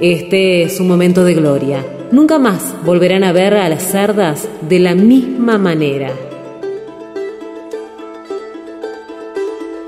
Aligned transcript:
Este 0.00 0.64
es 0.64 0.80
un 0.80 0.88
momento 0.88 1.24
de 1.24 1.34
gloria. 1.34 1.84
Nunca 2.10 2.38
más 2.38 2.74
volverán 2.84 3.22
a 3.22 3.32
ver 3.32 3.54
a 3.54 3.68
las 3.68 3.82
cerdas 3.82 4.48
de 4.68 4.80
la 4.80 4.94
misma 4.94 5.56
manera. 5.56 6.12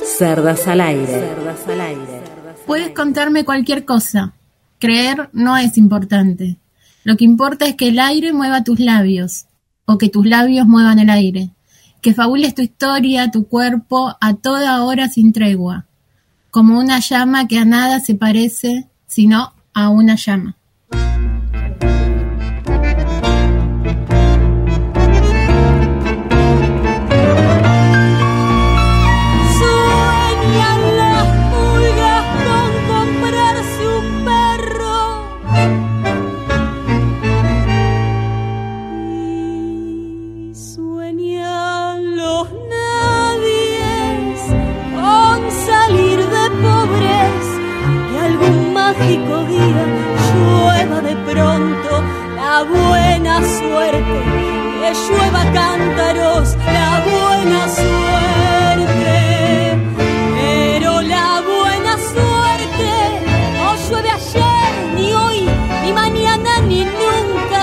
Cerdas 0.05 0.69
al 0.69 0.81
aire. 0.81 1.07
Cerdas 1.07 1.69
al 1.69 1.81
aire. 1.81 2.21
Puedes 2.67 2.91
contarme 2.91 3.45
cualquier 3.45 3.85
cosa, 3.85 4.35
Creer 4.79 5.31
no 5.33 5.57
es 5.57 5.77
importante. 5.79 6.59
Lo 7.03 7.17
que 7.17 7.25
importa 7.25 7.67
es 7.67 7.75
que 7.75 7.89
el 7.89 7.99
aire 7.99 8.33
mueva 8.33 8.63
tus 8.63 8.79
labios, 8.79 9.47
o 9.87 9.99
que 9.99 10.09
tus 10.09 10.27
labios 10.27 10.67
muevan 10.67 10.99
el 10.99 11.11
aire. 11.11 11.51
Que 12.01 12.15
fabules 12.15 12.55
tu 12.55 12.63
historia, 12.63 13.31
tu 13.31 13.49
cuerpo, 13.49 14.15
a 14.21 14.35
toda 14.35 14.85
hora 14.85 15.09
sin 15.09 15.33
tregua. 15.33 15.87
Como 16.51 16.79
una 16.79 17.01
llama 17.01 17.49
que 17.49 17.59
a 17.59 17.65
nada 17.65 18.01
se 18.01 18.15
parece, 18.15 18.87
sino 19.07 19.56
a 19.77 19.91
una 19.91 20.17
llama. 20.17 20.56
Buena 53.37 53.59
suerte, 53.59 54.23
que 54.81 54.93
llueva 54.95 55.43
cántaros, 55.53 56.57
la 56.73 57.03
buena 57.05 57.69
suerte. 57.69 59.17
Pero 60.35 61.03
la 61.03 61.43
buena 61.43 61.99
suerte 61.99 62.91
no 63.59 63.77
llueve 63.89 64.11
ayer, 64.11 64.95
ni 64.95 65.13
hoy, 65.13 65.49
ni 65.85 65.93
mañana, 65.93 66.61
ni 66.67 66.85
nunca, 66.85 67.63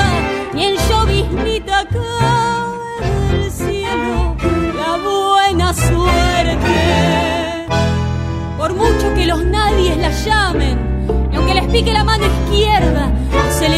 ni 0.54 0.66
en 0.66 0.76
lloviznita 0.90 1.86
cae 1.86 3.32
del 3.32 3.52
cielo. 3.52 4.36
La 4.76 4.98
buena 4.98 5.74
suerte. 5.74 6.78
Por 8.58 8.74
mucho 8.76 9.14
que 9.16 9.26
los 9.26 9.44
nadies 9.44 9.98
la 9.98 10.12
llamen, 10.12 10.78
y 11.32 11.36
aunque 11.36 11.54
les 11.56 11.66
pique 11.66 11.94
la 11.94 12.04
mano 12.04 12.26
izquierda, 12.26 13.12
se 13.50 13.66
el 13.68 13.74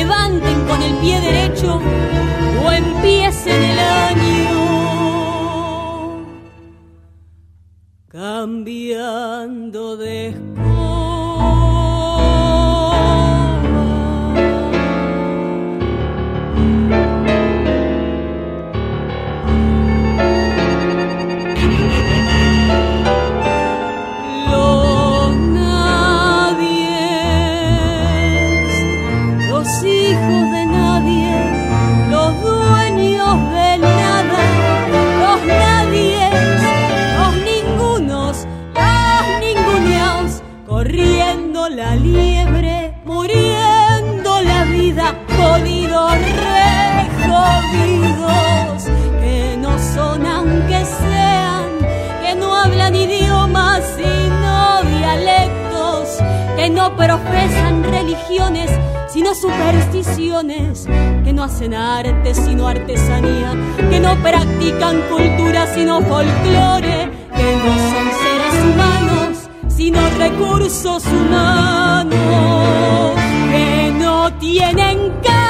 pie 1.06 1.22
derecho 1.22 1.80
o 2.66 2.72
empiecen 2.72 3.62
el 3.62 3.80
año. 3.80 4.46
Cambiando 8.08 9.98
de 9.98 10.34
profesan 56.98 57.84
religiones, 57.84 58.70
sino 59.08 59.34
supersticiones, 59.36 60.88
que 61.24 61.34
no 61.34 61.44
hacen 61.44 61.74
arte 61.74 62.34
sino 62.34 62.68
artesanía, 62.68 63.54
que 63.90 64.00
no 64.00 64.16
practican 64.22 65.02
cultura 65.10 65.68
sino 65.74 66.02
folclore, 66.02 67.10
que 67.36 67.56
no 67.64 67.74
son 67.92 68.08
seres 68.24 68.56
humanos 68.64 69.50
sino 69.68 70.00
recursos 70.18 71.04
humanos, 71.06 72.16
que 73.52 73.92
no 74.00 74.34
tienen 74.40 75.12
cara 75.24 75.45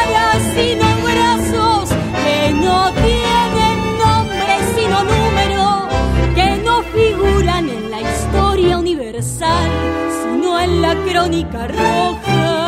crónica 11.08 11.68
roja 11.68 12.68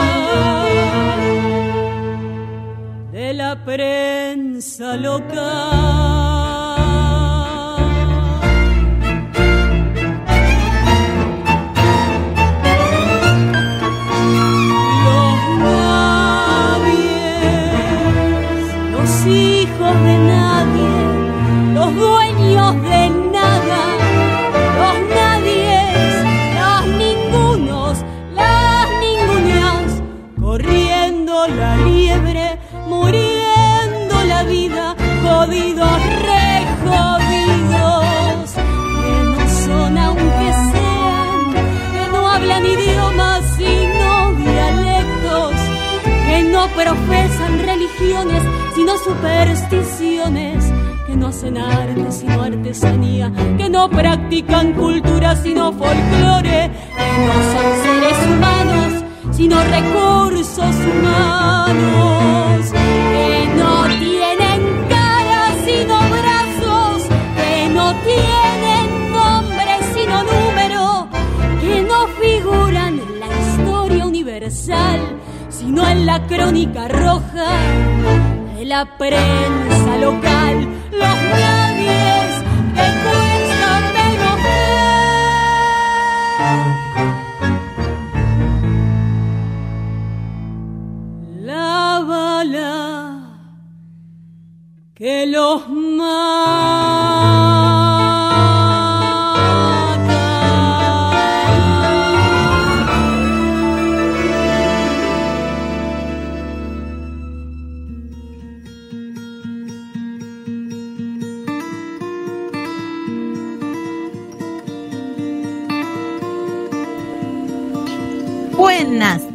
de 3.11 3.33
la 3.33 3.63
prensa 3.63 4.97
local. 4.97 6.16
Profesan 46.77 47.59
religiones, 47.59 48.43
sino 48.75 48.97
supersticiones, 48.99 50.71
que 51.07 51.15
no 51.15 51.27
hacen 51.27 51.57
arte 51.57 52.11
sino 52.11 52.43
artesanía, 52.43 53.31
que 53.57 53.67
no 53.67 53.89
practican 53.89 54.73
cultura 54.73 55.35
sino 55.35 55.73
folclore, 55.73 56.69
que 56.97 57.17
no 57.25 57.33
son 57.51 57.67
seres 57.83 58.17
humanos 58.27 59.03
sino 59.31 59.55
recursos 59.63 60.75
humanos, 60.91 62.56
en 75.85 76.05
la 76.05 76.25
crónica 76.25 76.87
roja 76.87 77.51
de 78.55 78.65
la 78.65 78.97
prensa 78.97 79.97
local, 79.97 80.67
los 80.91 81.17
nadies 81.39 82.43
que 82.73 82.87
cuesta 83.03 83.79
menos 83.97 84.35
ver. 84.43 84.65
La 91.45 92.03
bala 92.07 92.75
que 94.95 95.27
los 95.27 95.69
mata. 95.69 96.76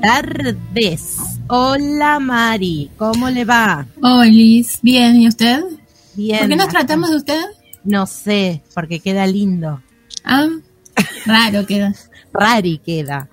Tardes. 0.02 1.16
Hola 1.46 2.19
Mari, 2.19 2.90
¿cómo 2.99 3.31
le 3.31 3.44
va? 3.44 3.87
Olis, 4.02 4.81
bien, 4.82 5.20
¿y 5.20 5.28
usted? 5.28 5.62
Bien. 6.14 6.40
¿Por 6.40 6.49
qué 6.49 6.56
nos 6.56 6.69
tratamos 6.69 7.10
de 7.10 7.16
usted? 7.16 7.40
No 7.84 8.06
sé, 8.06 8.62
porque 8.75 8.99
queda 8.99 9.26
lindo. 9.28 9.81
Ah, 10.25 10.49
raro 11.25 11.64
queda. 11.66 11.94
Rari 12.32 12.78
queda. 12.78 13.28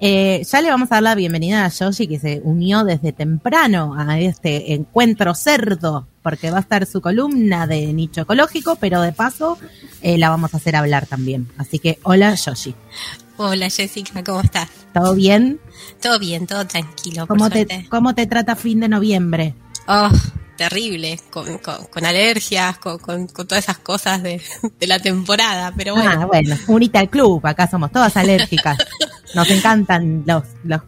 Eh, 0.00 0.42
ya 0.50 0.62
le 0.62 0.70
vamos 0.70 0.90
a 0.90 0.96
dar 0.96 1.02
la 1.02 1.14
bienvenida 1.14 1.66
a 1.66 1.68
Yoshi 1.68 2.06
que 2.06 2.18
se 2.18 2.40
unió 2.44 2.84
desde 2.84 3.12
temprano 3.12 3.94
a 3.94 4.18
este 4.18 4.72
encuentro 4.72 5.34
cerdo, 5.34 6.06
porque 6.22 6.50
va 6.50 6.56
a 6.56 6.60
estar 6.60 6.86
su 6.86 7.02
columna 7.02 7.66
de 7.66 7.92
nicho 7.92 8.22
ecológico, 8.22 8.76
pero 8.76 9.02
de 9.02 9.12
paso 9.12 9.58
eh, 10.00 10.16
la 10.16 10.30
vamos 10.30 10.54
a 10.54 10.56
hacer 10.56 10.76
hablar 10.76 11.06
también. 11.06 11.48
Así 11.58 11.78
que 11.78 11.98
hola 12.04 12.34
Yoshi, 12.34 12.74
Hola 13.42 13.70
Jessica, 13.70 14.22
¿cómo 14.22 14.42
estás? 14.42 14.68
¿todo 14.92 15.14
bien? 15.14 15.58
Todo 16.02 16.18
bien, 16.18 16.46
todo 16.46 16.66
tranquilo, 16.66 17.26
por 17.26 17.38
¿Cómo 17.38 17.48
te. 17.48 17.86
¿Cómo 17.88 18.14
te 18.14 18.26
trata 18.26 18.54
fin 18.54 18.80
de 18.80 18.88
noviembre? 18.90 19.54
Oh, 19.88 20.10
terrible, 20.58 21.18
con, 21.30 21.56
con- 21.56 21.86
con 21.86 22.04
alergias, 22.04 22.76
con, 22.76 22.98
con- 22.98 23.28
con 23.28 23.46
todas 23.46 23.64
esas 23.64 23.78
cosas 23.78 24.22
de, 24.22 24.42
de 24.78 24.86
la 24.86 24.98
temporada, 24.98 25.72
pero 25.74 25.94
bueno. 25.94 26.10
Ah, 26.20 26.26
bueno, 26.26 26.54
unite 26.66 26.98
al 26.98 27.08
club, 27.08 27.40
acá 27.46 27.66
somos 27.66 27.90
todas 27.90 28.14
alérgicas. 28.18 28.76
Nos 29.34 29.48
encantan 29.48 30.22
los, 30.26 30.42
los 30.64 30.82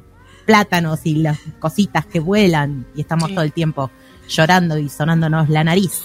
plátanos 0.44 1.00
y 1.04 1.14
las 1.16 1.38
cositas 1.58 2.04
que 2.04 2.20
vuelan 2.20 2.86
y 2.94 3.00
estamos 3.00 3.30
Sí. 3.30 3.34
todo 3.34 3.44
el 3.44 3.52
tiempo 3.54 3.90
llorando 4.28 4.76
y 4.76 4.90
sonándonos 4.90 5.48
la 5.48 5.64
nariz. 5.64 6.02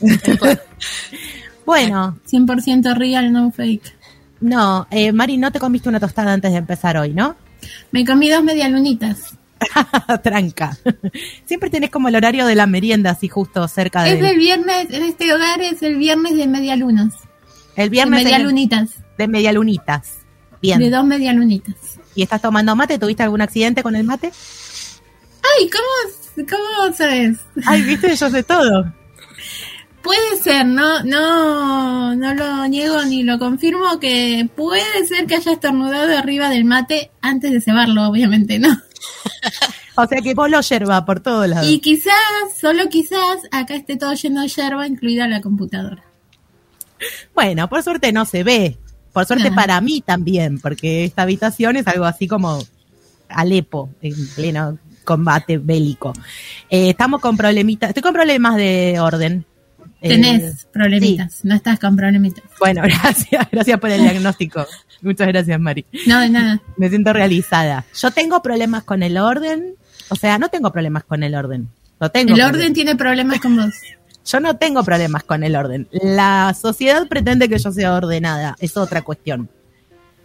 bueno, 1.64 2.18
100% 2.28 2.94
real, 2.96 3.32
no 3.32 3.52
fake. 3.52 3.95
No, 4.40 4.86
eh, 4.90 5.12
Mari, 5.12 5.38
no 5.38 5.50
te 5.50 5.60
comiste 5.60 5.88
una 5.88 6.00
tostada 6.00 6.32
antes 6.32 6.52
de 6.52 6.58
empezar 6.58 6.96
hoy, 6.96 7.12
¿no? 7.12 7.36
Me 7.90 8.04
comí 8.04 8.28
dos 8.28 8.42
medialunitas. 8.42 9.36
Tranca. 10.22 10.76
Siempre 11.46 11.70
tenés 11.70 11.90
como 11.90 12.08
el 12.08 12.16
horario 12.16 12.46
de 12.46 12.54
la 12.54 12.66
merienda 12.66 13.10
así 13.10 13.28
justo 13.28 13.66
cerca 13.68 14.02
de... 14.02 14.12
Es 14.12 14.22
el 14.22 14.38
viernes, 14.38 14.88
en 14.90 15.02
este 15.02 15.32
hogar 15.32 15.60
es 15.62 15.82
el 15.82 15.96
viernes 15.96 16.36
de 16.36 16.46
medialunas. 16.46 17.14
el 17.76 17.90
viernes 17.90 18.20
de, 18.20 18.24
medialunitas. 18.24 18.90
de 19.16 19.28
medialunitas. 19.28 20.18
Bien. 20.60 20.78
De 20.78 20.90
dos 20.90 21.04
medialunitas. 21.04 21.74
¿Y 22.14 22.22
estás 22.22 22.40
tomando 22.40 22.74
mate? 22.76 22.98
¿Tuviste 22.98 23.22
algún 23.22 23.40
accidente 23.40 23.82
con 23.82 23.96
el 23.96 24.04
mate? 24.04 24.32
Ay, 25.58 25.70
¿cómo, 25.70 26.46
cómo 26.48 26.94
sabes? 26.94 27.38
Ay, 27.66 27.82
viste, 27.82 28.14
yo 28.16 28.30
sé 28.30 28.42
todo. 28.42 28.92
Puede 30.06 30.36
ser, 30.40 30.64
no, 30.64 31.02
no, 31.02 32.14
no 32.14 32.34
lo 32.34 32.68
niego 32.68 33.02
ni 33.04 33.24
lo 33.24 33.40
confirmo 33.40 33.98
que 33.98 34.48
puede 34.54 35.04
ser 35.06 35.26
que 35.26 35.34
haya 35.34 35.52
estornudado 35.52 36.16
arriba 36.16 36.48
del 36.48 36.64
mate 36.64 37.10
antes 37.20 37.50
de 37.50 37.60
cebarlo, 37.60 38.06
obviamente, 38.08 38.58
¿no? 38.60 38.68
O 39.98 40.06
sea 40.06 40.20
que 40.20 40.34
vos 40.34 40.50
lo 40.50 40.60
yerba 40.60 41.04
por 41.06 41.20
todos 41.20 41.48
lados. 41.48 41.66
Y 41.68 41.80
quizás, 41.80 42.12
solo 42.60 42.88
quizás, 42.90 43.38
acá 43.50 43.74
esté 43.74 43.96
todo 43.96 44.12
lleno 44.12 44.42
de 44.42 44.48
yerba, 44.48 44.86
incluida 44.86 45.26
la 45.26 45.40
computadora. 45.40 46.04
Bueno, 47.34 47.66
por 47.68 47.82
suerte 47.82 48.12
no 48.12 48.26
se 48.26 48.44
ve. 48.44 48.76
Por 49.14 49.24
suerte 49.24 49.48
Ah. 49.48 49.54
para 49.54 49.80
mí 49.80 50.02
también, 50.02 50.60
porque 50.60 51.04
esta 51.04 51.22
habitación 51.22 51.76
es 51.76 51.86
algo 51.88 52.04
así 52.04 52.28
como 52.28 52.62
Alepo, 53.30 53.88
en 54.02 54.14
pleno 54.34 54.78
combate 55.04 55.56
bélico. 55.56 56.12
Eh, 56.68 56.90
estamos 56.90 57.22
con 57.22 57.36
problemitas, 57.36 57.88
estoy 57.88 58.02
con 58.02 58.12
problemas 58.12 58.56
de 58.56 59.00
orden. 59.00 59.46
Eh, 60.02 60.08
Tenés 60.10 60.66
problemitas, 60.72 61.40
no 61.44 61.54
estás 61.54 61.78
con 61.78 61.96
problemitas. 61.96 62.44
bueno, 62.60 62.82
gracias, 62.84 63.46
gracias 63.50 63.80
por 63.80 63.90
el 63.90 64.02
diagnóstico. 64.02 64.66
Muchas 65.02 65.28
gracias, 65.28 65.58
Mari. 65.58 65.84
No, 66.06 66.20
de 66.20 66.28
nada. 66.28 66.60
Me 66.76 66.88
siento 66.88 67.12
realizada. 67.12 67.84
Yo 67.94 68.10
tengo 68.10 68.42
problemas 68.42 68.84
con 68.84 69.02
el 69.02 69.16
orden, 69.18 69.74
o 70.10 70.16
sea, 70.16 70.38
no 70.38 70.48
tengo 70.48 70.70
problemas 70.72 71.04
con 71.04 71.22
el 71.22 71.34
orden. 71.34 71.68
No 71.98 72.10
tengo 72.10 72.28
El 72.34 72.34
problemas. 72.40 72.56
orden 72.56 72.74
tiene 72.74 72.96
problemas 72.96 73.40
con 73.40 73.56
vos. 73.56 73.74
Yo 74.26 74.40
no 74.40 74.56
tengo 74.56 74.82
problemas 74.82 75.22
con 75.22 75.44
el 75.44 75.54
orden. 75.54 75.88
La 75.92 76.52
sociedad 76.60 77.06
pretende 77.06 77.48
que 77.48 77.60
yo 77.60 77.70
sea 77.70 77.94
ordenada, 77.94 78.56
es 78.58 78.76
otra 78.76 79.02
cuestión. 79.02 79.48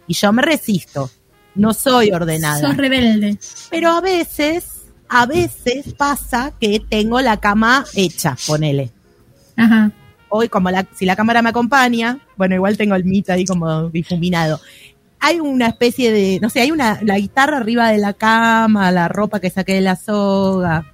Y 0.08 0.14
yo 0.14 0.32
me 0.32 0.42
resisto. 0.42 1.08
No 1.54 1.72
soy 1.72 2.10
ordenada. 2.10 2.58
Sos 2.58 2.76
rebelde. 2.76 3.38
Pero 3.70 3.90
a 3.92 4.00
veces, 4.00 4.64
a 5.08 5.24
veces 5.26 5.94
pasa 5.96 6.52
que 6.60 6.82
tengo 6.90 7.20
la 7.20 7.36
cama 7.36 7.84
hecha, 7.94 8.36
ponele. 8.44 8.90
Ajá. 9.64 9.90
Hoy, 10.28 10.48
como 10.48 10.70
la, 10.70 10.86
si 10.94 11.04
la 11.04 11.14
cámara 11.16 11.42
me 11.42 11.50
acompaña, 11.50 12.18
bueno, 12.36 12.54
igual 12.54 12.76
tengo 12.78 12.94
el 12.94 13.04
mito 13.04 13.32
ahí 13.32 13.44
como 13.44 13.90
difuminado. 13.90 14.60
Hay 15.20 15.38
una 15.40 15.68
especie 15.68 16.10
de, 16.10 16.38
no 16.40 16.48
sé, 16.50 16.62
hay 16.62 16.70
una, 16.70 16.98
la 17.02 17.18
guitarra 17.18 17.58
arriba 17.58 17.90
de 17.90 17.98
la 17.98 18.14
cama, 18.14 18.90
la 18.90 19.08
ropa 19.08 19.40
que 19.40 19.50
saqué 19.50 19.74
de 19.74 19.80
la 19.82 19.94
soga. 19.96 20.86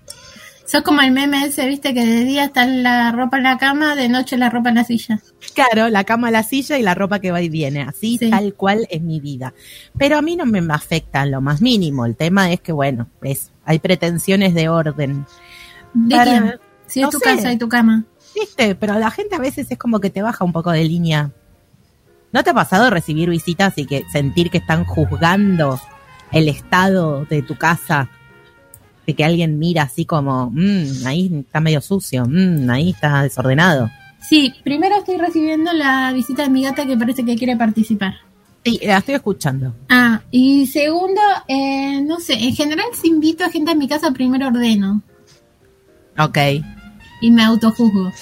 Sos 0.66 0.82
como 0.82 1.00
el 1.00 1.12
meme 1.12 1.46
ese, 1.46 1.66
viste, 1.66 1.94
que 1.94 2.04
de 2.04 2.24
día 2.24 2.44
está 2.44 2.66
la 2.66 3.10
ropa 3.10 3.38
en 3.38 3.44
la 3.44 3.56
cama, 3.56 3.94
de 3.94 4.10
noche 4.10 4.36
la 4.36 4.50
ropa 4.50 4.68
en 4.68 4.74
la 4.74 4.84
silla. 4.84 5.18
Claro, 5.54 5.88
la 5.88 6.04
cama, 6.04 6.30
la 6.30 6.42
silla 6.42 6.76
y 6.76 6.82
la 6.82 6.94
ropa 6.94 7.20
que 7.20 7.30
va 7.30 7.40
y 7.40 7.48
viene. 7.48 7.82
Así, 7.82 8.18
Sí. 8.18 8.28
tal 8.28 8.52
cual 8.52 8.86
es 8.90 9.00
mi 9.00 9.18
vida. 9.18 9.54
Pero 9.96 10.18
a 10.18 10.22
mí 10.22 10.36
no 10.36 10.44
me 10.44 10.60
afecta 10.74 11.22
en 11.22 11.30
lo 11.30 11.40
más 11.40 11.62
mínimo. 11.62 12.04
El 12.04 12.16
tema 12.16 12.52
es 12.52 12.60
que, 12.60 12.72
bueno, 12.72 13.08
es, 13.22 13.50
hay 13.64 13.78
pretensiones 13.78 14.52
de 14.52 14.68
orden. 14.68 15.24
¿De 15.94 16.16
Para- 16.16 16.30
quién? 16.30 16.54
Si 16.86 17.02
es 17.02 17.08
tu 17.10 17.18
sé. 17.18 17.24
casa 17.24 17.50
y 17.52 17.56
tu 17.56 17.68
cama. 17.68 18.04
Pero 18.56 18.98
la 18.98 19.10
gente 19.10 19.36
a 19.36 19.40
veces 19.40 19.70
es 19.70 19.78
como 19.78 20.00
que 20.00 20.10
te 20.10 20.22
baja 20.22 20.44
un 20.44 20.52
poco 20.52 20.70
de 20.70 20.84
línea. 20.84 21.30
¿No 22.32 22.44
te 22.44 22.50
ha 22.50 22.54
pasado 22.54 22.90
recibir 22.90 23.30
visitas 23.30 23.74
y 23.76 23.86
que 23.86 24.04
sentir 24.12 24.50
que 24.50 24.58
están 24.58 24.84
juzgando 24.84 25.80
el 26.32 26.48
estado 26.48 27.24
de 27.24 27.42
tu 27.42 27.56
casa? 27.56 28.10
De 29.06 29.14
que 29.14 29.24
alguien 29.24 29.58
mira 29.58 29.84
así 29.84 30.04
como, 30.04 30.50
"Mm, 30.50 31.06
ahí 31.06 31.44
está 31.46 31.60
medio 31.60 31.80
sucio, 31.80 32.26
"Mm, 32.28 32.68
ahí 32.68 32.90
está 32.90 33.22
desordenado. 33.22 33.90
Sí, 34.20 34.52
primero 34.62 34.96
estoy 34.96 35.16
recibiendo 35.16 35.72
la 35.72 36.12
visita 36.12 36.42
de 36.42 36.50
mi 36.50 36.62
gata 36.62 36.84
que 36.84 36.96
parece 36.96 37.24
que 37.24 37.36
quiere 37.36 37.56
participar. 37.56 38.14
Sí, 38.64 38.78
la 38.82 38.98
estoy 38.98 39.14
escuchando. 39.14 39.74
Ah, 39.88 40.20
y 40.30 40.66
segundo, 40.66 41.20
eh, 41.46 42.02
no 42.02 42.18
sé, 42.20 42.34
en 42.34 42.54
general 42.54 42.86
si 42.92 43.08
invito 43.08 43.44
a 43.44 43.50
gente 43.50 43.70
a 43.70 43.74
mi 43.74 43.88
casa, 43.88 44.10
primero 44.10 44.48
ordeno 44.48 45.00
Ok. 46.18 46.36
Y 47.20 47.30
me 47.30 47.44
autojuzgo. 47.44 48.12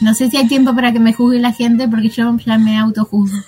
No 0.00 0.14
sé 0.14 0.28
si 0.30 0.36
hay 0.36 0.46
tiempo 0.48 0.74
para 0.74 0.92
que 0.92 0.98
me 1.00 1.12
juzgue 1.12 1.38
la 1.38 1.52
gente 1.52 1.88
porque 1.88 2.08
yo 2.10 2.36
ya 2.44 2.58
me 2.58 2.78
autojuzgo. 2.78 3.38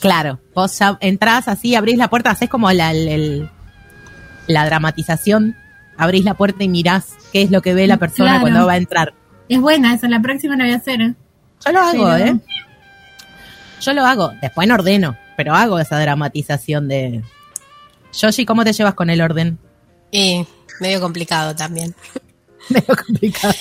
Claro, 0.00 0.40
vos 0.54 0.76
ya 0.78 0.96
entrás 1.00 1.46
así, 1.48 1.74
abrís 1.74 1.96
la 1.96 2.08
puerta, 2.08 2.30
haces 2.30 2.48
como 2.48 2.70
la, 2.72 2.90
el- 2.90 3.48
la 4.48 4.64
dramatización, 4.66 5.56
abrís 5.96 6.24
la 6.24 6.34
puerta 6.34 6.64
y 6.64 6.68
mirás 6.68 7.10
qué 7.32 7.42
es 7.42 7.50
lo 7.50 7.62
que 7.62 7.74
ve 7.74 7.86
la 7.86 7.98
persona 7.98 8.30
Claro. 8.30 8.40
cuando 8.42 8.66
va 8.66 8.72
a 8.72 8.76
entrar. 8.78 9.14
Es 9.48 9.60
buena 9.60 9.94
esa, 9.94 10.08
la 10.08 10.20
próxima 10.20 10.56
la 10.56 10.64
voy 10.64 10.72
a 10.72 10.76
hacer. 10.76 11.00
¿eh? 11.00 11.14
Yo 11.64 11.72
lo 11.72 11.80
hago, 11.80 12.04
Pero- 12.10 12.16
¿eh? 12.26 12.40
Yo 13.80 13.92
lo 13.92 14.04
hago, 14.06 14.32
después 14.40 14.66
no 14.68 14.74
ordeno, 14.74 15.16
pero 15.36 15.54
hago 15.54 15.78
esa 15.78 15.98
dramatización 16.00 16.88
de... 16.88 17.22
Yoshi, 18.12 18.44
¿cómo 18.44 18.64
te 18.64 18.72
llevas 18.72 18.94
con 18.94 19.10
el 19.10 19.20
orden? 19.20 19.58
Y 20.10 20.46
medio 20.80 21.00
complicado 21.00 21.54
también. 21.56 21.94
Medio 22.68 22.96
complicado. 22.96 23.54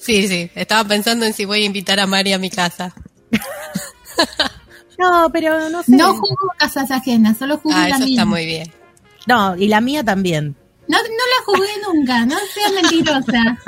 Sí, 0.00 0.26
sí, 0.28 0.50
estaba 0.54 0.86
pensando 0.88 1.24
en 1.26 1.32
si 1.32 1.44
voy 1.44 1.62
a 1.62 1.66
invitar 1.66 2.00
a 2.00 2.06
Mari 2.06 2.32
a 2.32 2.38
mi 2.38 2.50
casa. 2.50 2.94
No, 4.98 5.30
pero 5.32 5.68
no 5.70 5.82
sé. 5.82 5.92
No 5.92 6.14
juzgo 6.14 6.48
casas 6.58 6.90
ajenas, 6.90 7.38
solo 7.38 7.58
juzgo 7.58 7.78
Ah, 7.78 7.88
la 7.88 7.96
eso 7.96 8.04
mía. 8.04 8.14
está 8.14 8.24
muy 8.24 8.46
bien. 8.46 8.72
No, 9.26 9.56
y 9.56 9.68
la 9.68 9.80
mía 9.80 10.04
también. 10.04 10.56
No, 10.88 10.98
no 10.98 11.04
la 11.08 11.44
jugué 11.46 11.70
nunca, 11.86 12.26
no 12.26 12.36
seas 12.52 12.72
mentirosa. 12.72 13.58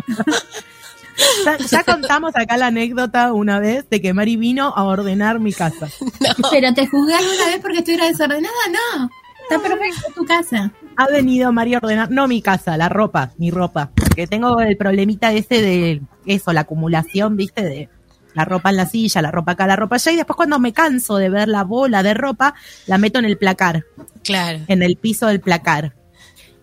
Ya, 1.44 1.56
ya 1.58 1.84
contamos 1.84 2.32
acá 2.34 2.56
la 2.56 2.66
anécdota 2.66 3.32
una 3.32 3.60
vez 3.60 3.88
de 3.88 4.02
que 4.02 4.12
Mari 4.12 4.36
vino 4.36 4.72
a 4.76 4.82
ordenar 4.84 5.38
mi 5.40 5.52
casa. 5.52 5.88
Pero 6.50 6.74
te 6.74 6.86
juzgué 6.86 7.14
alguna 7.14 7.46
vez 7.46 7.60
porque 7.62 7.78
estuviera 7.78 8.06
desordenada, 8.06 8.52
no. 8.98 9.10
Está 9.48 9.60
perfecto 9.62 10.12
tu 10.14 10.24
casa. 10.24 10.72
Ha 10.96 11.06
venido 11.08 11.52
María 11.52 11.76
a 11.78 11.80
ordenar, 11.84 12.10
no 12.10 12.26
mi 12.28 12.40
casa, 12.40 12.76
la 12.76 12.88
ropa, 12.88 13.32
mi 13.38 13.50
ropa. 13.50 13.90
Porque 13.94 14.26
tengo 14.26 14.60
el 14.60 14.76
problemita 14.76 15.32
ese 15.32 15.60
de 15.60 16.02
eso, 16.26 16.52
la 16.52 16.60
acumulación, 16.62 17.36
viste, 17.36 17.62
de 17.62 17.88
la 18.34 18.44
ropa 18.44 18.70
en 18.70 18.76
la 18.76 18.86
silla, 18.86 19.22
la 19.22 19.30
ropa 19.30 19.52
acá, 19.52 19.66
la 19.66 19.76
ropa 19.76 19.96
allá. 19.96 20.12
Y 20.12 20.16
después 20.16 20.36
cuando 20.36 20.58
me 20.58 20.72
canso 20.72 21.16
de 21.16 21.28
ver 21.28 21.48
la 21.48 21.62
bola 21.64 22.02
de 22.02 22.14
ropa, 22.14 22.54
la 22.86 22.98
meto 22.98 23.18
en 23.18 23.24
el 23.26 23.36
placar, 23.38 23.84
Claro. 24.22 24.60
en 24.68 24.82
el 24.82 24.96
piso 24.96 25.26
del 25.26 25.40
placar. 25.40 25.94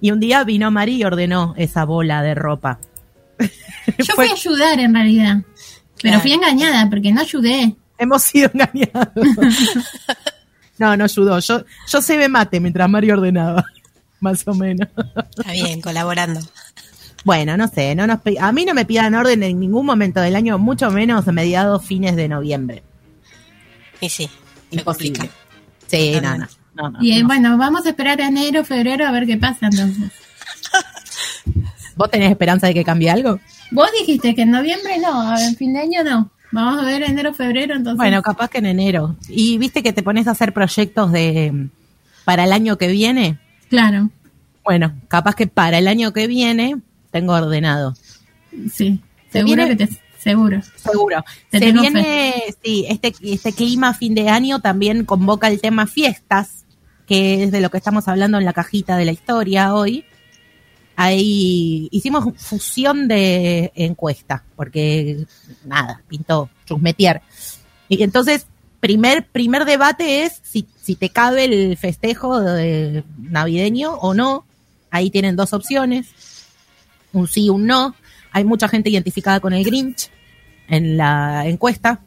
Y 0.02 0.12
un 0.12 0.20
día 0.20 0.44
vino 0.44 0.72
María 0.72 0.98
y 0.98 1.04
ordenó 1.04 1.54
esa 1.58 1.86
bola 1.86 2.24
de 2.24 2.34
ropa. 2.36 2.80
Yo 4.00 4.14
fui 4.16 4.28
a 4.28 4.34
ayudar 4.34 4.80
en 4.80 4.94
realidad. 4.96 5.38
Pero 6.02 6.14
Claro. 6.14 6.20
fui 6.22 6.34
engañada 6.34 6.90
porque 6.90 7.12
no 7.12 7.22
ayudé. 7.22 7.76
Hemos 8.00 8.24
sido 8.24 8.50
engañados. 8.54 9.10
no, 10.82 10.98
no 10.98 11.04
ayudó. 11.06 11.40
Yo, 11.40 11.64
yo 11.88 12.02
se 12.02 12.18
me 12.18 12.28
mate 12.28 12.60
mientras 12.60 12.90
Mario 12.90 13.14
ordenaba. 13.14 13.64
Más 14.20 14.46
o 14.48 14.54
menos. 14.54 14.88
Está 15.38 15.52
bien, 15.54 15.80
colaborando. 15.82 16.42
Bueno, 17.24 17.56
no 17.56 17.68
sé, 17.68 17.94
no 17.96 18.08
nos 18.08 18.20
a 18.40 18.52
mí 18.52 18.66
no 18.66 18.74
me 18.74 18.84
pidan 18.86 19.14
orden 19.14 19.44
en 19.44 19.60
ningún 19.60 19.86
momento 19.86 20.20
del 20.22 20.36
año, 20.36 20.58
mucho 20.58 20.90
menos 20.90 21.28
a 21.28 21.32
mediados, 21.32 21.86
fines 21.86 22.16
de 22.16 22.28
noviembre. 22.28 22.82
Y 24.00 24.10
sí, 24.10 24.28
Imposible. 24.72 25.20
complica. 25.20 25.36
Sí, 25.88 26.20
no, 26.20 26.38
no. 26.38 26.48
no, 26.74 26.90
no, 26.90 27.00
Y 27.00 27.22
no. 27.22 27.28
bueno, 27.28 27.58
vamos 27.60 27.86
a 27.86 27.90
esperar 27.90 28.20
a 28.22 28.28
enero, 28.28 28.66
febrero 28.66 29.06
a 29.08 29.12
ver 29.12 29.28
qué 29.28 29.38
pasa 29.38 29.68
entonces. 29.72 30.12
¿Vos 31.96 32.10
tenés 32.10 32.32
esperanza 32.32 32.66
de 32.68 32.74
que 32.74 32.84
cambie 32.84 33.12
algo? 33.12 33.40
Vos 33.70 33.90
dijiste 34.00 34.34
que 34.34 34.42
en 34.42 34.52
noviembre 34.52 34.98
no, 34.98 35.38
en 35.38 35.56
fin 35.56 35.74
de 35.74 35.82
año 35.82 36.04
no. 36.04 36.31
Vamos 36.52 36.82
a 36.82 36.86
ver 36.86 37.04
enero, 37.04 37.34
febrero 37.34 37.76
entonces. 37.76 37.98
Bueno, 37.98 38.22
capaz 38.22 38.50
que 38.50 38.58
en 38.58 38.66
enero. 38.66 39.16
Y 39.30 39.58
viste 39.58 39.84
que 39.84 39.94
te 39.94 40.04
pones 40.04 40.28
a 40.28 40.32
hacer 40.32 40.54
proyectos 40.54 41.12
de 41.12 41.70
para 42.26 42.44
el 42.44 42.54
año 42.54 42.78
que 42.78 42.88
viene. 42.88 43.40
Claro, 43.70 44.10
Bueno, 44.64 44.94
capaz 45.08 45.36
que 45.36 45.48
para 45.48 45.78
el 45.78 45.88
año 45.88 46.12
que 46.14 46.28
viene 46.28 46.78
tengo 47.10 47.34
ordenado. 47.34 47.96
sí. 48.72 49.00
Se 49.32 49.40
Seguro 49.40 49.66
que 49.66 49.76
te... 49.78 49.90
Seguro. 50.18 50.62
Seguro. 50.76 51.24
Te 51.50 51.58
Se 51.58 51.72
viene, 51.72 52.44
sí, 52.64 52.86
este, 52.88 53.14
este 53.24 53.54
clima 53.54 53.94
fin 53.94 54.14
de 54.14 54.30
año 54.30 54.60
también 54.60 55.04
convoca 55.06 55.48
el 55.48 55.60
tema 55.60 55.88
fiestas, 55.88 56.66
que 57.08 57.44
es 57.44 57.52
de 57.52 57.60
lo 57.62 57.72
que 57.72 57.78
estamos 57.78 58.08
hablando 58.08 58.38
en 58.38 58.46
la 58.46 58.54
cajita 58.54 58.98
de 58.98 59.06
la 59.06 59.14
historia 59.14 59.74
hoy. 59.74 60.06
Ahí 61.04 61.88
hicimos 61.90 62.26
fusión 62.38 63.08
de 63.08 63.72
encuesta, 63.74 64.44
porque 64.56 65.26
nada, 65.66 66.04
pintó 66.08 66.52
chusmetear. 66.66 67.24
Y 67.90 68.04
entonces, 68.04 68.46
primer, 68.80 69.26
primer 69.26 69.66
debate 69.66 70.26
es 70.26 70.40
si, 70.44 70.68
si 70.80 70.94
te 70.94 71.10
cabe 71.10 71.46
el 71.46 71.76
festejo 71.76 72.40
de 72.40 73.04
navideño 73.18 73.94
o 73.96 74.14
no. 74.14 74.46
Ahí 74.92 75.10
tienen 75.10 75.36
dos 75.36 75.54
opciones, 75.54 76.10
un 77.14 77.28
sí, 77.28 77.50
un 77.50 77.66
no. 77.66 77.96
Hay 78.32 78.44
mucha 78.44 78.68
gente 78.68 78.92
identificada 78.92 79.40
con 79.40 79.54
el 79.54 79.64
Grinch 79.64 80.12
en 80.68 80.98
la 80.98 81.48
encuesta. 81.48 82.02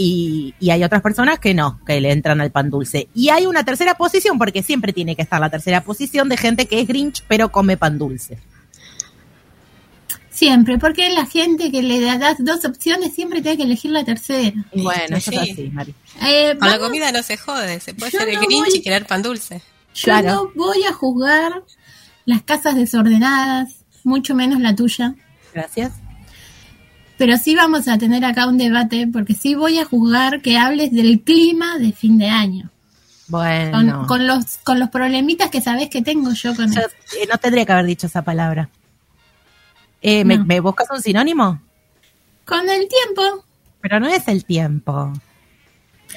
Y, 0.00 0.54
y 0.60 0.70
hay 0.70 0.84
otras 0.84 1.02
personas 1.02 1.40
que 1.40 1.54
no, 1.54 1.80
que 1.84 2.00
le 2.00 2.12
entran 2.12 2.40
al 2.40 2.52
pan 2.52 2.70
dulce. 2.70 3.08
Y 3.16 3.30
hay 3.30 3.46
una 3.46 3.64
tercera 3.64 3.96
posición, 3.96 4.38
porque 4.38 4.62
siempre 4.62 4.92
tiene 4.92 5.16
que 5.16 5.22
estar 5.22 5.40
la 5.40 5.50
tercera 5.50 5.82
posición 5.82 6.28
de 6.28 6.36
gente 6.36 6.66
que 6.66 6.78
es 6.80 6.86
Grinch, 6.86 7.24
pero 7.26 7.50
come 7.50 7.76
pan 7.76 7.98
dulce. 7.98 8.38
Siempre, 10.30 10.78
porque 10.78 11.10
la 11.10 11.26
gente 11.26 11.72
que 11.72 11.82
le 11.82 12.00
das 12.00 12.36
dos 12.38 12.64
opciones 12.64 13.12
siempre 13.12 13.42
tiene 13.42 13.56
que 13.56 13.64
elegir 13.64 13.90
la 13.90 14.04
tercera. 14.04 14.52
Bueno, 14.72 15.16
eso 15.16 15.32
Sí. 15.32 15.36
es 15.36 15.50
así, 15.52 15.70
Mari. 15.72 15.94
Eh, 16.22 16.56
Con 16.56 16.68
la 16.70 16.78
comida 16.78 17.10
no 17.10 17.22
se 17.24 17.36
jode, 17.36 17.80
se 17.80 17.92
puede 17.94 18.12
Yo 18.12 18.20
ser 18.20 18.28
el 18.28 18.34
no 18.36 18.42
Grinch 18.42 18.66
voy- 18.66 18.76
y 18.76 18.82
querer 18.82 19.04
pan 19.04 19.22
dulce. 19.22 19.62
Yo 19.94 20.04
Claro. 20.04 20.28
no 20.28 20.50
voy 20.54 20.84
a 20.84 20.92
juzgar 20.92 21.64
las 22.24 22.42
casas 22.42 22.76
desordenadas, 22.76 23.84
mucho 24.04 24.36
menos 24.36 24.60
la 24.60 24.76
tuya. 24.76 25.16
Gracias. 25.52 25.94
Pero 27.18 27.36
sí 27.36 27.54
vamos 27.54 27.88
a 27.88 27.98
tener 27.98 28.24
acá 28.24 28.46
un 28.46 28.56
debate, 28.58 29.08
porque 29.12 29.34
sí 29.34 29.54
voy 29.54 29.78
a 29.78 29.84
juzgar 29.84 30.40
que 30.40 30.56
hables 30.56 30.92
del 30.92 31.20
clima 31.20 31.76
de 31.78 31.92
fin 31.92 32.16
de 32.16 32.28
año. 32.28 32.70
Bueno. 33.26 34.06
con 34.06 34.26
los 34.26 34.56
con 34.64 34.80
los 34.80 34.88
problemitas 34.88 35.50
que 35.50 35.60
sabes 35.60 35.90
que 35.90 36.00
tengo 36.00 36.32
yo 36.32 36.56
con 36.56 36.72
Yo, 36.72 36.80
eso. 36.80 36.88
eh, 37.20 37.28
no 37.30 37.36
tendría 37.36 37.66
que 37.66 37.72
haber 37.72 37.84
dicho 37.84 38.06
esa 38.06 38.22
palabra. 38.22 38.70
Eh, 40.00 40.24
¿me, 40.24 40.38
No. 40.38 40.46
me 40.46 40.60
buscas 40.60 40.88
un 40.90 41.02
sinónimo? 41.02 41.60
Con 42.46 42.60
el 42.70 42.88
tiempo. 42.88 43.44
Pero 43.82 44.00
no 44.00 44.06
es 44.08 44.26
el 44.28 44.46
tiempo. 44.46 45.12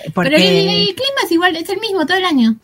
Eh, 0.06 0.12
Porque... 0.14 0.30
Pero 0.30 0.42
el, 0.42 0.70
el 0.70 0.96
clima 0.96 1.22
es 1.26 1.32
igual, 1.34 1.56
es 1.58 1.68
el 1.68 1.80
mismo 1.82 2.06
todo 2.06 2.18
el 2.18 2.24
año. 2.26 2.56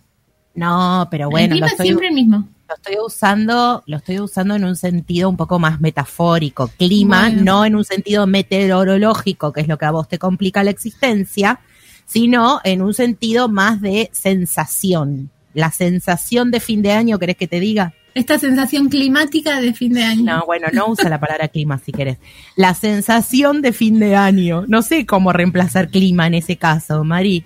No, 0.55 1.07
pero 1.11 1.25
el 1.25 1.29
bueno, 1.31 1.47
lo 1.47 1.51
clima 1.51 1.67
es 1.67 1.77
siempre 1.77 2.07
el 2.07 2.13
mismo. 2.13 2.47
Lo 2.67 2.75
estoy 2.75 2.95
usando, 3.05 3.83
lo 3.85 3.97
estoy 3.97 4.19
usando 4.19 4.55
en 4.55 4.65
un 4.65 4.75
sentido 4.75 5.29
un 5.29 5.37
poco 5.37 5.57
más 5.59 5.79
metafórico. 5.79 6.69
Clima, 6.77 7.27
Bueno. 7.29 7.43
no 7.43 7.65
en 7.65 7.75
un 7.75 7.85
sentido 7.85 8.27
meteorológico, 8.27 9.53
que 9.53 9.61
es 9.61 9.67
lo 9.67 9.77
que 9.77 9.85
a 9.85 9.91
vos 9.91 10.07
te 10.07 10.19
complica 10.19 10.63
la 10.63 10.71
existencia, 10.71 11.59
sino 12.05 12.59
en 12.63 12.81
un 12.81 12.93
sentido 12.93 13.47
más 13.49 13.81
de 13.81 14.09
sensación. 14.13 15.29
La 15.53 15.71
sensación 15.71 16.51
de 16.51 16.59
fin 16.59 16.81
de 16.81 16.91
año, 16.91 17.17
¿querés 17.19 17.37
que 17.37 17.47
te 17.47 17.59
diga? 17.59 17.93
Esta 18.13 18.39
sensación 18.39 18.89
climática 18.89 19.61
de 19.61 19.73
fin 19.73 19.93
de 19.93 20.03
año. 20.03 20.23
No, 20.37 20.45
bueno, 20.45 20.67
no 20.73 20.87
usa 20.87 21.07
la 21.09 21.19
palabra 21.19 21.47
clima 21.47 21.77
si 21.77 21.91
querés. 21.91 22.17
La 22.55 22.73
sensación 22.73 23.61
de 23.61 23.71
fin 23.73 23.99
de 23.99 24.15
año. 24.15 24.65
No 24.67 24.81
sé 24.81 25.05
cómo 25.05 25.31
reemplazar 25.33 25.89
clima 25.89 26.25
en 26.27 26.33
ese 26.33 26.57
caso, 26.57 27.03
Mari. 27.03 27.43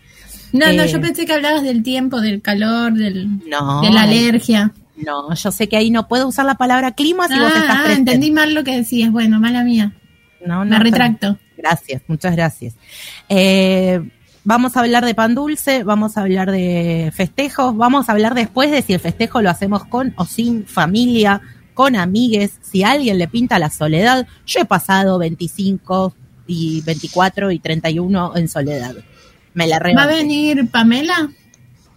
no, 0.53 0.71
no, 0.73 0.83
eh, 0.83 0.87
yo 0.91 0.99
pensé 1.01 1.25
que 1.25 1.33
hablabas 1.33 1.63
del 1.63 1.83
tiempo, 1.83 2.21
del 2.21 2.41
calor, 2.41 2.93
del, 2.93 3.39
No. 3.49 3.81
de 3.81 3.89
la 3.91 4.03
alergia. 4.03 4.71
No, 5.05 5.33
yo 5.33 5.51
sé 5.51 5.67
que 5.67 5.77
ahí 5.77 5.89
no 5.91 6.07
puedo 6.07 6.27
usar 6.27 6.45
la 6.45 6.55
palabra 6.55 6.91
clima 6.91 7.27
si 7.27 7.39
vos 7.39 7.51
ah, 7.53 7.59
estás 7.59 7.77
ah, 7.87 7.93
entendí 7.93 8.31
mal 8.31 8.53
lo 8.53 8.63
que 8.63 8.77
decías. 8.77 9.11
Bueno, 9.11 9.39
mala 9.39 9.63
mía. 9.63 9.93
No, 10.45 10.63
Me 10.65 10.71
no, 10.71 10.79
retracto. 10.79 11.37
Gracias, 11.57 12.01
muchas 12.07 12.35
gracias. 12.35 12.75
Eh, 13.29 14.01
vamos 14.43 14.75
a 14.75 14.81
hablar 14.81 15.05
de 15.05 15.13
pan 15.13 15.35
dulce, 15.35 15.83
vamos 15.83 16.17
a 16.17 16.21
hablar 16.21 16.51
de 16.51 17.11
festejos, 17.15 17.75
vamos 17.75 18.09
a 18.09 18.13
hablar 18.13 18.33
después 18.33 18.71
de 18.71 18.81
si 18.81 18.93
el 18.93 18.99
festejo 18.99 19.41
lo 19.41 19.49
hacemos 19.49 19.85
con 19.85 20.13
o 20.17 20.25
sin 20.25 20.65
familia, 20.65 21.41
con 21.73 21.95
amigues, 21.95 22.53
si 22.61 22.83
alguien 22.83 23.17
le 23.17 23.27
pinta 23.27 23.59
la 23.59 23.69
soledad. 23.69 24.27
Yo 24.45 24.61
he 24.61 24.65
pasado 24.65 25.19
25 25.19 26.15
y 26.47 26.81
24 26.81 27.51
y 27.51 27.59
31 27.59 28.33
en 28.35 28.47
soledad. 28.47 28.95
Me 29.53 29.67
la 29.67 29.79
¿Va 29.79 30.03
a 30.03 30.07
venir 30.07 30.69
Pamela? 30.69 31.29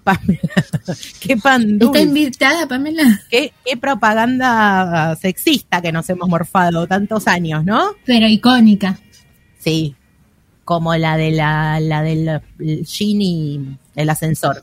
Qué 1.21 1.37
pan 1.37 1.63
¿Está 1.63 1.85
dulce. 1.87 2.03
invitada 2.03 2.67
Pamela? 2.69 3.23
Qué, 3.31 3.53
qué 3.65 3.77
propaganda 3.77 5.17
sexista 5.21 5.81
que 5.81 5.93
nos 5.93 6.09
hemos 6.11 6.29
morfado 6.29 6.87
tantos 6.87 7.27
años, 7.27 7.65
¿no? 7.65 7.93
Pero 8.05 8.27
icónica. 8.29 8.99
Sí, 9.59 9.95
como 10.65 10.95
la 10.97 11.17
de 11.17 11.31
la, 11.33 11.81
la 11.81 12.03
del 12.03 12.43
y 12.59 13.61
el 13.97 14.11
ascensor. 14.11 14.63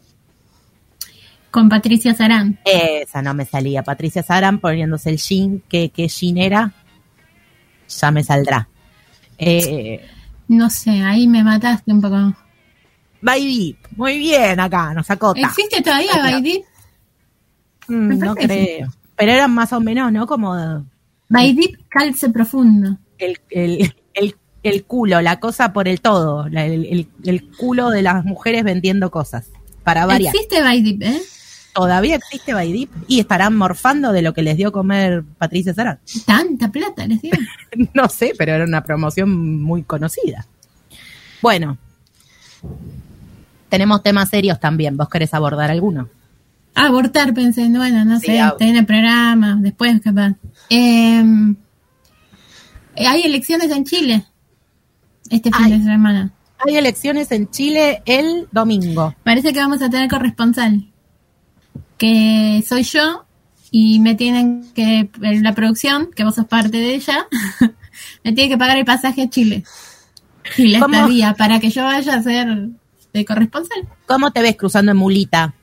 Con 1.50 1.68
Patricia 1.70 2.14
Sarán. 2.14 2.60
Esa 2.64 3.22
no 3.22 3.34
me 3.34 3.46
salía. 3.46 3.84
Patricia 3.84 4.24
Saran 4.24 4.60
poniéndose 4.60 5.10
el 5.10 5.18
jean. 5.18 5.62
¿Qué, 5.68 5.90
qué 5.90 6.08
jean 6.08 6.38
era? 6.38 6.72
Ya 7.90 8.12
me 8.12 8.24
saldrá. 8.24 8.70
Eh, 9.38 10.08
No 10.48 10.70
sé, 10.70 10.92
ahí 11.02 11.28
me 11.28 11.44
mataste 11.44 11.92
un 11.92 12.02
poco. 12.02 12.34
Baby, 13.22 13.78
muy 13.96 14.18
bien 14.18 14.60
acá, 14.60 14.94
nos 14.94 15.10
acota. 15.12 15.40
¿Existe 15.40 15.82
todavía. 15.82 16.12
Baidip? 16.18 16.64
Mm, 17.88 18.18
no 18.20 18.36
creo. 18.36 18.90
Pero 19.16 19.32
eran 19.32 19.52
más 19.52 19.72
o 19.74 19.80
menos, 19.80 20.12
¿no? 20.12 20.26
Como 20.26 20.86
Baidip 21.30 21.76
calce 21.90 22.30
profundo. 22.30 22.98
el, 23.18 23.38
el, 23.50 23.94
el, 24.14 24.36
el 24.64 24.84
culo, 24.86 25.22
la 25.22 25.40
cosa 25.40 25.72
por 25.74 25.88
el 25.88 26.02
todo. 26.02 26.48
la- 26.50 26.66
el, 26.66 26.86
el, 26.86 27.08
el 27.26 27.50
culo 27.56 27.90
de 27.90 28.02
las 28.02 28.26
mujeres 28.26 28.64
vendiendo 28.64 29.12
cosas. 29.12 29.50
Para 29.84 30.06
variar. 30.06 30.34
Existe 30.36 30.62
Baidip, 30.62 31.02
¿eh? 31.04 31.22
Todavía 31.74 32.16
existe 32.18 32.54
Baidip 32.54 32.92
y 33.08 33.20
estarán 33.22 33.56
morfando 33.56 34.12
de 34.12 34.22
lo 34.22 34.34
que 34.34 34.42
les 34.42 34.58
dio 34.58 34.72
comer 34.72 35.24
Patricia 35.38 35.74
Saran. 35.74 36.00
Tanta 36.26 36.70
plata, 36.70 37.06
les 37.08 37.22
digo. 37.22 37.38
No 37.94 38.10
sé, 38.10 38.34
pero 38.38 38.54
era 38.54 38.66
una 38.66 38.84
promoción 38.84 39.62
muy 39.62 39.84
conocida. 39.84 40.46
Bueno, 41.42 41.78
tenemos 43.72 44.04
temas 44.04 44.30
serios 44.30 44.60
también. 44.60 44.98
¿Vos 44.98 45.10
querés 45.10 45.34
abordar 45.34 45.72
alguno? 45.72 46.10
Abortar, 46.76 47.34
pensé, 47.34 47.68
no, 47.70 47.80
bueno, 47.80 48.06
no 48.06 48.20
Sí, 48.20 48.28
sé, 48.28 48.38
está 48.40 48.66
en 48.66 48.76
el 48.76 48.86
programa, 48.86 49.58
después 49.60 50.00
capaz. 50.02 50.36
Eh, 50.70 51.24
hay 52.96 53.22
elecciones 53.24 53.72
en 53.72 53.86
Chile 53.86 54.26
este 55.30 55.50
fin 55.52 55.66
Ay. 55.66 55.80
de 55.80 55.84
semana. 55.86 56.32
Hay 56.68 56.76
elecciones 56.76 57.32
en 57.32 57.50
Chile 57.50 58.04
el 58.06 58.48
domingo. 58.52 59.16
Parece 59.24 59.54
que 59.54 59.60
vamos 59.60 59.82
a 59.82 59.90
tener 59.90 60.10
corresponsal, 60.10 60.86
que 61.98 62.64
soy 62.68 62.84
yo, 62.84 63.26
y 63.72 64.00
me 64.00 64.16
tienen 64.16 64.66
que, 64.76 65.10
la 65.22 65.56
producción, 65.56 66.10
que 66.14 66.24
vos 66.26 66.36
sos 66.36 66.46
parte 66.46 66.78
de 66.78 66.94
ella, 66.96 67.26
me 68.24 68.34
tiene 68.34 68.50
que 68.50 68.58
pagar 68.58 68.78
el 68.78 68.86
pasaje 68.86 69.24
a 69.24 69.30
Chile. 69.30 69.64
Y 70.58 70.68
la 70.68 70.80
¿Cómo? 70.80 70.94
estadía 70.96 71.34
para 71.36 71.60
que 71.60 71.70
yo 71.70 71.84
vaya 71.84 72.16
a 72.16 72.22
ser 72.22 72.70
de 73.14 73.26
corresponsal. 73.26 73.88
¿Cómo 74.06 74.32
te 74.32 74.42
ves 74.42 74.56
cruzando 74.56 74.92
en 74.92 74.98
mulita? 74.98 75.54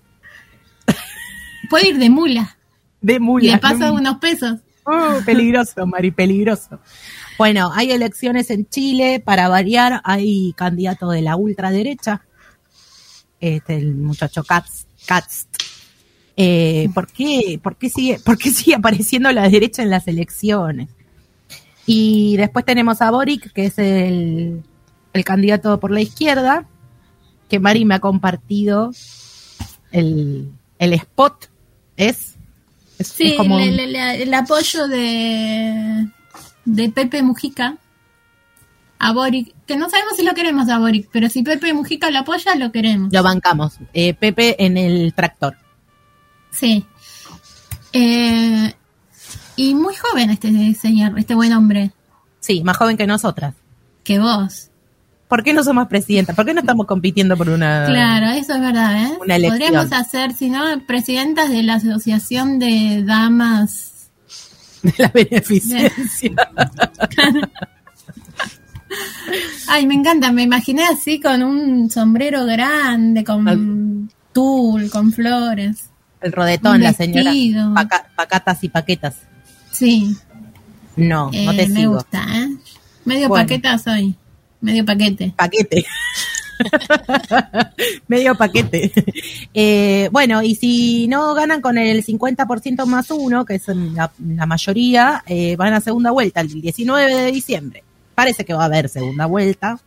puede 1.70 1.88
ir 1.90 1.98
de 1.98 2.10
mula. 2.10 2.56
De 3.00 3.14
Y 3.14 3.20
mula. 3.20 3.52
le 3.52 3.58
pasa 3.58 3.88
¿no? 3.88 3.94
unos 3.94 4.18
pesos. 4.18 4.60
Oh, 4.84 5.20
peligroso, 5.24 5.86
Mari, 5.86 6.10
peligroso. 6.10 6.80
Bueno, 7.36 7.70
hay 7.74 7.92
elecciones 7.92 8.50
en 8.50 8.68
Chile, 8.68 9.22
para 9.24 9.48
variar, 9.48 10.00
hay 10.02 10.54
candidato 10.56 11.10
de 11.10 11.22
la 11.22 11.36
ultraderecha, 11.36 12.22
este, 13.38 13.76
el 13.76 13.94
muchacho 13.94 14.42
Katz. 14.44 14.86
Katz. 15.06 15.46
Eh, 16.36 16.88
¿por, 16.94 17.06
qué, 17.12 17.60
por, 17.62 17.76
qué 17.76 17.90
sigue, 17.90 18.18
¿Por 18.20 18.38
qué 18.38 18.50
sigue 18.50 18.76
apareciendo 18.76 19.30
la 19.30 19.48
derecha 19.48 19.82
en 19.82 19.90
las 19.90 20.08
elecciones? 20.08 20.88
Y 21.84 22.36
después 22.36 22.64
tenemos 22.64 23.00
a 23.02 23.10
Boric, 23.10 23.52
que 23.52 23.66
es 23.66 23.78
el, 23.78 24.62
el 25.12 25.24
candidato 25.24 25.78
por 25.80 25.90
la 25.90 26.00
izquierda, 26.00 26.66
que 27.48 27.58
Mari 27.60 27.84
me 27.84 27.94
ha 27.94 28.00
compartido 28.00 28.92
el, 29.92 30.52
el 30.78 30.92
spot. 30.94 31.48
Es, 31.96 32.36
es, 32.98 33.08
Sí, 33.08 33.28
es 33.32 33.36
como 33.36 33.58
le- 33.58 33.68
un- 33.70 33.76
le- 33.76 33.86
le- 33.88 34.22
el 34.22 34.34
apoyo 34.34 34.86
de, 34.88 36.06
de 36.64 36.88
Pepe 36.90 37.22
Mujica 37.22 37.76
a 39.00 39.12
Boric, 39.12 39.54
que 39.66 39.76
no 39.76 39.88
sabemos 39.88 40.14
si 40.16 40.24
lo 40.24 40.34
queremos 40.34 40.68
a 40.68 40.78
Boric, 40.78 41.08
pero 41.12 41.28
si 41.28 41.42
Pepe 41.42 41.72
Mujica 41.72 42.10
lo 42.10 42.18
apoya, 42.18 42.54
lo 42.56 42.72
queremos. 42.72 43.12
Lo 43.12 43.22
bancamos. 43.22 43.74
Eh, 43.92 44.14
Pepe 44.14 44.62
en 44.64 44.76
el 44.76 45.14
tractor. 45.14 45.56
Sí. 46.50 46.84
Eh, 47.92 48.74
y 49.56 49.74
muy 49.74 49.94
joven 49.94 50.30
este 50.30 50.74
señor, 50.74 51.18
este 51.18 51.34
buen 51.34 51.52
hombre, 51.52 51.92
Sí, 52.40 52.62
más 52.62 52.76
joven 52.76 52.96
que 52.96 53.06
nosotras. 53.06 53.54
que 54.04 54.18
vos. 54.18 54.70
¿Por 55.28 55.42
qué 55.44 55.52
no 55.52 55.62
somos 55.62 55.88
presidenta? 55.88 56.32
¿Por 56.32 56.46
qué 56.46 56.54
no 56.54 56.60
estamos 56.60 56.86
compitiendo 56.86 57.36
por 57.36 57.50
una... 57.50 57.84
Claro, 57.86 58.28
eso 58.30 58.54
es 58.54 58.60
verdad, 58.60 59.04
¿eh? 59.04 59.18
Una 59.22 59.36
elección. 59.36 59.60
Podríamos 59.60 59.92
hacer, 59.92 60.32
si 60.32 60.48
no, 60.48 60.62
presidentas 60.86 61.50
de 61.50 61.62
la 61.62 61.74
Asociación 61.74 62.58
de 62.58 63.02
Damas. 63.04 64.08
de 64.82 64.94
la 64.96 65.08
beneficencia? 65.08 66.32
Ay, 69.68 69.86
me 69.86 69.94
encanta, 69.94 70.32
me 70.32 70.42
imaginé 70.44 70.84
así 70.84 71.20
con 71.20 71.42
un 71.42 71.90
sombrero 71.90 72.46
grande, 72.46 73.22
con 73.22 74.10
tul, 74.32 74.90
con 74.90 75.12
flores. 75.12 75.90
El 76.22 76.32
rodetón, 76.32 76.82
la 76.82 76.92
señora. 76.94 77.30
Paca- 77.74 78.06
pacatas 78.16 78.64
y 78.64 78.68
paquetas. 78.70 79.16
Sí, 79.70 80.16
No, 80.96 81.30
eh, 81.32 81.44
no 81.44 81.54
te 81.54 81.68
me 81.68 81.80
sigo. 81.80 81.94
gusta, 81.94 82.24
¿eh? 82.34 82.48
Medio 83.04 83.28
Bueno. 83.28 83.44
paqueta 83.44 83.78
soy, 83.78 84.16
medio 84.60 84.84
paquete. 84.84 85.32
Paquete. 85.36 85.84
Medio 88.08 88.34
paquete. 88.34 88.90
Eh, 89.54 90.08
bueno, 90.10 90.42
y 90.42 90.54
si 90.54 91.06
no 91.08 91.34
ganan 91.34 91.60
con 91.60 91.78
el 91.78 92.04
50% 92.04 92.84
más 92.86 93.10
uno, 93.10 93.44
que 93.44 93.56
es 93.56 93.68
la, 93.68 94.10
la 94.26 94.46
mayoría, 94.46 95.22
eh, 95.26 95.56
van 95.56 95.74
a 95.74 95.80
segunda 95.80 96.10
vuelta 96.10 96.40
el 96.40 96.48
19 96.48 97.14
de 97.14 97.32
diciembre. 97.32 97.84
Parece 98.14 98.44
que 98.44 98.54
va 98.54 98.62
a 98.62 98.66
haber 98.66 98.88
segunda 98.88 99.26
vuelta. 99.26 99.78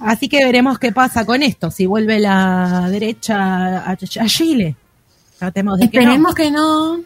Así 0.00 0.28
que 0.28 0.44
veremos 0.44 0.78
qué 0.78 0.92
pasa 0.92 1.24
con 1.24 1.42
esto, 1.42 1.70
si 1.70 1.86
vuelve 1.86 2.20
la 2.20 2.88
derecha 2.90 3.78
a, 3.78 3.92
a 3.92 4.26
Chile. 4.26 4.76
Tratemos 5.38 5.78
de 5.78 5.90
que 5.90 5.98
no. 5.98 6.02
Esperemos 6.02 6.34
que 6.34 6.50
no. 6.50 7.00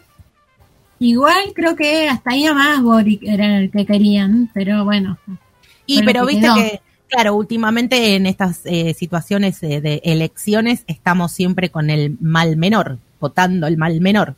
Igual 0.99 1.53
creo 1.55 1.75
que 1.75 2.09
hasta 2.09 2.31
ahí 2.31 2.45
más 2.53 2.83
Boric 2.83 3.23
era 3.25 3.59
el 3.59 3.71
que 3.71 3.85
querían, 3.87 4.51
pero 4.55 4.85
bueno. 4.85 5.19
Y 5.87 5.97
Bueno, 6.03 6.07
pero 6.07 6.27
viste 6.27 6.49
que, 6.55 6.81
claro, 7.09 7.35
últimamente 7.35 8.15
en 8.15 8.27
estas 8.27 8.61
eh, 8.65 8.95
situaciones 8.95 9.63
eh, 9.63 9.81
de 9.81 10.01
elecciones 10.05 10.85
estamos 10.87 11.33
siempre 11.33 11.71
con 11.71 11.91
el 11.91 12.17
mal 12.21 12.57
menor, 12.57 12.99
votando 13.21 13.67
el 13.67 13.77
mal 13.77 14.01
menor. 14.01 14.35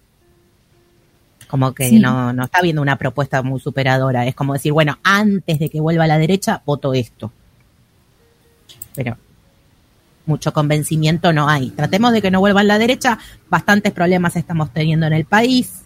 Como 1.49 1.73
que 1.75 1.89
Sí. 1.91 1.99
no, 2.01 2.33
no 2.33 2.45
está 2.45 2.63
viendo 2.63 2.83
una 2.83 2.97
propuesta 2.97 3.43
muy 3.43 3.61
superadora. 3.61 4.27
Es 4.27 4.35
como 4.35 4.55
decir, 4.55 4.73
bueno, 4.73 4.99
antes 5.05 5.59
de 5.59 5.69
que 5.69 5.81
vuelva 5.81 6.05
a 6.05 6.09
la 6.09 6.19
derecha, 6.19 6.63
voto 6.65 6.95
esto. 6.95 7.31
Pero 8.95 9.17
mucho 10.27 10.53
convencimiento 10.53 11.33
no 11.33 11.49
hay. 11.49 11.71
Tratemos 11.71 12.13
de 12.13 12.23
que 12.23 12.31
no 12.31 12.41
vuelva 12.41 12.61
a 12.63 12.65
la 12.65 12.79
derecha. 12.79 13.19
Bastantes 13.51 13.93
problemas 13.93 14.35
estamos 14.37 14.73
teniendo 14.73 15.07
en 15.07 15.13
el 15.13 15.27
país. 15.27 15.83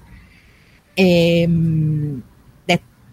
Eh, 0.97 1.47
de- 1.49 1.49
de- 1.49 2.23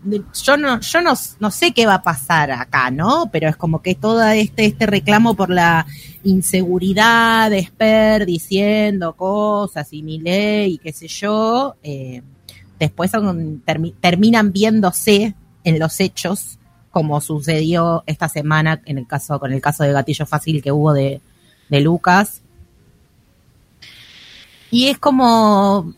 yo 0.05 0.57
no, 0.57 0.79
yo 0.79 1.01
no, 1.01 1.13
no 1.39 1.51
sé 1.51 1.71
qué 1.71 1.85
va 1.85 1.95
a 1.95 2.03
pasar 2.03 2.51
acá, 2.51 2.91
¿no? 2.91 3.29
Pero 3.31 3.49
es 3.49 3.55
como 3.55 3.81
que 3.81 3.95
todo 3.95 4.23
este, 4.29 4.65
este 4.65 4.85
reclamo 4.85 5.35
por 5.35 5.49
la 5.49 5.85
inseguridad 6.23 7.49
de 7.49 7.59
Esper 7.59 8.25
diciendo 8.25 9.13
cosas 9.13 9.91
y 9.91 10.03
mi 10.03 10.19
ley 10.19 10.73
y 10.73 10.77
qué 10.77 10.93
sé 10.93 11.07
yo, 11.07 11.75
eh, 11.83 12.21
después 12.79 13.11
terminan 14.01 14.51
viéndose 14.51 15.35
en 15.63 15.79
los 15.79 15.99
hechos 15.99 16.59
como 16.91 17.19
sucedió 17.19 18.03
esta 18.05 18.29
semana 18.29 18.81
en 18.85 18.97
el 18.97 19.07
caso, 19.07 19.39
con 19.39 19.51
el 19.51 19.59
caso 19.61 19.83
de 19.83 19.91
gatillo 19.91 20.25
fácil 20.25 20.63
que 20.63 20.71
hubo 20.71 20.93
de, 20.93 21.19
de 21.67 21.81
Lucas. 21.81 22.41
Y 24.71 24.87
es 24.87 24.97
como, 24.97 25.93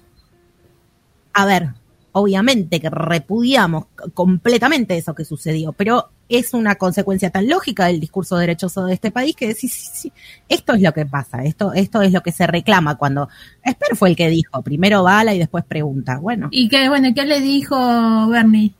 a 1.33 1.45
ver, 1.45 1.73
obviamente 2.17 2.79
que 2.79 2.89
repudiamos 2.89 3.85
completamente 4.13 4.97
eso 4.97 5.13
que 5.15 5.25
sucedió, 5.25 5.73
pero 5.73 6.09
es 6.29 6.53
una 6.53 6.75
consecuencia 6.75 7.29
tan 7.29 7.47
lógica 7.47 7.85
del 7.85 7.99
discurso 7.99 8.37
derechoso 8.37 8.85
de 8.85 8.93
este 8.93 9.11
país 9.11 9.35
que 9.35 9.53
sí, 9.53 9.67
sí, 9.67 9.87
sí, 9.93 10.13
esto 10.49 10.73
es 10.73 10.81
lo 10.81 10.93
que 10.93 11.05
pasa, 11.05 11.43
esto, 11.43 11.73
esto 11.73 12.01
es 12.01 12.11
lo 12.11 12.21
que 12.21 12.31
se 12.31 12.45
reclama 12.47 12.95
cuando 12.95 13.29
Esper 13.63 13.95
fue 13.95 14.09
el 14.09 14.15
que 14.15 14.29
dijo, 14.29 14.61
primero 14.61 15.03
bala 15.03 15.33
y 15.33 15.39
después 15.39 15.63
pregunta. 15.63 16.17
Bueno, 16.17 16.49
Y 16.51 16.67
que 16.67 16.89
bueno, 16.89 17.09
¿qué 17.15 17.25
le 17.25 17.39
dijo 17.41 18.27
Bernie? 18.29 18.73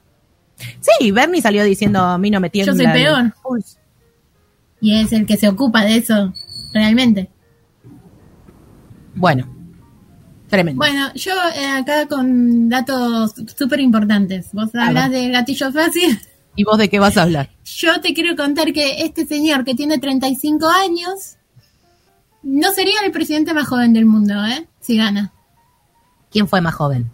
sí, 0.82 1.12
Bernie 1.12 1.42
salió 1.42 1.64
diciendo 1.64 2.00
a 2.02 2.18
mí 2.18 2.30
no 2.32 2.40
me 2.40 2.50
tiembla 2.50 2.74
Yo 2.74 2.78
soy 2.84 2.92
peor. 2.94 3.34
pulso". 3.44 3.78
Y 4.82 5.00
es 5.00 5.12
el 5.14 5.26
que 5.26 5.38
se 5.38 5.48
ocupa 5.48 5.84
de 5.86 5.98
eso, 5.98 6.34
realmente. 6.74 7.30
Bueno, 9.16 9.48
tremendo. 10.50 10.78
Bueno, 10.78 11.14
yo 11.16 11.34
eh, 11.56 11.68
acá 11.68 12.08
con 12.08 12.70
datos 12.70 13.34
súper 13.58 13.80
importantes. 13.80 14.48
Vos 14.54 14.74
hablas 14.76 15.10
ver. 15.10 15.22
de 15.22 15.30
gatillo 15.30 15.72
fácil. 15.72 16.20
¿Y 16.56 16.64
vos 16.64 16.78
de 16.78 16.90
qué 16.90 17.00
vas 17.00 17.18
a 17.18 17.24
hablar? 17.24 17.52
Yo 17.66 18.02
te 18.02 18.14
quiero 18.14 18.36
contar 18.36 18.74
que 18.74 19.04
este 19.04 19.26
señor 19.26 19.64
que 19.64 19.76
tiene 19.76 20.00
35 20.00 20.68
años 20.68 21.38
no 22.42 22.72
sería 22.72 23.02
el 23.06 23.12
presidente 23.12 23.54
más 23.54 23.68
joven 23.68 23.94
del 23.94 24.06
mundo, 24.06 24.34
¿eh? 24.46 24.68
Si 24.80 24.98
gana. 24.98 25.34
¿Quién 26.32 26.48
fue 26.48 26.62
más 26.62 26.76
joven? 26.76 27.12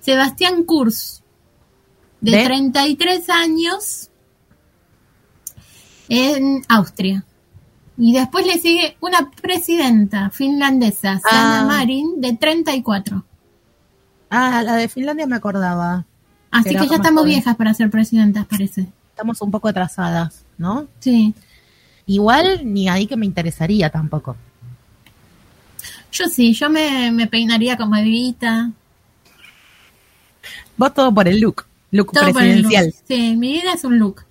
Sebastián 0.00 0.64
Kurz, 0.64 1.22
de, 2.20 2.30
¿De? 2.32 2.44
33 2.44 3.28
años, 3.30 4.10
en 6.08 6.62
Austria. 6.68 7.24
Y 8.02 8.14
después 8.14 8.46
le 8.46 8.58
sigue 8.58 8.96
una 9.00 9.30
presidenta 9.42 10.30
finlandesa, 10.30 11.20
Sanna 11.20 11.60
Ah. 11.60 11.64
Marin, 11.66 12.18
de 12.18 12.32
34. 12.32 13.22
Ah, 14.30 14.62
la 14.64 14.76
de 14.76 14.88
Finlandia 14.88 15.26
me 15.26 15.36
acordaba. 15.36 16.06
Así 16.50 16.70
que 16.70 16.86
ya 16.88 16.96
estamos 16.96 17.22
joven. 17.22 17.34
viejas 17.34 17.56
para 17.56 17.74
ser 17.74 17.90
presidentas, 17.90 18.46
parece. 18.46 18.86
Estamos 19.10 19.42
un 19.42 19.50
poco 19.50 19.68
atrasadas, 19.68 20.44
¿no? 20.56 20.86
Sí. 21.00 21.34
Igual 22.06 22.60
ni 22.64 22.88
ahí 22.88 23.06
que 23.06 23.16
me 23.18 23.26
interesaría 23.26 23.90
tampoco. 23.90 24.34
Yo 26.10 26.24
sí, 26.26 26.54
yo 26.54 26.70
me, 26.70 27.10
me 27.12 27.26
peinaría 27.26 27.76
como 27.76 27.96
Evita. 27.96 28.70
Vos 30.78 30.94
todo 30.94 31.12
por 31.12 31.28
el 31.28 31.38
look, 31.38 31.66
look 31.90 32.12
Todo 32.12 32.32
por 32.32 32.42
el 32.42 32.62
look. 32.62 32.70
presidencial. 32.70 32.94
Sí, 33.06 33.36
mi 33.36 33.52
vida 33.52 33.74
es 33.74 33.84
un 33.84 33.98
look. 33.98 34.24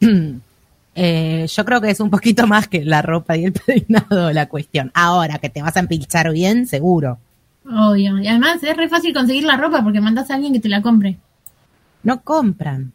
Eh, 0.94 1.46
yo 1.48 1.64
creo 1.64 1.80
que 1.80 1.90
es 1.90 2.00
un 2.00 2.10
poquito 2.10 2.46
más 2.46 2.68
que 2.68 2.84
la 2.84 3.00
ropa 3.02 3.36
y 3.36 3.44
el 3.46 3.52
peinado 3.66 4.32
la 4.32 4.46
cuestión. 4.46 4.90
Ahora 4.94 5.38
que 5.38 5.48
te 5.48 5.62
vas 5.62 5.76
a 5.76 5.80
empilchar 5.80 6.30
bien, 6.32 6.66
seguro. 6.66 7.18
Obvio. 7.64 8.18
Y 8.18 8.26
además 8.28 8.62
es 8.62 8.76
re 8.76 8.88
fácil 8.88 9.14
conseguir 9.14 9.44
la 9.44 9.56
ropa 9.56 9.82
porque 9.82 10.00
mandas 10.00 10.30
a 10.30 10.34
alguien 10.34 10.52
que 10.52 10.60
te 10.60 10.68
la 10.68 10.82
compre, 10.82 11.16
No 12.02 12.20
compran. 12.22 12.92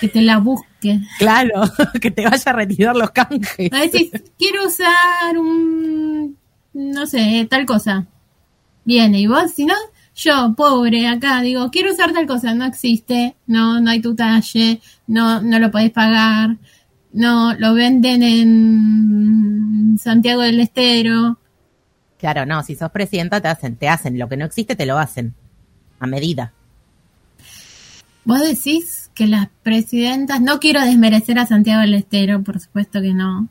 que 0.00 0.08
te 0.08 0.20
la 0.22 0.38
busque. 0.38 0.66
Claro, 1.18 1.62
que 2.00 2.10
te 2.10 2.24
vaya 2.24 2.42
a 2.50 2.52
retirar 2.54 2.96
los 2.96 3.10
canjes. 3.10 3.70
A 3.72 3.80
decir, 3.80 4.10
quiero 4.38 4.66
usar 4.66 5.36
un, 5.38 6.36
no 6.72 7.06
sé, 7.06 7.46
tal 7.50 7.66
cosa. 7.66 8.06
Viene, 8.84 9.20
y 9.20 9.26
vos, 9.26 9.52
si 9.52 9.66
no, 9.66 9.74
yo, 10.20 10.54
pobre, 10.54 11.08
acá, 11.08 11.40
digo, 11.40 11.70
quiero 11.70 11.92
usar 11.92 12.12
tal 12.12 12.26
cosa, 12.26 12.54
no 12.54 12.66
existe, 12.66 13.36
no, 13.46 13.80
no 13.80 13.90
hay 13.90 14.00
tu 14.02 14.14
talle, 14.14 14.80
no, 15.06 15.40
no 15.40 15.58
lo 15.58 15.70
podés 15.70 15.90
pagar, 15.90 16.58
no, 17.12 17.54
lo 17.54 17.72
venden 17.72 18.22
en 18.22 19.98
Santiago 19.98 20.42
del 20.42 20.60
Estero. 20.60 21.38
Claro, 22.18 22.44
no, 22.44 22.62
si 22.62 22.74
sos 22.74 22.90
presidenta 22.90 23.40
te 23.40 23.48
hacen, 23.48 23.76
te 23.76 23.88
hacen. 23.88 24.18
Lo 24.18 24.28
que 24.28 24.36
no 24.36 24.44
existe 24.44 24.76
te 24.76 24.84
lo 24.84 24.98
hacen. 24.98 25.34
A 25.98 26.06
medida. 26.06 26.52
Vos 28.24 28.40
decís 28.40 29.10
que 29.14 29.26
las 29.26 29.48
presidentas, 29.62 30.40
no 30.40 30.60
quiero 30.60 30.82
desmerecer 30.82 31.38
a 31.38 31.46
Santiago 31.46 31.80
del 31.80 31.94
Estero, 31.94 32.42
por 32.42 32.60
supuesto 32.60 33.00
que 33.00 33.14
no. 33.14 33.48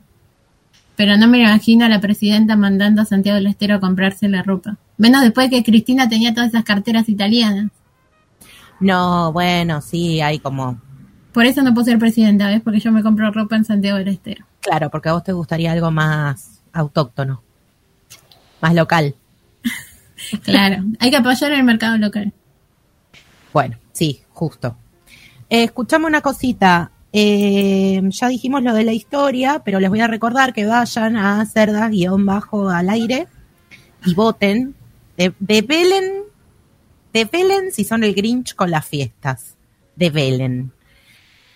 Pero 0.94 1.16
no 1.16 1.26
me 1.26 1.40
imagino 1.40 1.84
a 1.84 1.88
la 1.88 2.00
presidenta 2.00 2.56
mandando 2.56 3.02
a 3.02 3.06
Santiago 3.06 3.36
del 3.36 3.48
Estero 3.48 3.74
a 3.74 3.80
comprarse 3.80 4.28
la 4.28 4.44
ropa. 4.44 4.78
Menos 5.00 5.22
después 5.22 5.48
que 5.48 5.64
Cristina 5.64 6.10
tenía 6.10 6.34
todas 6.34 6.50
esas 6.50 6.62
carteras 6.62 7.08
italianas. 7.08 7.70
No, 8.80 9.32
bueno, 9.32 9.80
sí, 9.80 10.20
hay 10.20 10.40
como... 10.40 10.78
Por 11.32 11.46
eso 11.46 11.62
no 11.62 11.72
puedo 11.72 11.86
ser 11.86 11.98
presidenta, 11.98 12.48
¿ves? 12.48 12.60
Porque 12.60 12.80
yo 12.80 12.92
me 12.92 13.02
compro 13.02 13.30
ropa 13.32 13.56
en 13.56 13.64
Santiago 13.64 13.96
del 13.96 14.08
Estero. 14.08 14.44
Claro, 14.60 14.90
porque 14.90 15.08
a 15.08 15.14
vos 15.14 15.24
te 15.24 15.32
gustaría 15.32 15.72
algo 15.72 15.90
más 15.90 16.60
autóctono, 16.74 17.42
más 18.60 18.74
local. 18.74 19.14
Claro, 20.44 20.84
hay 20.98 21.10
que 21.10 21.16
apoyar 21.16 21.50
el 21.52 21.64
mercado 21.64 21.96
local. 21.96 22.34
Bueno, 23.54 23.78
sí, 23.92 24.20
justo. 24.34 24.76
Eh, 25.48 25.64
escuchame 25.64 26.04
una 26.04 26.20
cosita. 26.20 26.90
Eh, 27.10 28.02
ya 28.10 28.28
dijimos 28.28 28.62
lo 28.62 28.74
de 28.74 28.84
la 28.84 28.92
historia, 28.92 29.62
pero 29.64 29.80
les 29.80 29.88
voy 29.88 30.00
a 30.00 30.08
recordar 30.08 30.52
que 30.52 30.66
vayan 30.66 31.16
a 31.16 31.46
cerdas-bajo 31.46 32.68
al 32.68 32.90
aire 32.90 33.28
y 34.04 34.12
voten. 34.12 34.74
De, 35.20 35.34
develen, 35.38 36.22
develen 37.12 37.72
si 37.72 37.84
son 37.84 38.04
el 38.04 38.14
Grinch 38.14 38.54
con 38.54 38.70
las 38.70 38.86
fiestas. 38.86 39.54
Develen. 39.94 40.72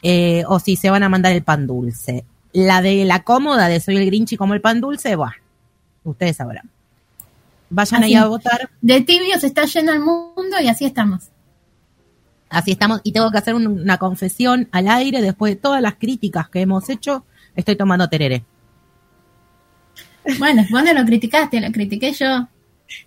Eh, 0.02 0.44
o 0.48 0.58
si 0.58 0.76
se 0.76 0.90
van 0.90 1.02
a 1.02 1.08
mandar 1.08 1.32
el 1.32 1.42
pan 1.42 1.66
dulce. 1.66 2.26
La 2.52 2.82
de 2.82 3.06
la 3.06 3.22
cómoda 3.24 3.68
de 3.68 3.80
soy 3.80 3.96
el 3.96 4.04
Grinch 4.04 4.32
y 4.32 4.36
como 4.36 4.52
el 4.52 4.60
pan 4.60 4.82
dulce, 4.82 5.16
bueno, 5.16 5.32
ustedes 6.04 6.36
sabrán. 6.36 6.68
Vayan 7.70 8.02
Así. 8.04 8.12
ahí 8.12 8.20
a 8.20 8.26
votar. 8.26 8.68
De 8.82 9.00
tibios 9.00 9.42
está 9.42 9.64
lleno 9.64 9.92
el 9.92 10.00
mundo 10.00 10.60
y 10.62 10.68
así 10.68 10.84
estamos. 10.84 11.28
Así 12.50 12.72
estamos. 12.72 13.00
Y 13.02 13.12
tengo 13.12 13.30
que 13.30 13.38
hacer 13.38 13.54
un- 13.54 13.66
una 13.66 13.96
confesión 13.96 14.68
al 14.72 14.88
aire 14.88 15.22
después 15.22 15.54
de 15.54 15.60
todas 15.60 15.80
las 15.80 15.94
críticas 15.94 16.50
que 16.50 16.60
hemos 16.60 16.90
hecho. 16.90 17.24
Estoy 17.56 17.76
tomando 17.76 18.08
tereré. 18.10 18.44
Bueno, 20.38 20.64
vos 20.70 20.84
no 20.84 20.92
lo 20.92 21.04
criticaste, 21.06 21.60
lo 21.62 21.72
critiqué 21.72 22.12
yo. 22.12 22.46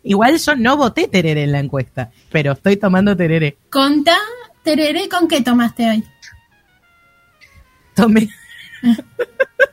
Igual 0.03 0.37
yo 0.37 0.55
no 0.55 0.77
voté 0.77 1.07
tereré 1.07 1.43
en 1.43 1.51
la 1.51 1.59
encuesta, 1.59 2.11
pero 2.31 2.53
estoy 2.53 2.77
tomando 2.77 3.15
tereré. 3.15 3.57
Contá, 3.69 4.17
tereré, 4.63 5.07
¿con 5.09 5.27
qué 5.27 5.41
tomaste 5.41 5.89
hoy? 5.89 6.03
Tomé 7.95 8.29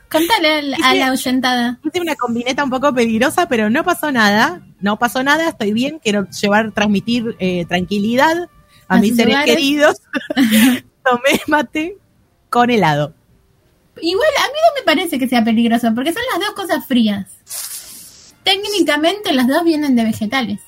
Contale 0.09 0.47
a 0.47 0.61
la, 0.61 0.77
a 0.83 0.95
la 0.95 1.07
ahuyentada. 1.07 1.79
hice 1.83 1.99
una 1.99 2.15
combineta 2.15 2.63
un 2.63 2.69
poco 2.69 2.93
peligrosa, 2.93 3.47
pero 3.47 3.69
no 3.69 3.83
pasó 3.83 4.11
nada. 4.11 4.61
No 4.79 4.97
pasó 4.97 5.23
nada, 5.23 5.49
estoy 5.49 5.73
bien. 5.73 5.99
Quiero 5.99 6.27
llevar, 6.29 6.71
transmitir 6.71 7.35
eh, 7.39 7.65
tranquilidad 7.65 8.49
a, 8.87 8.95
A 8.95 8.99
mis 8.99 9.15
seres 9.15 9.37
queridos. 9.43 10.01
Tomé 11.03 11.41
mate 11.47 11.97
con 12.49 12.69
helado. 12.69 13.13
Igual 14.01 14.29
a 14.39 14.47
mí 14.47 14.53
no 14.53 14.79
me 14.79 14.85
parece 14.85 15.19
que 15.19 15.27
sea 15.27 15.43
peligroso, 15.43 15.91
porque 15.93 16.13
son 16.13 16.23
las 16.31 16.39
dos 16.39 16.55
cosas 16.55 16.85
frías. 16.85 17.27
Técnicamente 18.45 19.33
las 19.33 19.47
dos 19.47 19.63
vienen 19.65 19.95
de 19.97 20.03
vegetales. 20.05 20.59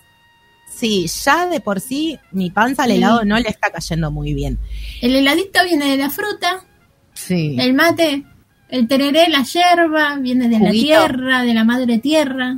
Sí, 0.68 1.08
ya 1.24 1.46
de 1.48 1.60
por 1.62 1.80
sí 1.80 2.20
mi 2.32 2.50
panza 2.52 2.84
al 2.84 2.92
helado 2.92 3.24
no 3.24 3.40
le 3.40 3.48
está 3.50 3.72
cayendo 3.72 4.12
muy 4.12 4.34
bien. 4.34 4.60
El 5.02 5.16
heladito 5.16 5.64
viene 5.64 5.86
de 5.92 5.98
la 5.98 6.10
fruta, 6.10 6.66
Sí. 7.14 7.56
el 7.60 7.74
mate, 7.74 8.24
el 8.70 8.88
tereré, 8.88 9.30
la 9.30 9.44
yerba, 9.44 10.18
viene 10.18 10.50
de 10.50 10.60
la 10.60 10.72
tierra, 10.72 11.44
de 11.44 11.54
la 11.54 11.64
madre 11.64 11.98
tierra, 12.00 12.58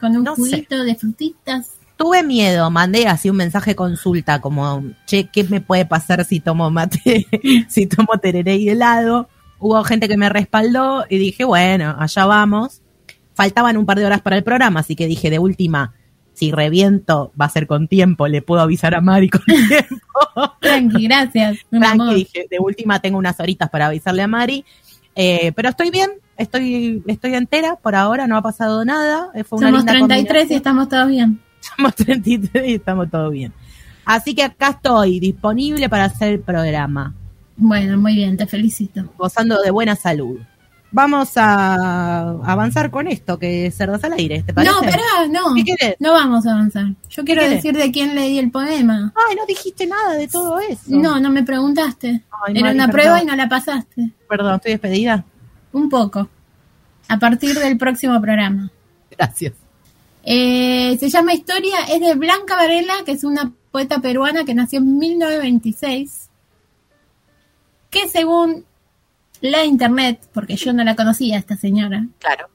con 0.00 0.16
un 0.16 0.24
No 0.24 0.34
sé. 0.34 0.40
juguito 0.42 0.82
de 0.82 0.94
frutitas. 0.96 1.68
Tuve 1.96 2.22
miedo, 2.24 2.68
mandé 2.70 3.06
así 3.06 3.30
un 3.30 3.36
mensaje 3.36 3.76
consulta 3.76 4.40
como, 4.40 4.82
che, 5.06 5.28
¿qué 5.28 5.44
me 5.44 5.60
puede 5.60 5.86
pasar 5.86 6.24
si 6.24 6.40
tomo 6.40 6.68
mate, 6.70 7.26
si 7.68 7.86
tomo 7.86 8.18
tereré 8.20 8.56
y 8.56 8.68
helado? 8.70 9.28
Hubo 9.60 9.84
gente 9.84 10.08
que 10.08 10.16
me 10.16 10.28
respaldó 10.28 11.04
y 11.08 11.18
dije, 11.18 11.44
bueno, 11.44 11.94
allá 11.98 12.26
vamos. 12.26 12.81
Faltaban 13.34 13.76
un 13.76 13.86
par 13.86 13.98
de 13.98 14.06
horas 14.06 14.20
para 14.20 14.36
el 14.36 14.44
programa, 14.44 14.80
así 14.80 14.94
que 14.96 15.06
dije, 15.06 15.30
de 15.30 15.38
última, 15.38 15.94
si 16.34 16.50
reviento, 16.52 17.32
va 17.40 17.46
a 17.46 17.48
ser 17.50 17.66
con 17.66 17.88
tiempo, 17.88 18.28
le 18.28 18.42
puedo 18.42 18.60
avisar 18.60 18.94
a 18.94 19.00
Mari 19.00 19.28
con 19.30 19.42
tiempo. 19.46 20.56
Tranqui, 20.60 21.04
gracias. 21.06 21.58
Tranqui, 21.70 22.14
dije, 22.14 22.46
de 22.50 22.58
última 22.58 23.00
tengo 23.00 23.18
unas 23.18 23.38
horitas 23.40 23.70
para 23.70 23.86
avisarle 23.86 24.22
a 24.22 24.26
Mari. 24.28 24.64
Eh, 25.14 25.52
pero 25.54 25.68
estoy 25.68 25.90
bien, 25.90 26.10
estoy, 26.36 27.02
estoy 27.06 27.34
entera, 27.34 27.76
por 27.76 27.94
ahora 27.94 28.26
no 28.26 28.36
ha 28.36 28.42
pasado 28.42 28.84
nada. 28.84 29.30
eh, 29.34 29.44
Fue 29.44 29.58
una 29.58 29.68
Somos 29.68 29.84
linda 29.84 29.92
33 29.92 30.50
y 30.50 30.54
estamos 30.54 30.88
todos 30.88 31.08
bien. 31.08 31.40
Somos 31.60 31.94
33 31.94 32.68
y 32.68 32.74
estamos 32.74 33.10
todo 33.10 33.30
bien. 33.30 33.52
Así 34.04 34.34
que 34.34 34.42
acá 34.42 34.70
estoy, 34.70 35.20
disponible 35.20 35.88
para 35.88 36.04
hacer 36.04 36.32
el 36.32 36.40
programa, 36.40 37.14
Bueno, 37.56 37.96
muy 37.98 38.16
bien, 38.16 38.36
te 38.36 38.46
felicito. 38.46 39.04
gozando 39.16 39.60
de 39.60 39.70
buena 39.70 39.94
salud. 39.96 40.40
Vamos 40.94 41.32
a 41.36 42.32
avanzar 42.44 42.90
con 42.90 43.08
esto, 43.08 43.38
que 43.38 43.66
es 43.66 43.76
Cerdas 43.76 44.04
al 44.04 44.12
aire, 44.12 44.42
¿te 44.42 44.52
parece? 44.52 44.74
No, 44.74 44.80
pará, 44.82 45.26
no. 45.30 45.54
¿Qué 45.54 45.64
querés? 45.64 45.96
No 45.98 46.12
vamos 46.12 46.46
a 46.46 46.52
avanzar. 46.52 46.84
Yo 47.08 47.24
quiero 47.24 47.42
decir 47.48 47.74
de 47.74 47.90
quién 47.90 48.14
leí 48.14 48.38
el 48.38 48.50
poema. 48.50 49.12
Ay, 49.28 49.34
no 49.36 49.46
dijiste 49.46 49.86
nada 49.86 50.12
de 50.12 50.28
todo 50.28 50.60
eso. 50.60 50.82
No, 50.88 51.18
no 51.18 51.30
me 51.30 51.42
preguntaste. 51.44 52.22
Ay, 52.46 52.52
Era 52.54 52.60
Mari, 52.60 52.74
una 52.74 52.86
perdón. 52.86 52.90
prueba 52.92 53.22
y 53.22 53.24
no 53.26 53.34
la 53.36 53.48
pasaste. 53.48 54.10
Perdón, 54.28 54.56
estoy 54.56 54.72
despedida. 54.72 55.24
Un 55.72 55.88
poco. 55.88 56.28
A 57.08 57.18
partir 57.18 57.58
del 57.58 57.78
próximo 57.78 58.20
programa. 58.20 58.70
Gracias. 59.10 59.54
Eh, 60.24 60.96
se 61.00 61.08
llama 61.08 61.32
Historia, 61.32 61.84
es 61.90 62.00
de 62.00 62.14
Blanca 62.14 62.54
Varela, 62.54 62.94
que 63.06 63.12
es 63.12 63.24
una 63.24 63.50
poeta 63.70 64.00
peruana 64.00 64.44
que 64.44 64.54
nació 64.54 64.78
en 64.80 64.98
1926. 64.98 66.28
Que 67.90 68.08
según 68.08 68.64
la 69.42 69.64
internet, 69.64 70.26
porque 70.32 70.56
yo 70.56 70.72
no 70.72 70.82
la 70.84 70.96
conocía 70.96 71.36
a 71.36 71.40
esta 71.40 71.56
señora, 71.56 72.06
Claro. 72.18 72.48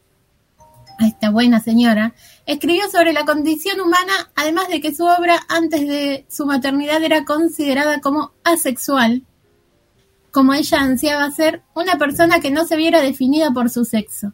a 1.00 1.06
esta 1.06 1.30
buena 1.30 1.60
señora, 1.62 2.14
escribió 2.48 2.90
sobre 2.90 3.14
la 3.14 3.24
condición 3.26 3.80
humana, 3.80 4.32
además 4.36 4.68
de 4.70 4.82
que 4.82 4.96
su 4.96 5.06
obra 5.06 5.40
antes 5.48 5.82
de 5.82 6.26
su 6.28 6.46
maternidad 6.48 7.04
era 7.04 7.24
considerada 7.26 8.02
como 8.02 8.32
asexual, 8.44 9.22
como 10.32 10.54
ella 10.54 10.80
ansiaba 10.82 11.30
ser 11.32 11.62
una 11.76 11.98
persona 11.98 12.40
que 12.40 12.50
no 12.52 12.66
se 12.66 12.76
viera 12.78 13.02
definida 13.02 13.52
por 13.52 13.70
su 13.70 13.86
sexo. 13.86 14.34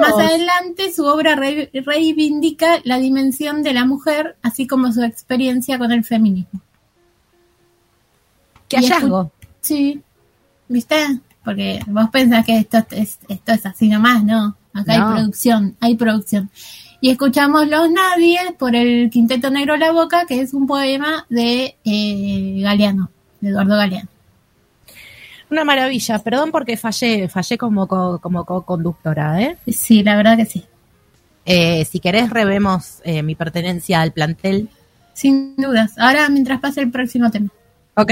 Más 0.00 0.12
adelante 0.14 0.92
su 0.92 1.04
obra 1.04 1.36
re- 1.36 1.70
reivindica 1.72 2.80
la 2.82 2.98
dimensión 2.98 3.62
de 3.62 3.72
la 3.74 3.84
mujer, 3.84 4.36
así 4.42 4.66
como 4.66 4.92
su 4.92 5.02
experiencia 5.04 5.78
con 5.78 5.92
el 5.92 6.04
feminismo. 6.04 6.60
Qué 8.68 8.78
hallazgo. 8.78 9.30
Sí, 9.60 10.02
¿viste? 10.68 10.96
Porque 11.44 11.80
vos 11.86 12.10
pensás 12.10 12.44
que 12.44 12.58
esto 12.58 12.78
es, 12.90 13.18
esto 13.28 13.52
es 13.52 13.64
así 13.66 13.88
nomás, 13.88 14.22
¿no? 14.24 14.56
Acá 14.74 14.98
No. 14.98 15.08
hay 15.08 15.14
producción, 15.16 15.76
hay 15.80 15.96
producción. 15.96 16.50
Y 17.00 17.10
escuchamos 17.10 17.66
Los 17.68 17.90
Nadie 17.90 18.38
por 18.58 18.74
el 18.74 19.08
Quinteto 19.10 19.50
Negro 19.50 19.76
La 19.76 19.92
Boca, 19.92 20.26
que 20.26 20.40
es 20.40 20.52
un 20.52 20.66
poema 20.66 21.24
de 21.28 21.76
eh, 21.84 22.60
Galeano, 22.62 23.10
de 23.40 23.50
Eduardo 23.50 23.76
Galeano. 23.76 24.08
Una 25.50 25.64
maravilla. 25.64 26.18
Perdón 26.18 26.50
porque 26.50 26.76
fallé, 26.76 27.28
fallé 27.28 27.56
como, 27.56 27.86
co- 27.86 28.18
como 28.20 28.44
co-conductora, 28.44 29.40
¿eh? 29.40 29.56
Sí, 29.68 30.02
la 30.02 30.16
verdad 30.16 30.36
que 30.36 30.44
sí. 30.44 30.64
Eh, 31.46 31.86
si 31.86 32.00
querés, 32.00 32.28
revemos 32.28 33.00
eh, 33.04 33.22
mi 33.22 33.34
pertenencia 33.34 34.02
al 34.02 34.12
plantel. 34.12 34.68
Sin 35.14 35.56
dudas. 35.56 35.94
Ahora, 35.98 36.28
mientras 36.28 36.60
pase 36.60 36.82
el 36.82 36.90
próximo 36.90 37.30
tema. 37.30 37.48
Ok. 37.94 38.10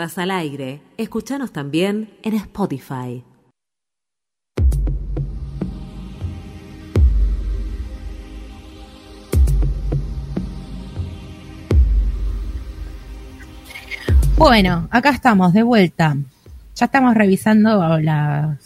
Al 0.00 0.30
aire. 0.30 0.80
Escuchanos 0.96 1.52
también 1.52 2.08
en 2.22 2.32
Spotify. 2.32 3.22
Bueno, 14.36 14.88
acá 14.90 15.10
estamos 15.10 15.52
de 15.52 15.62
vuelta. 15.62 16.16
Ya 16.76 16.86
estamos 16.86 17.14
revisando 17.14 17.98
las 17.98 18.58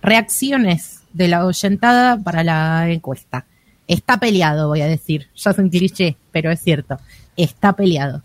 reacciones 0.00 1.02
de 1.12 1.28
la 1.28 1.44
oyentada 1.44 2.16
para 2.16 2.42
la 2.42 2.88
encuesta. 2.88 3.44
Está 3.86 4.18
peleado, 4.18 4.68
voy 4.68 4.80
a 4.80 4.86
decir. 4.86 5.28
Ya 5.36 5.50
es 5.50 5.58
un 5.58 5.68
cliché, 5.68 6.16
pero 6.32 6.50
es 6.50 6.62
cierto. 6.62 6.98
Está 7.36 7.74
peleado. 7.74 8.22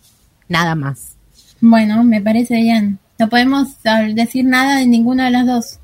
Nada 0.48 0.76
más. 0.76 1.13
Bueno, 1.66 2.04
me 2.04 2.20
parece 2.22 2.58
bien. 2.58 3.00
No 3.18 3.30
podemos 3.30 3.70
decir 4.14 4.44
nada 4.44 4.80
de 4.80 4.86
ninguna 4.86 5.26
de 5.26 5.32
las 5.32 5.46
dos. 5.46 5.80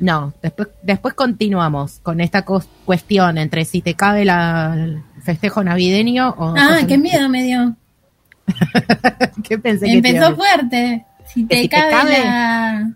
No, 0.00 0.34
después, 0.42 0.66
después 0.82 1.14
continuamos 1.14 2.00
con 2.02 2.20
esta 2.20 2.44
cuestión 2.44 3.38
entre 3.38 3.64
si 3.64 3.82
te 3.82 3.94
cabe 3.94 4.24
la, 4.24 4.74
el 4.74 5.02
festejo 5.22 5.62
navideño 5.62 6.30
o... 6.36 6.54
Ah, 6.58 6.80
qué 6.88 6.94
un- 6.94 7.02
miedo 7.02 7.28
me 7.28 7.44
dio. 7.44 7.76
¿Qué 9.44 9.58
pensé 9.58 9.86
que 9.86 9.92
iba 9.92 10.08
a 10.08 10.10
Empezó 10.10 10.34
fuerte. 10.36 11.06
Si 11.32 11.46
¿Que 11.46 11.54
te 11.54 11.62
si 11.62 11.68
te 11.68 11.76
cabe, 11.76 11.90
cabe? 11.92 12.18
la... 12.24 12.92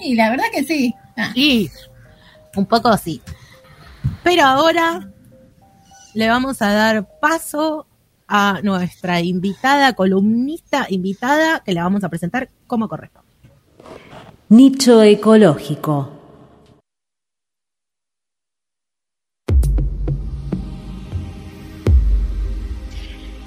Y 0.00 0.14
la 0.14 0.30
verdad 0.30 0.44
que 0.54 0.64
sí. 0.64 0.94
Ah, 1.18 1.32
Sí, 1.34 1.70
un 2.56 2.64
poco 2.64 2.96
sí. 2.96 3.20
Pero 4.22 4.44
ahora 4.44 5.06
le 6.14 6.28
vamos 6.28 6.62
a 6.62 6.72
dar 6.72 7.06
paso 7.20 7.86
a 8.34 8.60
nuestra 8.62 9.20
invitada, 9.20 9.92
columnista 9.92 10.86
invitada, 10.88 11.60
que 11.62 11.72
la 11.74 11.82
vamos 11.82 12.02
a 12.02 12.08
presentar 12.08 12.48
como 12.66 12.88
correcto. 12.88 13.20
Nicho 14.48 15.02
ecológico. 15.02 16.08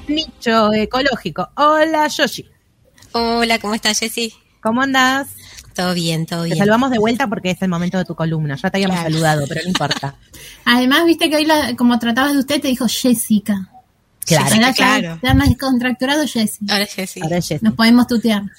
Nicho 0.07 0.71
ecológico. 0.73 1.49
Hola, 1.55 2.07
Yoshi. 2.07 2.45
Hola, 3.13 3.59
¿cómo 3.59 3.73
estás, 3.73 3.99
Jessy? 3.99 4.33
¿Cómo 4.61 4.81
andás? 4.81 5.29
Todo 5.73 5.93
bien, 5.93 6.25
todo 6.25 6.43
Te 6.43 6.49
bien. 6.49 6.57
saludamos 6.59 6.91
de 6.91 6.99
vuelta 6.99 7.27
porque 7.27 7.51
es 7.51 7.61
el 7.61 7.69
momento 7.69 7.97
de 7.97 8.05
tu 8.05 8.15
columna. 8.15 8.55
Ya 8.55 8.69
te 8.69 8.77
habíamos 8.77 8.97
Claro. 8.97 9.09
saludado, 9.11 9.45
pero 9.47 9.61
no 9.63 9.67
importa. 9.69 10.15
Además, 10.65 11.05
viste 11.05 11.29
que 11.29 11.37
hoy, 11.37 11.45
la- 11.45 11.75
como 11.75 11.97
tratabas 11.99 12.33
de 12.33 12.39
usted, 12.39 12.61
te 12.61 12.67
dijo 12.67 12.85
Jessica. 12.87 13.69
Claro. 14.25 14.55
Ya 14.55 14.73
claro. 14.73 15.13
está 15.15 15.33
más 15.33 15.49
descontracturado 15.49 16.25
Jessy. 16.27 16.65
Ahora 16.69 16.85
Jessy, 16.85 17.21
Ahora 17.21 17.37
es 17.37 17.47
Jessy. 17.47 17.63
Nos 17.63 17.73
podemos 17.75 18.07
tutear. 18.07 18.43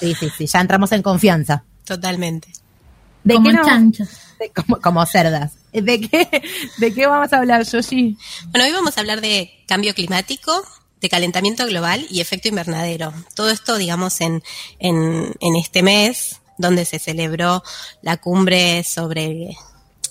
Sí, 0.00 0.14
sí, 0.18 0.28
sí, 0.36 0.46
ya 0.46 0.60
entramos 0.62 0.90
en 0.92 1.02
confianza. 1.02 1.62
totalmente. 1.84 2.48
¿De 3.22 3.34
como 3.34 3.48
qué 3.50 3.52
nos- 3.54 3.66
chanchos. 3.66 4.08
de- 4.38 4.50
como, 4.50 4.80
como 4.80 5.04
cerdas. 5.04 5.52
¿De 5.74 6.00
qué, 6.00 6.42
¿De 6.78 6.94
qué 6.94 7.06
vamos 7.06 7.30
a 7.34 7.36
hablar, 7.36 7.64
Yoshi? 7.66 8.16
Bueno, 8.48 8.64
hoy 8.66 8.72
vamos 8.72 8.96
a 8.96 9.00
hablar 9.00 9.20
de 9.20 9.50
cambio 9.68 9.94
climático, 9.94 10.64
de 11.02 11.08
calentamiento 11.10 11.66
global 11.66 12.06
y 12.08 12.20
efecto 12.22 12.48
invernadero. 12.48 13.12
Todo 13.34 13.50
esto, 13.50 13.76
digamos, 13.76 14.22
en, 14.22 14.42
en, 14.78 15.34
en 15.38 15.56
este 15.56 15.82
mes, 15.82 16.40
donde 16.56 16.86
se 16.86 16.98
celebró 16.98 17.62
la 18.00 18.16
cumbre 18.16 18.82
sobre 18.84 19.54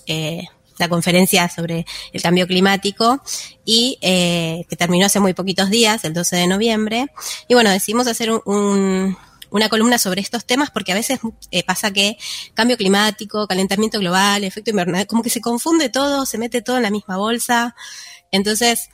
eh, 0.06 0.44
la 0.80 0.88
conferencia 0.88 1.48
sobre 1.48 1.86
el 2.12 2.22
cambio 2.22 2.46
climático 2.46 3.22
y 3.64 3.98
eh, 4.00 4.64
que 4.68 4.76
terminó 4.76 5.06
hace 5.06 5.20
muy 5.20 5.34
poquitos 5.34 5.70
días, 5.70 6.04
el 6.04 6.12
12 6.14 6.36
de 6.36 6.46
noviembre. 6.46 7.06
Y 7.48 7.54
bueno, 7.54 7.70
decidimos 7.70 8.06
hacer 8.06 8.30
un- 8.32 8.42
un- 8.46 9.16
una 9.52 9.68
columna 9.68 9.98
sobre 9.98 10.20
estos 10.20 10.44
temas 10.44 10.70
porque 10.70 10.92
a 10.92 10.94
veces 10.94 11.18
eh, 11.50 11.64
pasa 11.64 11.90
que 11.92 12.16
cambio 12.54 12.76
climático, 12.76 13.46
calentamiento 13.48 13.98
global, 13.98 14.44
efecto 14.44 14.70
invernadero, 14.70 15.08
como 15.08 15.22
que 15.24 15.30
se 15.30 15.40
confunde 15.40 15.88
todo, 15.88 16.24
se 16.24 16.38
mete 16.38 16.62
todo 16.62 16.76
en 16.76 16.84
la 16.84 16.90
misma 16.90 17.16
bolsa. 17.16 17.74
Entonces, 18.30 18.88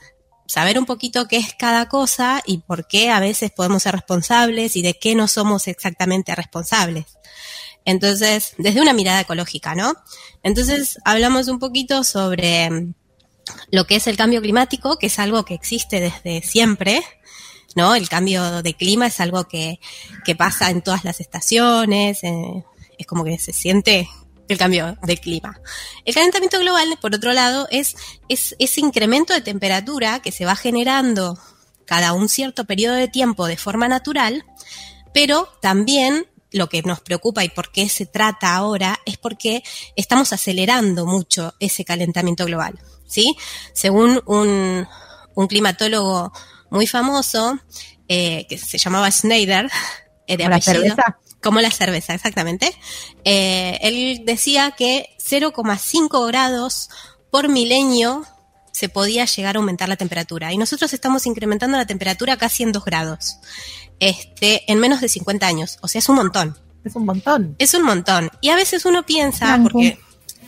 saber 0.47 0.79
un 0.79 0.85
poquito 0.85 1.27
qué 1.27 1.37
es 1.37 1.53
cada 1.53 1.87
cosa 1.89 2.41
y 2.45 2.59
por 2.59 2.87
qué 2.87 3.11
a 3.11 3.19
veces 3.19 3.51
podemos 3.51 3.83
ser 3.83 3.93
responsables 3.93 4.75
y 4.75 4.81
de 4.81 4.95
qué 4.97 5.13
no 5.13 5.27
somos 5.27 5.67
exactamente 5.67 6.33
responsables. 6.33 7.05
Entonces, 7.87 8.53
desde 8.57 8.81
una 8.81 8.91
mirada 8.91 9.21
ecológica, 9.21 9.73
¿no? 9.73 9.95
Entonces, 10.43 10.99
hablamos 11.05 11.47
un 11.47 11.57
poquito 11.57 12.03
sobre 12.03 12.69
mm, 12.69 12.93
lo 13.71 13.87
que 13.87 13.95
es 13.95 14.07
el 14.07 14.17
cambio 14.17 14.41
climático, 14.41 14.99
que 14.99 15.07
es 15.07 15.17
algo 15.19 15.45
que 15.45 15.53
existe 15.53 16.01
desde 16.01 16.45
siempre, 16.45 17.01
¿no? 17.77 17.95
El 17.95 18.09
cambio 18.09 18.61
de 18.61 18.73
clima 18.73 19.07
es 19.07 19.21
algo 19.21 19.47
que, 19.47 19.79
que 20.25 20.35
pasa 20.35 20.69
en 20.69 20.81
todas 20.81 21.05
las 21.05 21.21
estaciones, 21.21 22.25
eh, 22.25 22.65
es 22.97 23.07
como 23.07 23.23
que 23.23 23.39
se 23.39 23.53
siente 23.53 24.09
el 24.49 24.57
cambio 24.57 24.97
de 25.03 25.17
clima. 25.17 25.57
El 26.03 26.13
calentamiento 26.13 26.59
global, 26.59 26.97
por 26.99 27.15
otro 27.15 27.31
lado, 27.31 27.69
es, 27.71 27.95
es 28.27 28.53
ese 28.59 28.81
incremento 28.81 29.33
de 29.33 29.39
temperatura 29.39 30.19
que 30.19 30.33
se 30.33 30.43
va 30.43 30.57
generando 30.57 31.39
cada 31.85 32.11
un 32.11 32.27
cierto 32.27 32.65
periodo 32.65 32.95
de 32.95 33.07
tiempo 33.07 33.45
de 33.47 33.55
forma 33.55 33.87
natural, 33.87 34.43
pero 35.13 35.47
también 35.61 36.27
lo 36.51 36.69
que 36.69 36.81
nos 36.81 37.01
preocupa 37.01 37.43
y 37.43 37.49
por 37.49 37.71
qué 37.71 37.89
se 37.89 38.05
trata 38.05 38.55
ahora 38.55 38.99
es 39.05 39.17
porque 39.17 39.63
estamos 39.95 40.33
acelerando 40.33 41.05
mucho 41.05 41.53
ese 41.59 41.83
calentamiento 41.83 42.45
global, 42.45 42.79
¿sí? 43.05 43.35
Según 43.73 44.21
un, 44.25 44.87
un 45.35 45.47
climatólogo 45.47 46.31
muy 46.69 46.87
famoso, 46.87 47.59
eh, 48.07 48.45
que 48.47 48.57
se 48.57 48.77
llamaba 48.77 49.11
Schneider, 49.11 49.69
eh, 50.27 50.37
de 50.37 50.43
¿Como 50.43 50.55
la 50.55 50.61
cerveza? 50.61 51.17
Como 51.41 51.61
la 51.61 51.71
cerveza, 51.71 52.13
exactamente. 52.13 52.73
Eh, 53.23 53.77
él 53.81 54.23
decía 54.25 54.71
que 54.71 55.15
0,5 55.19 56.27
grados 56.27 56.89
por 57.29 57.49
milenio 57.49 58.25
se 58.71 58.89
podía 58.89 59.25
llegar 59.25 59.55
a 59.55 59.59
aumentar 59.59 59.89
la 59.89 59.95
temperatura. 59.95 60.53
Y 60.53 60.57
nosotros 60.57 60.93
estamos 60.93 61.25
incrementando 61.25 61.77
la 61.77 61.85
temperatura 61.85 62.37
casi 62.37 62.63
en 62.63 62.71
2 62.71 62.85
grados. 62.85 63.37
Este, 63.99 64.71
en 64.71 64.79
menos 64.79 65.01
de 65.01 65.09
50 65.09 65.47
años. 65.47 65.77
O 65.81 65.87
sea, 65.87 65.99
es 65.99 66.09
un 66.09 66.15
montón. 66.17 66.57
Es 66.83 66.95
un 66.95 67.05
montón. 67.05 67.55
Es 67.59 67.73
un 67.73 67.83
montón. 67.83 68.29
Y 68.41 68.49
a 68.49 68.55
veces 68.55 68.85
uno 68.85 69.05
piensa, 69.05 69.45
Blanco. 69.57 69.69
porque 69.73 69.99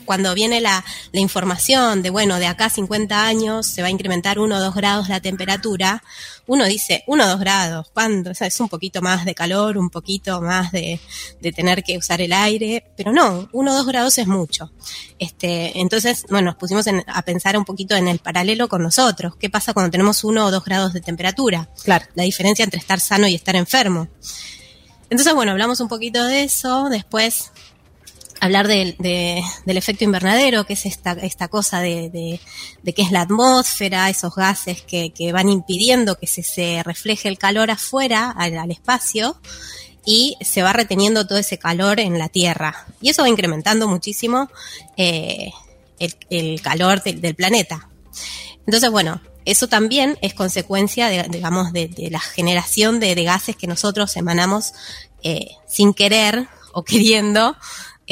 cuando 0.04 0.34
viene 0.34 0.60
la, 0.60 0.84
la 1.12 1.20
información 1.20 2.02
de, 2.02 2.10
bueno, 2.10 2.38
de 2.38 2.46
acá 2.46 2.66
a 2.66 2.70
50 2.70 3.26
años 3.26 3.66
se 3.66 3.82
va 3.82 3.88
a 3.88 3.90
incrementar 3.90 4.38
1 4.38 4.56
o 4.56 4.60
2 4.60 4.74
grados 4.74 5.08
la 5.08 5.20
temperatura, 5.20 6.02
uno 6.46 6.64
dice, 6.64 7.04
1 7.06 7.24
o 7.24 7.28
2 7.28 7.38
grados, 7.40 7.90
¿cuándo? 7.94 8.30
O 8.32 8.34
sea, 8.34 8.46
es 8.48 8.58
un 8.58 8.68
poquito 8.68 9.02
más 9.02 9.24
de 9.24 9.34
calor, 9.34 9.78
un 9.78 9.88
poquito 9.90 10.40
más 10.40 10.72
de, 10.72 10.98
de 11.40 11.52
tener 11.52 11.84
que 11.84 11.96
usar 11.96 12.20
el 12.20 12.32
aire, 12.32 12.84
pero 12.96 13.12
no, 13.12 13.48
1 13.52 13.70
o 13.72 13.74
2 13.76 13.86
grados 13.86 14.18
es 14.18 14.26
mucho. 14.26 14.72
Este, 15.18 15.78
entonces, 15.80 16.24
bueno, 16.28 16.46
nos 16.50 16.56
pusimos 16.56 16.86
en- 16.88 17.04
a 17.06 17.22
pensar 17.22 17.56
un 17.56 17.64
poquito 17.64 17.94
en 17.94 18.08
el 18.08 18.18
paralelo 18.18 18.68
con 18.68 18.82
nosotros. 18.82 19.36
¿Qué 19.36 19.48
pasa 19.48 19.72
cuando 19.74 19.90
tenemos 19.92 20.24
1 20.24 20.44
o 20.46 20.50
2 20.50 20.64
grados 20.64 20.92
de 20.92 21.00
temperatura? 21.00 21.68
Claro. 21.84 22.06
la 22.14 22.24
diferencia 22.24 22.64
entre 22.64 22.80
estar 22.80 22.98
sano 23.00 23.26
y 23.28 23.34
estar 23.34 23.54
enfermo. 23.54 24.08
Entonces, 25.08 25.34
bueno, 25.34 25.52
hablamos 25.52 25.80
un 25.80 25.88
poquito 25.88 26.24
de 26.24 26.44
eso, 26.44 26.88
después 26.88 27.50
hablar 28.40 28.66
del- 28.68 28.96
de- 28.98 29.42
del 29.66 29.76
efecto 29.76 30.04
invernadero, 30.04 30.64
que 30.64 30.72
es 30.72 30.86
esta, 30.86 31.12
esta 31.12 31.48
cosa 31.48 31.80
de, 31.80 32.10
de, 32.82 32.92
qué 32.92 33.02
es 33.02 33.12
la 33.12 33.22
atmósfera, 33.22 34.08
esos 34.08 34.34
gases 34.34 34.82
que, 34.82 35.12
que 35.12 35.32
van 35.32 35.48
impidiendo 35.48 36.18
que 36.18 36.26
se, 36.26 36.42
se 36.42 36.82
refleje 36.82 37.28
el 37.28 37.38
calor 37.38 37.70
afuera, 37.70 38.30
al, 38.30 38.70
espacio, 38.70 39.36
y 40.04 40.36
se 40.40 40.62
va 40.62 40.72
reteniendo 40.72 41.26
todo 41.26 41.38
ese 41.38 41.58
calor 41.58 42.00
en 42.00 42.18
la 42.18 42.28
Tierra. 42.28 42.86
Y 43.02 43.10
eso 43.10 43.22
va 43.22 43.28
incrementando 43.28 43.86
muchísimo 43.86 44.50
eh, 44.96 45.52
el, 46.30 46.62
calor 46.62 47.02
del- 47.02 47.34
planeta. 47.34 47.88
Entonces, 48.66 48.90
bueno, 48.90 49.20
eso 49.44 49.68
también 49.68 50.18
es 50.22 50.32
consecuencia, 50.34 51.08
de, 51.08 51.24
digamos, 51.28 51.72
de, 51.72 51.90
la 52.10 52.20
generación 52.20 53.00
de, 53.00 53.14
de 53.14 53.24
gases 53.24 53.56
que 53.56 53.66
nosotros 53.66 54.16
emanamos 54.16 54.72
eh, 55.22 55.50
sin 55.68 55.92
querer 55.92 56.48
o 56.72 56.82
queriendo 56.84 57.56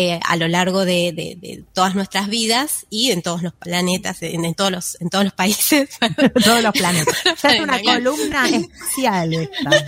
eh, 0.00 0.20
a 0.24 0.36
lo 0.36 0.46
largo 0.46 0.84
de, 0.84 1.12
de- 1.12 1.36
de 1.40 1.64
todas 1.74 1.96
nuestras 1.96 2.28
vidas 2.28 2.86
y 2.88 3.10
en 3.10 3.20
todos 3.20 3.42
los 3.42 3.52
planetas, 3.52 4.22
en, 4.22 4.44
en 4.44 4.54
todos 4.54 4.70
los 4.70 5.00
en 5.00 5.10
todos 5.10 5.24
los 5.24 5.32
países. 5.34 5.90
Todos 6.44 6.62
los 6.62 6.72
planetas. 6.72 7.16
Es 7.42 7.60
una 7.60 7.82
columna 7.82 8.48
especial 8.48 9.34
esta. 9.34 9.70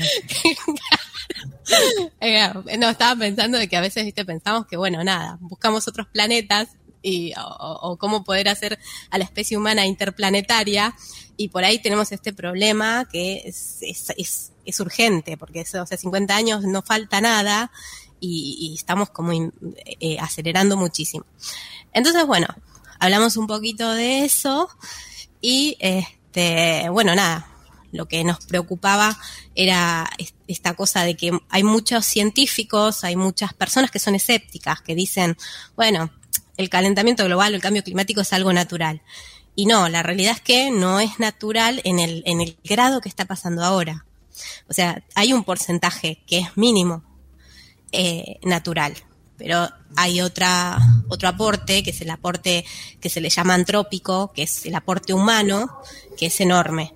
Eh, 2.20 2.48
no, 2.78 2.88
estaba 2.90 3.14
pensando 3.18 3.56
de 3.56 3.68
que 3.68 3.76
a 3.76 3.80
veces, 3.80 4.04
viste, 4.04 4.24
pensamos 4.24 4.66
que, 4.66 4.76
bueno, 4.76 5.04
nada, 5.04 5.38
buscamos 5.40 5.86
otros 5.86 6.08
planetas 6.08 6.68
y, 7.02 7.32
o, 7.38 7.78
o 7.82 7.96
cómo 7.98 8.24
poder 8.24 8.48
hacer 8.48 8.78
a 9.10 9.18
la 9.18 9.24
especie 9.24 9.56
humana 9.56 9.86
interplanetaria 9.86 10.94
y 11.36 11.48
por 11.48 11.64
ahí 11.64 11.78
tenemos 11.80 12.10
este 12.10 12.32
problema 12.32 13.08
que 13.10 13.42
es, 13.46 13.78
es, 13.82 14.06
es, 14.16 14.52
es 14.64 14.80
urgente, 14.80 15.36
porque 15.36 15.60
eso, 15.60 15.80
o 15.82 15.86
sea, 15.86 15.96
50 15.96 16.34
años 16.34 16.64
no 16.64 16.82
falta 16.82 17.20
nada 17.20 17.70
y, 18.20 18.56
y 18.60 18.74
estamos 18.74 19.10
como 19.10 19.32
eh, 19.32 20.18
acelerando 20.20 20.76
muchísimo. 20.76 21.24
Entonces, 21.92 22.26
bueno, 22.26 22.46
hablamos 22.98 23.36
un 23.36 23.46
poquito 23.46 23.90
de 23.92 24.24
eso 24.24 24.68
y, 25.40 25.76
este, 25.80 26.88
bueno, 26.90 27.14
nada, 27.14 27.46
lo 27.92 28.06
que 28.06 28.22
nos 28.22 28.44
preocupaba 28.46 29.18
era 29.54 30.08
es- 30.18 30.34
esta 30.46 30.74
cosa 30.74 31.02
de 31.04 31.16
que 31.16 31.38
hay 31.48 31.62
muchos 31.62 32.04
científicos, 32.06 33.04
hay 33.04 33.16
muchas 33.16 33.52
personas 33.54 33.90
que 33.90 33.98
son 33.98 34.14
escépticas, 34.14 34.80
que 34.82 34.94
dicen, 34.94 35.36
bueno, 35.76 36.10
el 36.56 36.68
calentamiento 36.68 37.24
global 37.24 37.52
o 37.52 37.56
el 37.56 37.62
cambio 37.62 37.82
climático 37.82 38.20
es 38.20 38.32
algo 38.32 38.52
natural. 38.52 39.02
Y 39.56 39.66
no, 39.66 39.88
la 39.88 40.02
realidad 40.02 40.34
es 40.36 40.40
que 40.40 40.70
no 40.70 41.00
es 41.00 41.18
natural 41.18 41.80
en 41.84 41.98
el, 41.98 42.22
en 42.26 42.40
el 42.40 42.56
grado 42.64 43.00
que 43.00 43.08
está 43.08 43.24
pasando 43.24 43.64
ahora. 43.64 44.06
O 44.68 44.72
sea, 44.72 45.02
hay 45.14 45.32
un 45.32 45.42
porcentaje 45.44 46.22
que 46.26 46.38
es 46.38 46.56
mínimo 46.56 47.02
eh, 47.92 48.38
natural, 48.42 48.94
pero 49.36 49.68
hay 49.96 50.20
otra, 50.20 50.78
otro 51.08 51.28
aporte, 51.28 51.82
que 51.82 51.90
es 51.90 52.00
el 52.00 52.10
aporte 52.10 52.64
que 53.00 53.08
se 53.08 53.20
le 53.20 53.30
llama 53.30 53.54
antrópico, 53.54 54.32
que 54.32 54.42
es 54.42 54.66
el 54.66 54.74
aporte 54.74 55.12
humano, 55.12 55.80
que 56.16 56.26
es 56.26 56.40
enorme. 56.40 56.94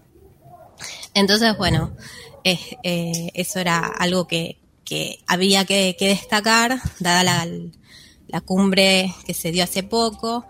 Entonces, 1.14 1.56
bueno, 1.56 1.96
eh, 2.44 2.58
eh, 2.82 3.30
eso 3.34 3.60
era 3.60 3.78
algo 3.86 4.26
que, 4.26 4.58
que 4.84 5.20
había 5.26 5.64
que, 5.64 5.96
destacar, 5.98 6.80
dada 7.00 7.24
la, 7.24 7.48
la 8.28 8.40
cumbre 8.40 9.14
que 9.26 9.34
se 9.34 9.52
dio 9.52 9.64
hace 9.64 9.82
poco, 9.82 10.46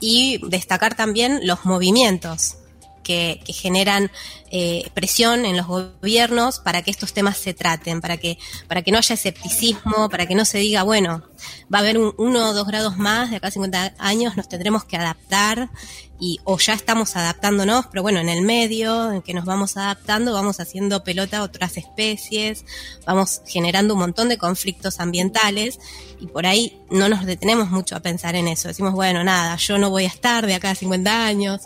y 0.00 0.40
destacar 0.48 0.94
también 0.94 1.46
los 1.46 1.66
movimientos 1.66 2.56
que, 3.08 3.40
generan 3.46 4.10
eh, 4.50 4.90
presión 4.92 5.46
en 5.46 5.56
los 5.56 5.66
gobiernos 5.66 6.58
para 6.60 6.82
que 6.82 6.90
estos 6.90 7.14
temas 7.14 7.38
se 7.38 7.54
traten, 7.54 8.02
para 8.02 8.18
que, 8.18 8.38
para 8.66 8.82
que 8.82 8.92
no 8.92 8.98
haya 8.98 9.14
escepticismo, 9.14 10.10
para 10.10 10.26
que 10.26 10.34
no 10.34 10.44
se 10.44 10.58
diga, 10.58 10.82
bueno, 10.82 11.22
va 11.72 11.78
a 11.78 11.80
haber 11.80 11.96
un, 11.96 12.14
uno 12.18 12.50
o 12.50 12.52
dos 12.52 12.66
grados 12.66 12.98
más 12.98 13.30
de 13.30 13.36
acá 13.36 13.48
a 13.48 13.50
50 13.50 13.94
años, 13.98 14.36
nos 14.36 14.48
tendremos 14.48 14.84
que 14.84 14.98
adaptar 14.98 15.70
y 16.20 16.40
o 16.44 16.58
ya 16.58 16.74
estamos 16.74 17.16
adaptándonos, 17.16 17.86
pero 17.86 18.02
bueno, 18.02 18.18
en 18.18 18.28
el 18.28 18.42
medio 18.42 19.12
en 19.12 19.22
que 19.22 19.34
nos 19.34 19.44
vamos 19.44 19.76
adaptando, 19.76 20.32
vamos 20.32 20.60
haciendo 20.60 21.04
pelota 21.04 21.38
a 21.38 21.42
otras 21.42 21.76
especies, 21.76 22.64
vamos 23.06 23.40
generando 23.46 23.94
un 23.94 24.00
montón 24.00 24.28
de 24.28 24.36
conflictos 24.36 25.00
ambientales 25.00 25.78
y 26.20 26.26
por 26.26 26.46
ahí 26.46 26.78
no 26.90 27.08
nos 27.08 27.24
detenemos 27.24 27.70
mucho 27.70 27.94
a 27.96 28.00
pensar 28.00 28.34
en 28.34 28.48
eso. 28.48 28.68
Decimos, 28.68 28.94
bueno, 28.94 29.22
nada, 29.22 29.56
yo 29.56 29.78
no 29.78 29.90
voy 29.90 30.04
a 30.04 30.08
estar 30.08 30.46
de 30.46 30.54
acá 30.54 30.70
a 30.70 30.74
50 30.74 31.26
años. 31.26 31.62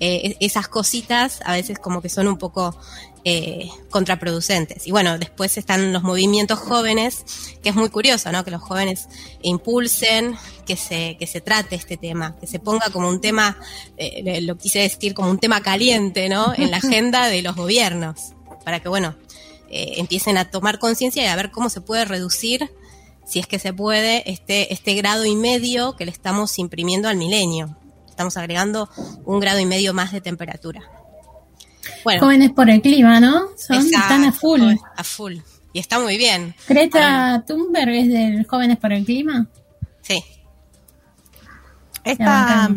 Eh, 0.00 0.36
esas 0.40 0.66
cositas 0.66 1.40
a 1.44 1.52
veces 1.52 1.78
como 1.78 2.00
que 2.00 2.08
son 2.08 2.26
un 2.26 2.38
poco 2.38 2.74
eh, 3.22 3.68
contraproducentes. 3.90 4.86
Y 4.86 4.92
bueno, 4.92 5.18
después 5.18 5.58
están 5.58 5.92
los 5.92 6.02
movimientos 6.02 6.58
jóvenes, 6.58 7.22
que 7.62 7.68
es 7.68 7.74
muy 7.74 7.90
curioso, 7.90 8.32
¿no? 8.32 8.44
Que 8.44 8.50
los 8.50 8.62
jóvenes 8.62 9.08
impulsen 9.42 10.36
que 10.64 10.76
se, 10.76 11.18
que 11.18 11.26
se 11.26 11.42
trate 11.42 11.76
este 11.76 11.98
tema, 11.98 12.36
que 12.40 12.46
se 12.46 12.60
ponga 12.60 12.88
como 12.90 13.10
un 13.10 13.20
tema, 13.20 13.58
eh, 13.98 14.40
lo 14.40 14.56
quise 14.56 14.78
decir, 14.78 15.12
como 15.12 15.28
un 15.28 15.38
tema 15.38 15.60
caliente, 15.60 16.30
¿no? 16.30 16.54
En 16.56 16.70
la 16.70 16.76
agenda 16.78 17.26
de 17.26 17.42
los 17.42 17.56
gobiernos, 17.56 18.32
para 18.64 18.80
que, 18.80 18.88
bueno, 18.88 19.14
eh, 19.68 19.94
empiecen 19.98 20.38
a 20.38 20.50
tomar 20.50 20.78
conciencia 20.78 21.22
y 21.22 21.26
a 21.26 21.36
ver 21.36 21.50
cómo 21.50 21.68
se 21.68 21.82
puede 21.82 22.06
reducir, 22.06 22.70
si 23.26 23.38
es 23.38 23.46
que 23.46 23.58
se 23.58 23.74
puede, 23.74 24.30
este, 24.30 24.72
este 24.72 24.94
grado 24.94 25.26
y 25.26 25.36
medio 25.36 25.94
que 25.94 26.06
le 26.06 26.10
estamos 26.10 26.58
imprimiendo 26.58 27.08
al 27.08 27.16
milenio. 27.16 27.76
Estamos 28.20 28.36
agregando 28.36 28.90
un 29.24 29.40
grado 29.40 29.60
y 29.60 29.64
medio 29.64 29.94
más 29.94 30.12
de 30.12 30.20
temperatura. 30.20 30.82
Bueno, 32.04 32.20
Jóvenes 32.20 32.50
por 32.50 32.68
el 32.68 32.82
clima, 32.82 33.18
¿no? 33.18 33.48
Son, 33.56 33.78
están 33.78 34.24
a 34.24 34.32
full. 34.32 34.60
A 34.94 35.02
full. 35.02 35.38
Y 35.72 35.78
está 35.78 35.98
muy 35.98 36.18
bien. 36.18 36.54
Greta 36.68 37.42
Thunberg 37.46 37.88
es 37.88 38.08
del 38.10 38.46
Jóvenes 38.46 38.76
por 38.76 38.92
el 38.92 39.06
Clima. 39.06 39.46
Sí. 40.02 40.22
Esta. 42.04 42.68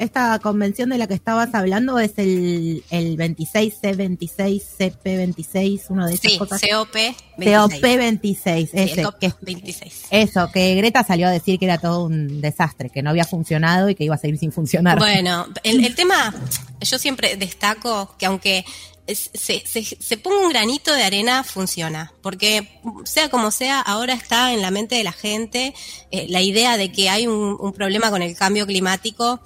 Esta 0.00 0.38
convención 0.38 0.88
de 0.88 0.98
la 0.98 1.06
que 1.06 1.14
estabas 1.14 1.54
hablando 1.54 1.98
es 1.98 2.12
el, 2.16 2.82
el 2.90 3.16
26C26, 3.18 4.62
CP26, 4.78 5.82
uno 5.90 6.06
de 6.06 6.14
esas 6.14 6.32
Sí, 6.32 6.38
cosas. 6.38 6.60
COP 6.60 6.94
26. 7.36 7.82
COP26, 7.82 8.66
Sí, 8.66 8.70
ese, 8.72 9.04
que, 9.20 9.32
26. 9.42 10.02
eso, 10.10 10.50
que 10.52 10.74
Greta 10.76 11.04
salió 11.04 11.26
a 11.26 11.30
decir 11.30 11.58
que 11.58 11.66
era 11.66 11.78
todo 11.78 12.04
un 12.04 12.40
desastre, 12.40 12.90
que 12.90 13.02
no 13.02 13.10
había 13.10 13.24
funcionado 13.24 13.90
y 13.90 13.94
que 13.94 14.04
iba 14.04 14.14
a 14.14 14.18
seguir 14.18 14.38
sin 14.38 14.52
funcionar. 14.52 14.98
Bueno, 14.98 15.46
el, 15.64 15.84
el 15.84 15.94
tema, 15.94 16.34
yo 16.80 16.98
siempre 16.98 17.36
destaco 17.36 18.14
que 18.18 18.26
aunque 18.26 18.64
se, 19.06 19.62
se, 19.66 19.82
se 19.84 20.16
ponga 20.18 20.38
un 20.38 20.50
granito 20.50 20.94
de 20.94 21.02
arena, 21.02 21.42
funciona. 21.44 22.12
Porque 22.22 22.68
sea 23.04 23.28
como 23.28 23.50
sea, 23.50 23.80
ahora 23.80 24.14
está 24.14 24.52
en 24.52 24.62
la 24.62 24.70
mente 24.70 24.94
de 24.94 25.04
la 25.04 25.12
gente 25.12 25.74
eh, 26.10 26.26
la 26.28 26.40
idea 26.42 26.76
de 26.76 26.92
que 26.92 27.08
hay 27.10 27.26
un, 27.26 27.56
un 27.58 27.72
problema 27.72 28.10
con 28.10 28.22
el 28.22 28.36
cambio 28.36 28.66
climático 28.66 29.40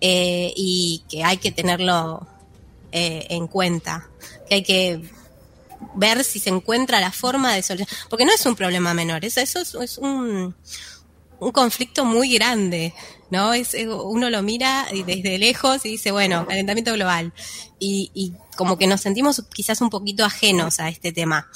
eh, 0.00 0.52
y 0.56 1.04
que 1.08 1.24
hay 1.24 1.38
que 1.38 1.52
tenerlo 1.52 2.26
eh, 2.92 3.26
en 3.30 3.46
cuenta. 3.46 4.08
Que 4.48 4.56
hay 4.56 4.62
que 4.62 5.02
ver 5.94 6.24
si 6.24 6.38
se 6.38 6.50
encuentra 6.50 7.00
la 7.00 7.12
forma 7.12 7.54
de 7.54 7.62
solucionar. 7.62 8.08
Porque 8.08 8.24
no 8.24 8.32
es 8.32 8.44
un 8.46 8.56
problema 8.56 8.94
menor, 8.94 9.24
eso, 9.24 9.40
eso 9.40 9.60
es, 9.60 9.74
es 9.74 9.98
un, 9.98 10.54
un 11.38 11.52
conflicto 11.52 12.04
muy 12.04 12.32
grande, 12.32 12.94
¿no? 13.30 13.52
Es, 13.52 13.74
uno 13.74 14.30
lo 14.30 14.42
mira 14.42 14.86
desde 15.06 15.38
lejos 15.38 15.84
y 15.84 15.90
dice, 15.90 16.10
bueno, 16.10 16.46
calentamiento 16.46 16.92
global. 16.92 17.32
Y, 17.78 18.10
y 18.14 18.32
como 18.56 18.78
que 18.78 18.86
nos 18.86 19.02
sentimos 19.02 19.42
quizás 19.52 19.80
un 19.80 19.90
poquito 19.90 20.24
ajenos 20.24 20.80
a 20.80 20.88
este 20.88 21.12
tema. 21.12 21.48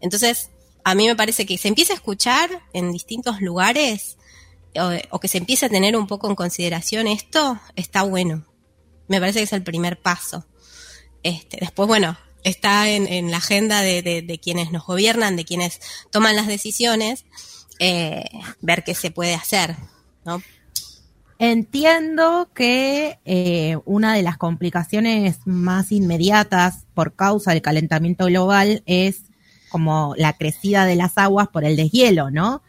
Entonces, 0.00 0.50
a 0.84 0.94
mí 0.94 1.06
me 1.06 1.16
parece 1.16 1.46
que 1.46 1.58
se 1.58 1.68
empieza 1.68 1.92
a 1.92 1.96
escuchar 1.96 2.50
en 2.72 2.92
distintos 2.92 3.40
lugares 3.40 4.17
o, 5.10 5.20
que 5.20 5.28
se 5.28 5.38
empiece 5.38 5.66
a 5.66 5.68
tener 5.68 5.96
un 5.96 6.06
poco 6.06 6.28
en 6.28 6.34
consideración 6.34 7.06
esto, 7.06 7.58
está 7.76 8.02
bueno. 8.02 8.44
Me 9.08 9.20
parece 9.20 9.40
que 9.40 9.44
es 9.44 9.52
el 9.52 9.62
primer 9.62 10.00
paso. 10.00 10.46
Este, 11.22 11.58
después, 11.60 11.86
bueno, 11.86 12.16
está 12.44 12.88
en, 12.88 13.30
la 13.30 13.38
agenda 13.38 13.82
de 13.82 14.40
quienes 14.42 14.70
nos 14.70 14.86
gobiernan, 14.86 15.36
de 15.36 15.44
quienes 15.44 15.80
toman 16.10 16.36
las 16.36 16.46
decisiones, 16.46 17.24
eh, 17.78 18.24
ver 18.60 18.82
qué 18.82 18.94
se 18.94 19.10
puede 19.10 19.34
hacer, 19.34 19.76
¿no? 20.24 20.42
Entiendo 21.38 22.50
que 22.52 23.20
eh, 23.24 23.78
una 23.84 24.14
de 24.14 24.22
las 24.22 24.36
complicaciones 24.36 25.38
más 25.44 25.92
inmediatas 25.92 26.86
por 26.94 27.14
causa 27.14 27.52
del 27.52 27.62
calentamiento 27.62 28.24
global 28.24 28.82
es 28.86 29.22
como 29.68 30.14
la 30.16 30.32
crecida 30.32 30.84
de 30.84 30.96
las 30.96 31.16
aguas 31.16 31.46
por 31.48 31.64
el 31.64 31.76
deshielo, 31.76 32.32
¿no? 32.32 32.62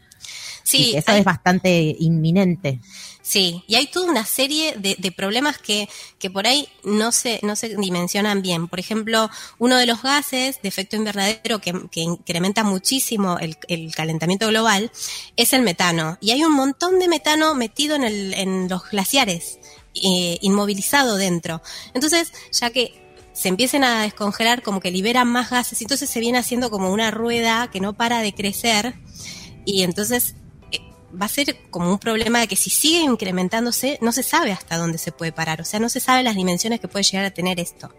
Y 0.71 0.83
Sí, 0.85 0.91
que 0.91 0.97
eso 0.99 1.11
hay- 1.11 1.19
es 1.19 1.25
bastante 1.25 1.95
inminente. 1.99 2.79
Sí, 3.21 3.63
y 3.67 3.75
hay 3.75 3.85
toda 3.87 4.09
una 4.09 4.25
serie 4.25 4.75
de, 4.77 4.95
de 4.97 5.11
problemas 5.11 5.59
que, 5.59 5.87
que 6.17 6.31
por 6.31 6.47
ahí 6.47 6.67
no 6.83 7.11
se, 7.11 7.39
no 7.43 7.55
se 7.55 7.75
dimensionan 7.75 8.41
bien. 8.41 8.67
Por 8.67 8.79
ejemplo, 8.79 9.29
uno 9.59 9.77
de 9.77 9.85
los 9.85 10.01
gases 10.01 10.59
de 10.63 10.67
efecto 10.69 10.95
invernadero 10.95 11.59
que, 11.59 11.73
que 11.91 12.01
incrementa 12.01 12.63
muchísimo 12.63 13.37
el, 13.37 13.55
el 13.67 13.93
calentamiento 13.93 14.47
global 14.47 14.89
es 15.35 15.53
el 15.53 15.61
metano. 15.61 16.17
Y 16.21 16.31
hay 16.31 16.43
un 16.43 16.53
montón 16.53 16.97
de 16.97 17.07
metano 17.07 17.53
metido 17.53 17.95
en, 17.95 18.03
el, 18.03 18.33
en 18.33 18.67
los 18.67 18.89
glaciares, 18.89 19.59
eh, 19.93 20.39
inmovilizado 20.41 21.15
dentro. 21.17 21.61
Entonces, 21.93 22.31
ya 22.51 22.71
que 22.71 22.99
se 23.33 23.49
empiecen 23.49 23.83
a 23.83 24.01
descongelar, 24.03 24.63
como 24.63 24.79
que 24.79 24.89
liberan 24.91 25.27
más 25.27 25.51
gases, 25.51 25.79
y 25.81 25.83
entonces 25.83 26.09
se 26.09 26.19
viene 26.19 26.39
haciendo 26.39 26.71
como 26.71 26.91
una 26.91 27.11
rueda 27.11 27.69
que 27.71 27.79
no 27.79 27.93
para 27.93 28.21
de 28.21 28.33
crecer. 28.33 28.95
Y 29.65 29.83
entonces 29.83 30.33
va 31.19 31.25
a 31.25 31.29
ser 31.29 31.57
como 31.69 31.91
un 31.91 31.99
problema 31.99 32.39
de 32.39 32.47
que 32.47 32.55
si 32.55 32.69
sigue 32.69 33.01
incrementándose, 33.01 33.97
no 34.01 34.11
se 34.11 34.23
sabe 34.23 34.51
hasta 34.51 34.77
dónde 34.77 34.97
se 34.97 35.11
puede 35.11 35.31
parar. 35.31 35.61
O 35.61 35.65
sea, 35.65 35.79
no 35.79 35.89
se 35.89 35.99
sabe 35.99 36.23
las 36.23 36.35
dimensiones 36.35 36.79
que 36.79 36.87
puede 36.87 37.03
llegar 37.03 37.25
a 37.25 37.31
tener 37.31 37.59
esto. 37.59 37.93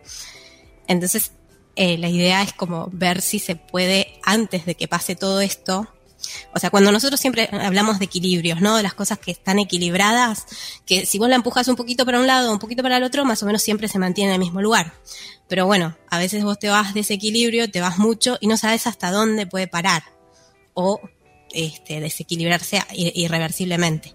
Entonces, 0.86 1.32
eh, 1.76 1.98
la 1.98 2.08
idea 2.08 2.42
es 2.42 2.52
como 2.52 2.88
ver 2.92 3.22
si 3.22 3.38
se 3.38 3.56
puede, 3.56 4.18
antes 4.22 4.66
de 4.66 4.74
que 4.74 4.88
pase 4.88 5.16
todo 5.16 5.40
esto, 5.40 5.88
o 6.52 6.58
sea, 6.58 6.70
cuando 6.70 6.92
nosotros 6.92 7.20
siempre 7.20 7.48
hablamos 7.52 7.98
de 7.98 8.04
equilibrios, 8.04 8.60
¿no? 8.60 8.76
De 8.76 8.82
las 8.82 8.94
cosas 8.94 9.18
que 9.18 9.30
están 9.30 9.58
equilibradas, 9.58 10.46
que 10.84 11.06
si 11.06 11.18
vos 11.18 11.28
la 11.28 11.36
empujas 11.36 11.68
un 11.68 11.76
poquito 11.76 12.04
para 12.04 12.20
un 12.20 12.26
lado, 12.26 12.52
un 12.52 12.58
poquito 12.58 12.82
para 12.82 12.96
el 12.98 13.04
otro, 13.04 13.24
más 13.24 13.42
o 13.42 13.46
menos 13.46 13.62
siempre 13.62 13.88
se 13.88 13.98
mantiene 13.98 14.30
en 14.30 14.34
el 14.34 14.40
mismo 14.40 14.60
lugar. 14.60 14.92
Pero 15.48 15.66
bueno, 15.66 15.96
a 16.10 16.18
veces 16.18 16.44
vos 16.44 16.58
te 16.58 16.68
vas 16.68 16.94
de 16.94 17.00
ese 17.00 17.14
equilibrio, 17.14 17.70
te 17.70 17.80
vas 17.80 17.98
mucho 17.98 18.36
y 18.40 18.46
no 18.46 18.56
sabes 18.56 18.86
hasta 18.86 19.10
dónde 19.10 19.46
puede 19.46 19.66
parar. 19.66 20.02
O 20.74 21.00
este, 21.52 22.00
desequilibrarse 22.00 22.78
ir- 22.92 23.12
irreversiblemente. 23.14 24.14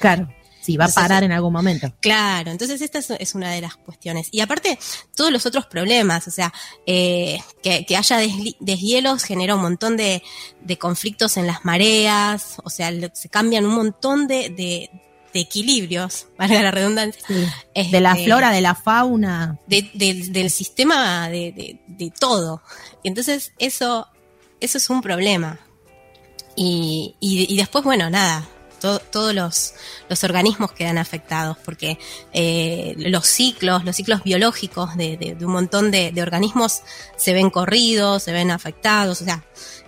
Claro, 0.00 0.28
sí, 0.60 0.76
va 0.76 0.84
a 0.84 0.88
Entonces, 0.88 0.94
parar 1.08 1.24
en 1.24 1.32
algún 1.32 1.52
momento. 1.52 1.92
Claro, 2.00 2.50
entonces 2.50 2.80
esta 2.80 2.98
es, 2.98 3.10
es 3.10 3.34
una 3.34 3.50
de 3.52 3.60
las 3.60 3.76
cuestiones. 3.76 4.28
Y 4.32 4.40
aparte, 4.40 4.78
todos 5.14 5.30
los 5.30 5.46
otros 5.46 5.66
problemas, 5.66 6.26
o 6.26 6.30
sea, 6.30 6.52
eh, 6.86 7.38
que, 7.62 7.84
que 7.86 7.96
haya 7.96 8.18
deshielos 8.60 9.24
genera 9.24 9.54
un 9.54 9.62
montón 9.62 9.96
de, 9.96 10.22
de 10.60 10.78
conflictos 10.78 11.36
en 11.36 11.46
las 11.46 11.64
mareas, 11.64 12.56
o 12.64 12.70
sea, 12.70 12.90
se 13.12 13.28
cambian 13.28 13.64
un 13.66 13.74
montón 13.74 14.26
de, 14.26 14.50
de, 14.50 14.90
de 15.32 15.40
equilibrios, 15.40 16.26
valga 16.38 16.62
la 16.62 16.70
redundancia. 16.70 17.22
Sí. 17.26 17.90
De 17.90 18.00
la 18.00 18.12
Este, 18.12 18.24
flora, 18.24 18.50
de 18.50 18.60
la 18.60 18.74
fauna. 18.74 19.58
de- 19.66 19.90
del- 19.94 20.50
sistema 20.50 21.28
de, 21.28 21.78
todo. 22.18 22.62
Y 23.04 23.08
entonces 23.08 23.52
eso, 23.58 24.08
eso 24.60 24.78
es 24.78 24.90
un 24.90 25.00
problema. 25.00 25.58
Y, 26.56 27.14
y, 27.20 27.52
y 27.52 27.56
después, 27.56 27.82
bueno, 27.84 28.10
nada, 28.10 28.46
to- 28.80 28.98
todos 28.98 29.34
los, 29.34 29.74
los 30.08 30.22
organismos 30.24 30.72
quedan 30.72 30.98
afectados, 30.98 31.56
porque 31.64 31.98
eh, 32.32 32.94
los 32.98 33.26
ciclos, 33.26 33.84
los 33.84 33.96
ciclos 33.96 34.22
biológicos 34.22 34.96
de, 34.96 35.16
de- 35.16 35.34
de 35.34 35.46
un 35.46 35.52
montón 35.52 35.90
de, 35.90 36.12
de 36.12 36.22
organismos 36.22 36.82
se 37.16 37.32
ven 37.32 37.48
corridos, 37.50 38.22
se 38.24 38.32
ven 38.32 38.50
afectados, 38.50 39.22
o 39.22 39.24
sea, 39.24 39.42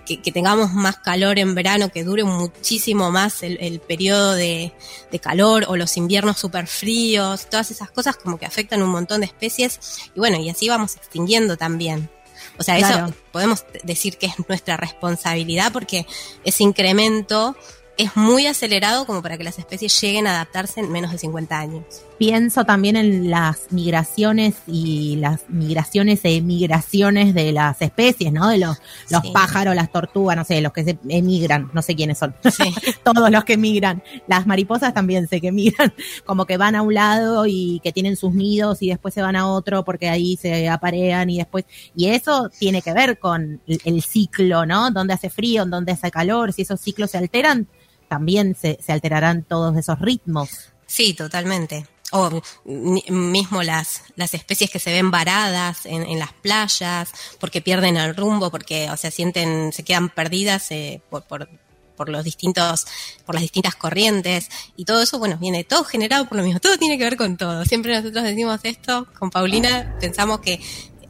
que, 0.06 0.18
tengamos 0.32 0.72
más 0.74 0.96
calor 0.98 1.38
en 1.38 1.54
verano, 1.54 1.90
que 1.90 2.04
dure 2.04 2.24
muchísimo 2.24 3.10
más 3.10 3.42
el, 3.42 3.56
el 3.60 3.80
periodo 3.80 4.34
de, 4.34 4.72
de 5.10 5.18
calor 5.18 5.64
o 5.68 5.76
los 5.76 5.96
inviernos 5.96 6.38
súper 6.38 6.66
fríos, 6.66 7.46
todas 7.48 7.70
esas 7.70 7.90
cosas 7.90 8.16
como 8.16 8.38
que 8.38 8.44
afectan 8.44 8.82
un 8.82 8.90
montón 8.90 9.20
de 9.22 9.26
especies 9.26 9.80
y 10.14 10.18
bueno, 10.18 10.38
y 10.38 10.50
así 10.50 10.68
vamos 10.68 10.96
extinguiendo 10.96 11.56
también. 11.56 12.10
O 12.58 12.62
sea, 12.62 12.76
Claro. 12.78 13.06
eso 13.06 13.14
podemos 13.32 13.64
decir 13.82 14.16
que 14.16 14.26
es 14.26 14.34
nuestra 14.48 14.76
responsabilidad 14.76 15.72
porque 15.72 16.06
ese 16.44 16.62
incremento 16.62 17.56
es 17.96 18.16
muy 18.16 18.46
acelerado 18.46 19.06
como 19.06 19.22
para 19.22 19.38
que 19.38 19.44
las 19.44 19.58
especies 19.58 20.00
lleguen 20.00 20.26
a 20.26 20.32
adaptarse 20.36 20.80
en 20.80 20.90
menos 20.90 21.12
de 21.12 21.18
50 21.18 21.58
años. 21.58 21.84
Pienso 22.18 22.64
también 22.64 22.94
en 22.94 23.28
las 23.28 23.72
migraciones 23.72 24.54
y 24.68 25.16
las 25.16 25.48
migraciones 25.48 26.24
e 26.24 26.36
emigraciones 26.36 27.34
de 27.34 27.50
las 27.50 27.82
especies, 27.82 28.32
¿no? 28.32 28.48
De 28.48 28.58
los, 28.58 28.78
los 29.10 29.22
Sí. 29.22 29.30
pájaros, 29.32 29.74
las 29.74 29.90
tortugas, 29.90 30.36
no 30.36 30.44
sé, 30.44 30.60
los 30.60 30.72
que 30.72 30.84
se 30.84 30.98
emigran, 31.08 31.70
no 31.74 31.82
sé 31.82 31.96
quiénes 31.96 32.18
son. 32.18 32.34
Sí. 32.44 32.72
Todos 33.04 33.30
los 33.32 33.42
que 33.44 33.54
emigran. 33.54 34.02
Las 34.28 34.46
mariposas 34.46 34.94
también 34.94 35.26
sé 35.26 35.40
que 35.40 35.48
emigran, 35.48 35.92
como 36.24 36.46
que 36.46 36.56
van 36.56 36.76
a 36.76 36.82
un 36.82 36.94
lado 36.94 37.46
y 37.46 37.80
que 37.82 37.92
tienen 37.92 38.14
sus 38.16 38.32
nidos 38.32 38.80
y 38.80 38.90
después 38.90 39.12
se 39.12 39.20
van 39.22 39.34
a 39.34 39.48
otro 39.48 39.84
porque 39.84 40.08
ahí 40.08 40.36
se 40.36 40.68
aparean 40.68 41.30
y 41.30 41.38
después. 41.38 41.64
Y 41.96 42.06
eso 42.10 42.48
tiene 42.58 42.80
que 42.80 42.92
ver 42.92 43.18
con 43.18 43.60
el, 43.66 43.80
el 43.84 44.02
ciclo, 44.02 44.66
¿no? 44.66 44.90
Donde 44.92 45.14
hace 45.14 45.30
frío, 45.30 45.66
donde 45.66 45.92
hace 45.92 46.10
calor, 46.12 46.52
si 46.52 46.62
esos 46.62 46.80
ciclos 46.80 47.10
se 47.10 47.18
alteran, 47.18 47.66
también 48.08 48.54
se, 48.54 48.78
se 48.80 48.92
alterarán 48.92 49.42
todos 49.42 49.76
esos 49.76 49.98
ritmos. 49.98 50.70
Sí, 50.86 51.14
totalmente. 51.14 51.86
O 52.12 52.42
mi- 52.64 53.04
mismo 53.08 53.62
las, 53.62 54.02
las 54.16 54.34
especies 54.34 54.70
que 54.70 54.78
se 54.78 54.92
ven 54.92 55.10
varadas 55.10 55.84
en, 55.86 56.02
en 56.04 56.18
las 56.18 56.32
playas, 56.32 57.10
porque 57.40 57.60
pierden 57.60 57.96
el 57.96 58.14
rumbo, 58.14 58.50
porque, 58.50 58.90
o 58.90 58.96
sea, 58.96 59.10
sienten, 59.10 59.72
se 59.72 59.82
quedan 59.82 60.10
perdidas 60.10 60.70
eh, 60.70 61.00
por, 61.10 61.24
por, 61.24 61.48
por 61.96 62.08
los 62.08 62.22
distintos, 62.24 62.86
por 63.24 63.34
las 63.34 63.42
distintas 63.42 63.74
corrientes, 63.74 64.48
y 64.76 64.84
todo 64.84 65.02
eso, 65.02 65.18
bueno, 65.18 65.38
viene 65.38 65.64
todo 65.64 65.82
generado 65.84 66.28
por 66.28 66.36
lo 66.38 66.44
mismo, 66.44 66.60
todo 66.60 66.76
tiene 66.78 66.98
que 66.98 67.04
ver 67.04 67.16
con 67.16 67.36
todo. 67.36 67.64
Siempre 67.64 67.96
nosotros 67.96 68.22
decimos 68.24 68.60
esto, 68.62 69.06
con 69.18 69.30
Paulina 69.30 69.96
pensamos 70.00 70.40
que 70.40 70.60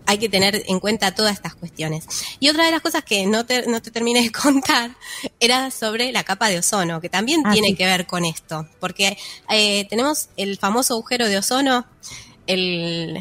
hay 0.07 0.19
que 0.19 0.29
tener 0.29 0.63
en 0.67 0.81
cuenta 0.81 1.15
todas 1.15 1.35
estas 1.35 1.55
cuestiones. 1.55 2.05
Y 2.41 2.49
otra 2.51 2.65
de 2.67 2.71
las 2.71 2.81
cosas 2.81 3.05
que 3.05 3.27
no 3.27 3.47
te, 3.47 3.67
no 3.67 3.81
te 3.81 3.91
terminé 3.91 4.23
de 4.23 4.33
contar 4.43 4.91
era 5.41 5.71
sobre 5.71 6.13
la 6.13 6.25
capa 6.25 6.49
de 6.49 6.59
ozono, 6.59 7.01
que 7.01 7.09
también 7.09 7.43
Ah, 7.45 7.53
tiene 7.53 7.69
sí. 7.69 7.75
que 7.75 7.87
ver 7.87 8.07
con 8.07 8.25
esto, 8.25 8.69
porque 8.81 9.17
eh, 9.51 9.87
tenemos 9.89 10.29
el 10.37 10.59
famoso 10.59 10.95
agujero 10.95 11.29
de 11.29 11.39
ozono, 11.39 11.87
el, 12.47 13.19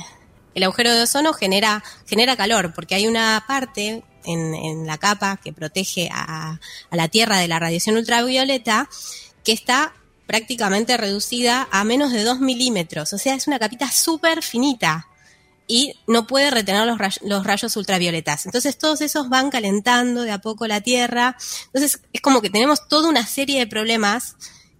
el 0.55 0.63
agujero 0.63 0.93
de 0.93 1.03
ozono 1.03 1.33
genera, 1.33 1.83
genera 2.05 2.35
calor, 2.35 2.73
porque 2.73 2.95
hay 2.95 3.07
una 3.07 3.43
parte 3.47 4.03
en, 4.25 4.53
en 4.53 4.85
la 4.87 4.97
capa 4.97 5.37
que 5.43 5.53
protege 5.53 6.09
a, 6.11 6.59
a 6.89 6.95
la 6.95 7.07
Tierra 7.07 7.37
de 7.39 7.47
la 7.47 7.59
radiación 7.59 7.95
ultravioleta 7.97 8.89
que 9.43 9.51
está 9.51 9.93
prácticamente 10.27 10.95
reducida 10.97 11.67
a 11.71 11.83
menos 11.83 12.11
de 12.13 12.23
2 12.23 12.39
milímetros, 12.39 13.11
o 13.13 13.17
sea, 13.17 13.35
es 13.35 13.47
una 13.47 13.59
capita 13.59 13.91
súper 13.91 14.41
finita 14.41 15.07
y 15.67 15.95
no 16.07 16.27
puede 16.27 16.51
retener 16.51 16.85
los, 16.85 16.97
los 17.21 17.43
rayos 17.45 17.75
ultravioletas. 17.77 18.45
Entonces 18.45 18.77
todos 18.77 19.01
esos 19.01 19.29
van 19.29 19.49
calentando 19.49 20.23
de 20.23 20.31
a 20.31 20.41
poco 20.41 20.67
la 20.67 20.81
Tierra. 20.81 21.37
Entonces 21.67 22.01
es 22.11 22.21
como 22.21 22.41
que 22.41 22.49
tenemos 22.49 22.87
toda 22.87 23.09
una 23.09 23.25
serie 23.25 23.59
de 23.59 23.67
problemas 23.67 24.35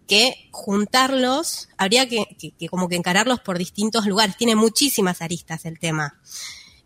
que 0.08 0.50
juntarlos, 0.52 1.70
habría 1.78 2.08
que, 2.08 2.26
como 2.70 2.90
que 2.90 2.96
encararlos 2.96 3.40
por 3.40 3.58
distintos 3.58 4.06
lugares. 4.06 4.38
Tiene 4.38 4.56
muchísimas 4.56 5.22
aristas 5.22 5.66
el 5.66 5.80
tema. 5.80 6.20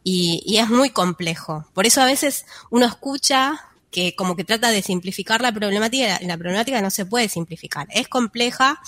Y, 0.04 0.44
y 0.46 0.58
es 0.58 0.70
muy 0.70 0.92
complejo. 0.92 1.68
Por 1.74 1.86
eso 1.86 2.02
a 2.02 2.06
veces 2.06 2.46
uno 2.70 2.86
escucha 2.86 3.68
que 3.92 4.16
como 4.16 4.36
que 4.36 4.44
trata 4.44 4.70
de 4.70 4.82
simplificar 4.82 5.42
la 5.42 5.52
problemática, 5.52 6.04
y 6.04 6.08
la, 6.08 6.20
la 6.22 6.38
problemática 6.38 6.82
no 6.82 6.92
se 6.92 7.06
puede 7.06 7.28
simplificar. 7.30 7.88
Es 7.90 8.08
compleja 8.08 8.80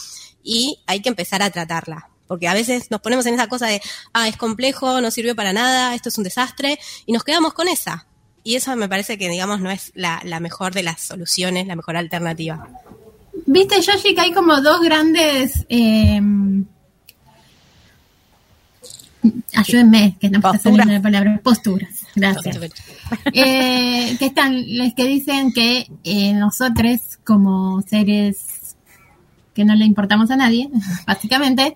y 0.43 0.79
hay 0.85 1.01
que 1.01 1.09
empezar 1.09 1.41
a 1.41 1.49
tratarla. 1.49 2.09
Porque 2.29 2.47
a 2.47 2.53
veces 2.53 2.89
nos 2.91 3.01
ponemos 3.01 3.25
en 3.25 3.33
esa 3.33 3.47
cosa 3.47 3.67
de, 3.67 3.81
ah, 4.13 4.29
es 4.29 4.37
complejo, 4.37 5.01
no 5.01 5.11
sirvió 5.11 5.35
para 5.35 5.51
nada, 5.51 5.93
esto 5.95 6.07
es 6.07 6.17
un 6.17 6.23
desastre, 6.23 6.79
y 7.05 7.11
nos 7.11 7.25
quedamos 7.25 7.53
con 7.53 7.67
esa. 7.67 8.05
Y 8.45 8.55
eso 8.55 8.73
me 8.77 8.87
parece 8.87 9.17
que, 9.17 9.27
digamos, 9.27 9.59
no 9.59 9.69
es 9.69 9.91
la, 9.95 10.21
la 10.23 10.39
mejor 10.39 10.73
de 10.73 10.83
las 10.83 11.01
soluciones, 11.01 11.67
la 11.67 11.75
mejor 11.75 11.97
alternativa. 11.97 12.69
Viste, 13.45 13.81
Yoshi, 13.81 14.15
que 14.15 14.21
hay 14.21 14.31
como 14.31 14.61
dos 14.61 14.79
grandes. 14.79 15.65
eh, 15.67 16.21
ayúdenme, 19.55 20.17
que 20.19 20.29
no 20.29 20.39
Posturas. 20.39 20.61
saliendo 20.63 20.93
la 20.93 21.01
palabra. 21.01 21.41
Posturas. 21.43 22.05
Gracias. 22.15 22.57
Eh, 23.33 24.15
que 24.19 24.27
están 24.27 24.77
los 24.77 24.93
que 24.93 25.07
dicen 25.07 25.51
que 25.51 25.87
eh, 26.03 26.33
nosotros, 26.33 27.17
como 27.23 27.81
seres 27.81 28.75
que 29.55 29.65
no 29.65 29.73
le 29.73 29.85
importamos 29.85 30.29
a 30.29 30.35
nadie, 30.35 30.69
básicamente, 31.07 31.75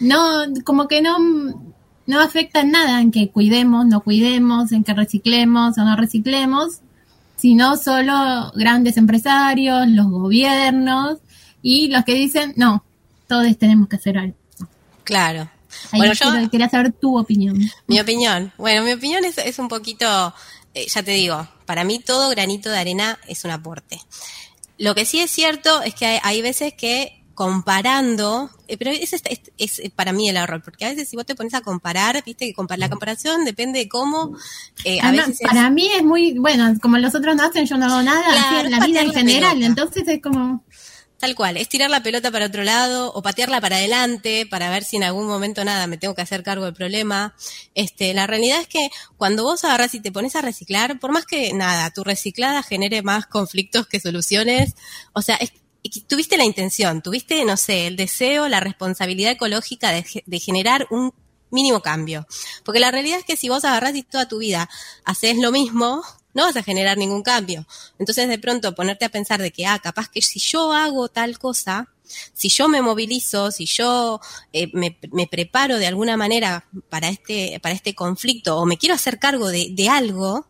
no, 0.00 0.44
como 0.64 0.88
que 0.88 1.02
no, 1.02 1.16
no 2.06 2.20
afecta 2.20 2.64
nada 2.64 3.00
en 3.00 3.10
que 3.12 3.30
cuidemos, 3.30 3.86
no 3.86 4.00
cuidemos, 4.00 4.72
en 4.72 4.84
que 4.84 4.94
reciclemos 4.94 5.78
o 5.78 5.84
no 5.84 5.96
reciclemos, 5.96 6.80
sino 7.36 7.76
solo 7.76 8.50
grandes 8.54 8.96
empresarios, 8.96 9.86
los 9.88 10.06
gobiernos 10.08 11.18
y 11.62 11.88
los 11.88 12.04
que 12.04 12.14
dicen, 12.14 12.52
no, 12.56 12.84
todos 13.28 13.56
tenemos 13.58 13.88
que 13.88 13.96
hacer 13.96 14.18
algo. 14.18 14.34
Claro. 15.04 15.48
Ahí 15.92 16.00
Bueno, 16.00 16.14
yo, 16.14 16.30
quiero- 16.32 16.50
quería 16.50 16.68
saber 16.68 16.92
tu 16.92 17.18
opinión. 17.18 17.58
Mi 17.86 18.00
opinión. 18.00 18.52
Bueno, 18.58 18.82
mi 18.82 18.92
opinión 18.92 19.24
es, 19.24 19.38
es 19.38 19.58
un 19.58 19.68
poquito, 19.68 20.34
eh, 20.74 20.86
ya 20.88 21.02
te 21.02 21.12
digo, 21.12 21.46
para 21.64 21.84
mí 21.84 22.00
todo 22.00 22.28
granito 22.30 22.70
de 22.70 22.78
arena 22.78 23.18
es 23.28 23.44
un 23.44 23.52
aporte. 23.52 24.00
Lo 24.78 24.94
que 24.94 25.04
sí 25.04 25.20
es 25.20 25.30
cierto 25.30 25.82
es 25.82 25.94
que 25.94 26.06
hay, 26.06 26.18
hay 26.22 26.42
veces 26.42 26.74
que 26.74 27.19
comparando, 27.40 28.50
eh, 28.68 28.76
pero 28.76 28.90
ese 28.90 29.16
es, 29.16 29.22
es- 29.58 29.78
es 29.78 29.90
para 29.90 30.12
mí 30.12 30.28
el 30.28 30.36
error, 30.36 30.60
porque 30.62 30.84
a 30.84 30.88
veces 30.90 31.08
si 31.08 31.16
vos 31.16 31.24
te 31.24 31.34
pones 31.34 31.54
a 31.54 31.60
comparar, 31.60 32.22
viste 32.24 32.46
que 32.46 32.54
compar- 32.54 32.78
la 32.78 32.88
comparación 32.90 33.44
depende 33.44 33.78
de 33.78 33.88
cómo, 33.88 34.36
eh, 34.84 35.00
a 35.00 35.08
Además, 35.08 35.28
veces 35.28 35.40
es- 35.42 35.48
para 35.48 35.70
mí 35.70 35.88
es 35.96 36.02
muy, 36.02 36.38
bueno, 36.38 36.74
como 36.82 36.98
los 36.98 37.14
otros 37.14 37.36
no 37.36 37.44
hacen, 37.44 37.66
yo 37.66 37.76
no 37.76 37.86
hago 37.86 38.02
nada, 38.02 38.24
Claro, 38.32 38.40
así 38.46 38.56
en 38.60 38.66
es 38.66 38.70
la 38.78 38.86
vida 38.86 39.00
en 39.02 39.06
la 39.08 39.12
general, 39.14 39.52
pelota. 39.52 39.66
entonces 39.66 40.08
es 40.08 40.22
como, 40.22 40.64
Tal 41.18 41.34
cual, 41.34 41.58
es 41.58 41.68
tirar 41.68 41.90
la 41.90 42.02
pelota 42.02 42.30
para 42.30 42.46
otro 42.46 42.62
lado 42.64 43.12
o 43.12 43.20
patearla 43.20 43.60
para 43.60 43.76
adelante 43.76 44.46
para 44.50 44.70
ver 44.70 44.84
si 44.84 44.96
en 44.96 45.04
algún 45.04 45.26
momento 45.26 45.62
nada 45.66 45.86
me 45.86 45.98
tengo 45.98 46.14
que 46.14 46.22
hacer 46.22 46.42
cargo 46.42 46.64
del 46.64 46.72
problema. 46.72 47.34
Este, 47.74 48.14
la 48.14 48.26
realidad 48.26 48.58
es 48.62 48.68
que 48.68 48.88
cuando 49.18 49.42
vos 49.42 49.62
agarras 49.66 49.94
y 49.94 50.00
te 50.00 50.12
pones 50.12 50.34
a 50.34 50.40
reciclar, 50.40 50.98
por 50.98 51.12
más 51.12 51.26
que 51.26 51.52
nada, 51.52 51.90
tu 51.90 52.04
reciclada 52.04 52.62
genere 52.62 53.02
más 53.02 53.26
conflictos 53.26 53.86
que 53.86 54.00
soluciones, 54.00 54.76
o 55.12 55.20
sea, 55.20 55.36
es, 55.36 55.52
y 55.82 56.00
tuviste 56.02 56.36
la 56.36 56.44
intención, 56.44 57.02
tuviste, 57.02 57.44
no 57.44 57.56
sé, 57.56 57.86
el 57.86 57.96
deseo, 57.96 58.48
la 58.48 58.60
responsabilidad 58.60 59.32
ecológica 59.32 59.90
de, 59.92 60.02
ge- 60.02 60.22
de 60.26 60.38
generar 60.38 60.86
un 60.90 61.12
mínimo 61.50 61.80
cambio. 61.80 62.26
Porque 62.64 62.80
la 62.80 62.90
realidad 62.90 63.18
es 63.18 63.24
que 63.24 63.36
si 63.36 63.48
vos 63.48 63.64
agarrás 63.64 63.94
y 63.96 64.02
toda 64.02 64.28
tu 64.28 64.38
vida 64.38 64.68
haces 65.04 65.36
lo 65.38 65.50
mismo, 65.52 66.02
no 66.34 66.44
vas 66.44 66.56
a 66.56 66.62
generar 66.62 66.96
ningún 66.96 67.22
cambio. 67.22 67.66
Entonces 67.98 68.28
de 68.28 68.38
pronto 68.38 68.74
ponerte 68.74 69.04
a 69.04 69.08
pensar 69.08 69.40
de 69.42 69.50
que, 69.50 69.66
ah, 69.66 69.78
capaz 69.78 70.08
que 70.08 70.22
si 70.22 70.38
yo 70.38 70.72
hago 70.72 71.08
tal 71.08 71.38
cosa, 71.38 71.88
si 72.34 72.48
yo 72.48 72.68
me 72.68 72.82
movilizo, 72.82 73.50
si 73.50 73.66
yo 73.66 74.20
eh, 74.52 74.68
me, 74.72 74.98
me 75.12 75.26
preparo 75.26 75.78
de 75.78 75.86
alguna 75.86 76.16
manera 76.16 76.66
para 76.88 77.08
este, 77.08 77.58
para 77.60 77.74
este 77.74 77.94
conflicto 77.94 78.56
o 78.58 78.66
me 78.66 78.78
quiero 78.78 78.94
hacer 78.94 79.18
cargo 79.18 79.48
de, 79.48 79.68
de 79.70 79.88
algo, 79.88 80.46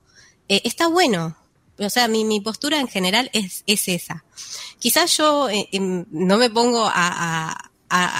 eh, 0.49 0.61
está 0.65 0.87
bueno. 0.89 1.37
O 1.79 1.89
sea, 1.89 2.09
mi, 2.09 2.25
mi 2.27 2.41
postura 2.41 2.79
en 2.79 2.89
general 2.89 3.31
es, 3.33 3.63
es 3.67 3.89
esa. 3.89 4.25
Quizás 4.81 5.17
yo 5.17 5.49
eh, 5.49 5.69
em, 5.73 6.07
no 6.11 6.39
me 6.39 6.51
pongo 6.51 6.85
a, 6.85 7.67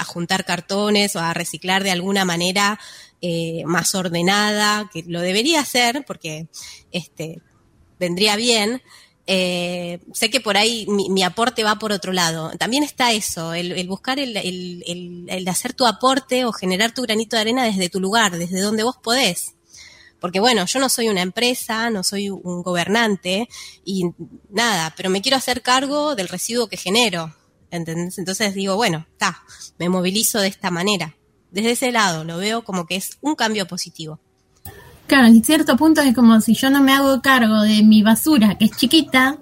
juntar 0.05 0.43
cartones 0.43 1.15
o 1.15 1.19
a 1.19 1.33
reciclar 1.33 1.83
de 1.83 1.91
alguna 1.91 2.25
manera 2.25 2.77
eh, 3.21 3.63
más 3.65 3.95
ordenada, 3.95 4.89
que 4.93 5.03
lo 5.07 5.21
debería 5.21 5.61
hacer 5.61 6.03
porque 6.05 6.47
este, 6.91 7.41
vendría 7.99 8.35
bien. 8.35 8.81
Eh, 9.27 9.99
sé 10.13 10.29
que 10.29 10.41
por 10.41 10.57
ahí 10.57 10.85
mi, 10.87 11.23
aporte 11.23 11.63
va 11.63 11.79
por 11.79 11.91
otro 11.91 12.11
lado. 12.11 12.51
También 12.57 12.83
está 12.83 13.11
eso, 13.13 13.53
el, 13.53 13.71
el 13.71 13.87
buscar 13.87 14.19
el, 14.19 14.35
el, 14.35 15.25
el, 15.29 15.47
hacer 15.47 15.73
tu 15.73 15.85
aporte 15.85 16.45
o 16.45 16.51
generar 16.51 16.93
tu 16.93 17.03
granito 17.03 17.35
de 17.35 17.41
arena 17.41 17.63
desde 17.63 17.89
tu 17.89 17.99
lugar, 17.99 18.37
desde 18.37 18.59
donde 18.59 18.83
vos 18.83 18.97
podés. 19.01 19.53
Porque 20.21 20.39
bueno, 20.39 20.65
yo 20.65 20.79
no 20.79 20.87
soy 20.87 21.09
una 21.09 21.21
empresa, 21.21 21.89
no 21.89 22.03
soy 22.03 22.29
un 22.29 22.61
gobernante 22.63 23.49
y 23.83 24.05
nada, 24.49 24.93
pero 24.95 25.09
me 25.09 25.21
quiero 25.21 25.35
hacer 25.35 25.61
cargo 25.61 26.15
del 26.15 26.29
residuo 26.29 26.67
que 26.69 26.77
genero. 26.77 27.35
¿Entendés? 27.71 28.17
Entonces 28.17 28.53
digo, 28.53 28.75
bueno, 28.77 29.05
está, 29.11 29.43
me 29.79 29.89
movilizo 29.89 30.39
de 30.39 30.47
esta 30.47 30.71
manera. 30.71 31.15
Desde 31.51 31.71
ese 31.71 31.91
lado 31.91 32.23
lo 32.23 32.37
veo 32.37 32.63
como 32.63 32.85
que 32.85 32.95
es 32.95 33.17
un 33.21 33.35
cambio 33.35 33.67
positivo. 33.67 34.19
claro, 35.07 35.27
en 35.27 35.43
cierto 35.43 35.75
punto 35.75 35.99
es 36.01 36.13
como 36.15 36.39
si 36.39 36.53
yo 36.53 36.69
no 36.69 36.81
me 36.81 36.93
hago 36.93 37.21
cargo 37.21 37.61
de 37.63 37.83
mi 37.83 38.03
basura, 38.03 38.57
que 38.57 38.65
es 38.65 38.71
chiquita, 38.77 39.37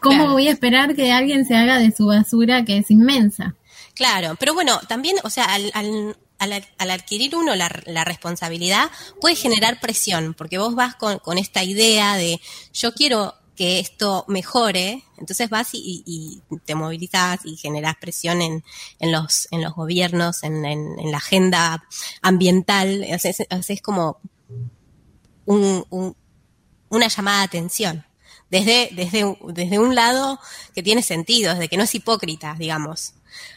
¿Cómo 0.00 0.16
Claro. 0.16 0.32
voy 0.32 0.48
a 0.48 0.52
esperar 0.52 0.94
que 0.96 1.12
alguien 1.12 1.44
se 1.44 1.54
haga 1.54 1.78
de 1.78 1.92
su 1.94 2.06
basura 2.06 2.64
que 2.64 2.78
es 2.78 2.90
inmensa? 2.90 3.54
Claro, 3.94 4.34
pero 4.40 4.54
bueno, 4.54 4.80
también, 4.88 5.16
o 5.24 5.28
sea, 5.28 5.44
al, 5.44 5.70
al, 5.74 6.16
al- 6.40 6.66
al 6.78 6.90
adquirir 6.90 7.36
uno 7.36 7.54
la, 7.54 7.70
la 7.86 8.04
responsabilidad, 8.04 8.90
puede 9.20 9.36
generar 9.36 9.78
presión, 9.80 10.34
porque 10.34 10.58
vos 10.58 10.74
vas 10.74 10.96
con, 10.96 11.18
con 11.20 11.38
esta 11.38 11.62
idea 11.62 12.16
de 12.16 12.40
yo 12.72 12.92
quiero 12.94 13.34
que 13.54 13.78
esto 13.78 14.24
mejore, 14.26 15.04
entonces 15.18 15.50
vas 15.50 15.68
y, 15.74 16.02
y- 16.06 16.42
te 16.64 16.74
movilizas 16.74 17.40
y 17.44 17.56
generas 17.56 17.94
presión 18.00 18.40
en, 18.40 18.64
en 18.98 19.12
los, 19.12 19.48
en 19.50 19.62
los 19.62 19.74
gobiernos, 19.74 20.42
en, 20.42 20.62
la 21.10 21.18
agenda 21.18 21.84
ambiental, 22.22 23.06
haces, 23.12 23.42
haces 23.50 23.82
como 23.82 24.18
un- 25.46 25.84
un- 25.90 26.16
una 26.88 27.08
llamada 27.08 27.38
de 27.40 27.44
atención. 27.44 28.06
Desde, 28.50 28.88
desde, 28.92 29.36
desde 29.48 29.78
un 29.78 29.94
lado 29.94 30.40
que 30.74 30.82
tiene 30.82 31.02
sentido, 31.02 31.52
desde 31.52 31.68
que 31.68 31.76
no 31.76 31.84
es 31.84 31.94
hipócrita, 31.94 32.56
digamos. 32.58 33.12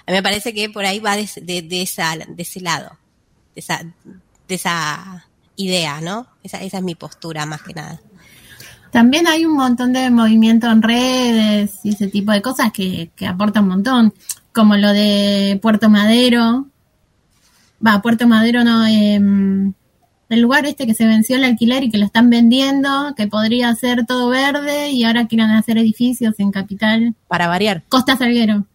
A 0.06 0.12
mí 0.12 0.18
me 0.18 0.24
parece 0.24 0.54
que 0.54 0.70
por 0.70 0.86
ahí 0.86 1.00
va 1.00 1.16
de, 1.16 1.30
de- 1.42 1.62
de 1.62 1.82
esa, 1.82 2.16
de 2.16 2.42
ese 2.44 2.62
lado, 2.62 2.98
de 3.56 3.60
esa, 3.62 3.82
de 4.48 4.56
esa 4.56 5.26
idea, 5.56 6.02
¿no? 6.02 6.28
Esa, 6.44 6.62
esa 6.62 6.78
es 6.78 6.84
mi 6.84 6.96
postura 6.96 7.46
más 7.46 7.62
que 7.62 7.74
nada. 7.74 8.02
También 8.92 9.28
hay 9.28 9.46
un 9.46 9.54
montón 9.56 9.92
de 9.94 10.10
movimiento 10.12 10.70
en 10.70 10.82
redes 10.82 11.80
y 11.84 11.90
ese 11.90 12.08
tipo 12.08 12.32
de 12.32 12.42
cosas 12.44 12.72
que, 12.72 13.10
que 13.16 13.26
aportan 13.26 13.64
un 13.64 13.70
montón, 13.70 14.14
como 14.52 14.76
lo 14.78 14.90
de 14.90 15.58
Puerto 15.62 15.90
Madero. 15.90 16.68
Va, 17.86 18.02
Puerto 18.02 18.28
Madero 18.28 18.64
no, 18.64 18.86
em, 18.86 19.74
el 20.30 20.40
lugar 20.42 20.66
este 20.66 20.86
que 20.86 20.94
se 20.94 21.06
venció 21.06 21.36
el 21.38 21.44
alquiler 21.44 21.84
y 21.84 21.90
que 21.90 21.98
lo 21.98 22.06
están 22.06 22.30
vendiendo, 22.30 23.14
que 23.16 23.28
podría 23.28 23.74
ser 23.76 24.06
todo 24.06 24.30
verde 24.30 24.92
y 24.92 25.04
ahora 25.04 25.28
quieren 25.28 25.50
hacer 25.52 25.78
edificios 25.80 26.36
en 26.40 26.52
Capital. 26.52 27.16
Para 27.28 27.48
variar. 27.48 27.84
Costa 27.90 28.16
Salguero. 28.16 28.66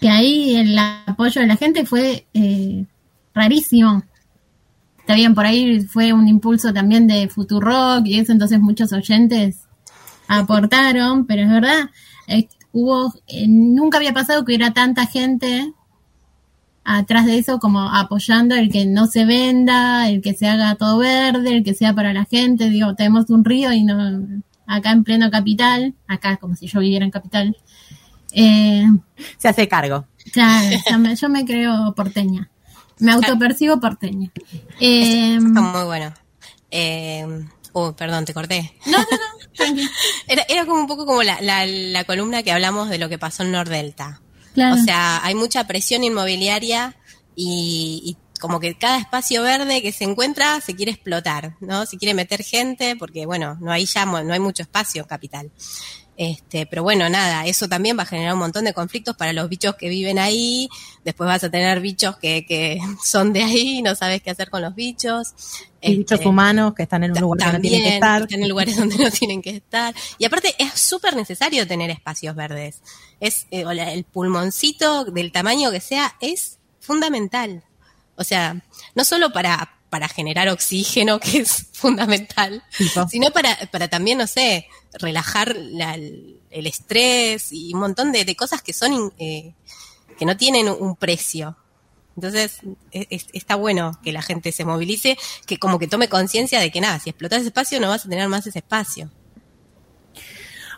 Que 0.00 0.08
ahí 0.08 0.56
el 0.56 0.78
apoyo 0.78 1.40
de 1.40 1.46
la 1.46 1.56
gente 1.56 1.84
fue 1.84 2.26
eh, 2.32 2.86
rarísimo. 3.34 4.02
Está 4.98 5.14
bien, 5.14 5.34
por 5.34 5.44
ahí 5.44 5.80
fue 5.80 6.12
un 6.12 6.28
impulso 6.28 6.72
también 6.72 7.06
de 7.06 7.28
Futurock 7.28 8.06
y 8.06 8.18
eso, 8.18 8.32
entonces 8.32 8.60
muchos 8.60 8.92
oyentes 8.92 9.62
aportaron, 10.28 11.26
pero 11.26 11.42
es 11.42 11.50
verdad, 11.50 11.90
eh, 12.28 12.48
hubo, 12.72 13.12
eh, 13.26 13.46
nunca 13.48 13.98
había 13.98 14.14
pasado 14.14 14.44
que 14.44 14.52
hubiera 14.52 14.72
tanta 14.72 15.06
gente 15.06 15.72
atrás 16.84 17.26
de 17.26 17.38
eso 17.38 17.58
como 17.58 17.80
apoyando 17.80 18.54
el 18.54 18.70
que 18.70 18.86
no 18.86 19.06
se 19.06 19.24
venda, 19.24 20.08
el 20.08 20.22
que 20.22 20.34
se 20.34 20.46
haga 20.46 20.76
todo 20.76 20.98
verde, 20.98 21.56
el 21.56 21.64
que 21.64 21.74
sea 21.74 21.94
para 21.94 22.12
la 22.12 22.24
gente, 22.24 22.70
digo, 22.70 22.94
tenemos 22.94 23.28
un 23.30 23.44
río 23.44 23.72
y 23.72 23.82
no, 23.82 24.42
acá 24.66 24.92
en 24.92 25.04
pleno 25.04 25.30
capital, 25.30 25.94
acá 26.06 26.36
como 26.36 26.54
si 26.54 26.68
yo 26.68 26.80
viviera 26.80 27.04
en 27.04 27.10
capital, 27.10 27.56
eh, 28.32 28.86
Se 29.38 29.48
hace 29.48 29.68
cargo. 29.68 30.06
Claro, 30.32 30.76
yo 30.90 30.98
me, 30.98 31.16
yo 31.16 31.28
me 31.28 31.44
creo 31.44 31.94
porteña. 31.94 32.50
Me 32.98 33.12
autopercibo 33.12 33.80
porteña. 33.80 34.30
Eh, 34.78 35.36
Está 35.36 35.60
muy 35.60 35.84
bueno. 35.84 36.12
Eh, 36.70 37.26
oh, 37.72 37.92
perdón, 37.96 38.24
te 38.24 38.34
corté. 38.34 38.74
no, 38.86 38.98
no, 38.98 39.04
no. 39.04 39.82
Era, 40.26 40.44
era 40.48 40.64
como 40.64 40.80
un 40.80 40.86
poco 40.86 41.04
como 41.04 41.22
la, 41.22 41.40
la, 41.42 41.66
la 41.66 42.04
columna 42.04 42.42
que 42.42 42.52
hablamos 42.52 42.88
de 42.88 42.98
lo 42.98 43.08
que 43.08 43.18
pasó 43.18 43.42
en 43.42 43.52
Nordelta. 43.52 44.22
Claro. 44.54 44.76
O 44.76 44.84
sea, 44.84 45.22
hay 45.24 45.34
mucha 45.34 45.66
presión 45.66 46.02
inmobiliaria 46.02 46.96
y, 47.36 48.00
y 48.04 48.16
como 48.40 48.58
que 48.58 48.74
cada 48.74 48.98
espacio 48.98 49.42
verde 49.42 49.82
que 49.82 49.92
se 49.92 50.04
encuentra 50.04 50.60
se 50.60 50.74
quiere 50.74 50.92
explotar, 50.92 51.56
¿no? 51.60 51.84
Se 51.84 51.98
quiere 51.98 52.14
meter 52.14 52.42
gente 52.42 52.96
porque, 52.96 53.26
bueno, 53.26 53.58
no 53.60 53.70
hay 53.70 53.84
ya, 53.84 54.06
no 54.06 54.32
hay 54.32 54.40
mucho 54.40 54.62
espacio 54.62 55.02
en 55.02 55.08
capital. 55.08 55.50
Este, 56.22 56.66
pero 56.66 56.82
bueno, 56.82 57.08
nada, 57.08 57.46
eso 57.46 57.66
también 57.66 57.98
va 57.98 58.02
a 58.02 58.06
generar 58.06 58.34
un 58.34 58.40
montón 58.40 58.66
de 58.66 58.74
conflictos 58.74 59.16
para 59.16 59.32
los 59.32 59.48
bichos 59.48 59.76
que 59.76 59.88
viven 59.88 60.18
ahí. 60.18 60.68
Después 61.02 61.26
vas 61.26 61.42
a 61.44 61.50
tener 61.50 61.80
bichos 61.80 62.18
que, 62.18 62.44
que 62.44 62.78
son 63.02 63.32
de 63.32 63.42
ahí, 63.42 63.80
no 63.80 63.94
sabes 63.94 64.20
qué 64.20 64.28
hacer 64.28 64.50
con 64.50 64.60
los 64.60 64.74
bichos. 64.74 65.28
Y 65.80 65.96
bichos 65.96 66.18
Este, 66.18 66.28
humanos 66.28 66.74
que 66.74 66.82
están 66.82 67.04
en 67.04 67.12
un 67.12 67.20
lugar 67.20 67.38
que 67.38 67.56
no 67.56 67.60
tienen 67.62 67.82
que 67.84 67.94
estar. 67.94 68.20
están 68.20 68.42
en 68.42 68.48
lugares 68.50 68.76
donde 68.76 68.98
no 68.98 69.10
tienen 69.10 69.40
que 69.40 69.48
estar. 69.48 69.94
Y 70.18 70.26
aparte 70.26 70.54
es 70.58 70.78
súper 70.78 71.16
necesario 71.16 71.66
tener 71.66 71.88
espacios 71.88 72.36
verdes. 72.36 72.82
Es 73.18 73.46
eh, 73.50 73.64
el 73.66 74.04
pulmoncito 74.04 75.06
del 75.06 75.32
tamaño 75.32 75.70
que 75.70 75.80
sea 75.80 76.16
es 76.20 76.58
fundamental. 76.80 77.64
O 78.16 78.24
sea, 78.24 78.62
no 78.94 79.04
solo 79.04 79.32
para 79.32 79.79
para 79.90 80.08
generar 80.08 80.48
oxígeno, 80.48 81.18
que 81.20 81.38
es 81.38 81.66
fundamental, 81.72 82.62
sino 83.08 83.30
para, 83.32 83.56
para 83.70 83.88
también, 83.88 84.18
no 84.18 84.26
sé, 84.26 84.66
relajar 84.94 85.54
la- 85.56 85.94
el 85.96 86.66
estrés 86.66 87.52
y 87.52 87.74
un 87.74 87.80
montón 87.80 88.12
de, 88.12 88.24
de 88.24 88.34
cosas 88.36 88.62
que 88.62 88.72
son 88.72 89.12
eh, 89.18 89.54
que 90.18 90.24
no 90.24 90.36
tienen 90.36 90.68
un 90.68 90.96
precio. 90.96 91.56
Entonces, 92.16 92.60
es- 92.90 93.06
es- 93.10 93.26
está 93.32 93.54
bueno 93.56 93.98
que 94.02 94.12
la 94.12 94.22
gente 94.22 94.52
se 94.52 94.64
movilice, 94.64 95.16
que 95.46 95.58
como 95.58 95.78
que 95.78 95.86
tome 95.88 96.08
conciencia 96.08 96.60
de 96.60 96.70
que 96.70 96.80
nada, 96.80 96.98
si 96.98 97.10
explotas 97.10 97.38
ese 97.40 97.48
espacio 97.48 97.80
no 97.80 97.88
vas 97.88 98.04
a 98.06 98.08
tener 98.08 98.28
más 98.28 98.46
ese 98.46 98.58
espacio. 98.60 99.10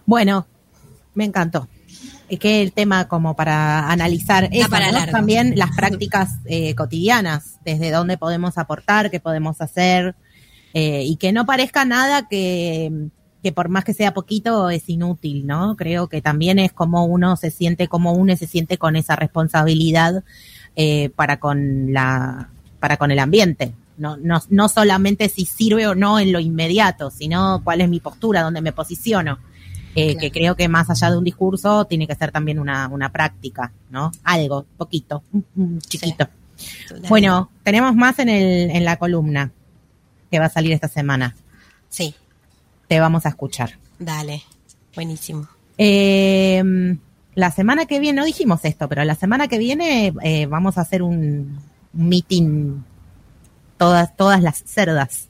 Bueno, 0.06 0.46
me 1.14 1.24
encantó. 1.24 1.68
Es 2.28 2.38
que 2.38 2.62
el 2.62 2.72
tema 2.72 3.08
como 3.08 3.36
para 3.36 3.90
analizar 3.90 4.48
eso, 4.52 4.70
para 4.70 4.90
¿no? 4.90 5.06
también 5.06 5.54
las 5.56 5.70
prácticas 5.76 6.38
eh, 6.46 6.74
cotidianas, 6.74 7.58
desde 7.64 7.90
dónde 7.90 8.16
podemos 8.16 8.58
aportar, 8.58 9.10
qué 9.10 9.20
podemos 9.20 9.60
hacer, 9.60 10.14
eh, 10.74 11.02
y 11.04 11.16
que 11.16 11.32
no 11.32 11.44
parezca 11.44 11.84
nada 11.84 12.28
que, 12.28 12.90
que 13.42 13.52
por 13.52 13.68
más 13.68 13.84
que 13.84 13.92
sea 13.92 14.14
poquito 14.14 14.70
es 14.70 14.88
inútil, 14.88 15.46
¿no? 15.46 15.76
Creo 15.76 16.08
que 16.08 16.22
también 16.22 16.58
es 16.58 16.72
como 16.72 17.04
uno 17.04 17.36
se 17.36 17.50
siente, 17.50 17.88
como 17.88 18.12
uno 18.12 18.36
se 18.36 18.46
siente 18.46 18.78
con 18.78 18.96
esa 18.96 19.16
responsabilidad 19.16 20.22
eh, 20.76 21.10
para 21.10 21.38
con 21.38 21.92
la, 21.92 22.48
para 22.78 22.96
con 22.96 23.10
el 23.10 23.18
ambiente. 23.18 23.74
No, 23.98 24.16
no, 24.16 24.40
no 24.48 24.68
solamente 24.68 25.28
si 25.28 25.44
sirve 25.44 25.86
o 25.86 25.94
no 25.94 26.18
en 26.18 26.32
lo 26.32 26.40
inmediato, 26.40 27.10
sino 27.10 27.60
cuál 27.62 27.82
es 27.82 27.88
mi 27.88 28.00
postura, 28.00 28.42
dónde 28.42 28.62
me 28.62 28.72
posiciono. 28.72 29.38
Eh, 29.95 30.12
Claro. 30.12 30.20
Que 30.20 30.30
creo 30.30 30.57
que 30.57 30.68
más 30.68 30.88
allá 30.88 31.11
de 31.11 31.18
un 31.18 31.24
discurso 31.24 31.84
tiene 31.84 32.07
que 32.07 32.14
ser 32.14 32.32
también 32.32 32.59
una, 32.59 32.88
una 32.88 33.11
práctica, 33.11 33.72
¿no? 33.90 34.11
Algo, 34.24 34.64
poquito, 34.76 35.22
chiquito. 35.86 36.28
Bueno, 37.09 37.51
tenemos 37.62 37.95
más 37.95 38.18
en, 38.18 38.28
el, 38.28 38.70
en 38.70 38.84
la 38.84 38.97
columna 38.97 39.51
que 40.30 40.38
va 40.38 40.47
a 40.47 40.51
salir 40.51 40.72
esta 40.72 40.88
semana. 40.88 41.34
Sí, 41.88 42.14
Te 42.88 43.01
vamos 43.01 43.26
a 43.26 43.30
escuchar. 43.30 43.78
dale, 43.99 44.43
buenísimo. 44.95 45.47
Eh, 45.76 46.62
la 47.34 47.51
semana 47.51 47.86
que 47.86 48.01
viene, 48.01 48.20
no 48.20 48.24
dijimos 48.26 48.64
esto, 48.64 48.88
pero 48.88 49.05
la 49.05 49.14
semana 49.14 49.49
que 49.49 49.59
viene 49.59 50.12
eh, 50.22 50.47
vamos 50.47 50.78
a 50.78 50.82
hacer 50.82 51.03
un, 51.03 51.59
meeting 51.93 52.82
todas, 53.76 54.16
todas 54.16 54.43
las 54.43 54.62
cerdas. 54.64 55.28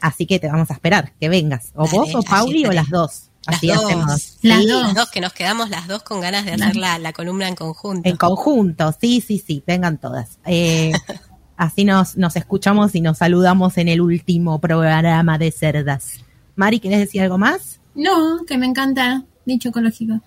Así 0.00 0.26
que 0.26 0.38
te 0.38 0.48
vamos 0.48 0.70
a 0.70 0.74
esperar 0.74 1.12
que 1.18 1.28
vengas. 1.28 1.72
O 1.74 1.86
Dale, 1.86 1.98
vos 1.98 2.14
o 2.14 2.22
Pauli 2.22 2.66
o 2.66 2.72
las 2.72 2.90
dos. 2.90 3.30
Las 3.46 3.56
Así 3.56 3.66
dos. 3.68 3.84
hacemos. 3.84 4.06
Las 4.42 4.60
Sí, 4.62 4.66
dos. 4.66 4.82
Las 4.82 4.94
dos 4.94 5.10
que 5.10 5.20
nos 5.20 5.32
quedamos 5.32 5.70
las 5.70 5.86
dos 5.86 6.02
con 6.02 6.20
ganas 6.20 6.44
de 6.44 6.52
hacer 6.52 6.76
la, 6.76 6.98
la 6.98 7.12
columna 7.12 7.48
en 7.48 7.54
conjunto. 7.54 8.08
En 8.08 8.16
conjunto, 8.16 8.94
sí, 9.00 9.20
sí, 9.26 9.42
sí, 9.44 9.62
vengan 9.66 9.98
todas. 9.98 10.38
Eh, 10.46 10.92
así 11.56 11.84
nos, 11.84 12.16
nos 12.16 12.36
escuchamos 12.36 12.94
y 12.94 13.00
nos 13.00 13.18
saludamos 13.18 13.76
en 13.78 13.88
el 13.88 14.00
último 14.00 14.60
programa 14.60 15.38
de 15.38 15.50
cerdas. 15.50 16.14
Mari, 16.56 16.80
¿quieres 16.80 17.00
decir 17.00 17.20
algo 17.22 17.38
más? 17.38 17.80
No, 17.94 18.44
que 18.46 18.56
me 18.58 18.66
encanta 18.66 19.24
nicho 19.46 19.68
ecológico. 19.68 20.20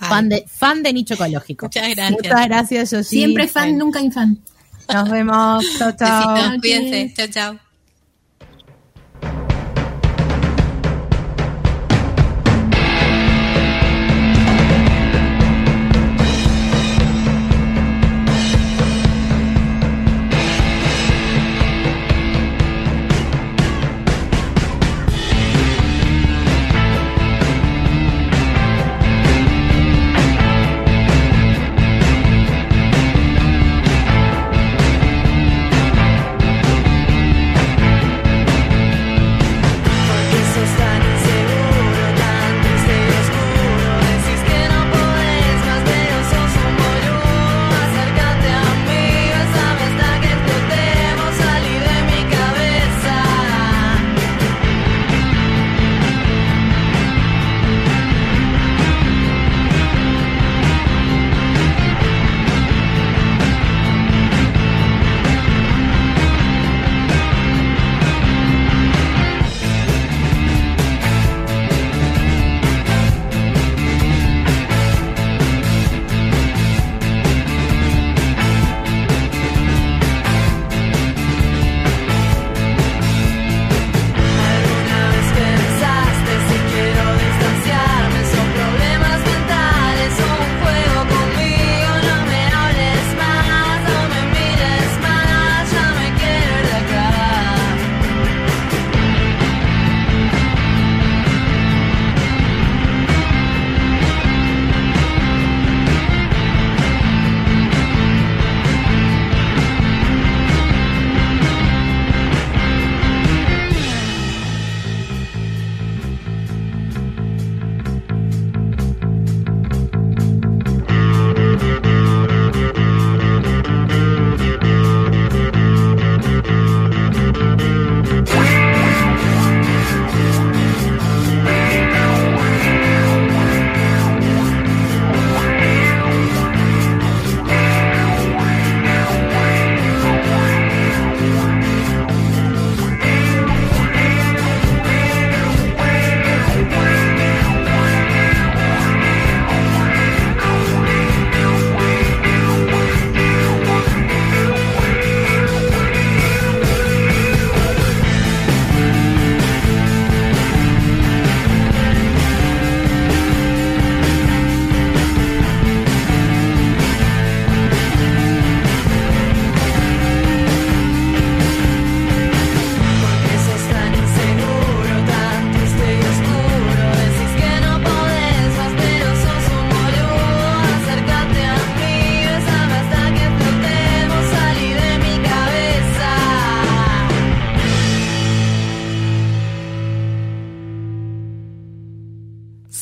Ay, 0.00 0.08
Fan 0.08 0.28
de, 0.28 0.44
fan 0.46 0.82
de 0.82 0.92
nicho 0.92 1.14
ecológico. 1.14 1.66
Muchas 1.66 1.88
gracias. 1.94 2.10
Muchas 2.10 2.46
gracias, 2.46 2.90
Yoshi. 2.90 3.04
Siempre 3.04 3.48
fan, 3.48 3.70
Bueno, 3.70 3.84
nunca 3.86 4.00
infan. 4.00 4.38
Nos 4.92 5.08
vemos. 5.10 5.64
Chao, 5.78 5.92
chao. 5.92 6.58
Cuídense. 6.60 7.14
Chao, 7.16 7.26
chao. 7.28 7.63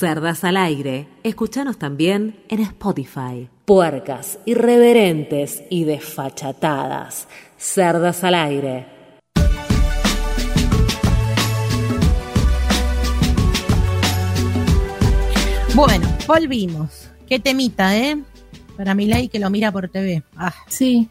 Cerdas 0.06 0.42
al 0.42 0.56
aire. 0.56 1.06
Escúchanos 1.22 1.78
también 1.78 2.34
en 2.48 2.58
Spotify. 2.58 3.48
Puercas, 3.64 4.40
irreverentes 4.46 5.62
y 5.70 5.84
desfachatadas. 5.84 7.28
Cerdas 7.56 8.24
al 8.24 8.34
aire. 8.34 8.86
Bueno, 15.74 16.06
volvimos. 16.26 17.08
Qué 17.28 17.38
temita, 17.38 17.96
¿eh? 17.96 18.18
Para 18.76 18.94
mi 18.94 19.06
ley 19.06 19.28
que 19.28 19.38
lo 19.38 19.48
mira 19.50 19.72
por 19.72 19.88
TV. 19.88 20.22
Ah, 20.36 20.52
Sí, 20.68 21.08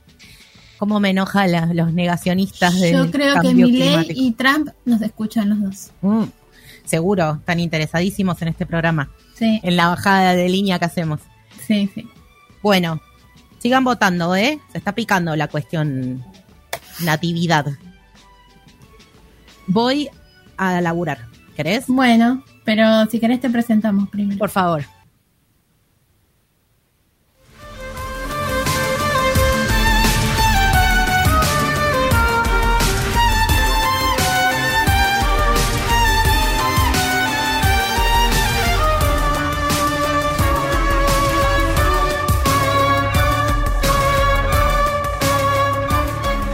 cómo 0.78 1.00
me 1.00 1.10
enoja 1.12 1.48
la- 1.48 1.74
los 1.74 1.94
negacionistas 1.94 2.80
del 2.80 2.94
yo 2.94 3.12
creo 3.12 3.42
que 3.42 3.54
Milei 3.54 4.08
y 4.14 4.32
Trump 4.32 4.70
nos 4.86 5.02
escuchan 5.02 5.50
los 5.50 5.62
dos. 5.62 5.92
Mm, 6.02 6.24
seguro, 6.86 7.38
están 7.40 7.60
interesadísimos 7.60 8.42
en 8.42 8.50
este 8.50 8.66
programa, 8.66 9.10
Sí, 9.36 9.60
en 9.64 9.76
la 9.76 9.88
bajada 9.88 10.36
de 10.36 10.50
línea 10.50 10.78
que 10.80 10.86
hacemos. 10.86 11.20
sí, 11.66 11.90
sí. 11.96 12.08
Bueno, 12.62 13.02
sigan 13.60 13.84
votando, 13.84 14.36
¿eh? 14.36 14.60
Se 14.72 14.78
está 14.78 14.94
picando 14.94 15.36
la 15.36 15.48
cuestión 15.48 16.24
natividad. 17.00 17.66
Voy 19.68 20.10
a 20.58 20.80
laburar. 20.82 21.28
¿Querés? 21.56 21.86
Bueno, 21.88 22.44
pero 22.66 23.06
si 23.08 23.20
querés 23.20 23.40
te 23.42 23.50
presentamos 23.50 24.10
primero. 24.10 24.38
Por 24.38 24.50
favor. 24.50 24.84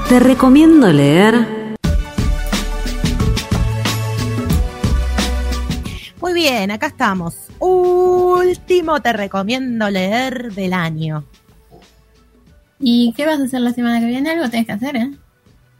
Te 0.10 0.22
recomiendo 0.22 0.91
leer 0.93 1.45
Muy 6.22 6.34
bien, 6.34 6.72
acá 6.72 6.88
estamos. 6.88 7.36
Último 7.60 9.01
te 9.01 9.12
recomiendo 9.12 9.89
leer 9.89 10.53
del 10.53 10.72
año. 10.72 11.26
¿Y 12.80 13.14
qué 13.18 13.26
vas 13.26 13.41
a 13.41 13.43
hacer 13.43 13.60
la 13.60 13.74
semana 13.74 13.99
que 13.99 14.05
viene? 14.05 14.30
Algo 14.30 14.49
tenés 14.49 14.66
que 14.66 14.72
hacer, 14.72 14.95
¿eh? 14.95 15.12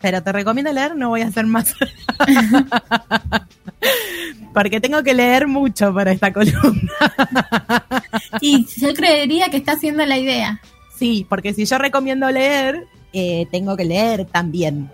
Pero 0.02 0.22
te 0.22 0.32
recomiendo 0.34 0.74
leer, 0.74 0.98
no 0.98 1.10
voy 1.10 1.22
a 1.22 1.28
hacer 1.28 1.46
más. 1.46 1.74
Porque 4.54 4.82
tengo 4.82 5.04
que 5.04 5.14
leer 5.14 5.48
mucho 5.48 5.94
para 5.94 6.12
esta 6.12 6.34
columna. 6.34 6.62
Y 8.42 8.66
yo 8.78 8.94
creería 8.94 9.50
que 9.50 9.58
está 9.58 9.74
haciendo 9.74 10.06
la 10.06 10.18
idea. 10.18 10.60
Sí, 10.98 11.26
porque 11.30 11.54
si 11.54 11.66
yo 11.66 11.78
recomiendo 11.78 12.30
leer, 12.30 12.88
eh, 13.18 13.48
tengo 13.52 13.76
que 13.76 13.86
leer 13.86 14.26
también. 14.26 14.90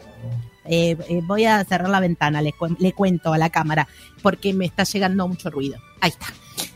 Eh, 0.66 0.96
eh, 1.10 1.22
voy 1.26 1.44
a 1.46 1.64
cerrar 1.66 1.90
la 1.90 2.00
ventana, 2.00 2.42
le, 2.42 2.54
cuen- 2.54 2.78
le 2.80 2.94
cuento 2.94 3.34
a 3.34 3.38
la 3.38 3.50
cámara, 3.50 3.88
porque 4.22 4.54
me 4.54 4.66
está 4.66 4.84
llegando 4.86 5.28
mucho 5.28 5.50
ruido. 5.50 5.78
Ahí 6.00 6.10
está. 6.12 6.28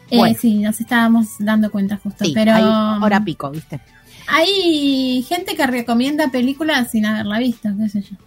Eh. 0.09 0.35
Sí, 0.39 0.55
nos 0.55 0.79
estábamos 0.79 1.27
dando 1.39 1.69
cuenta 1.71 1.97
justo. 1.97 2.25
Sí, 2.25 2.31
pero 2.33 2.53
ahí, 2.53 3.03
hora 3.03 3.23
pico, 3.23 3.49
¿viste? 3.51 3.79
hay 4.29 5.23
gente 5.27 5.55
que 5.55 5.65
recomienda 5.67 6.27
películas 6.29 6.91
sin 6.91 7.05
haberla 7.05 7.39
visto, 7.39 7.69
qué 7.77 7.87
sé 7.89 8.01
yo. 8.01 8.17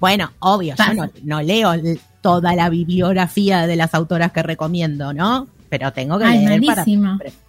Bueno, 0.00 0.32
obvio, 0.40 0.74
Pasa. 0.76 0.94
yo 0.94 1.02
no, 1.04 1.10
no 1.22 1.42
leo 1.42 1.72
toda 2.20 2.54
la 2.54 2.68
bibliografía 2.70 3.66
de 3.66 3.76
las 3.76 3.94
autoras 3.94 4.32
que 4.32 4.42
recomiendo, 4.42 5.12
¿no? 5.12 5.46
Pero 5.68 5.92
tengo 5.92 6.18
que 6.18 6.24
Ay, 6.24 6.44
leer 6.44 6.62
para... 6.64 6.84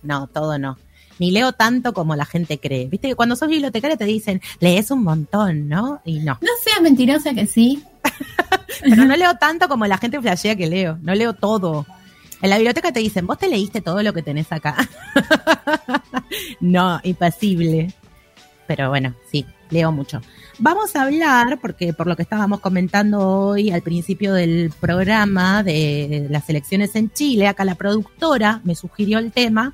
No, 0.03 0.27
todo 0.27 0.57
no. 0.59 0.77
Ni 1.19 1.31
leo 1.31 1.53
tanto 1.53 1.93
como 1.93 2.15
la 2.15 2.25
gente 2.25 2.59
cree. 2.59 2.87
Viste 2.87 3.09
que 3.09 3.15
cuando 3.15 3.35
sos 3.35 3.49
bibliotecaria 3.49 3.97
te 3.97 4.05
dicen, 4.05 4.41
lees 4.59 4.91
un 4.91 5.03
montón, 5.03 5.67
¿no? 5.67 6.01
Y 6.05 6.19
no. 6.19 6.37
No 6.41 6.49
seas 6.63 6.81
mentirosa 6.81 7.33
que 7.33 7.47
sí. 7.47 7.83
Pero 8.81 9.05
no 9.05 9.15
leo 9.15 9.35
tanto 9.35 9.67
como 9.67 9.85
la 9.85 9.97
gente 9.97 10.19
flashea 10.19 10.55
que 10.55 10.67
leo. 10.67 10.97
No 11.01 11.13
leo 11.13 11.33
todo. 11.33 11.85
En 12.41 12.49
la 12.49 12.57
biblioteca 12.57 12.91
te 12.91 12.99
dicen, 12.99 13.25
vos 13.25 13.37
te 13.37 13.47
leíste 13.47 13.81
todo 13.81 14.03
lo 14.03 14.13
que 14.13 14.21
tenés 14.21 14.51
acá. 14.51 14.75
no, 16.59 16.99
imposible. 17.03 17.93
Pero 18.67 18.89
bueno, 18.89 19.13
sí, 19.31 19.45
leo 19.69 19.91
mucho. 19.91 20.21
Vamos 20.59 20.95
a 20.95 21.03
hablar, 21.03 21.59
porque 21.61 21.93
por 21.93 22.07
lo 22.07 22.15
que 22.15 22.21
estábamos 22.21 22.59
comentando 22.59 23.19
hoy 23.27 23.71
al 23.71 23.81
principio 23.81 24.33
del 24.33 24.71
programa 24.79 25.63
de 25.63 26.27
las 26.29 26.49
elecciones 26.49 26.95
en 26.95 27.11
Chile, 27.11 27.47
acá 27.47 27.65
la 27.65 27.75
productora 27.75 28.61
me 28.63 28.75
sugirió 28.75 29.19
el 29.19 29.31
tema, 29.31 29.73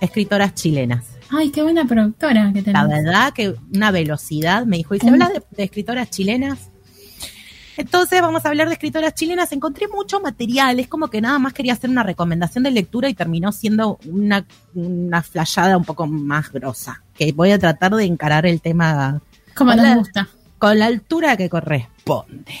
escritoras 0.00 0.54
chilenas. 0.54 1.04
Ay, 1.30 1.50
qué 1.50 1.62
buena 1.62 1.84
productora 1.84 2.50
que 2.52 2.62
La 2.62 2.82
tenés. 2.86 3.04
verdad 3.04 3.32
que 3.32 3.54
una 3.74 3.90
velocidad, 3.90 4.66
me 4.66 4.78
dijo, 4.78 4.94
¿y 4.94 4.98
se 5.00 5.06
Mm. 5.10 5.14
habla 5.14 5.28
de, 5.28 5.42
de 5.50 5.62
escritoras 5.64 6.10
chilenas? 6.10 6.58
Entonces 7.76 8.20
vamos 8.20 8.44
a 8.44 8.48
hablar 8.48 8.66
de 8.68 8.74
escritoras 8.74 9.14
chilenas. 9.14 9.52
Encontré 9.52 9.88
mucho 9.88 10.20
material, 10.20 10.78
es 10.80 10.88
como 10.88 11.08
que 11.08 11.20
nada 11.20 11.38
más 11.38 11.52
quería 11.54 11.72
hacer 11.72 11.88
una 11.88 12.02
recomendación 12.02 12.64
de 12.64 12.70
lectura 12.72 13.08
y 13.08 13.14
terminó 13.14 13.52
siendo 13.52 13.98
una, 14.06 14.44
una 14.74 15.22
flayada 15.22 15.76
un 15.78 15.84
poco 15.84 16.06
más 16.06 16.52
grosa. 16.52 17.02
Que 17.14 17.32
voy 17.32 17.52
a 17.52 17.58
tratar 17.58 17.94
de 17.94 18.04
encarar 18.04 18.44
el 18.44 18.60
tema 18.60 19.22
Como 19.54 19.74
nos 19.74 19.94
gusta. 19.96 20.28
con 20.58 20.78
la 20.78 20.86
altura 20.86 21.36
que 21.38 21.48
corresponde. 21.48 22.52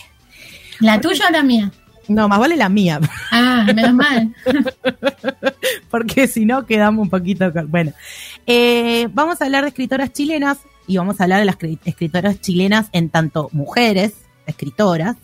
¿La 0.78 0.98
tuya 1.00 1.26
o 1.28 1.32
la 1.32 1.42
mía? 1.42 1.70
No, 2.10 2.28
más 2.28 2.40
vale 2.40 2.56
la 2.56 2.68
mía, 2.68 2.98
Ah, 3.30 3.62
menos 3.72 3.94
mal. 3.94 4.34
porque 5.90 6.26
si 6.26 6.44
no 6.44 6.66
quedamos 6.66 7.04
un 7.04 7.10
poquito... 7.10 7.52
con- 7.52 7.70
Bueno, 7.70 7.92
eh, 8.46 9.08
vamos 9.12 9.40
a 9.40 9.44
hablar 9.44 9.62
de 9.62 9.68
escritoras 9.68 10.12
chilenas 10.12 10.58
y 10.88 10.96
vamos 10.96 11.20
a 11.20 11.24
hablar 11.24 11.38
de 11.38 11.44
las 11.44 11.56
cri- 11.56 11.78
escritoras 11.84 12.40
chilenas 12.40 12.88
en 12.92 13.10
tanto 13.10 13.48
mujeres, 13.52 14.12
escritoras, 14.46 15.16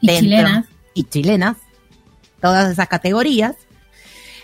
Y 0.00 0.08
dentro- 0.08 0.20
chilenas. 0.24 0.66
y 0.92 1.04
chilenas, 1.04 1.56
todas 2.40 2.70
esas 2.70 2.88
categorías. 2.88 3.56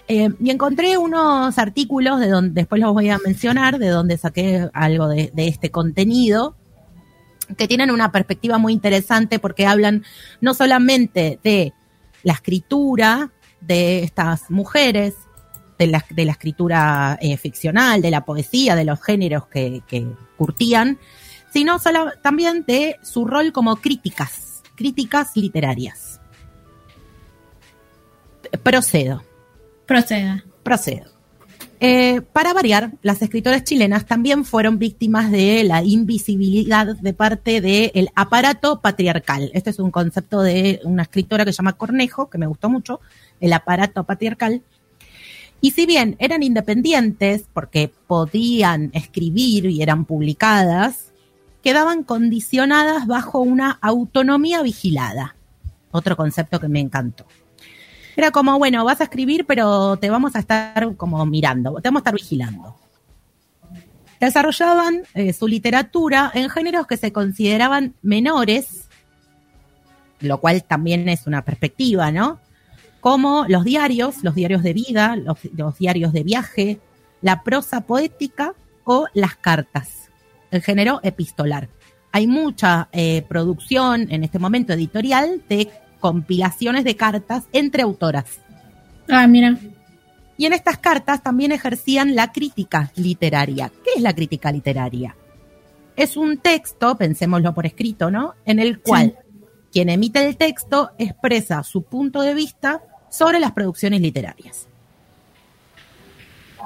Eh, 0.08 0.30
y 0.40 0.50
encontré 0.50 0.96
unos 0.96 1.58
artículos 1.58 2.20
de 2.20 2.28
donde 2.28 2.52
después 2.62 2.80
los 2.80 2.92
voy 2.94 3.10
a 3.10 3.18
mencionar, 3.24 3.78
de 3.78 3.88
donde 3.88 4.16
saqué 4.16 4.68
algo 4.72 5.08
de, 5.08 5.30
de 5.34 5.46
este 5.48 5.70
contenido, 5.70 6.56
que 7.58 7.68
tienen 7.68 7.90
una 7.90 8.12
perspectiva 8.12 8.56
muy 8.56 8.72
interesante 8.72 9.38
porque 9.38 9.66
hablan 9.66 10.04
no 10.40 10.54
solamente 10.54 11.38
de 11.44 11.74
la 12.22 12.32
escritura 12.34 13.32
de 13.60 14.02
estas 14.02 14.50
mujeres, 14.50 15.14
de 15.78 15.86
la, 15.86 16.04
de 16.10 16.24
la 16.24 16.32
escritura 16.32 17.18
eh, 17.20 17.36
ficcional, 17.36 18.02
de 18.02 18.10
la 18.10 18.24
poesía, 18.24 18.74
de 18.76 18.84
los 18.84 19.02
géneros 19.02 19.46
que, 19.46 19.82
que 19.86 20.06
curtían, 20.36 20.98
sino 21.52 21.78
solo- 21.78 22.12
también 22.22 22.64
de 22.66 22.96
su 23.02 23.24
rol 23.24 23.52
como 23.52 23.76
críticas, 23.76 24.62
críticas 24.74 25.36
literarias. 25.36 26.20
Procedo, 28.62 29.22
Proceda. 29.86 30.44
procedo. 30.62 31.11
Eh, 31.84 32.20
para 32.20 32.54
variar, 32.54 32.92
las 33.02 33.22
escritoras 33.22 33.64
chilenas 33.64 34.06
también 34.06 34.44
fueron 34.44 34.78
víctimas 34.78 35.32
de 35.32 35.64
la 35.64 35.82
invisibilidad 35.82 36.86
de 36.86 37.12
parte 37.12 37.60
del 37.60 38.08
aparato 38.14 38.80
patriarcal. 38.80 39.50
Este 39.52 39.70
es 39.70 39.80
un 39.80 39.90
concepto 39.90 40.42
de 40.42 40.78
una 40.84 41.02
escritora 41.02 41.44
que 41.44 41.52
se 41.52 41.56
llama 41.56 41.72
Cornejo, 41.72 42.30
que 42.30 42.38
me 42.38 42.46
gustó 42.46 42.70
mucho, 42.70 43.00
el 43.40 43.52
aparato 43.52 44.04
patriarcal. 44.04 44.62
Y 45.60 45.72
si 45.72 45.84
bien 45.84 46.14
eran 46.20 46.44
independientes, 46.44 47.46
porque 47.52 47.90
podían 48.06 48.90
escribir 48.94 49.66
y 49.66 49.82
eran 49.82 50.04
publicadas, 50.04 51.10
quedaban 51.64 52.04
condicionadas 52.04 53.08
bajo 53.08 53.40
una 53.40 53.72
autonomía 53.82 54.62
vigilada. 54.62 55.34
Otro 55.90 56.16
concepto 56.16 56.60
que 56.60 56.68
me 56.68 56.78
encantó. 56.78 57.26
Era 58.16 58.30
como, 58.30 58.58
bueno, 58.58 58.84
vas 58.84 59.00
a 59.00 59.04
escribir, 59.04 59.46
pero 59.46 59.96
te 59.96 60.10
vamos 60.10 60.36
a 60.36 60.40
estar 60.40 60.96
como 60.96 61.24
mirando, 61.24 61.80
te 61.80 61.88
vamos 61.88 62.00
a 62.00 62.02
estar 62.02 62.14
vigilando. 62.14 62.76
Desarrollaban 64.20 65.02
eh, 65.14 65.32
su 65.32 65.48
literatura 65.48 66.30
en 66.34 66.48
géneros 66.48 66.86
que 66.86 66.96
se 66.96 67.12
consideraban 67.12 67.94
menores, 68.02 68.88
lo 70.20 70.38
cual 70.38 70.62
también 70.62 71.08
es 71.08 71.26
una 71.26 71.44
perspectiva, 71.44 72.12
¿no? 72.12 72.38
Como 73.00 73.46
los 73.48 73.64
diarios, 73.64 74.22
los 74.22 74.36
diarios 74.36 74.62
de 74.62 74.74
vida, 74.74 75.16
los, 75.16 75.78
diarios 75.78 76.12
de 76.12 76.22
viaje, 76.22 76.78
la 77.20 77.42
prosa 77.42 77.80
poética 77.80 78.54
o 78.84 79.06
las 79.14 79.34
cartas, 79.34 80.08
el 80.52 80.62
género 80.62 81.00
epistolar. 81.02 81.68
Hay 82.12 82.28
mucha 82.28 82.88
eh, 82.92 83.22
producción 83.26 84.06
en 84.12 84.22
este 84.22 84.38
momento 84.38 84.72
editorial 84.72 85.42
de 85.48 85.68
compilaciones 86.02 86.84
de 86.84 86.96
cartas 86.96 87.44
entre 87.52 87.82
autoras. 87.82 88.40
Ah, 89.08 89.26
mira. 89.26 89.56
Y 90.36 90.46
en 90.46 90.52
estas 90.52 90.78
cartas 90.78 91.22
también 91.22 91.52
ejercían 91.52 92.16
la 92.16 92.32
crítica 92.32 92.90
literaria. 92.96 93.70
¿Qué 93.84 93.92
es 93.96 94.02
la 94.02 94.12
crítica 94.12 94.50
literaria? 94.50 95.16
Es 95.94 96.16
un 96.16 96.38
texto, 96.38 96.96
pensémoslo 96.98 97.54
por 97.54 97.66
escrito, 97.66 98.10
¿no? 98.10 98.34
En 98.44 98.58
el 98.58 98.80
cual 98.80 99.16
quien 99.70 99.88
emite 99.88 100.26
el 100.26 100.36
texto 100.36 100.90
expresa 100.98 101.62
su 101.62 101.84
punto 101.84 102.22
de 102.22 102.34
vista 102.34 102.82
sobre 103.08 103.38
las 103.38 103.52
producciones 103.52 104.00
literarias. 104.00 104.68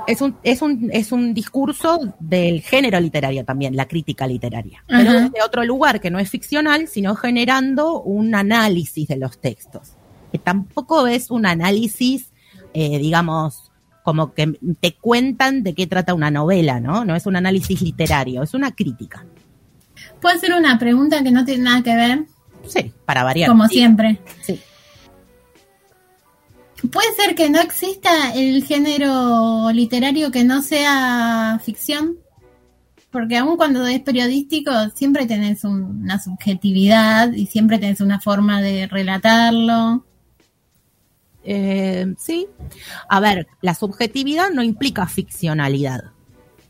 Es 0.07 0.21
un, 0.21 0.37
es 0.43 0.63
un, 0.63 0.91
es 0.93 1.11
un 1.13 1.35
discurso 1.35 2.15
del 2.21 2.61
género 2.61 3.01
literario 3.01 3.45
también, 3.45 3.75
la 3.75 3.87
crítica 3.87 4.27
literaria, 4.27 4.85
pero 4.87 5.11
Ajá. 5.11 5.21
desde 5.21 5.43
otro 5.45 5.65
lugar 5.65 6.01
que 6.01 6.11
no 6.11 6.19
es 6.19 6.31
ficcional, 6.31 6.87
sino 6.87 7.17
generando 7.17 8.01
un 8.03 8.35
análisis 8.35 9.09
de 9.09 9.17
los 9.17 9.39
textos, 9.39 9.93
que 10.31 10.39
tampoco 10.39 11.07
es 11.07 11.31
un 11.31 11.47
análisis, 11.47 12.33
eh, 12.73 12.99
digamos, 12.99 13.73
como 14.05 14.33
que 14.35 14.57
te 14.79 14.95
cuentan 14.95 15.65
de 15.65 15.75
qué 15.75 15.89
trata 15.89 16.15
una 16.15 16.31
novela, 16.31 16.79
¿no? 16.79 17.05
No 17.05 17.17
es 17.17 17.27
un 17.27 17.35
análisis 17.35 17.83
literario, 17.83 18.45
es 18.45 18.55
una 18.55 18.73
crítica. 18.73 19.27
¿Puedo 20.21 20.37
hacer 20.37 20.53
una 20.55 20.79
pregunta 20.79 21.25
que 21.25 21.33
no 21.33 21.45
tiene 21.45 21.65
nada 21.65 21.83
que 21.83 21.97
ver? 21.97 22.25
Sí, 22.67 22.93
para 23.05 23.25
variar. 23.25 23.49
Como 23.49 23.67
Sí, 23.67 23.79
siempre. 23.79 24.21
Sí. 24.43 24.61
¿Puede 26.93 27.12
ser 27.14 27.35
que 27.35 27.51
no 27.51 27.61
exista 27.61 28.33
el 28.35 28.62
género 28.64 29.70
literario 29.72 30.31
que 30.31 30.45
no 30.45 30.62
sea 30.62 31.61
ficción? 31.64 32.16
Porque 33.11 33.39
aun 33.39 33.57
cuando 33.57 33.87
es 33.87 34.01
periodístico, 34.01 34.70
siempre 34.95 35.27
tenés 35.27 35.64
un- 35.64 36.03
una 36.03 36.20
subjetividad 36.22 37.33
y 37.33 37.47
siempre 37.47 37.79
tenés 37.79 38.01
una 38.01 38.20
forma 38.20 38.61
de 38.61 38.87
relatarlo. 38.89 40.05
Eh, 41.45 42.14
sí. 42.18 42.47
A 43.09 43.20
ver, 43.20 43.47
la 43.62 43.74
subjetividad 43.74 44.51
no 44.51 44.62
implica 44.62 45.07
ficcionalidad. 45.07 46.05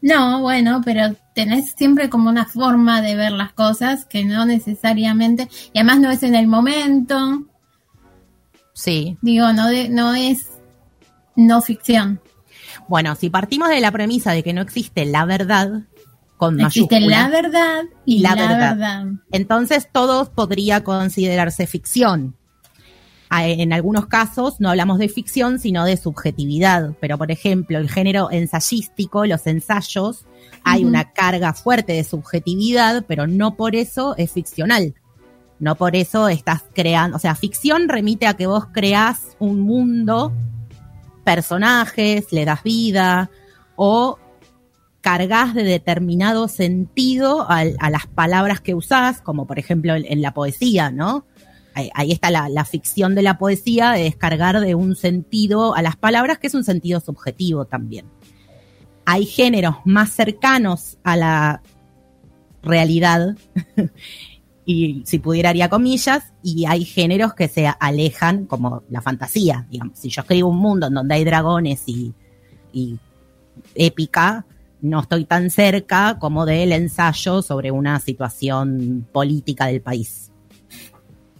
No, 0.02 0.40
bueno, 0.42 0.82
pero 0.84 1.16
tenés 1.34 1.72
siempre 1.76 2.08
como 2.10 2.28
una 2.28 2.44
forma 2.44 3.00
de 3.00 3.16
ver 3.16 3.32
las 3.32 3.52
cosas 3.54 4.04
que 4.04 4.24
no 4.24 4.46
necesariamente, 4.46 5.48
y 5.72 5.78
además 5.78 6.00
no 6.00 6.10
es 6.10 6.22
en 6.22 6.34
el 6.36 6.46
momento, 6.46 7.44
Sí. 8.78 9.16
digo, 9.22 9.52
no, 9.54 9.68
de- 9.68 9.88
no 9.88 10.14
es 10.14 10.48
no 11.34 11.62
ficción. 11.62 12.20
Bueno, 12.88 13.14
si 13.16 13.30
partimos 13.30 13.70
de 13.70 13.80
la 13.80 13.90
premisa 13.90 14.32
de 14.32 14.42
que 14.42 14.52
no 14.52 14.60
existe 14.60 15.06
la 15.06 15.24
verdad, 15.24 15.84
con 16.36 16.60
Existe 16.60 17.00
la 17.00 17.28
verdad 17.28 17.84
y, 18.04 18.18
la 18.18 18.34
la, 18.34 18.42
verdad. 18.48 18.76
verdad. 18.76 19.06
entonces 19.32 19.88
todo 19.90 20.30
podría 20.30 20.84
considerarse 20.84 21.66
ficción. 21.66 22.36
A- 23.30 23.46
En 23.48 23.72
algunos 23.72 24.06
casos 24.06 24.60
no 24.60 24.68
hablamos 24.68 24.98
de 24.98 25.08
ficción, 25.08 25.58
sino 25.58 25.84
de 25.86 25.96
subjetividad. 25.96 26.94
Pero, 27.00 27.16
por 27.16 27.30
ejemplo, 27.30 27.78
el 27.78 27.88
género 27.90 28.30
ensayístico, 28.30 29.24
los 29.24 29.46
ensayos, 29.46 30.26
hay 30.62 30.84
una 30.84 31.12
carga 31.12 31.54
fuerte 31.54 31.94
de 31.94 32.04
subjetividad, 32.04 33.04
pero 33.08 33.26
no 33.26 33.56
por 33.56 33.74
eso 33.74 34.14
es 34.18 34.32
ficcional. 34.32 34.94
No 35.58 35.74
por 35.76 35.96
eso 35.96 36.28
estás 36.28 36.64
creando, 36.74 37.16
o 37.16 37.20
sea, 37.20 37.34
ficción 37.34 37.88
remite 37.88 38.26
a 38.26 38.34
que 38.34 38.46
vos 38.46 38.66
creás 38.72 39.36
un 39.38 39.60
mundo, 39.60 40.32
personajes, 41.24 42.30
le 42.30 42.44
das 42.44 42.62
vida 42.62 43.30
o 43.74 44.18
cargas 45.00 45.54
de 45.54 45.62
determinado 45.62 46.48
sentido 46.48 47.46
a, 47.48 47.64
las 47.64 48.06
palabras 48.06 48.60
que 48.60 48.74
usás, 48.74 49.20
como 49.22 49.46
por 49.46 49.58
ejemplo 49.58 49.94
en, 49.94 50.20
la 50.20 50.34
poesía, 50.34 50.90
¿no? 50.90 51.26
Ahí, 51.74 51.90
ahí 51.94 52.12
está 52.12 52.30
la, 52.30 52.48
la 52.48 52.64
ficción 52.64 53.14
de 53.14 53.22
la 53.22 53.38
poesía, 53.38 53.92
de 53.92 54.02
descargar 54.02 54.60
de 54.60 54.74
un 54.74 54.96
sentido 54.96 55.74
a 55.74 55.82
las 55.82 55.96
palabras, 55.96 56.38
que 56.38 56.48
es 56.48 56.54
un 56.54 56.64
sentido 56.64 57.00
subjetivo 57.00 57.66
también. 57.66 58.06
Hay 59.04 59.26
géneros 59.26 59.76
más 59.84 60.10
cercanos 60.10 60.98
a 61.04 61.16
la 61.16 61.62
realidad, 62.62 63.36
y 64.68 65.02
si 65.06 65.20
pudiera 65.20 65.50
haría 65.50 65.68
comillas, 65.68 66.34
y 66.42 66.66
hay 66.66 66.84
géneros 66.84 67.34
que 67.34 67.46
se 67.46 67.72
alejan 67.78 68.46
como 68.46 68.82
la 68.90 69.00
fantasía, 69.00 69.64
digamos. 69.70 69.96
Si 69.96 70.10
yo 70.10 70.22
escribo 70.22 70.50
un 70.50 70.58
mundo 70.58 70.88
en 70.88 70.94
donde 70.94 71.14
hay 71.14 71.24
dragones 71.24 71.84
y, 71.86 72.12
y 72.72 72.98
épica, 73.76 74.44
no 74.80 75.00
estoy 75.00 75.24
tan 75.24 75.50
cerca 75.50 76.18
como 76.18 76.44
del 76.44 76.72
ensayo 76.72 77.42
sobre 77.42 77.70
una 77.70 78.00
situación 78.00 79.06
política 79.12 79.66
del 79.66 79.80
país. 79.80 80.32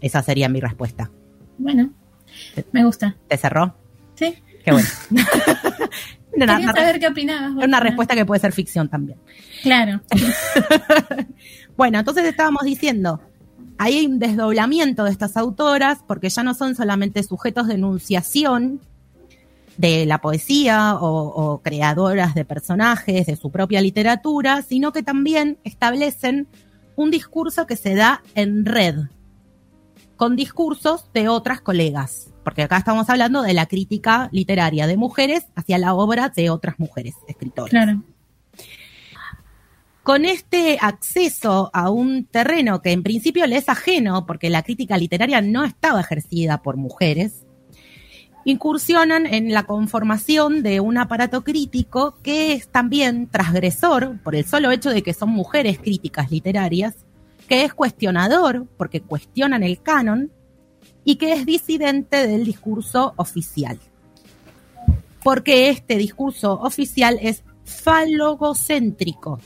Esa 0.00 0.22
sería 0.22 0.48
mi 0.48 0.60
respuesta. 0.60 1.10
Bueno, 1.58 1.90
me 2.70 2.84
gusta. 2.84 3.16
¿Te 3.28 3.36
cerró? 3.36 3.76
Sí. 4.14 4.36
Qué 4.64 4.70
bueno. 4.70 4.88
Quería 6.38 6.72
saber 6.72 7.00
qué 7.00 7.08
opinabas. 7.08 7.64
una 7.64 7.80
respuesta 7.80 8.14
que 8.14 8.26
puede 8.26 8.40
ser 8.40 8.52
ficción 8.52 8.88
también. 8.88 9.18
Claro. 9.62 10.02
Bueno, 11.76 11.98
entonces 11.98 12.24
estábamos 12.24 12.62
diciendo, 12.62 13.20
hay 13.78 14.06
un 14.06 14.18
desdoblamiento 14.18 15.04
de 15.04 15.10
estas 15.10 15.36
autoras 15.36 15.98
porque 16.06 16.30
ya 16.30 16.42
no 16.42 16.54
son 16.54 16.74
solamente 16.74 17.22
sujetos 17.22 17.68
de 17.68 17.74
enunciación 17.74 18.80
de 19.76 20.06
la 20.06 20.18
poesía 20.22 20.94
o, 20.94 21.26
o 21.26 21.58
creadoras 21.60 22.34
de 22.34 22.46
personajes 22.46 23.26
de 23.26 23.36
su 23.36 23.50
propia 23.50 23.82
literatura, 23.82 24.62
sino 24.62 24.92
que 24.92 25.02
también 25.02 25.58
establecen 25.64 26.48
un 26.96 27.10
discurso 27.10 27.66
que 27.66 27.76
se 27.76 27.94
da 27.94 28.22
en 28.34 28.64
red, 28.64 28.96
con 30.16 30.34
discursos 30.34 31.10
de 31.12 31.28
otras 31.28 31.60
colegas, 31.60 32.32
porque 32.42 32.62
acá 32.62 32.78
estamos 32.78 33.10
hablando 33.10 33.42
de 33.42 33.52
la 33.52 33.66
crítica 33.66 34.30
literaria 34.32 34.86
de 34.86 34.96
mujeres 34.96 35.46
hacia 35.54 35.76
la 35.76 35.94
obra 35.94 36.30
de 36.30 36.48
otras 36.48 36.78
mujeres 36.78 37.14
escritoras 37.28 37.70
Claro. 37.70 38.02
Con 40.06 40.24
este 40.24 40.78
acceso 40.80 41.68
a 41.72 41.90
un 41.90 42.26
terreno 42.26 42.80
que 42.80 42.92
en 42.92 43.02
principio 43.02 43.44
le 43.48 43.56
es 43.56 43.68
ajeno, 43.68 44.24
porque 44.24 44.50
la 44.50 44.62
crítica 44.62 44.96
literaria 44.96 45.40
no 45.40 45.64
estaba 45.64 46.00
ejercida 46.00 46.62
por 46.62 46.76
mujeres, 46.76 47.44
incursionan 48.44 49.26
en 49.26 49.52
la 49.52 49.64
conformación 49.64 50.62
de 50.62 50.78
un 50.78 50.96
aparato 50.96 51.42
crítico 51.42 52.18
que 52.22 52.52
es 52.52 52.68
también 52.68 53.26
transgresor 53.26 54.20
por 54.22 54.36
el 54.36 54.44
solo 54.44 54.70
hecho 54.70 54.90
de 54.90 55.02
que 55.02 55.12
son 55.12 55.30
mujeres 55.30 55.80
críticas 55.80 56.30
literarias, 56.30 56.94
que 57.48 57.64
es 57.64 57.74
cuestionador 57.74 58.64
porque 58.76 59.00
cuestionan 59.00 59.64
el 59.64 59.82
canon 59.82 60.30
y 61.04 61.16
que 61.16 61.32
es 61.32 61.44
disidente 61.44 62.28
del 62.28 62.44
discurso 62.44 63.12
oficial. 63.16 63.80
Porque 65.24 65.68
este 65.68 65.96
discurso 65.96 66.52
oficial 66.52 67.18
es 67.20 67.42
falogocéntrico, 67.64 69.40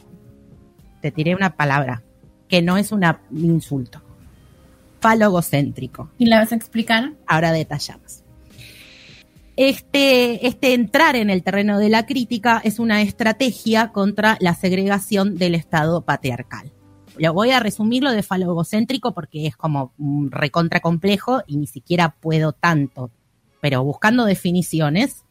te 1.00 1.10
tiré 1.10 1.34
una 1.34 1.56
palabra 1.56 2.02
que 2.48 2.62
no 2.62 2.76
es 2.76 2.92
una- 2.92 3.20
un 3.30 3.44
insulto. 3.44 4.02
Falogocéntrico. 5.00 6.10
¿Y 6.18 6.26
la 6.26 6.40
vas 6.40 6.52
a 6.52 6.56
explicar? 6.56 7.12
Ahora 7.26 7.52
detallamos. 7.52 8.22
Este, 9.56 10.46
este 10.46 10.74
entrar 10.74 11.16
en 11.16 11.28
el 11.30 11.42
terreno 11.42 11.78
de 11.78 11.88
la 11.90 12.06
crítica 12.06 12.60
es 12.64 12.78
una 12.78 13.02
estrategia 13.02 13.92
contra 13.92 14.36
la 14.40 14.54
segregación 14.54 15.36
del 15.36 15.54
Estado 15.54 16.02
patriarcal. 16.02 16.70
Lo 17.18 17.34
voy 17.34 17.50
a 17.50 17.60
resumir 17.60 18.02
lo 18.02 18.12
de 18.12 18.22
falogocéntrico 18.22 19.12
porque 19.12 19.46
es 19.46 19.56
como 19.56 19.92
un 19.98 20.30
recontra 20.30 20.80
complejo 20.80 21.42
y 21.46 21.56
ni 21.56 21.66
siquiera 21.66 22.14
puedo 22.20 22.52
tanto. 22.52 23.10
Pero 23.60 23.84
buscando 23.84 24.24
definiciones, 24.24 25.24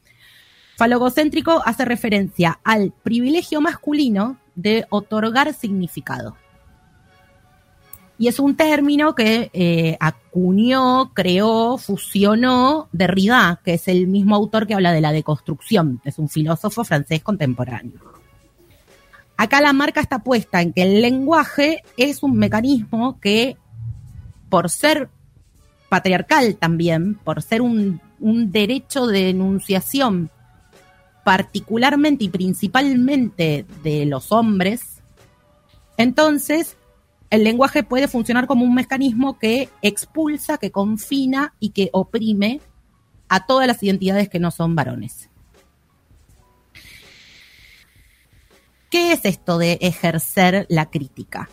falogocéntrico 0.77 1.63
hace 1.65 1.85
referencia 1.85 2.59
al 2.63 2.93
privilegio 3.03 3.61
masculino 3.61 4.37
de 4.61 4.85
otorgar 4.89 5.53
significado. 5.53 6.35
Y 8.17 8.27
es 8.27 8.39
un 8.39 8.57
término 8.57 9.15
que 9.15 9.49
eh, 9.53 9.95
acuñó, 10.01 11.13
creó, 11.13 11.77
fusionó 11.77 12.89
Derrida, 12.91 13.61
que 13.63 13.75
es 13.75 13.87
el 13.87 14.07
mismo 14.07 14.35
autor 14.35 14.67
que 14.67 14.73
habla 14.73 14.91
de 14.91 14.99
la 14.99 15.13
deconstrucción. 15.13 16.01
Es 16.03 16.19
un 16.19 16.27
filósofo 16.27 16.83
francés 16.83 17.23
contemporáneo. 17.23 18.01
Acá 19.37 19.61
la 19.61 19.71
marca 19.71 20.01
está 20.01 20.19
puesta 20.19 20.61
en 20.61 20.73
que 20.73 20.81
el 20.81 21.01
lenguaje 21.01 21.81
es 21.95 22.21
un 22.21 22.35
mecanismo 22.35 23.21
que, 23.21 23.55
por 24.49 24.69
ser 24.69 25.09
patriarcal 25.87 26.57
también, 26.57 27.15
por 27.15 27.41
ser 27.41 27.61
un, 27.61 28.01
un 28.19 28.51
derecho 28.51 29.07
de 29.07 29.29
enunciación 29.29 30.29
particularmente 31.23 32.25
y 32.25 32.29
principalmente 32.29 33.65
de 33.83 34.05
los 34.05 34.31
hombres, 34.31 35.01
entonces 35.97 36.77
el 37.29 37.43
lenguaje 37.43 37.83
puede 37.83 38.07
funcionar 38.07 38.47
como 38.47 38.65
un 38.65 38.73
mecanismo 38.73 39.37
que 39.37 39.69
expulsa, 39.81 40.57
que 40.57 40.71
confina 40.71 41.53
y 41.59 41.69
que 41.69 41.89
oprime 41.93 42.61
a 43.27 43.45
todas 43.45 43.67
las 43.67 43.81
identidades 43.83 44.29
que 44.29 44.39
no 44.39 44.49
son 44.49 44.75
varones. 44.75 45.29
¿Qué 48.89 49.11
es 49.11 49.23
esto 49.25 49.59
de 49.59 49.77
ejercer 49.81 50.65
la 50.69 50.89
crítica? 50.89 51.47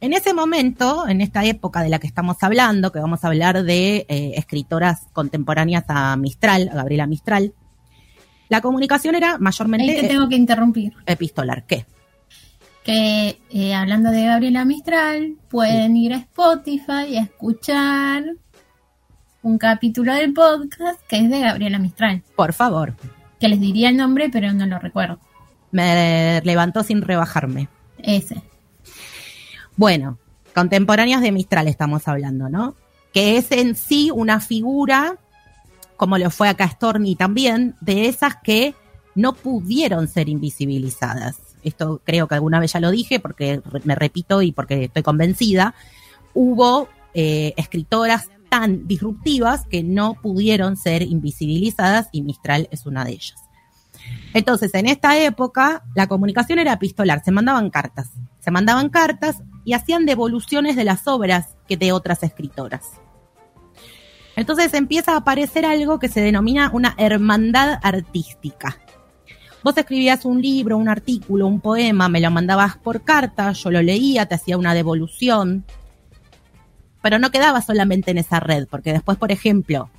En 0.00 0.12
ese 0.12 0.32
momento, 0.32 1.08
en 1.08 1.20
esta 1.20 1.44
época 1.44 1.82
de 1.82 1.88
la 1.88 1.98
que 1.98 2.06
estamos 2.06 2.36
hablando, 2.42 2.92
que 2.92 3.00
vamos 3.00 3.24
a 3.24 3.26
hablar 3.26 3.64
de 3.64 4.06
eh, 4.08 4.32
escritoras 4.36 5.08
contemporáneas 5.12 5.84
a 5.88 6.16
Mistral, 6.16 6.70
a 6.72 6.76
Gabriela 6.76 7.06
Mistral, 7.06 7.52
la 8.50 8.60
comunicación 8.60 9.14
era 9.14 9.32
Ahí 9.32 9.38
mayormente 9.40 9.94
te 10.02 10.08
tengo 10.08 10.28
que 10.28 10.36
interrumpir. 10.36 10.92
epistolar. 11.06 11.64
¿Qué? 11.66 11.86
Que 12.84 13.40
eh, 13.50 13.74
hablando 13.74 14.10
de 14.10 14.24
Gabriela 14.24 14.64
Mistral, 14.64 15.36
pueden 15.48 15.96
ir 15.96 16.12
a 16.14 16.16
Spotify 16.18 17.04
y 17.10 17.16
a 17.16 17.22
escuchar 17.22 18.24
un 19.42 19.56
capítulo 19.58 20.12
del 20.14 20.32
podcast 20.34 21.00
que 21.08 21.18
es 21.18 21.30
de 21.30 21.40
Gabriela 21.40 21.78
Mistral, 21.78 22.22
Por 22.36 22.52
favor, 22.52 22.94
que 23.38 23.48
les 23.48 23.60
diría 23.60 23.88
el 23.88 23.96
nombre, 23.96 24.28
pero 24.30 24.52
no 24.52 24.66
lo 24.66 24.78
recuerdo. 24.78 25.18
me 25.70 26.40
levantó 26.44 26.82
sin 26.82 27.00
rebajarme. 27.02 27.68
Ese. 28.02 28.42
Bueno, 29.76 30.18
contemporáneas 30.54 31.20
de 31.22 31.32
Mistral 31.32 31.68
estamos 31.68 32.08
hablando, 32.08 32.48
¿no? 32.48 32.74
Que 33.12 33.36
es 33.36 33.50
en 33.52 33.74
sí 33.76 34.10
una 34.12 34.40
figura, 34.40 35.16
como 36.00 36.16
lo 36.16 36.30
fue 36.30 36.48
acá 36.48 36.66
Stormy 36.66 37.14
también, 37.14 37.76
de 37.82 38.08
esas 38.08 38.36
que 38.42 38.74
no 39.14 39.34
pudieron 39.34 40.08
ser 40.08 40.30
invisibilizadas. 40.30 41.36
Esto 41.62 42.00
creo 42.02 42.26
que 42.26 42.36
alguna 42.36 42.58
vez 42.58 42.72
ya 42.72 42.80
lo 42.80 42.90
dije, 42.90 43.20
porque 43.20 43.60
me 43.84 43.94
repito 43.94 44.40
y 44.40 44.50
porque 44.50 44.84
estoy 44.84 45.02
convencida. 45.02 45.74
Hubo 46.32 46.88
eh, 47.12 47.52
escritoras 47.58 48.30
tan 48.48 48.88
disruptivas 48.88 49.66
que 49.66 49.82
no 49.82 50.14
pudieron 50.14 50.78
ser 50.78 51.02
invisibilizadas 51.02 52.08
y 52.12 52.22
Mistral 52.22 52.66
es 52.70 52.86
una 52.86 53.04
de 53.04 53.10
ellas. 53.10 53.36
Entonces, 54.32 54.72
en 54.72 54.86
esta 54.86 55.18
época, 55.18 55.84
la 55.94 56.06
comunicación 56.06 56.58
era 56.60 56.72
epistolar, 56.72 57.22
se 57.22 57.30
mandaban 57.30 57.68
cartas. 57.68 58.08
Se 58.38 58.50
mandaban 58.50 58.88
cartas 58.88 59.42
y 59.66 59.74
hacían 59.74 60.06
devoluciones 60.06 60.76
de 60.76 60.84
las 60.84 61.06
obras 61.06 61.56
que 61.68 61.76
de 61.76 61.92
otras 61.92 62.22
escritoras. 62.22 62.99
Entonces 64.40 64.72
empieza 64.72 65.12
a 65.12 65.16
aparecer 65.18 65.66
algo 65.66 65.98
que 65.98 66.08
se 66.08 66.22
denomina 66.22 66.70
una 66.72 66.94
hermandad 66.96 67.78
artística. 67.82 68.78
Vos 69.62 69.76
escribías 69.76 70.24
un 70.24 70.40
libro, 70.40 70.78
un 70.78 70.88
artículo, 70.88 71.46
un 71.46 71.60
poema, 71.60 72.08
me 72.08 72.22
lo 72.22 72.30
mandabas 72.30 72.78
por 72.78 73.02
carta, 73.02 73.52
yo 73.52 73.70
lo 73.70 73.82
leía, 73.82 74.24
te 74.24 74.36
hacía 74.36 74.56
una 74.56 74.72
devolución, 74.72 75.66
pero 77.02 77.18
no 77.18 77.30
quedaba 77.30 77.60
solamente 77.60 78.12
en 78.12 78.16
esa 78.16 78.40
red, 78.40 78.66
porque 78.66 78.94
después, 78.94 79.18
por 79.18 79.30
ejemplo, 79.30 79.90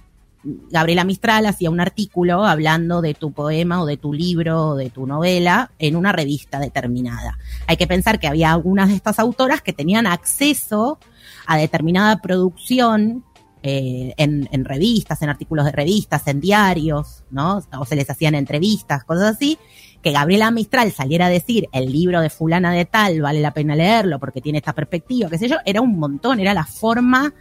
Gabriela 0.44 1.04
Mistral 1.04 1.46
hacía 1.46 1.70
un 1.70 1.80
artículo 1.80 2.44
hablando 2.44 3.04
de 3.04 3.14
tu 3.14 3.34
poema 3.34 3.80
o 3.84 3.86
de 3.86 3.98
tu 3.98 4.12
libro 4.12 4.70
o 4.70 4.76
de 4.76 4.90
tu 4.90 5.06
novela 5.06 5.70
en 5.78 5.96
una 5.96 6.14
revista 6.14 6.58
determinada. 6.58 7.38
Hay 7.68 7.78
que 7.78 7.86
pensar 7.86 8.20
que 8.20 8.28
había 8.28 8.52
algunas 8.52 8.90
de 8.90 8.96
estas 8.96 9.20
autoras 9.20 9.62
que 9.62 9.72
tenían 9.72 10.08
acceso 10.08 10.98
a 11.46 11.58
determinada 11.58 12.18
producción 12.24 13.24
eh, 13.64 14.14
en, 14.18 14.50
en 14.52 14.66
revistas, 14.66 15.22
en 15.22 15.30
artículos 15.30 15.66
de 15.66 15.72
revistas, 15.72 16.28
en 16.28 16.40
diarios, 16.40 17.24
¿no? 17.30 17.62
O 17.78 17.86
se 17.86 17.96
les 17.96 18.10
hacían 18.10 18.36
entrevistas, 18.36 19.04
cosas 19.04 19.36
así, 19.36 19.58
que 20.02 20.12
Gabriela 20.12 20.50
Mistral 20.52 20.92
saliera 20.92 21.28
a 21.28 21.30
decir 21.30 21.68
el 21.72 21.92
libro 21.92 22.22
de 22.22 22.30
fulana 22.30 22.74
de 22.74 22.86
tal, 22.86 23.22
vale 23.22 23.40
la 23.40 23.54
pena 23.54 23.76
leerlo 23.76 24.20
porque 24.20 24.42
tiene 24.42 24.58
esta 24.58 24.74
perspectiva, 24.74 25.30
qué 25.30 25.38
sé 25.38 25.48
yo, 25.48 25.58
era 25.66 25.82
un 25.82 26.00
montón, 26.00 26.40
era 26.40 26.54
la 26.54 26.66
forma 26.66 27.34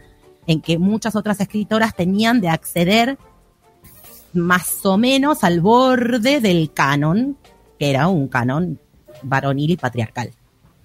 en 0.47 0.61
que 0.61 0.77
muchas 0.77 1.15
otras 1.15 1.39
escritoras 1.39 1.95
tenían 1.95 2.41
de 2.41 2.49
acceder 2.49 3.17
más 4.33 4.85
o 4.85 4.97
menos 4.97 5.43
al 5.43 5.59
borde 5.59 6.39
del 6.39 6.71
canon, 6.71 7.37
que 7.79 7.89
era 7.89 8.07
un 8.07 8.27
canon 8.27 8.79
varonil 9.23 9.71
y 9.71 9.77
patriarcal. 9.77 10.31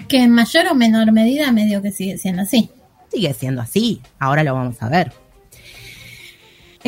Que 0.09 0.23
en 0.23 0.31
mayor 0.31 0.67
o 0.69 0.75
menor 0.75 1.13
medida 1.13 1.53
medio 1.53 1.83
que 1.83 1.91
sigue 1.91 2.19
siendo 2.19 2.43
así. 2.43 2.71
Sigue 3.11 3.33
siendo 3.35 3.63
así, 3.63 4.01
ahora 4.19 4.43
lo 4.43 4.55
vamos 4.55 4.83
a 4.83 4.89
ver. 4.89 5.13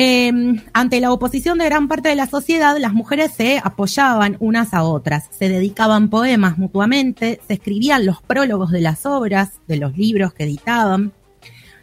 Eh, 0.01 0.31
ante 0.71 1.01
la 1.01 1.11
oposición 1.11 1.57
de 1.57 1.65
gran 1.65 1.89
parte 1.89 2.07
de 2.07 2.15
la 2.15 2.25
sociedad, 2.25 2.77
las 2.79 2.93
mujeres 2.93 3.33
se 3.33 3.59
apoyaban 3.61 4.37
unas 4.39 4.73
a 4.73 4.83
otras, 4.83 5.27
se 5.29 5.49
dedicaban 5.49 6.09
poemas 6.09 6.57
mutuamente, 6.57 7.41
se 7.45 7.55
escribían 7.55 8.05
los 8.05 8.21
prólogos 8.21 8.71
de 8.71 8.79
las 8.79 9.05
obras, 9.05 9.59
de 9.67 9.75
los 9.75 9.97
libros 9.97 10.33
que 10.33 10.45
editaban, 10.45 11.11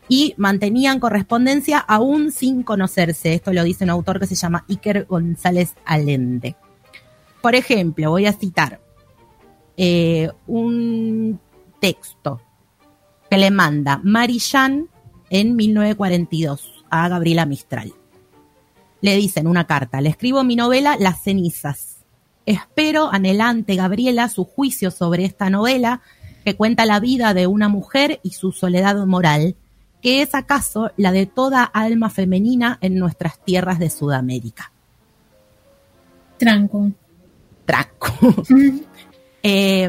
y 0.08 0.32
mantenían 0.38 0.98
correspondencia 0.98 1.78
aún 1.78 2.32
sin 2.32 2.62
conocerse. 2.62 3.34
Esto 3.34 3.52
lo 3.52 3.62
dice 3.64 3.84
un 3.84 3.90
autor 3.90 4.18
que 4.18 4.26
se 4.26 4.34
llama 4.34 4.64
Iker 4.66 5.04
González 5.04 5.74
Allende. 5.84 6.56
Por 7.42 7.54
ejemplo, 7.54 8.08
voy 8.08 8.24
a 8.24 8.32
citar 8.32 8.80
eh, 9.76 10.30
un 10.46 11.38
texto 11.82 12.40
que 13.30 13.36
le 13.36 13.50
manda 13.50 14.00
Marijan 14.02 14.88
en 15.28 15.54
1942 15.54 16.86
a 16.88 17.08
Gabriela 17.10 17.44
Mistral. 17.44 17.92
Le 19.00 19.16
dice 19.16 19.40
en 19.40 19.46
una 19.46 19.66
carta, 19.66 20.00
le 20.00 20.08
escribo 20.08 20.42
mi 20.44 20.56
novela 20.56 20.96
Las 20.98 21.22
cenizas. 21.22 21.98
Espero 22.46 23.12
anhelante, 23.12 23.74
Gabriela, 23.74 24.28
su 24.28 24.44
juicio 24.44 24.90
sobre 24.90 25.24
esta 25.24 25.50
novela 25.50 26.00
que 26.44 26.54
cuenta 26.54 26.86
la 26.86 27.00
vida 27.00 27.34
de 27.34 27.48
una 27.48 27.68
mujer 27.68 28.20
y 28.22 28.30
su 28.30 28.52
soledad 28.52 29.04
moral, 29.04 29.56
que 30.00 30.22
es 30.22 30.32
acaso 30.34 30.92
la 30.96 31.10
de 31.10 31.26
toda 31.26 31.64
alma 31.64 32.08
femenina 32.08 32.78
en 32.80 32.98
nuestras 32.98 33.40
tierras 33.40 33.80
de 33.80 33.90
Sudamérica. 33.90 34.70
Tranco. 36.38 36.92
Traco. 37.64 38.42
Eh, 39.48 39.88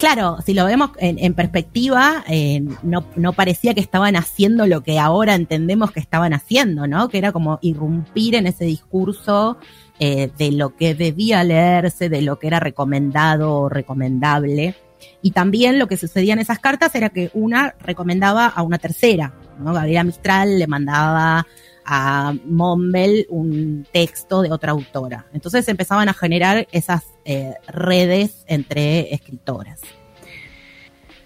claro, 0.00 0.38
si 0.44 0.54
lo 0.54 0.64
vemos 0.64 0.90
en, 0.98 1.34
perspectiva, 1.34 2.24
eh, 2.26 2.64
no, 2.82 3.06
no 3.14 3.32
parecía 3.34 3.74
que 3.74 3.80
estaban 3.80 4.16
haciendo 4.16 4.66
lo 4.66 4.82
que 4.82 4.98
ahora 4.98 5.34
entendemos 5.34 5.92
que 5.92 6.00
estaban 6.00 6.32
haciendo, 6.32 6.86
¿no? 6.86 7.08
Que 7.08 7.18
era 7.18 7.30
como 7.30 7.58
irrumpir 7.62 8.34
en 8.34 8.46
ese 8.46 8.64
discurso 8.64 9.58
eh, 10.00 10.30
de 10.38 10.52
lo 10.52 10.74
que 10.74 10.94
debía 10.94 11.44
leerse, 11.44 12.08
de 12.08 12.22
lo 12.22 12.38
que 12.38 12.46
era 12.46 12.58
recomendado 12.58 13.52
o 13.52 13.68
recomendable. 13.68 14.74
Y 15.22 15.32
también 15.32 15.78
lo 15.78 15.86
que 15.86 15.98
sucedía 15.98 16.32
en 16.32 16.38
esas 16.38 16.58
cartas 16.58 16.94
era 16.94 17.10
que 17.10 17.30
una 17.34 17.74
recomendaba 17.80 18.46
a 18.46 18.62
una 18.62 18.78
tercera, 18.78 19.34
¿no? 19.58 19.74
Gabriela 19.74 20.04
Mistral 20.04 20.58
le 20.58 20.66
mandaba 20.66 21.46
a 21.92 22.34
Mombel 22.44 23.26
un 23.30 23.84
texto 23.92 24.42
de 24.42 24.52
otra 24.52 24.70
autora. 24.70 25.26
Entonces 25.32 25.66
empezaban 25.66 26.08
a 26.08 26.14
generar 26.14 26.68
esas 26.70 27.02
eh, 27.24 27.54
redes 27.66 28.44
entre 28.46 29.12
escritoras. 29.12 29.80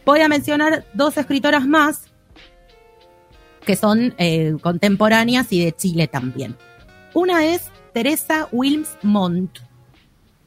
Voy 0.06 0.20
a 0.20 0.28
mencionar 0.28 0.86
dos 0.94 1.18
escritoras 1.18 1.66
más 1.66 2.06
que 3.66 3.76
son 3.76 4.14
eh, 4.16 4.56
contemporáneas 4.62 5.52
y 5.52 5.62
de 5.62 5.72
Chile 5.72 6.08
también. 6.08 6.56
Una 7.12 7.44
es 7.44 7.70
Teresa 7.92 8.48
Wilms 8.50 8.96
Montt, 9.02 9.58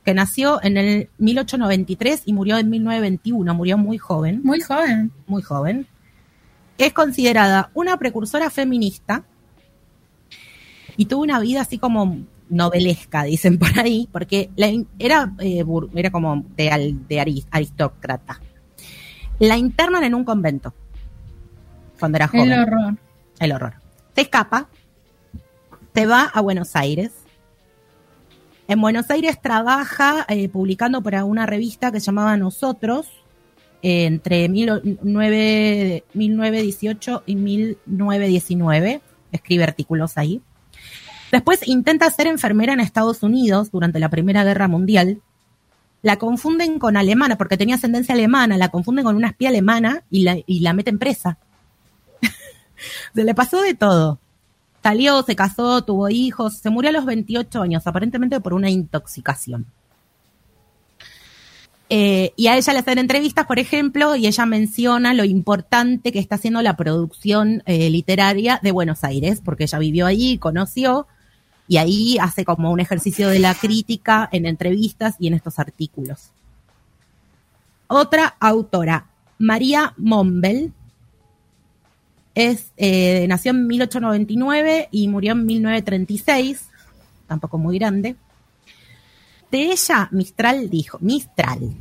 que 0.04 0.16
nació 0.16 0.60
en 0.64 0.78
el 0.78 1.10
1893 1.20 2.24
y 2.26 2.34
murió 2.34 2.58
en 2.58 2.72
1921, 2.72 3.54
murió 3.54 3.78
muy 3.78 4.00
joven 4.00 4.42
Muy 4.44 4.62
joven. 4.62 5.12
muy 5.28 5.44
joven, 5.44 5.86
es 6.80 6.92
considerada 6.94 7.70
una 7.76 7.98
precursora 7.98 8.50
feminista 8.50 9.24
y 10.98 11.06
tuvo 11.06 11.22
una 11.24 11.40
vida 11.40 11.62
así 11.62 11.78
como 11.78 12.18
novelesca, 12.50 13.24
dicen 13.24 13.58
por 13.60 13.80
ahí, 13.80 14.10
porque 14.12 14.50
la 14.56 14.68
era, 15.00 15.34
eh, 15.40 15.64
bur- 15.64 15.90
era 15.96 16.12
como 16.12 16.44
de, 16.56 17.46
aristócrata. 17.52 18.42
La 19.40 19.58
internan 19.58 20.04
en 20.04 20.16
un 20.16 20.24
convento 20.24 20.74
cuando 22.00 22.18
era 22.18 22.28
joven. 22.28 22.52
El 22.52 22.60
horror. 22.62 22.98
El 23.40 23.52
horror. 23.52 23.74
Se 24.16 24.22
escapa, 24.22 24.68
se 25.94 26.06
va 26.06 26.24
a 26.34 26.42
Buenos 26.42 26.76
Aires. 26.76 27.12
En 28.68 28.82
Buenos 28.82 29.10
Aires 29.12 29.40
trabaja 29.42 30.26
eh, 30.28 30.50
publicando 30.50 31.02
para 31.02 31.24
una 31.24 31.46
revista 31.46 31.92
que 31.92 32.00
se 32.00 32.08
llamaba 32.08 32.36
Nosotros, 32.36 33.08
eh, 33.82 34.06
entre 34.06 34.48
19 34.48 36.04
1918 36.14 37.24
y 37.28 37.36
1919. 37.36 39.02
Escribe 39.32 39.64
artículos 39.64 40.18
ahí. 40.18 40.42
Después 41.32 41.68
intenta 41.68 42.10
ser 42.10 42.28
enfermera 42.28 42.74
en 42.74 42.80
Estados 42.80 43.24
Unidos 43.24 43.72
durante 43.72 44.00
la 44.00 44.10
Primera 44.10 44.44
Guerra 44.44 44.68
Mundial. 44.68 45.22
La 46.02 46.18
confunden 46.18 46.80
con 46.80 46.96
alemana, 46.96 47.38
porque 47.38 47.58
tenía 47.58 47.76
ascendencia 47.76 48.14
alemana, 48.14 48.58
la 48.58 48.70
confunden 48.70 49.04
con 49.04 49.16
una 49.16 49.30
espía 49.30 49.50
alemana 49.50 50.04
y 50.10 50.24
la, 50.24 50.38
y 50.46 50.60
la 50.62 50.74
meten 50.74 51.00
presa. 51.00 51.38
Se 53.14 53.24
le 53.24 53.34
pasó 53.34 53.62
de 53.62 53.74
todo. 53.74 54.20
Salió, 54.84 55.22
se 55.24 55.36
casó, 55.36 55.84
tuvo 55.84 56.08
hijos, 56.08 56.60
se 56.60 56.70
murió 56.70 56.92
a 56.92 56.94
los 56.94 57.04
28 57.04 57.62
años, 57.62 57.86
aparentemente 57.88 58.40
por 58.40 58.54
una 58.54 58.70
intoxicación. 58.70 59.66
Eh, 61.90 62.34
y 62.36 62.48
a 62.48 62.58
ella 62.58 62.74
le 62.74 62.80
hacen 62.80 62.98
entrevistas, 62.98 63.46
por 63.48 63.60
ejemplo, 63.60 64.16
y 64.16 64.28
ella 64.28 64.46
menciona 64.46 65.14
lo 65.14 65.24
importante 65.24 66.12
que 66.12 66.20
está 66.20 66.36
haciendo 66.36 66.62
la 66.62 66.78
producción 66.78 67.64
eh, 67.66 67.90
literaria 67.90 68.60
de 68.62 68.72
Buenos 68.72 69.04
Aires, 69.04 69.42
porque 69.44 69.64
ella 69.64 69.80
vivió 69.80 70.06
allí, 70.06 70.38
conoció, 70.38 71.08
y 71.68 71.78
ahí 71.78 72.18
hace 72.20 72.46
como 72.46 72.72
un 72.72 72.80
ejercicio 72.80 73.30
de 73.30 73.40
la 73.40 73.54
crítica 73.54 74.30
en 74.32 74.46
entrevistas 74.46 75.16
y 75.20 75.28
en 75.28 75.34
estos 75.34 75.60
artículos. 75.60 76.32
Otra 77.88 78.36
autora, 78.40 79.08
María 79.38 79.94
Mombel, 79.98 80.74
es, 82.36 82.72
eh, 82.78 83.26
nació 83.28 83.52
en 83.52 83.66
1899 83.66 84.90
y 84.92 85.08
murió 85.08 85.32
en 85.32 85.46
1936, 85.46 86.68
tampoco 87.28 87.58
muy 87.58 87.80
grande. 87.80 88.16
De 89.50 89.72
ella, 89.72 90.08
Mistral 90.12 90.70
dijo, 90.70 91.00
Mistral, 91.02 91.74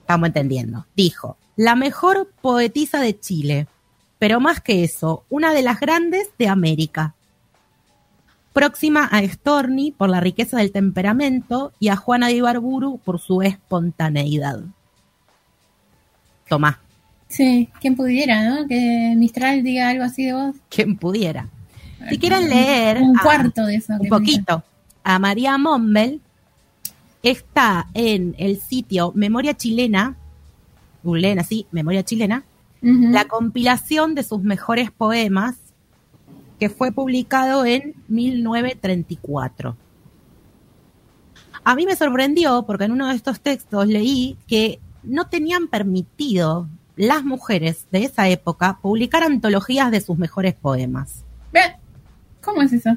estamos 0.00 0.28
entendiendo, 0.28 0.86
dijo, 0.96 1.36
la 1.56 1.74
mejor 1.74 2.30
poetisa 2.40 3.00
de 3.00 3.18
Chile, 3.18 3.66
pero 4.18 4.40
más 4.40 4.60
que 4.60 4.84
eso, 4.84 5.24
una 5.28 5.52
de 5.52 5.62
las 5.62 5.80
grandes 5.80 6.30
de 6.38 6.48
América. 6.48 7.14
Próxima 8.52 9.04
a 9.04 9.22
Storni 9.26 9.92
por 9.92 10.08
la 10.10 10.20
riqueza 10.20 10.58
del 10.58 10.72
temperamento 10.72 11.72
y 11.78 11.88
a 11.88 11.96
Juana 11.96 12.26
de 12.28 12.34
Ibarburu 12.34 12.98
por 12.98 13.20
su 13.20 13.42
espontaneidad. 13.42 14.60
Tomá, 16.48 16.80
Sí, 17.28 17.68
quien 17.80 17.94
pudiera, 17.94 18.42
¿no? 18.42 18.66
Que 18.66 19.14
Mistral 19.16 19.62
diga 19.62 19.88
algo 19.90 20.02
así 20.02 20.24
de 20.24 20.32
vos. 20.32 20.56
quien 20.68 20.96
pudiera. 20.96 21.48
Si 22.08 22.18
quieren 22.18 22.48
leer 22.50 23.00
Un 23.02 23.16
a- 23.16 23.22
cuarto 23.22 23.66
de 23.66 23.76
eso. 23.76 23.92
un 24.00 24.08
poquito 24.08 24.64
a 25.04 25.18
María 25.20 25.56
Mombel, 25.56 26.20
está 27.22 27.86
en 27.94 28.34
el 28.36 28.60
sitio 28.60 29.12
Memoria 29.14 29.54
Chilena, 29.56 30.16
googleen 31.04 31.38
así, 31.38 31.66
Memoria 31.70 32.02
Chilena, 32.02 32.42
la 32.82 33.26
compilación 33.26 34.14
de 34.16 34.24
sus 34.24 34.42
mejores 34.42 34.90
poemas 34.90 35.54
que 36.60 36.68
fue 36.68 36.92
publicado 36.92 37.64
en 37.64 37.94
1934. 38.08 39.76
A 41.64 41.74
mí 41.74 41.86
me 41.86 41.96
sorprendió 41.96 42.64
porque 42.66 42.84
en 42.84 42.92
uno 42.92 43.08
de 43.08 43.14
estos 43.14 43.40
textos 43.40 43.86
leí 43.86 44.36
que 44.46 44.78
no 45.02 45.26
tenían 45.26 45.68
permitido 45.68 46.68
las 46.96 47.24
mujeres 47.24 47.86
de 47.90 48.04
esa 48.04 48.28
época 48.28 48.78
publicar 48.82 49.22
antologías 49.22 49.90
de 49.90 50.02
sus 50.02 50.18
mejores 50.18 50.54
poemas. 50.54 51.24
¿Cómo 52.42 52.62
es 52.62 52.72
eso? 52.72 52.96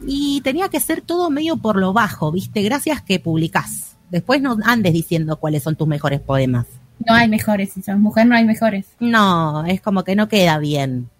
Y 0.00 0.40
tenía 0.42 0.68
que 0.68 0.80
ser 0.80 1.00
todo 1.00 1.30
medio 1.30 1.56
por 1.56 1.76
lo 1.76 1.92
bajo, 1.92 2.30
¿viste? 2.30 2.62
Gracias 2.62 3.00
que 3.00 3.18
publicás. 3.18 3.96
Después 4.10 4.42
no 4.42 4.56
andes 4.64 4.92
diciendo 4.92 5.38
cuáles 5.38 5.62
son 5.62 5.76
tus 5.76 5.88
mejores 5.88 6.20
poemas. 6.20 6.66
No 7.06 7.14
hay 7.14 7.28
mejores, 7.28 7.72
si 7.72 7.82
sos 7.82 7.98
mujer 7.98 8.26
no 8.26 8.34
hay 8.34 8.44
mejores. 8.44 8.86
No, 9.00 9.64
es 9.64 9.80
como 9.80 10.04
que 10.04 10.16
no 10.16 10.28
queda 10.28 10.58
bien. 10.58 11.10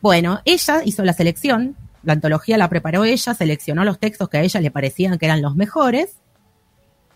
Bueno, 0.00 0.40
ella 0.44 0.82
hizo 0.84 1.04
la 1.04 1.12
selección, 1.12 1.76
la 2.02 2.12
antología 2.12 2.58
la 2.58 2.68
preparó 2.68 3.04
ella, 3.04 3.34
seleccionó 3.34 3.84
los 3.84 3.98
textos 3.98 4.28
que 4.28 4.38
a 4.38 4.42
ella 4.42 4.60
le 4.60 4.70
parecían 4.70 5.18
que 5.18 5.26
eran 5.26 5.42
los 5.42 5.56
mejores 5.56 6.16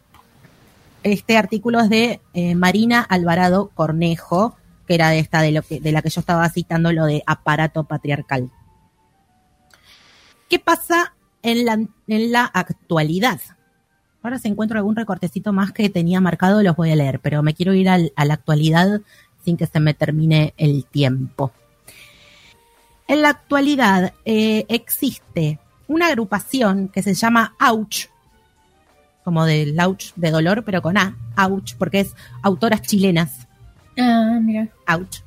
Este 1.03 1.37
artículo 1.37 1.81
es 1.81 1.89
de 1.89 2.21
eh, 2.33 2.55
Marina 2.55 3.01
Alvarado 3.01 3.69
Cornejo, 3.75 4.55
que 4.87 4.95
era 4.95 5.09
de 5.09 5.19
esta 5.19 5.41
de, 5.41 5.51
lo 5.51 5.61
que, 5.61 5.81
de 5.81 5.91
la 5.91 6.01
que 6.01 6.09
yo 6.09 6.21
estaba 6.21 6.47
citando, 6.49 6.93
lo 6.93 7.05
de 7.05 7.21
aparato 7.27 7.83
patriarcal. 7.83 8.49
¿Qué 10.49 10.59
pasa 10.59 11.13
en 11.43 11.65
la, 11.65 11.73
en 11.73 12.31
la 12.31 12.45
actualidad? 12.45 13.41
Ahora 14.27 14.39
si 14.39 14.49
encuentro 14.49 14.77
algún 14.77 14.97
recortecito 14.97 15.53
más 15.53 15.71
que 15.71 15.89
tenía 15.89 16.19
marcado, 16.19 16.61
los 16.61 16.75
voy 16.75 16.91
a 16.91 16.97
leer, 16.97 17.21
pero 17.21 17.41
me 17.43 17.53
quiero 17.53 17.73
ir 17.73 17.87
al- 17.87 18.11
a 18.17 18.25
la 18.25 18.33
actualidad 18.33 18.99
sin 19.45 19.55
que 19.55 19.67
se 19.67 19.79
me 19.79 19.93
termine 19.93 20.53
el 20.57 20.83
tiempo. 20.83 21.53
En 23.07 23.21
la 23.21 23.29
actualidad 23.29 24.11
eh, 24.25 24.65
existe 24.67 25.59
una 25.87 26.07
agrupación 26.07 26.89
que 26.89 27.01
se 27.03 27.13
llama 27.13 27.55
Ouch, 27.57 28.07
como 29.23 29.45
del 29.45 29.79
ouch 29.79 30.11
de 30.17 30.29
dolor, 30.29 30.65
pero 30.65 30.81
con 30.81 30.97
A, 30.97 31.15
Ouch, 31.37 31.75
porque 31.77 32.01
es 32.01 32.13
autoras 32.41 32.81
chilenas, 32.81 33.47
Ah, 33.97 34.39
mira. 34.41 34.67
Ouch. 34.89 35.19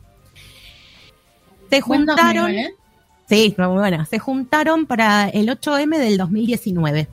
Se 1.70 1.80
juntaron, 1.80 2.50
¿eh? 2.50 2.74
sí, 3.30 3.54
muy 3.56 3.66
buena, 3.68 4.04
se 4.04 4.18
juntaron 4.18 4.84
para 4.84 5.30
el 5.30 5.48
8M 5.48 5.96
del 5.96 6.18
2019. 6.18 7.08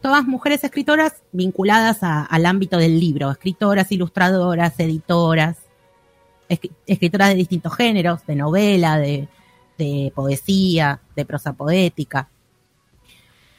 Todas 0.00 0.24
mujeres 0.26 0.62
escritoras 0.62 1.22
vinculadas 1.32 1.98
al 2.02 2.46
ámbito 2.46 2.78
del 2.78 3.00
libro, 3.00 3.30
escritoras, 3.30 3.90
ilustradoras, 3.90 4.78
editoras, 4.78 5.56
escri- 6.48 6.70
escritoras 6.86 7.30
de 7.30 7.34
distintos 7.34 7.74
géneros, 7.74 8.24
de 8.26 8.36
novela, 8.36 8.98
de, 8.98 9.28
poesía, 10.14 11.00
de 11.16 11.24
prosa 11.24 11.52
poética. 11.52 12.28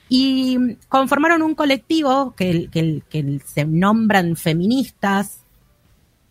Y 0.08 0.76
conformaron 0.88 1.42
un 1.42 1.56
colectivo 1.56 2.34
que, 2.36 3.02
se 3.46 3.66
nombran 3.66 4.36
feministas 4.36 5.42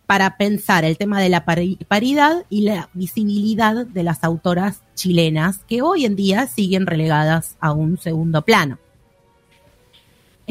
para 0.05 0.37
pensar 0.37 0.85
el 0.85 0.97
tema 0.97 1.21
de 1.21 1.29
la 1.29 1.45
pari- 1.45 1.77
paridad 1.87 2.45
y 2.49 2.61
la 2.61 2.89
visibilidad 2.93 3.85
de 3.85 4.03
las 4.03 4.23
autoras 4.23 4.81
chilenas 4.95 5.59
que 5.67 5.83
hoy 5.83 6.05
en 6.05 6.15
día 6.15 6.47
siguen 6.47 6.87
relegadas 6.87 7.57
a 7.59 7.73
un 7.73 7.99
segundo 7.99 8.41
plano. 8.41 8.79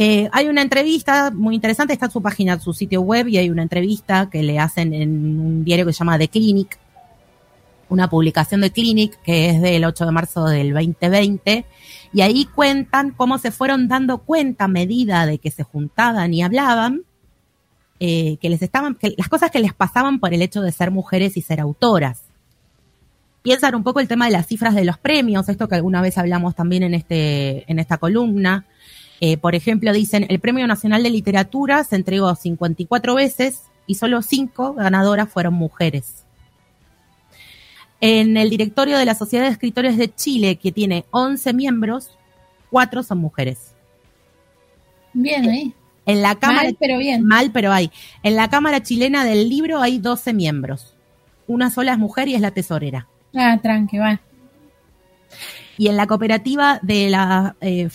Eh, 0.00 0.28
hay 0.30 0.46
una 0.46 0.62
entrevista 0.62 1.32
muy 1.32 1.56
interesante, 1.56 1.92
está 1.92 2.06
en 2.06 2.12
su 2.12 2.22
página, 2.22 2.60
su 2.60 2.72
sitio 2.72 3.00
web, 3.00 3.26
y 3.26 3.36
hay 3.36 3.50
una 3.50 3.64
entrevista 3.64 4.30
que 4.30 4.44
le 4.44 4.60
hacen 4.60 4.94
en 4.94 5.40
un 5.40 5.64
diario 5.64 5.84
que 5.84 5.92
se 5.92 5.98
llama 5.98 6.16
The 6.16 6.28
Clinic, 6.28 6.78
una 7.88 8.08
publicación 8.08 8.60
de 8.60 8.70
Clinic 8.70 9.20
que 9.22 9.50
es 9.50 9.60
del 9.60 9.84
8 9.84 10.06
de 10.06 10.12
marzo 10.12 10.44
del 10.44 10.72
2020, 10.72 11.66
y 12.12 12.20
ahí 12.20 12.44
cuentan 12.44 13.10
cómo 13.10 13.38
se 13.38 13.50
fueron 13.50 13.88
dando 13.88 14.18
cuenta 14.18 14.66
a 14.66 14.68
medida 14.68 15.26
de 15.26 15.38
que 15.38 15.50
se 15.50 15.64
juntaban 15.64 16.32
y 16.32 16.44
hablaban, 16.44 17.02
eh, 17.98 18.36
que 18.36 18.50
les 18.50 18.62
estaban, 18.62 18.94
que 18.94 19.14
las 19.18 19.28
cosas 19.28 19.50
que 19.50 19.58
les 19.58 19.74
pasaban 19.74 20.20
por 20.20 20.32
el 20.32 20.42
hecho 20.42 20.62
de 20.62 20.70
ser 20.70 20.92
mujeres 20.92 21.36
y 21.36 21.42
ser 21.42 21.58
autoras. 21.58 22.22
Piensan 23.42 23.74
un 23.74 23.82
poco 23.82 23.98
el 23.98 24.06
tema 24.06 24.26
de 24.26 24.30
las 24.30 24.46
cifras 24.46 24.76
de 24.76 24.84
los 24.84 24.96
premios, 24.96 25.48
esto 25.48 25.66
que 25.66 25.74
alguna 25.74 26.02
vez 26.02 26.18
hablamos 26.18 26.54
también 26.54 26.84
en 26.84 26.94
este, 26.94 27.64
en 27.66 27.80
esta 27.80 27.98
columna. 27.98 28.64
Eh, 29.20 29.36
por 29.36 29.54
ejemplo, 29.54 29.92
dicen, 29.92 30.26
el 30.28 30.38
Premio 30.38 30.66
Nacional 30.66 31.02
de 31.02 31.10
Literatura 31.10 31.82
se 31.84 31.96
entregó 31.96 32.34
54 32.34 33.14
veces 33.14 33.62
y 33.86 33.96
solo 33.96 34.22
5 34.22 34.74
ganadoras 34.74 35.28
fueron 35.28 35.54
mujeres. 35.54 36.24
En 38.00 38.36
el 38.36 38.48
directorio 38.48 38.96
de 38.96 39.04
la 39.04 39.16
Sociedad 39.16 39.44
de 39.44 39.50
Escritores 39.50 39.96
de 39.96 40.14
Chile, 40.14 40.56
que 40.56 40.70
tiene 40.70 41.04
11 41.10 41.52
miembros, 41.52 42.16
4 42.70 43.02
son 43.02 43.18
mujeres. 43.18 43.74
Bien 45.12 45.48
ahí. 45.48 45.74
En 46.06 46.22
la 46.22 46.36
Cámara 46.36 46.64
Mal, 46.64 46.76
pero 46.78 46.98
bien. 46.98 47.24
Mal, 47.24 47.50
pero 47.52 47.72
hay. 47.72 47.90
En 48.22 48.36
la 48.36 48.48
Cámara 48.48 48.82
Chilena 48.82 49.24
del 49.24 49.48
Libro 49.48 49.80
hay 49.80 49.98
12 49.98 50.32
miembros. 50.32 50.94
Una 51.46 51.70
sola 51.70 51.92
es 51.92 51.98
mujer 51.98 52.28
y 52.28 52.34
es 52.34 52.40
la 52.40 52.52
tesorera. 52.52 53.08
Ah, 53.34 53.58
tranque, 53.60 53.98
va. 53.98 54.20
Y 55.76 55.88
en 55.88 55.96
la 55.96 56.06
cooperativa 56.06 56.78
de 56.82 57.10
la 57.10 57.56
eh, 57.60 57.88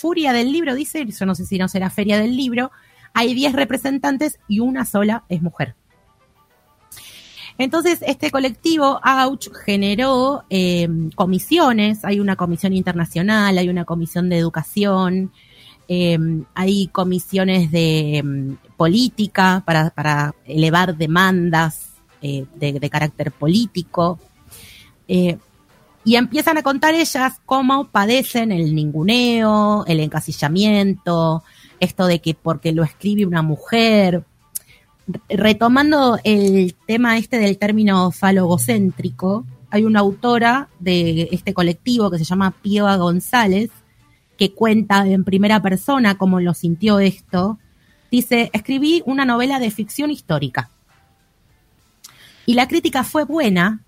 Furia 0.00 0.32
del 0.32 0.50
Libro, 0.50 0.74
dice, 0.74 1.04
yo 1.06 1.26
no 1.26 1.34
sé 1.34 1.44
si 1.44 1.58
no 1.58 1.68
será 1.68 1.90
Feria 1.90 2.18
del 2.18 2.36
Libro, 2.36 2.70
hay 3.12 3.34
10 3.34 3.52
representantes 3.52 4.38
y 4.48 4.60
una 4.60 4.84
sola 4.84 5.24
es 5.28 5.42
mujer. 5.42 5.74
Entonces, 7.58 7.98
este 8.06 8.30
colectivo, 8.30 8.98
Ouch, 9.04 9.48
generó 9.66 10.44
eh, 10.48 10.88
comisiones, 11.14 12.04
hay 12.06 12.18
una 12.18 12.34
comisión 12.34 12.72
internacional, 12.72 13.58
hay 13.58 13.68
una 13.68 13.84
comisión 13.84 14.30
de 14.30 14.38
educación, 14.38 15.30
eh, 15.86 16.18
hay 16.54 16.86
comisiones 16.86 17.70
de 17.70 18.22
mm, 18.24 18.76
política 18.78 19.62
para, 19.66 19.90
para 19.90 20.34
elevar 20.46 20.96
demandas 20.96 21.90
eh, 22.22 22.46
de, 22.54 22.72
de 22.80 22.90
carácter 22.90 23.30
político. 23.30 24.18
Y 26.04 26.16
empiezan 26.16 26.56
a 26.56 26.62
contar 26.62 26.94
ellas 26.94 27.40
cómo 27.44 27.88
padecen 27.88 28.52
el 28.52 28.74
ninguneo, 28.74 29.84
el 29.86 30.00
encasillamiento, 30.00 31.42
esto 31.78 32.06
de 32.06 32.20
que 32.20 32.34
porque 32.34 32.72
lo 32.72 32.84
escribe 32.84 33.26
una 33.26 33.42
mujer, 33.42 34.24
retomando 35.28 36.18
el 36.24 36.74
tema 36.86 37.18
este 37.18 37.38
del 37.38 37.58
término 37.58 38.10
falogocéntrico, 38.10 39.44
hay 39.70 39.84
una 39.84 40.00
autora 40.00 40.68
de 40.78 41.28
este 41.32 41.54
colectivo 41.54 42.10
que 42.10 42.18
se 42.18 42.24
llama 42.24 42.50
Pioa 42.50 42.96
González, 42.96 43.70
que 44.36 44.52
cuenta 44.52 45.06
en 45.06 45.24
primera 45.24 45.60
persona 45.62 46.16
cómo 46.16 46.40
lo 46.40 46.54
sintió 46.54 46.98
esto. 46.98 47.58
Dice, 48.10 48.50
escribí 48.52 49.02
una 49.06 49.24
novela 49.24 49.58
de 49.58 49.70
ficción 49.70 50.10
histórica. 50.10 50.70
Y 52.46 52.54
la 52.54 52.66
crítica 52.66 53.04
fue 53.04 53.24
buena, 53.24 53.82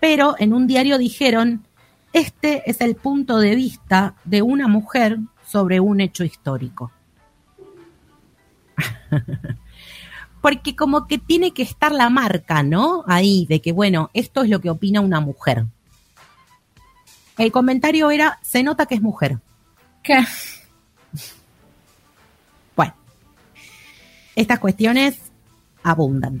pero 0.00 0.34
en 0.38 0.52
un 0.52 0.66
diario 0.66 0.98
dijeron, 0.98 1.66
este 2.12 2.68
es 2.70 2.80
el 2.80 2.94
punto 2.96 3.38
de 3.38 3.54
vista 3.54 4.14
de 4.24 4.42
una 4.42 4.68
mujer 4.68 5.18
sobre 5.44 5.80
un 5.80 6.00
hecho 6.00 6.24
histórico. 6.24 6.92
Porque 10.40 10.76
como 10.76 11.06
que 11.08 11.18
tiene 11.18 11.52
que 11.52 11.62
estar 11.62 11.90
la 11.92 12.10
marca, 12.10 12.62
¿no? 12.62 13.02
Ahí, 13.06 13.46
de 13.48 13.60
que, 13.60 13.72
bueno, 13.72 14.10
esto 14.14 14.42
es 14.42 14.50
lo 14.50 14.60
que 14.60 14.70
opina 14.70 15.00
una 15.00 15.20
mujer. 15.20 15.66
El 17.36 17.50
comentario 17.50 18.10
era, 18.10 18.38
se 18.42 18.62
nota 18.62 18.86
que 18.86 18.94
es 18.94 19.02
mujer. 19.02 19.38
¿Qué? 20.02 20.24
Bueno, 22.76 22.94
estas 24.36 24.60
cuestiones 24.60 25.18
abundan. 25.82 26.40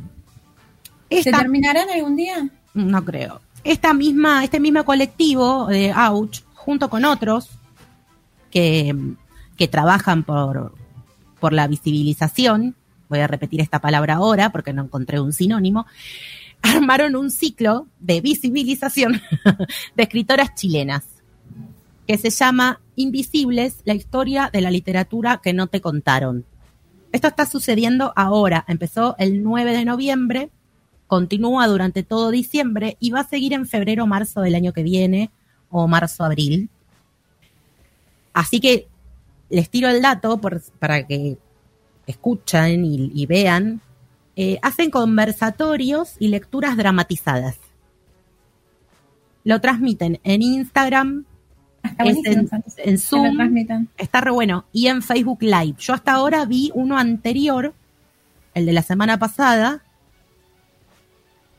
¿Se 1.10 1.30
terminarán 1.32 1.88
algún 1.90 2.16
día? 2.16 2.48
no 2.74 3.04
creo. 3.04 3.40
Esta 3.68 3.92
misma, 3.92 4.44
este 4.44 4.60
mismo 4.60 4.82
colectivo 4.82 5.66
de 5.66 5.92
Ouch, 5.92 6.40
junto 6.54 6.88
con 6.88 7.04
otros 7.04 7.50
que, 8.50 8.96
que 9.58 9.68
trabajan 9.68 10.22
por, 10.22 10.72
por 11.38 11.52
la 11.52 11.68
visibilización, 11.68 12.76
voy 13.10 13.18
a 13.18 13.26
repetir 13.26 13.60
esta 13.60 13.78
palabra 13.78 14.14
ahora 14.14 14.52
porque 14.52 14.72
no 14.72 14.84
encontré 14.84 15.20
un 15.20 15.34
sinónimo, 15.34 15.84
armaron 16.62 17.14
un 17.14 17.30
ciclo 17.30 17.88
de 18.00 18.22
visibilización 18.22 19.20
de 19.96 20.02
escritoras 20.02 20.54
chilenas 20.54 21.04
que 22.06 22.16
se 22.16 22.30
llama 22.30 22.80
Invisibles, 22.96 23.82
la 23.84 23.92
historia 23.92 24.48
de 24.50 24.62
la 24.62 24.70
literatura 24.70 25.42
que 25.42 25.52
no 25.52 25.66
te 25.66 25.82
contaron. 25.82 26.46
Esto 27.12 27.28
está 27.28 27.44
sucediendo 27.44 28.14
ahora, 28.16 28.64
empezó 28.66 29.14
el 29.18 29.42
9 29.42 29.76
de 29.76 29.84
noviembre, 29.84 30.50
continúa 31.08 31.66
durante 31.66 32.04
todo 32.04 32.30
diciembre 32.30 32.96
y 33.00 33.10
va 33.10 33.20
a 33.20 33.28
seguir 33.28 33.52
en 33.54 33.66
febrero 33.66 34.06
marzo 34.06 34.40
del 34.42 34.54
año 34.54 34.72
que 34.72 34.84
viene 34.84 35.30
o 35.70 35.88
marzo 35.88 36.22
abril. 36.22 36.68
Así 38.32 38.60
que 38.60 38.86
les 39.50 39.68
tiro 39.68 39.88
el 39.88 40.00
dato 40.00 40.38
por- 40.40 40.62
para 40.78 41.04
que 41.06 41.36
escuchen 42.06 42.84
y, 42.84 43.10
y 43.14 43.26
vean. 43.26 43.80
Eh, 44.36 44.58
hacen 44.62 44.90
conversatorios 44.90 46.14
y 46.20 46.28
lecturas 46.28 46.76
dramatizadas. 46.76 47.56
Lo 49.42 49.60
transmiten 49.60 50.20
en 50.22 50.42
Instagram, 50.42 51.24
Está 51.82 52.04
es 52.04 52.14
buenísimo, 52.14 52.48
en, 52.76 52.90
en 52.90 52.98
Zoom. 52.98 53.88
Está 53.96 54.20
re 54.20 54.30
bueno. 54.30 54.66
Y 54.72 54.86
en 54.88 55.02
Facebook 55.02 55.42
Live. 55.42 55.74
Yo 55.78 55.94
hasta 55.94 56.12
ahora 56.12 56.44
vi 56.44 56.70
uno 56.74 56.98
anterior, 56.98 57.72
el 58.54 58.66
de 58.66 58.72
la 58.72 58.82
semana 58.82 59.18
pasada, 59.18 59.82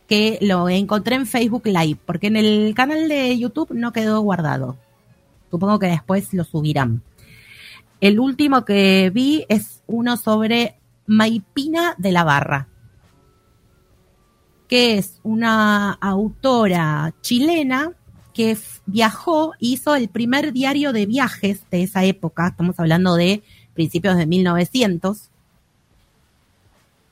que 0.09 0.39
lo 0.41 0.67
encontré 0.67 1.15
en 1.15 1.27
Facebook 1.27 1.67
Live, 1.67 1.99
porque 2.03 2.27
en 2.27 2.35
el 2.35 2.73
canal 2.75 3.07
de 3.07 3.37
YouTube 3.37 3.69
no 3.71 3.93
quedó 3.93 4.19
guardado. 4.21 4.75
Supongo 5.51 5.77
que 5.77 5.85
después 5.85 6.33
lo 6.33 6.43
subirán. 6.43 7.03
El 8.01 8.19
último 8.19 8.65
que 8.65 9.11
vi 9.13 9.45
es 9.49 9.83
uno 9.85 10.17
sobre 10.17 10.79
Maipina 11.05 11.93
de 11.99 12.11
la 12.11 12.23
Barra, 12.23 12.67
que 14.67 14.97
es 14.97 15.19
una 15.21 15.91
autora 15.91 17.13
chilena 17.21 17.93
que 18.33 18.57
viajó, 18.87 19.53
hizo 19.59 19.93
el 19.93 20.09
primer 20.09 20.53
diario 20.53 20.91
de 20.91 21.05
viajes 21.05 21.65
de 21.69 21.83
esa 21.83 22.03
época, 22.03 22.47
estamos 22.47 22.79
hablando 22.79 23.13
de 23.15 23.43
principios 23.75 24.17
de 24.17 24.25
1900. 24.25 25.29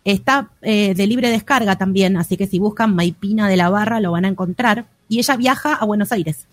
Está 0.08 0.52
eh, 0.62 0.94
de 0.96 1.06
libre 1.06 1.30
descarga 1.30 1.76
también, 1.76 2.16
así 2.16 2.38
que 2.38 2.48
si 2.48 2.60
buscan 2.60 2.96
Maipina 2.96 3.50
de 3.50 3.58
la 3.58 3.70
Barra 3.70 4.00
lo 4.00 4.14
van 4.14 4.24
a 4.24 4.30
encontrar. 4.30 4.86
Y 5.10 5.20
ella 5.20 5.36
viaja 5.36 5.74
a 5.74 5.84
Buenos 5.84 6.14
Aires. 6.14 6.48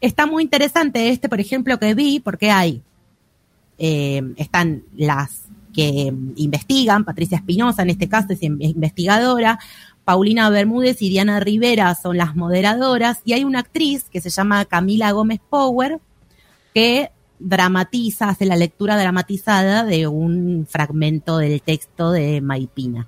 Está 0.00 0.24
muy 0.24 0.42
interesante 0.42 1.10
este, 1.10 1.28
por 1.28 1.38
ejemplo, 1.38 1.78
que 1.78 1.92
vi, 1.92 2.18
porque 2.20 2.50
hay, 2.50 2.80
eh, 3.76 4.22
están 4.36 4.84
las 4.96 5.42
que 5.74 6.14
investigan, 6.36 7.04
Patricia 7.04 7.36
Espinosa 7.36 7.82
en 7.82 7.90
este 7.90 8.08
caso 8.08 8.28
es 8.32 8.42
in- 8.42 8.56
investigadora, 8.62 9.58
Paulina 10.06 10.48
Bermúdez 10.48 11.02
y 11.02 11.10
Diana 11.10 11.40
Rivera 11.40 11.94
son 11.94 12.16
las 12.16 12.34
moderadoras, 12.36 13.20
y 13.26 13.34
hay 13.34 13.44
una 13.44 13.58
actriz 13.58 14.06
que 14.10 14.22
se 14.22 14.30
llama 14.30 14.64
Camila 14.64 15.10
Gómez 15.12 15.40
Power, 15.50 16.00
que 16.74 17.10
dramatiza, 17.38 18.28
hace 18.28 18.46
la 18.46 18.56
lectura 18.56 18.96
dramatizada 18.96 19.84
de 19.84 20.06
un 20.06 20.66
fragmento 20.68 21.38
del 21.38 21.62
texto 21.62 22.12
de 22.12 22.40
Maipina. 22.40 23.06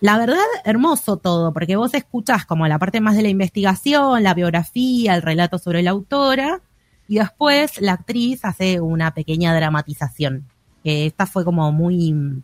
La 0.00 0.18
verdad, 0.18 0.44
hermoso 0.64 1.16
todo, 1.16 1.52
porque 1.52 1.76
vos 1.76 1.94
escuchás 1.94 2.44
como 2.44 2.68
la 2.68 2.78
parte 2.78 3.00
más 3.00 3.16
de 3.16 3.22
la 3.22 3.28
investigación, 3.28 4.22
la 4.22 4.34
biografía, 4.34 5.14
el 5.14 5.22
relato 5.22 5.58
sobre 5.58 5.82
la 5.82 5.90
autora, 5.90 6.60
y 7.08 7.18
después 7.18 7.80
la 7.80 7.92
actriz 7.92 8.44
hace 8.44 8.80
una 8.80 9.14
pequeña 9.14 9.54
dramatización. 9.54 10.44
Esta 10.84 11.26
fue 11.26 11.44
como 11.44 11.72
muy, 11.72 12.42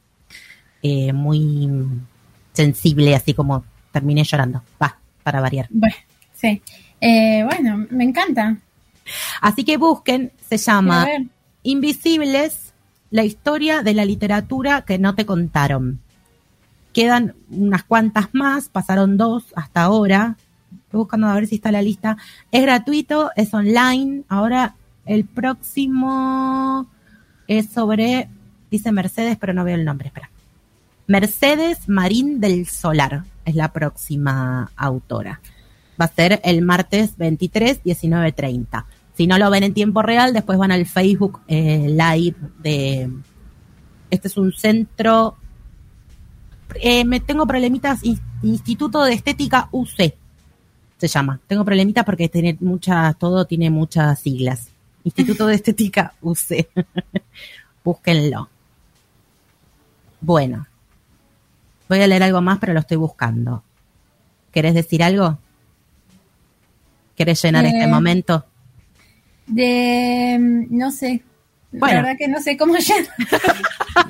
eh, 0.83 1.13
muy 1.13 1.69
sensible, 2.53 3.15
así 3.15 3.35
como 3.35 3.65
terminé 3.93 4.25
llorando. 4.25 4.63
Va, 4.83 4.99
para 5.23 5.41
variar. 5.41 5.67
Bueno, 5.71 5.95
sí. 6.33 6.63
Eh, 7.01 7.45
bueno, 7.45 7.87
me 7.91 8.05
encanta. 8.05 8.57
Así 9.41 9.65
que 9.65 9.77
busquen, 9.77 10.33
se 10.49 10.57
llama. 10.57 11.07
Invisibles, 11.63 12.73
la 13.11 13.25
historia 13.25 13.83
de 13.83 13.95
la 13.95 14.05
literatura 14.05 14.83
que 14.83 14.99
no 14.99 15.15
te 15.15 15.27
contaron. 15.27 16.01
Quedan 16.93 17.35
unas 17.51 17.85
cuantas 17.85 18.29
más, 18.33 18.69
pasaron 18.69 19.17
dos 19.17 19.45
hasta 19.55 19.83
ahora. 19.83 20.37
Estoy 20.85 20.99
buscando 20.99 21.27
a 21.27 21.35
ver 21.35 21.47
si 21.47 21.57
está 21.57 21.73
la 21.73 21.83
lista. 21.83 22.17
Es 22.51 22.63
gratuito, 22.63 23.31
es 23.37 23.53
online. 23.55 24.25
Ahora 24.29 24.75
el 25.07 25.25
próximo 25.25 26.87
es 27.47 27.71
sobre, 27.71 28.29
dice 28.71 28.93
Mercedes, 28.93 29.37
pero 29.39 29.53
no 29.53 29.65
veo 29.65 29.75
el 29.75 29.85
nombre, 29.85 30.09
espera. 30.09 30.31
Mercedes 31.07 31.89
Marín 31.89 32.41
del 32.41 32.67
Solar 32.67 33.25
es 33.45 33.55
la 33.55 33.73
próxima 33.73 34.71
autora. 34.77 35.41
Va 36.01 36.07
a 36.07 36.09
ser 36.09 36.41
el 36.45 36.63
martes 36.63 37.17
23, 37.17 37.83
19.30. 37.85 38.85
Si 39.17 39.27
no 39.27 39.39
lo 39.39 39.51
ven 39.51 39.63
en 39.65 39.75
tiempo 39.75 40.03
real, 40.03 40.33
después 40.33 40.59
van 40.59 40.73
al 40.73 40.87
Facebook 40.87 41.41
eh, 41.49 41.87
Live 41.89 42.37
de... 42.63 43.11
Este 44.11 44.29
es 44.29 44.37
un 44.37 44.53
centro... 44.53 45.37
eh, 46.77 47.05
me 47.05 47.21
tengo 47.21 47.47
problemitas, 47.47 48.03
in- 48.05 48.21
Instituto 48.43 49.05
de 49.05 49.13
Estética 49.15 49.69
UC 49.71 50.15
se 50.99 51.09
llama. 51.09 51.41
Tengo 51.49 51.65
problemitas 51.65 52.05
porque 52.05 52.29
tiene 52.29 52.57
muchas, 52.61 53.19
todo 53.19 53.45
tiene 53.45 53.71
muchas 53.71 54.21
siglas. 54.21 54.69
Instituto 55.05 55.47
de 55.49 55.57
Estética 55.57 56.13
UC. 56.23 56.69
Búsquenlo. 57.85 58.49
Bueno. 60.21 60.67
Voy 61.89 62.01
a 62.01 62.07
leer 62.07 62.23
algo 62.23 62.41
más, 62.41 62.59
pero 62.61 62.73
lo 62.73 62.81
estoy 62.81 62.97
buscando. 62.99 63.63
¿Querés 64.53 64.75
decir 64.75 65.03
algo? 65.03 65.39
¿Querés 67.17 67.43
llenar 67.43 67.65
Eh, 67.65 67.71
este 67.75 67.87
momento? 67.89 68.45
De, 69.47 70.37
mm, 70.41 70.77
no 70.77 70.91
sé. 70.91 71.23
Bueno. 71.73 71.97
La 71.97 72.03
verdad 72.03 72.19
que 72.19 72.29
no 72.29 72.41
sé 72.41 72.57
cómo 72.57 72.77
llegar. 72.79 73.09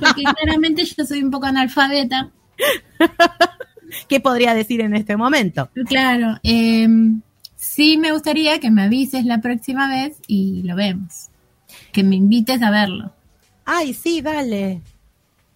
Porque 0.01 0.23
claramente 0.23 0.85
yo 0.85 1.05
soy 1.05 1.23
un 1.23 1.31
poco 1.31 1.47
analfabeta. 1.47 2.31
¿Qué 4.09 4.21
podría 4.21 4.55
decir 4.55 4.81
en 4.81 4.95
este 4.95 5.17
momento? 5.17 5.71
Claro. 5.87 6.39
eh, 6.43 6.89
sí 7.57 7.99
me 7.99 8.13
gustaría 8.13 8.59
que 8.59 8.71
me 8.71 8.83
avises 8.83 9.25
la 9.25 9.41
próxima 9.41 9.89
vez 9.89 10.19
y 10.27 10.63
lo 10.63 10.77
vemos. 10.77 11.29
Que 11.93 12.03
me 12.03 12.17
invites 12.17 12.63
a 12.63 12.71
verlo. 12.71 13.13
Ay, 13.65 13.95
sí, 13.95 14.21
dale. 14.23 14.81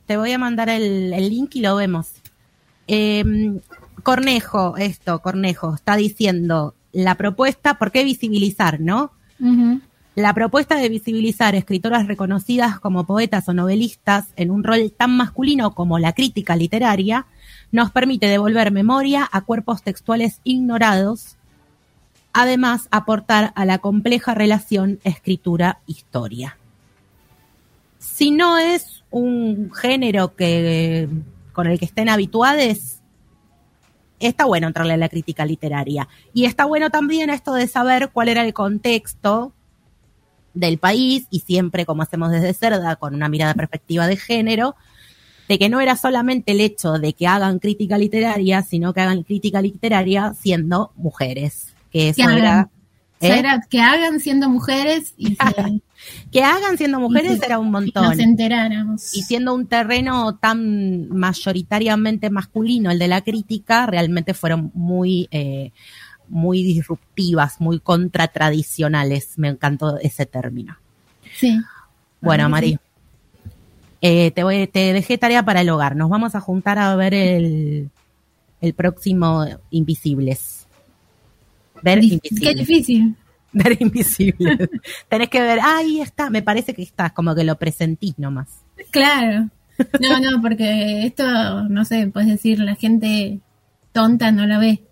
Te 0.07 0.17
voy 0.17 0.33
a 0.33 0.39
mandar 0.39 0.69
el, 0.69 1.13
el 1.13 1.29
link 1.29 1.57
y 1.57 1.61
lo 1.61 1.77
vemos. 1.77 2.13
Eh, 2.89 3.25
Cornejo, 4.03 4.77
esto, 4.77 5.21
Cornejo, 5.21 5.75
está 5.75 5.97
diciendo 5.97 6.75
la 6.93 7.17
propuesta, 7.17 7.77
¿por 7.79 7.91
qué 7.91 8.05
visibilizar, 8.05 8.81
no? 8.81 9.13
La 10.15 10.33
propuesta 10.33 10.77
de 10.77 10.89
visibilizar 10.89 11.55
escritoras 11.55 12.07
reconocidas 12.07 12.81
como 12.81 13.05
poetas 13.05 13.49
o 13.49 13.53
novelistas 13.53 14.29
en 14.37 14.51
un 14.51 14.65
rol 14.65 14.91
tan 14.97 15.15
masculino 15.15 15.75
como 15.75 15.99
la 15.99 16.15
crítica 16.15 16.57
literaria 16.57 17.27
nos 17.71 17.91
permite 17.91 18.27
devolver 18.27 18.71
memoria 18.71 19.29
a 19.31 19.43
cuerpos 19.43 19.83
textuales 19.83 20.41
ignorados, 20.43 21.37
además 22.33 22.89
aportar 22.91 23.53
a 23.57 23.67
la 23.67 23.79
compleja 23.79 24.35
relación 24.35 25.01
escritura-historia. 25.05 26.57
Si 27.99 28.31
no 28.31 28.57
es 28.57 29.05
un 29.11 29.71
género 29.75 30.35
que 30.35 31.09
con 31.53 31.67
el 31.67 31.79
que 31.79 31.85
estén 31.85 32.09
habituados, 32.09 32.96
está 34.21 34.45
bueno 34.45 34.67
entrarle 34.67 34.95
a 34.95 34.97
la 34.99 35.09
crítica 35.09 35.45
literaria. 35.45 36.09
Y 36.33 36.45
está 36.45 36.65
bueno 36.65 36.91
también 36.91 37.31
esto 37.31 37.55
de 37.55 37.67
saber 37.67 38.11
cuál 38.13 38.29
era 38.29 38.45
el 38.45 38.55
contexto 38.55 39.53
del 40.55 40.79
país 40.79 41.27
y 41.31 41.41
siempre, 41.41 41.85
como 41.85 42.03
hacemos 42.03 42.31
desde 42.31 42.55
Cerda, 42.55 42.97
con 42.97 43.15
una 43.15 43.29
mirada 43.29 43.55
perspectiva 43.55 44.07
de 44.07 44.17
género, 44.17 44.75
de 45.49 45.59
que 45.59 45.69
no 45.69 45.81
era 45.81 45.97
solamente 45.97 46.53
el 46.53 46.61
hecho 46.61 46.95
de 46.95 47.13
que 47.13 47.27
hagan 47.27 47.59
crítica 47.59 47.99
literaria, 47.99 48.63
sino 48.63 48.93
que 48.95 49.01
hagan 49.03 49.23
crítica 49.23 49.61
literaria 49.63 50.33
siendo 50.35 50.93
mujeres. 50.97 51.75
Que 51.93 52.09
eso 52.09 52.17
Que 52.27 52.35
era, 52.39 52.53
hagan. 52.53 52.71
¿eh? 53.21 53.39
era 53.39 53.61
que 53.69 53.81
hagan 53.81 54.19
siendo 54.21 54.49
mujeres 54.49 55.13
y 55.17 55.37
se- 55.37 55.83
que 56.31 56.43
hagan 56.45 56.77
siendo 56.79 57.01
mujeres 57.01 57.41
era 57.43 57.59
un 57.59 57.71
montón. 57.71 58.05
nos 58.05 58.19
enteráramos. 58.19 59.15
Y 59.17 59.23
siendo 59.23 59.55
un 59.55 59.67
terreno 59.67 60.37
tan 60.37 61.09
mayoritariamente 61.09 62.31
masculino, 62.31 62.91
el 62.91 62.99
de 62.99 63.09
la 63.09 63.23
crítica, 63.23 63.87
realmente 63.87 64.35
fueron 64.35 64.71
muy, 64.75 65.29
eh, 65.31 65.73
muy 66.29 66.63
disruptivas, 66.63 67.61
muy 67.61 67.81
contratradicionales. 67.81 69.39
Me 69.39 69.49
encantó 69.49 69.99
ese 69.99 70.27
término. 70.27 70.77
Sí. 71.39 71.59
Bueno, 72.21 72.49
Mari, 72.49 72.79
eh, 74.01 74.31
te, 74.33 74.43
voy- 74.43 74.67
te 74.67 74.93
dejé 74.93 75.19
tarea 75.19 75.45
para 75.45 75.61
el 75.61 75.69
hogar. 75.71 75.97
Nos 75.97 76.11
vamos 76.11 76.35
a 76.35 76.41
juntar 76.41 76.79
a 76.79 76.95
ver 76.97 77.15
el, 77.15 77.91
el 78.61 78.75
próximo 78.75 79.45
Invisibles. 79.71 80.67
Ver 81.83 82.01
Qué 82.01 82.55
difícil. 82.55 83.17
Ver 83.59 83.77
Invisibles. 83.81 84.69
Tenés 85.09 85.29
que 85.31 85.41
ver, 85.41 85.59
"Ah, 85.63 85.79
ahí 85.79 86.01
está, 86.01 86.29
me 86.31 86.43
parece 86.43 86.75
que 86.75 86.83
estás, 86.83 87.13
como 87.13 87.35
que 87.35 87.43
lo 87.45 87.57
presentís 87.57 88.19
nomás. 88.19 88.49
Claro. 88.91 89.49
No, 90.01 90.19
no, 90.21 90.41
porque 90.41 91.05
esto, 91.07 91.65
no 91.69 91.85
sé, 91.85 92.07
puedes 92.07 92.31
decir, 92.31 92.59
la 92.61 92.77
gente 92.77 93.41
tonta 93.93 94.33
no 94.33 94.47
lo 94.47 94.59
ve. 94.59 94.83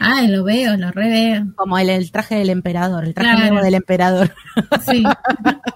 Ah, 0.00 0.22
lo 0.28 0.42
veo, 0.42 0.76
lo 0.76 0.90
reveo. 0.90 1.52
Como 1.54 1.78
el, 1.78 1.88
el 1.88 2.10
traje 2.10 2.34
del 2.34 2.50
emperador, 2.50 3.04
el 3.04 3.14
traje 3.14 3.30
Claro. 3.36 3.48
nuevo 3.52 3.64
del 3.64 3.74
emperador. 3.74 4.34
Sí. 4.90 5.04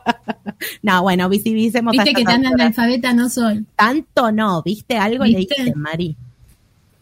no, 0.83 1.03
bueno, 1.03 1.29
visibilicemos 1.29 1.93
Viste 1.93 2.13
que 2.15 2.25
tan 2.25 2.45
analfabeta 2.47 3.13
no 3.13 3.29
soy. 3.29 3.65
Tanto 3.77 4.33
no, 4.33 4.61
¿viste? 4.65 4.97
Algo 4.99 5.23
¿Viste? 5.25 5.55
le 5.59 5.65
dice 5.65 5.77
Mari. 5.77 6.17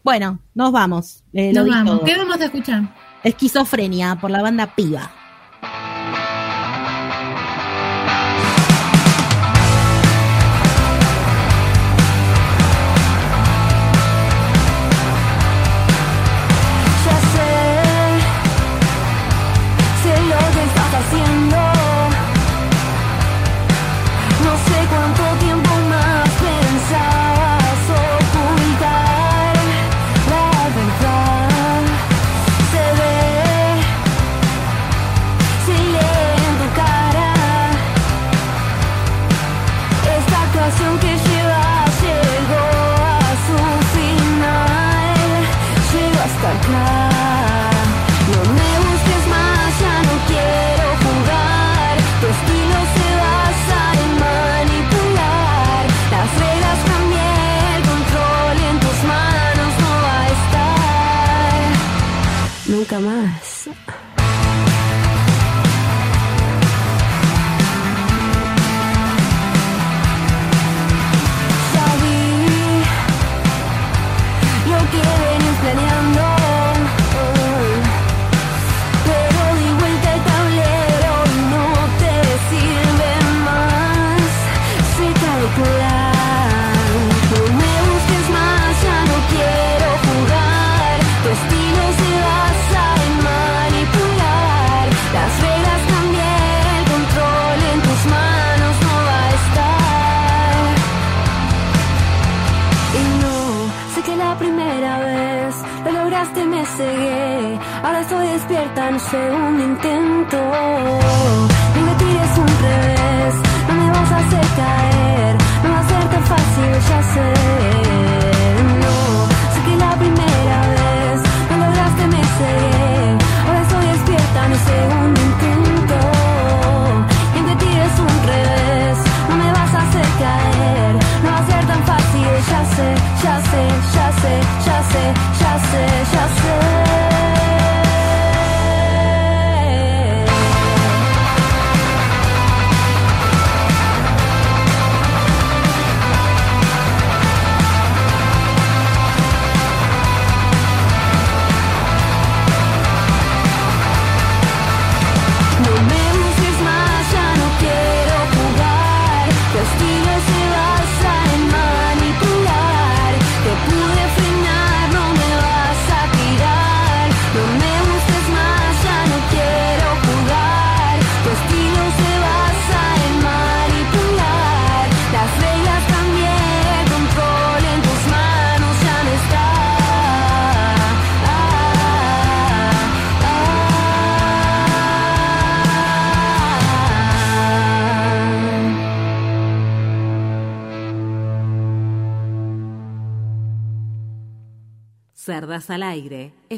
Bueno, 0.03 0.39
nos 0.53 0.71
vamos. 0.71 1.23
Eh, 1.33 1.53
Nos 1.53 1.67
vamos. 1.67 1.97
todo. 1.97 2.05
¿Qué 2.05 2.15
vamos 2.17 2.39
a 2.39 2.45
escuchar? 2.45 2.93
Esquizofrenia 3.23 4.15
por 4.15 4.29
la 4.31 4.41
banda 4.43 4.75
Piba. 4.75 5.11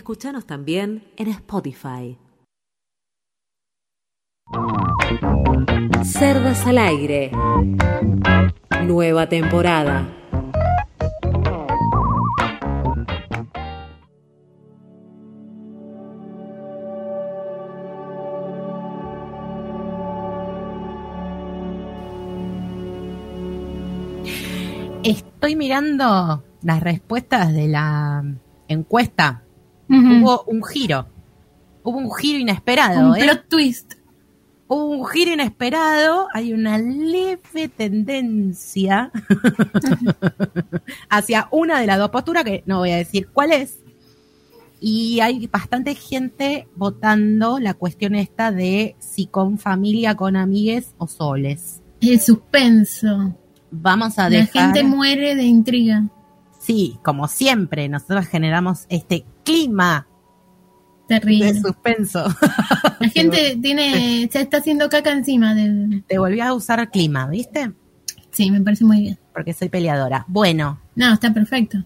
Escúchanos 0.10 0.48
también 0.48 1.04
en 1.18 1.28
Spotify. 1.28 2.18
Cerdas 6.04 6.66
al 6.66 6.80
aire. 6.80 7.30
Nueva 8.88 9.30
temporada. 9.30 10.10
Estoy 25.04 25.56
mirando 25.56 26.44
las 26.64 26.82
respuestas 26.82 27.54
de 27.54 27.68
la 27.68 28.24
encuesta. 28.68 29.44
Hubo 29.90 30.44
un 30.44 30.64
giro. 30.64 31.08
Hubo 31.84 31.98
un 31.98 32.12
giro 32.14 32.40
inesperado, 32.40 33.10
Un 33.10 33.18
¿eh? 33.18 33.24
plot 33.24 33.48
twist. 33.50 33.94
Hubo 34.68 34.86
un 34.90 35.06
giro 35.08 35.32
inesperado. 35.32 36.28
Hay 36.34 36.54
una 36.54 36.78
leve 36.78 37.70
tendencia 37.76 39.12
hacia 41.10 41.48
una 41.52 41.80
de 41.80 41.88
las 41.88 41.98
dos 41.98 42.10
posturas, 42.10 42.44
que 42.44 42.64
no 42.68 42.78
voy 42.78 42.92
a 42.92 42.98
decir 42.98 43.30
cuál 43.34 43.52
es. 43.52 43.80
Y 44.80 45.20
hay 45.20 45.48
bastante 45.48 45.96
gente 45.96 46.68
votando 46.76 47.60
la 47.60 47.74
cuestión 47.74 48.16
esta 48.16 48.52
de 48.52 48.96
si 49.00 49.26
con 49.26 49.58
familia, 49.58 50.16
con 50.16 50.36
amigues 50.36 50.94
o 50.98 51.08
soles. 51.08 51.82
El 52.00 52.20
suspenso. 52.22 53.36
Vamos 53.72 54.18
a 54.20 54.30
La 54.30 54.38
dejar... 54.38 54.74
gente 54.74 54.84
muere 54.84 55.36
de 55.36 55.44
intriga. 55.44 56.08
Sí, 56.60 56.98
como 57.04 57.28
siempre, 57.28 57.90
nosotros 57.90 58.28
generamos 58.28 58.86
este 58.90 59.26
clima 59.50 60.08
Terrible. 61.08 61.54
de 61.54 61.62
suspenso. 61.62 62.24
La 63.00 63.10
gente 63.14 63.58
tiene, 63.62 64.30
se 64.32 64.42
está 64.42 64.58
haciendo 64.58 64.90
caca 64.90 65.12
encima 65.12 65.56
del. 65.56 66.04
Te 66.08 66.20
volví 66.20 66.40
a 66.40 66.54
usar 66.54 66.90
clima, 66.92 67.28
¿viste? 67.28 67.72
Sí, 68.32 68.52
me 68.52 68.62
parece 68.62 68.86
muy 68.86 69.02
bien. 69.02 69.20
Porque 69.34 69.54
soy 69.54 69.70
peleadora. 69.70 70.26
Bueno, 70.28 70.80
No, 70.96 71.14
está 71.14 71.34
perfecto. 71.34 71.84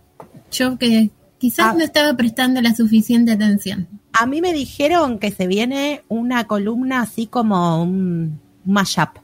Yo 0.52 0.78
que 0.78 1.10
quizás 1.38 1.68
Ah. 1.72 1.76
no 1.78 1.84
estaba 1.84 2.16
prestando 2.18 2.62
la 2.62 2.76
suficiente 2.76 3.32
atención. 3.32 3.88
a 4.12 4.26
mí 4.28 4.42
me 4.42 4.54
dijeron 4.54 5.18
que 5.20 5.32
se 5.32 5.48
viene 5.48 6.04
una 6.10 6.44
columna 6.46 7.02
así 7.02 7.26
como 7.28 7.82
un 7.82 8.40
mashup. 8.66 9.18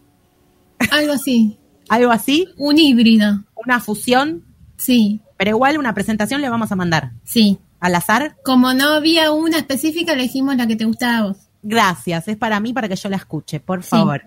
Algo 0.91 1.13
así. 1.13 1.57
Algo 1.89 2.11
así, 2.11 2.47
Un 2.57 2.77
híbrido. 2.79 3.43
una 3.55 3.79
fusión, 3.79 4.43
Sí, 4.77 5.19
pero 5.37 5.51
igual 5.51 5.77
una 5.77 5.93
presentación 5.93 6.39
le 6.41 6.49
vamos 6.49 6.71
a 6.71 6.75
mandar. 6.77 7.11
sí. 7.23 7.59
Al 7.79 7.95
azar, 7.95 8.35
Como 8.43 8.73
no 8.73 8.89
había 8.89 9.31
una 9.31 9.57
específica, 9.57 10.13
elegimos 10.13 10.55
la 10.57 10.67
que 10.67 10.75
te 10.75 10.85
gustaba 10.85 11.17
a 11.17 11.23
vos. 11.29 11.37
gracias. 11.61 12.27
Es 12.27 12.37
para 12.37 12.59
mí, 12.59 12.73
para 12.73 12.87
que 12.89 12.95
yo 12.95 13.09
la 13.09 13.17
escuche, 13.17 13.59
por 13.59 13.83
Sí. 13.83 13.89
favor. 13.91 14.21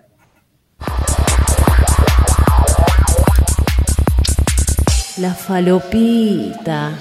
La 5.17 5.33
falopita. 5.33 6.91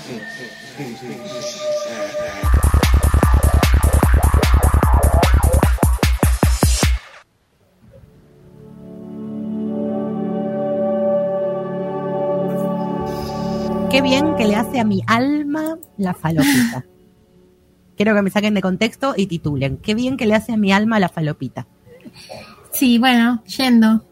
Qué 13.92 14.00
bien 14.00 14.34
que 14.36 14.46
le 14.46 14.56
hace 14.56 14.80
a 14.80 14.84
mi 14.84 15.02
alma 15.06 15.76
la 15.98 16.14
falopita. 16.14 16.86
Quiero 17.94 18.14
que 18.14 18.22
me 18.22 18.30
saquen 18.30 18.54
de 18.54 18.62
contexto 18.62 19.12
y 19.14 19.26
titulen. 19.26 19.76
Qué 19.76 19.94
bien 19.94 20.16
que 20.16 20.24
le 20.24 20.34
hace 20.34 20.52
a 20.52 20.56
mi 20.56 20.72
alma 20.72 20.98
la 20.98 21.10
falopita. 21.10 21.68
Sí, 22.72 22.96
bueno, 22.98 23.44
yendo. 23.44 24.02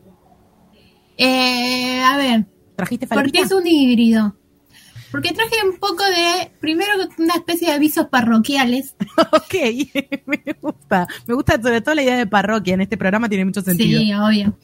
Eh, 1.17 1.99
a 2.03 2.17
ver, 2.19 2.47
¿Trajiste 2.77 3.07
¿por 3.07 3.17
qué 3.17 3.39
falopita? 3.39 3.45
es 3.47 3.53
un 3.53 3.67
híbrido? 3.67 4.37
Porque 5.11 5.33
traje 5.33 5.57
un 5.65 5.79
poco 5.79 6.05
de, 6.05 6.51
primero 6.61 6.93
una 7.19 7.35
especie 7.35 7.69
de 7.69 7.75
avisos 7.75 8.07
parroquiales. 8.09 8.95
Ok, 9.33 9.55
me 10.27 10.43
gusta. 10.61 11.07
Me 11.27 11.35
gusta 11.35 11.61
sobre 11.61 11.81
todo 11.81 11.95
la 11.95 12.03
idea 12.03 12.17
de 12.17 12.27
parroquia. 12.27 12.75
En 12.75 12.83
este 12.83 12.99
programa 12.99 13.29
tiene 13.31 13.45
mucho 13.47 13.63
sentido. 13.63 13.99
Sí, 13.99 14.13
obvio. 14.13 14.59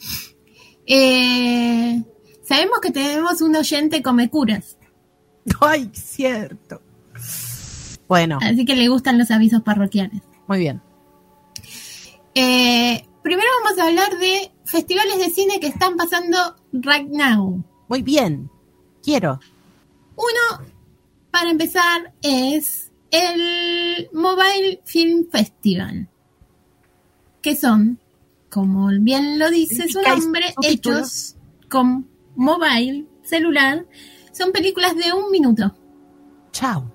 Eh, 0.86 2.02
sabemos 2.43 2.80
que 2.80 2.90
tenemos 2.90 3.40
un 3.40 3.56
oyente 3.56 4.02
come 4.02 4.28
curas, 4.30 4.76
Ay, 5.60 5.90
cierto. 5.93 6.81
Bueno, 8.09 8.39
así 8.40 8.64
que 8.64 8.77
le 8.77 8.89
gustan 8.89 9.18
los 9.18 9.31
avisos 9.31 9.62
parroquiales. 9.62 10.23
muy 10.47 10.59
bien. 10.59 10.81
Eh, 12.35 13.05
primero 13.23 13.48
vamos 13.64 13.78
a 13.78 13.86
hablar 13.86 14.18
de 14.18 14.52
festivales 14.64 15.18
de 15.18 15.31
cine 15.31 15.59
que 15.59 15.68
están 15.68 15.97
pasando 15.97 16.56
right 16.73 17.09
now. 17.09 17.64
Muy 17.89 18.02
bien. 18.02 18.51
Quiero. 19.02 19.40
Uno, 20.16 20.66
para 21.31 21.51
empezar, 21.51 22.12
es 22.23 22.93
el 23.10 24.09
Mobile 24.12 24.81
Film 24.85 25.28
Festival. 25.31 26.09
Que 27.43 27.56
son, 27.56 27.98
como 28.51 28.89
bien 29.01 29.39
lo 29.39 29.51
dice 29.51 29.89
su 29.89 30.02
nombre, 30.02 30.55
hechos 30.62 31.36
con 31.68 32.09
mobile, 32.35 33.06
celular. 33.23 33.86
Son 34.37 34.53
películas 34.53 34.95
de 34.95 35.15
un 35.15 35.31
minuto. 35.31 35.75
Chao. 36.53 36.93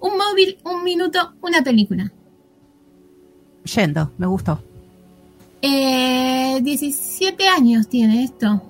Un 0.00 0.16
móvil, 0.16 0.56
un 0.64 0.82
minuto, 0.82 1.34
una 1.42 1.62
película. 1.62 2.10
Yendo, 3.64 4.12
me 4.16 4.26
gustó. 4.26 4.62
Eh, 5.60 6.58
17 6.62 7.46
años 7.48 7.86
tiene 7.86 8.24
esto. 8.24 8.62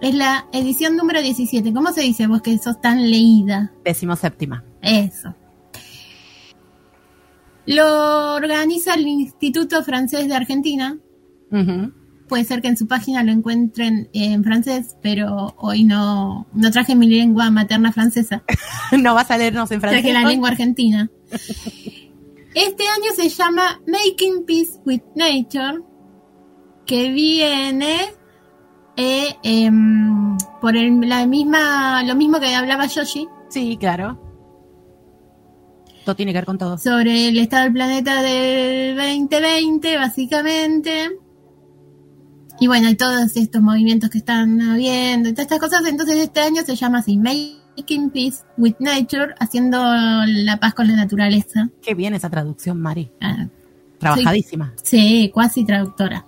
Es 0.00 0.14
la 0.16 0.48
edición 0.52 0.96
número 0.96 1.22
17. 1.22 1.72
¿Cómo 1.72 1.92
se 1.92 2.00
dice 2.00 2.26
vos 2.26 2.42
que 2.42 2.58
sos 2.58 2.80
tan 2.80 3.08
leída? 3.08 3.70
Décimo 3.84 4.16
séptima. 4.16 4.64
Eso. 4.82 5.36
Lo 7.66 8.34
organiza 8.34 8.94
el 8.94 9.06
Instituto 9.06 9.84
Francés 9.84 10.26
de 10.26 10.34
Argentina. 10.34 10.98
Ujú. 11.52 11.92
Puede 12.28 12.44
ser 12.44 12.62
que 12.62 12.68
en 12.68 12.76
su 12.76 12.86
página 12.88 13.22
lo 13.22 13.32
encuentren 13.32 14.08
en 14.14 14.42
francés, 14.44 14.96
pero 15.02 15.54
hoy 15.58 15.84
no, 15.84 16.46
no 16.54 16.70
traje 16.70 16.94
mi 16.94 17.06
lengua 17.06 17.50
materna 17.50 17.92
francesa. 17.92 18.42
no 18.98 19.14
vas 19.14 19.30
a 19.30 19.36
leernos 19.38 19.70
en 19.70 19.80
francés. 19.80 20.02
Traje 20.02 20.14
la 20.22 20.28
lengua 20.28 20.48
argentina. 20.48 21.10
Este 22.54 22.84
año 22.88 23.10
se 23.14 23.28
llama 23.28 23.80
Making 23.86 24.44
Peace 24.46 24.80
with 24.86 25.02
Nature, 25.14 25.82
que 26.86 27.10
viene 27.10 27.96
eh, 28.96 29.34
em, 29.42 30.36
por 30.60 30.76
el- 30.76 31.00
la 31.08 31.26
misma, 31.26 32.02
lo 32.04 32.14
mismo 32.14 32.38
que 32.40 32.54
hablaba 32.54 32.86
Yoshi, 32.86 33.26
Sí, 33.50 33.76
claro. 33.78 34.20
Todo 36.04 36.16
tiene 36.16 36.32
que 36.32 36.38
ver 36.38 36.44
con 36.46 36.58
todo. 36.58 36.78
sobre 36.78 37.28
el 37.28 37.38
estado 37.38 37.64
del 37.64 37.72
planeta 37.72 38.22
del 38.22 38.96
2020, 38.96 39.96
básicamente. 39.96 41.10
Y 42.60 42.66
bueno, 42.66 42.88
hay 42.88 42.94
todos 42.94 43.36
estos 43.36 43.60
movimientos 43.60 44.10
que 44.10 44.18
están 44.18 44.60
habiendo 44.62 45.28
y 45.28 45.32
todas 45.32 45.46
estas 45.46 45.58
cosas. 45.58 45.84
Entonces 45.86 46.16
este 46.16 46.40
año 46.40 46.62
se 46.64 46.76
llama 46.76 46.98
así, 46.98 47.16
Making 47.16 48.10
Peace 48.10 48.38
with 48.56 48.76
Nature, 48.78 49.34
haciendo 49.40 49.78
la 50.26 50.58
paz 50.58 50.74
con 50.74 50.86
la 50.86 50.96
naturaleza. 50.96 51.68
Qué 51.82 51.94
bien 51.94 52.14
esa 52.14 52.30
traducción, 52.30 52.80
Mari. 52.80 53.10
Ah, 53.20 53.48
Trabajadísima. 53.98 54.72
Sí, 54.82 55.30
cuasi 55.32 55.64
traductora. 55.64 56.26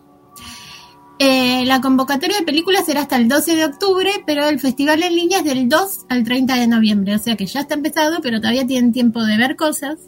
Eh, 1.19 1.65
la 1.65 1.81
convocatoria 1.81 2.39
de 2.39 2.45
películas 2.45 2.85
será 2.85 3.03
hasta 3.03 3.17
el 3.17 3.29
12 3.29 3.57
de 3.57 3.65
octubre, 3.65 4.11
pero 4.27 4.49
el 4.49 4.61
festival 4.61 5.03
en 5.03 5.15
línea 5.15 5.39
es 5.39 5.45
del 5.45 5.69
2 5.69 6.07
al 6.11 6.25
30 6.25 6.57
de 6.57 6.67
noviembre. 6.67 7.15
O 7.15 7.19
sea 7.19 7.37
que 7.37 7.47
ya 7.47 7.61
está 7.61 7.75
empezado, 7.75 8.21
pero 8.21 8.41
todavía 8.41 8.67
tienen 8.67 8.93
tiempo 8.93 9.23
de 9.25 9.37
ver 9.37 9.57
cosas. 9.57 9.99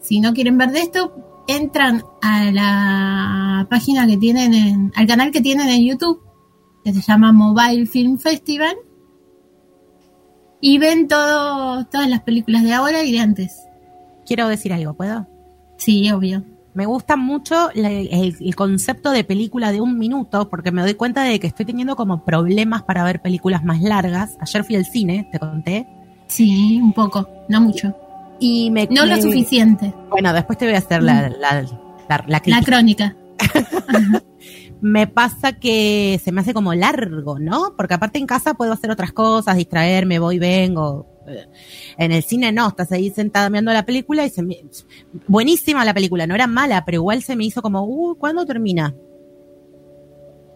Si 0.00 0.20
no 0.20 0.32
quieren 0.34 0.58
ver 0.58 0.70
de 0.70 0.80
esto, 0.80 1.31
entran 1.46 2.02
a 2.20 2.50
la 2.50 3.66
página 3.68 4.06
que 4.06 4.16
tienen 4.16 4.54
en, 4.54 4.92
al 4.94 5.06
canal 5.06 5.30
que 5.30 5.40
tienen 5.40 5.68
en 5.68 5.84
YouTube, 5.84 6.20
que 6.84 6.92
se 6.92 7.00
llama 7.00 7.32
Mobile 7.32 7.86
Film 7.86 8.18
Festival, 8.18 8.76
y 10.60 10.78
ven 10.78 11.08
todo, 11.08 11.84
todas 11.86 12.08
las 12.08 12.22
películas 12.22 12.62
de 12.62 12.72
ahora 12.72 13.02
y 13.04 13.12
de 13.12 13.20
antes. 13.20 13.66
Quiero 14.26 14.48
decir 14.48 14.72
algo, 14.72 14.94
¿puedo? 14.94 15.26
Sí, 15.76 16.10
obvio. 16.10 16.44
Me 16.74 16.86
gusta 16.86 17.16
mucho 17.16 17.70
el, 17.72 18.08
el 18.40 18.56
concepto 18.56 19.10
de 19.10 19.24
película 19.24 19.72
de 19.72 19.80
un 19.80 19.98
minuto, 19.98 20.48
porque 20.48 20.70
me 20.70 20.82
doy 20.82 20.94
cuenta 20.94 21.22
de 21.24 21.38
que 21.38 21.48
estoy 21.48 21.66
teniendo 21.66 21.96
como 21.96 22.24
problemas 22.24 22.82
para 22.82 23.04
ver 23.04 23.20
películas 23.20 23.64
más 23.64 23.82
largas. 23.82 24.38
Ayer 24.40 24.64
fui 24.64 24.76
al 24.76 24.86
cine, 24.86 25.28
te 25.30 25.38
conté, 25.38 25.86
Sí, 26.32 26.80
un 26.80 26.94
poco, 26.94 27.28
no 27.50 27.60
mucho. 27.60 27.94
Y 28.42 28.70
me... 28.70 28.88
No 28.90 29.06
lo 29.06 29.16
suficiente. 29.22 29.94
Bueno, 30.10 30.32
después 30.32 30.58
te 30.58 30.64
voy 30.64 30.74
a 30.74 30.78
hacer 30.78 31.02
la, 31.02 31.28
la, 31.28 31.62
la, 32.08 32.42
la 32.44 32.62
crónica. 32.62 33.16
me 34.80 35.06
pasa 35.06 35.52
que 35.52 36.20
se 36.22 36.32
me 36.32 36.40
hace 36.40 36.52
como 36.52 36.74
largo, 36.74 37.38
¿no? 37.38 37.74
Porque 37.76 37.94
aparte 37.94 38.18
en 38.18 38.26
casa 38.26 38.54
puedo 38.54 38.72
hacer 38.72 38.90
otras 38.90 39.12
cosas, 39.12 39.56
distraerme, 39.56 40.18
voy, 40.18 40.40
vengo. 40.40 41.06
En 41.96 42.10
el 42.10 42.24
cine 42.24 42.50
no, 42.50 42.66
estás 42.66 42.90
ahí 42.90 43.10
sentada 43.10 43.48
mirando 43.48 43.72
la 43.72 43.86
película 43.86 44.26
y 44.26 44.30
se 44.30 44.42
me... 44.42 44.56
Buenísima 45.28 45.84
la 45.84 45.94
película, 45.94 46.26
no 46.26 46.34
era 46.34 46.48
mala, 46.48 46.84
pero 46.84 46.96
igual 46.96 47.22
se 47.22 47.36
me 47.36 47.44
hizo 47.44 47.62
como, 47.62 47.84
uh, 47.84 48.16
¿cuándo 48.16 48.44
termina? 48.44 48.92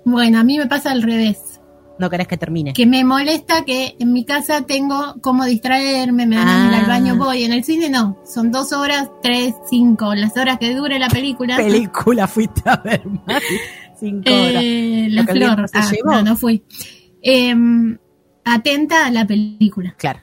Bueno, 0.05 0.41
a 0.41 0.45
mí 0.45 0.59
me 0.59 0.67
pasa 0.67 0.91
al 0.91 1.03
revés. 1.03 1.61
No 1.98 2.10
querés 2.10 2.28
que 2.28 2.36
termine. 2.36 2.73
Que 2.74 2.85
me 2.86 3.05
molesta 3.05 3.64
que 3.64 3.97
en 3.98 4.12
mi 4.12 4.24
casa 4.27 4.62
tengo 4.62 5.14
cómo 5.23 5.44
distraerme, 5.47 6.27
me 6.27 6.36
dan 6.36 6.47
a 6.48 6.68
ir 6.68 6.74
Ah. 6.74 6.78
al 6.81 6.86
baño, 6.86 7.16
voy. 7.16 7.44
En 7.44 7.52
el 7.52 7.64
cine 7.64 7.89
no. 7.89 8.18
Son 8.27 8.51
dos 8.52 8.73
horas, 8.73 9.09
tres, 9.23 9.55
cinco, 9.70 10.14
las 10.14 10.36
horas 10.36 10.59
que 10.59 10.74
dure 10.74 10.98
la 10.98 11.09
película. 11.09 11.56
película 11.56 12.27
fuiste 12.27 12.62
a 12.66 12.77
ver, 12.77 13.02
Mari? 13.06 13.44
Cinco 13.98 14.31
horas. 14.31 14.62
Eh, 14.62 15.06
Lo 15.10 15.23
la 15.23 15.32
flor. 15.32 15.68
se 15.70 15.78
Ah, 15.78 15.90
llevó. 15.90 16.10
no, 16.12 16.23
no 16.23 16.36
fui. 16.36 16.62
Em, 17.23 17.97
atenta 18.44 19.06
a 19.06 19.10
la 19.10 19.27
película. 19.27 19.94
Claro. 19.97 20.20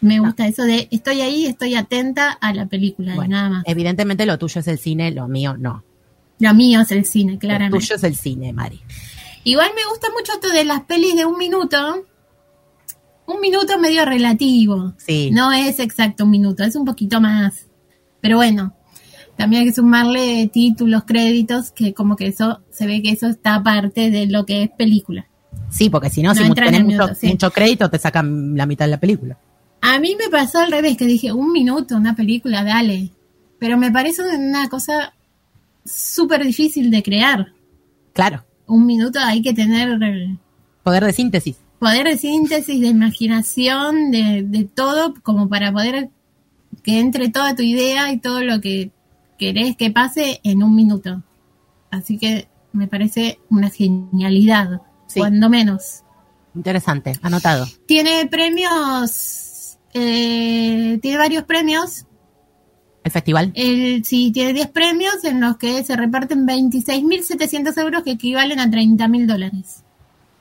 Me 0.00 0.20
gusta 0.20 0.46
eso 0.46 0.62
de 0.62 0.88
estoy 0.90 1.20
ahí, 1.20 1.44
estoy 1.46 1.74
atenta 1.74 2.30
a 2.30 2.54
la 2.54 2.66
película, 2.66 3.12
y 3.12 3.16
Bueno, 3.16 3.36
nada 3.36 3.48
más. 3.50 3.64
Evidentemente 3.66 4.24
lo 4.26 4.38
tuyo 4.38 4.60
es 4.60 4.68
el 4.68 4.78
cine, 4.78 5.10
lo 5.10 5.28
mío 5.28 5.56
no. 5.58 5.84
Lo 6.38 6.54
mío 6.54 6.80
es 6.82 6.92
el 6.92 7.04
cine, 7.04 7.32
Lo 7.32 7.38
claramente. 7.40 7.76
tuyo 7.78 7.96
es 7.96 8.04
el 8.04 8.14
cine, 8.14 8.52
Mari. 8.52 8.80
Igual 9.44 9.70
me 9.74 9.84
gusta 9.88 10.08
mucho 10.16 10.32
esto 10.32 10.50
de 10.50 10.64
las 10.64 10.82
pelis 10.82 11.16
de 11.16 11.24
un 11.24 11.38
minuto. 11.38 12.06
Un 13.26 13.40
minuto 13.40 13.78
medio 13.78 14.04
relativo. 14.04 14.94
Sí. 14.98 15.30
No 15.30 15.52
es 15.52 15.80
exacto 15.80 16.24
un 16.24 16.30
minuto, 16.30 16.64
es 16.64 16.76
un 16.76 16.84
poquito 16.84 17.20
más. 17.20 17.66
Pero 18.20 18.36
bueno, 18.36 18.74
también 19.36 19.62
hay 19.62 19.68
que 19.68 19.74
sumarle 19.74 20.50
títulos, 20.52 21.04
créditos, 21.04 21.70
que 21.70 21.94
como 21.94 22.16
que 22.16 22.26
eso, 22.26 22.62
se 22.70 22.86
ve 22.86 23.02
que 23.02 23.10
eso 23.10 23.28
está 23.28 23.54
aparte 23.54 24.10
de 24.10 24.26
lo 24.26 24.44
que 24.44 24.64
es 24.64 24.70
película. 24.70 25.28
Sí, 25.70 25.90
porque 25.90 26.10
si 26.10 26.22
no, 26.22 26.30
No 26.30 26.34
si 26.34 26.50
tenés 26.54 26.82
mucho, 26.82 26.86
minuto, 26.86 27.14
sí. 27.14 27.28
mucho 27.28 27.50
crédito, 27.50 27.88
te 27.90 27.98
sacan 27.98 28.56
la 28.56 28.66
mitad 28.66 28.86
de 28.86 28.90
la 28.90 29.00
película. 29.00 29.38
A 29.80 30.00
mí 30.00 30.16
me 30.16 30.28
pasó 30.28 30.58
al 30.58 30.72
revés, 30.72 30.96
que 30.96 31.06
dije, 31.06 31.32
un 31.32 31.52
minuto, 31.52 31.96
una 31.96 32.16
película, 32.16 32.64
dale. 32.64 33.12
Pero 33.58 33.76
me 33.76 33.92
parece 33.92 34.22
una 34.22 34.68
cosa 34.68 35.14
súper 35.84 36.44
difícil 36.44 36.90
de 36.90 37.02
crear. 37.02 37.52
Claro. 38.12 38.44
Un 38.68 38.86
minuto 38.86 39.18
hay 39.20 39.42
que 39.42 39.52
tener 39.52 39.98
Poder 40.84 41.04
de 41.04 41.12
síntesis. 41.12 41.56
poder 41.80 42.06
de 42.06 42.16
síntesis, 42.16 42.80
de 42.80 42.86
imaginación, 42.86 44.10
de, 44.10 44.42
de 44.46 44.64
todo, 44.64 45.14
como 45.22 45.48
para 45.48 45.72
poder 45.72 46.10
que 46.82 47.00
entre 47.00 47.28
toda 47.30 47.56
tu 47.56 47.62
idea 47.62 48.12
y 48.12 48.18
todo 48.18 48.42
lo 48.42 48.60
que 48.60 48.90
querés 49.38 49.76
que 49.76 49.90
pase 49.90 50.40
en 50.44 50.62
un 50.62 50.74
minuto. 50.76 51.22
Así 51.90 52.18
que 52.18 52.48
me 52.72 52.86
parece 52.88 53.38
una 53.50 53.70
genialidad, 53.70 54.82
Sí. 55.06 55.20
cuando 55.20 55.48
menos. 55.48 56.02
Interesante. 56.54 57.12
Anotado. 57.22 57.66
Tiene 57.86 58.26
premios, 58.26 59.78
eh, 59.94 60.98
tiene 61.00 61.16
varios 61.18 61.44
premios. 61.44 62.04
El 63.08 63.12
festival. 63.12 63.52
El, 63.54 64.04
sí, 64.04 64.30
tiene 64.32 64.52
10 64.52 64.68
premios 64.68 65.24
en 65.24 65.40
los 65.40 65.56
que 65.56 65.82
se 65.82 65.96
reparten 65.96 66.46
26.700 66.46 67.80
euros 67.80 68.02
que 68.02 68.10
equivalen 68.12 68.60
a 68.60 68.66
30.000 68.66 69.26
dólares. 69.26 69.82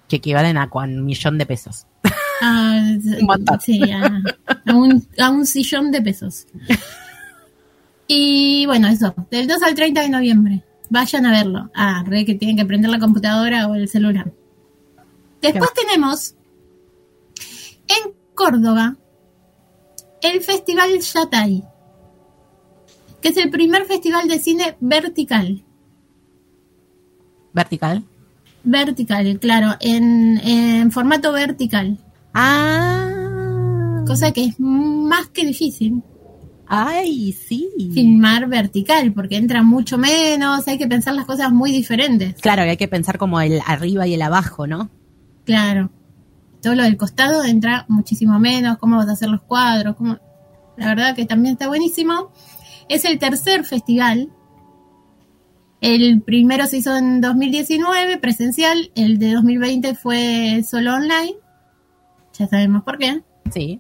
Que 0.10 0.18
equivalen 0.18 0.58
a 0.58 0.70
un 0.74 1.06
millón 1.06 1.38
de 1.38 1.46
pesos. 1.46 1.86
Ah, 2.40 2.84
Un 2.86 3.60
sí, 3.60 3.82
a, 3.92 4.22
a 4.68 4.76
un, 4.76 5.04
a 5.18 5.32
un 5.32 5.48
sillón 5.48 5.90
de 5.92 6.04
pesos. 6.04 6.46
Y 8.08 8.66
bueno, 8.68 8.88
eso, 8.88 9.14
del 9.32 9.48
2 9.48 9.64
al 9.64 9.76
30 9.76 10.02
de 10.02 10.10
noviembre. 10.10 10.64
Vayan 10.90 11.26
a 11.26 11.32
verlo. 11.32 11.72
Ah, 11.76 12.04
re 12.06 12.26
que 12.26 12.36
tienen 12.36 12.56
que 12.56 12.66
prender 12.66 12.90
la 12.90 13.00
computadora 13.00 13.68
o 13.68 13.76
el 13.76 13.90
celular. 13.90 14.32
Después 15.42 15.72
tenemos 15.74 16.36
en 17.88 18.14
Córdoba 18.34 18.96
el 20.22 20.42
Festival 20.42 21.00
Yatay, 21.00 21.64
que 23.22 23.30
es 23.30 23.38
el 23.38 23.50
primer 23.50 23.86
festival 23.86 24.28
de 24.28 24.40
cine 24.40 24.78
vertical. 24.80 25.64
Vertical. 27.54 28.04
Vertical, 28.64 29.40
claro, 29.40 29.76
en, 29.80 30.38
en 30.40 30.92
formato 30.92 31.32
vertical. 31.32 31.98
Ah. 32.34 34.04
Cosa 34.06 34.32
que 34.32 34.46
es 34.46 34.60
más 34.60 35.28
que 35.30 35.46
difícil 35.46 36.04
Ay, 36.70 37.32
sí. 37.32 37.70
filmar 37.94 38.48
vertical, 38.48 39.14
porque 39.14 39.38
entra 39.38 39.64
mucho 39.64 39.98
menos, 39.98 40.68
hay 40.68 40.78
que 40.78 40.88
pensar 40.88 41.14
las 41.16 41.26
cosas 41.26 41.52
muy 41.52 41.72
diferentes. 41.72 42.36
Claro, 42.42 42.66
y 42.66 42.70
hay 42.70 42.78
que 42.78 42.90
pensar 42.90 43.18
como 43.18 43.40
el 43.40 43.62
arriba 43.66 44.06
y 44.06 44.14
el 44.16 44.22
abajo, 44.22 44.68
¿no? 44.68 44.90
Claro. 45.46 45.90
Todo 46.62 46.76
lo 46.76 46.84
del 46.84 46.98
costado 46.98 47.44
entra 47.46 47.86
muchísimo 47.88 48.38
menos, 48.40 48.78
cómo 48.80 48.98
vas 48.98 49.08
a 49.08 49.14
hacer 49.14 49.30
los 49.30 49.42
cuadros, 49.44 49.96
cómo... 49.96 50.18
la 50.76 50.88
verdad 50.88 51.16
que 51.16 51.26
también 51.26 51.54
está 51.54 51.68
buenísimo. 51.68 52.32
Es 52.90 53.06
el 53.06 53.20
tercer 53.20 53.64
festival. 53.66 54.32
El 55.82 56.22
primero 56.22 56.66
se 56.66 56.78
hizo 56.78 56.96
en 56.96 57.22
2019, 57.22 58.18
presencial, 58.18 58.92
el 58.96 59.20
de 59.20 59.34
2020 59.34 59.96
fue 59.96 60.64
solo 60.68 60.96
online. 60.96 61.36
Ya 62.38 62.48
sabemos 62.48 62.84
por 62.84 62.98
qué. 62.98 63.22
Sí. 63.54 63.80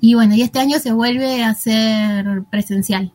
Y 0.00 0.14
bueno, 0.14 0.34
y 0.34 0.42
este 0.42 0.58
año 0.58 0.78
se 0.78 0.92
vuelve 0.92 1.42
a 1.44 1.50
hacer 1.50 2.44
presencial. 2.50 3.12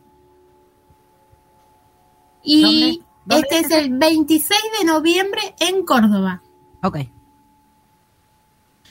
Y 2.42 2.62
¿Dónde- 2.62 2.98
dónde 3.26 3.46
este 3.50 3.58
es 3.60 3.66
es 3.66 3.72
el 3.84 3.98
26 3.98 4.60
de 4.80 4.86
noviembre 4.86 5.40
en 5.60 5.84
Córdoba. 5.84 6.42
Ok. 6.82 6.98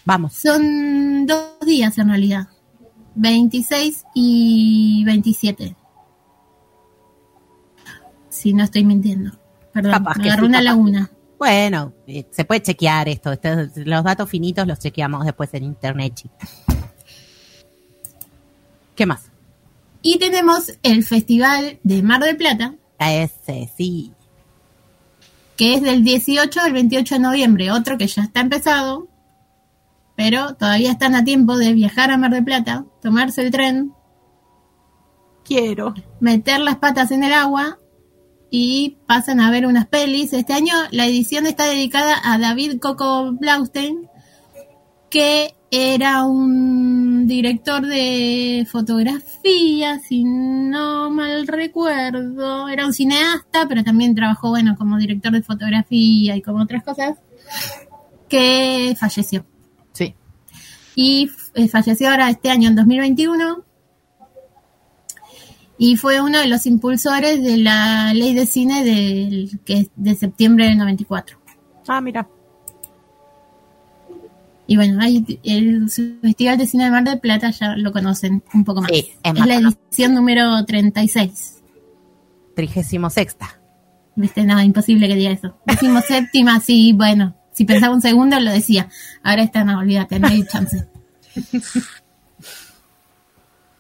Vamos. 0.05 0.33
Son 0.33 1.25
dos 1.25 1.59
días 1.65 1.97
en 1.97 2.07
realidad. 2.09 2.47
26 3.15 4.05
y 4.13 5.03
27. 5.05 5.75
Si 8.41 8.53
no 8.53 8.63
estoy 8.63 8.83
mintiendo. 8.83 9.31
Perdón, 9.71 9.91
Capaz 9.91 10.17
me 10.17 10.23
que 10.23 10.29
agarró 10.29 10.45
sí, 10.45 10.49
una 10.49 10.61
laguna. 10.63 11.11
Bueno, 11.37 11.93
eh, 12.07 12.25
se 12.31 12.43
puede 12.43 12.61
chequear 12.63 13.07
esto. 13.07 13.31
Estos- 13.31 13.69
los 13.75 14.03
datos 14.03 14.27
finitos 14.29 14.65
los 14.65 14.79
chequeamos 14.79 15.25
después 15.25 15.53
en 15.53 15.63
internet. 15.63 16.23
¿Qué 18.95 19.05
más? 19.05 19.25
Y 20.01 20.17
tenemos 20.17 20.73
el 20.83 21.03
Festival 21.03 21.79
de 21.83 22.01
Mar 22.03 22.21
del 22.23 22.35
Plata, 22.37 22.73
Ese, 22.99 23.71
sí. 23.77 24.11
que 25.57 25.75
es 25.75 25.81
del 25.83 26.03
18 26.03 26.59
al 26.61 26.73
28 26.73 27.15
de 27.15 27.19
noviembre. 27.21 27.71
Otro 27.71 27.97
que 27.97 28.07
ya 28.07 28.23
está 28.23 28.39
empezado, 28.41 29.07
pero 30.15 30.55
todavía 30.55 30.91
están 30.91 31.13
a 31.15 31.23
tiempo 31.23 31.57
de 31.57 31.73
viajar 31.73 32.09
a 32.09 32.17
Mar 32.17 32.31
del 32.31 32.43
Plata, 32.43 32.85
tomarse 33.01 33.43
el 33.43 33.51
tren, 33.51 33.93
Quiero. 35.45 35.93
meter 36.19 36.59
las 36.59 36.77
patas 36.77 37.11
en 37.11 37.23
el 37.23 37.33
agua 37.33 37.77
y 38.53 38.97
pasan 39.07 39.39
a 39.39 39.49
ver 39.49 39.65
unas 39.65 39.87
pelis. 39.87 40.33
Este 40.33 40.53
año 40.53 40.73
la 40.91 41.07
edición 41.07 41.47
está 41.47 41.65
dedicada 41.65 42.17
a 42.21 42.37
David 42.37 42.79
Coco 42.79 43.31
Blaustein, 43.31 44.09
que 45.09 45.55
era 45.71 46.25
un 46.25 47.27
director 47.27 47.87
de 47.87 48.67
fotografía, 48.69 49.99
si 49.99 50.25
no 50.25 51.09
mal 51.09 51.47
recuerdo. 51.47 52.67
Era 52.67 52.85
un 52.85 52.93
cineasta, 52.93 53.69
pero 53.69 53.85
también 53.85 54.13
trabajó, 54.13 54.49
bueno, 54.49 54.75
como 54.77 54.97
director 54.97 55.31
de 55.31 55.43
fotografía 55.43 56.35
y 56.35 56.41
como 56.41 56.63
otras 56.63 56.83
cosas, 56.83 57.17
que 58.27 58.97
falleció. 58.99 59.45
Sí. 59.93 60.13
Y 60.93 61.31
eh, 61.53 61.69
falleció 61.69 62.09
ahora 62.09 62.29
este 62.29 62.49
año, 62.49 62.67
en 62.67 62.75
2021. 62.75 63.63
Y 65.83 65.97
fue 65.97 66.21
uno 66.21 66.37
de 66.37 66.47
los 66.47 66.67
impulsores 66.67 67.41
de 67.41 67.57
la 67.57 68.13
ley 68.13 68.35
de 68.35 68.45
cine 68.45 68.83
del, 68.83 69.59
que 69.65 69.79
es 69.79 69.87
de 69.95 70.13
septiembre 70.13 70.65
del 70.65 70.77
94. 70.77 71.39
Ah, 71.87 71.99
mira. 71.99 72.27
Y 74.67 74.75
bueno, 74.75 75.01
hay 75.01 75.39
el 75.43 75.89
Festival 75.89 76.59
de 76.59 76.67
Cine 76.67 76.83
de 76.83 76.91
Mar 76.91 77.03
del 77.03 77.19
Plata 77.19 77.49
ya 77.49 77.75
lo 77.75 77.91
conocen 77.91 78.43
un 78.53 78.63
poco 78.63 78.83
más. 78.83 78.91
Sí, 78.91 79.11
es 79.23 79.33
es 79.33 79.45
la 79.47 79.55
edición 79.55 80.13
número 80.13 80.63
36. 80.65 81.63
Trigésimo 82.55 83.09
sexta. 83.09 83.59
Viste, 84.15 84.43
nada, 84.43 84.63
imposible 84.63 85.07
que 85.07 85.15
diga 85.15 85.31
eso. 85.31 85.57
Decimos 85.65 86.05
séptima, 86.07 86.59
sí, 86.59 86.93
bueno. 86.93 87.35
Si 87.53 87.65
pensaba 87.65 87.95
un 87.95 88.03
segundo 88.03 88.39
lo 88.39 88.51
decía. 88.51 88.87
Ahora 89.23 89.41
está, 89.41 89.63
no, 89.63 89.79
olvídate, 89.79 90.19
no 90.19 90.27
hay 90.27 90.45
chance. 90.45 90.87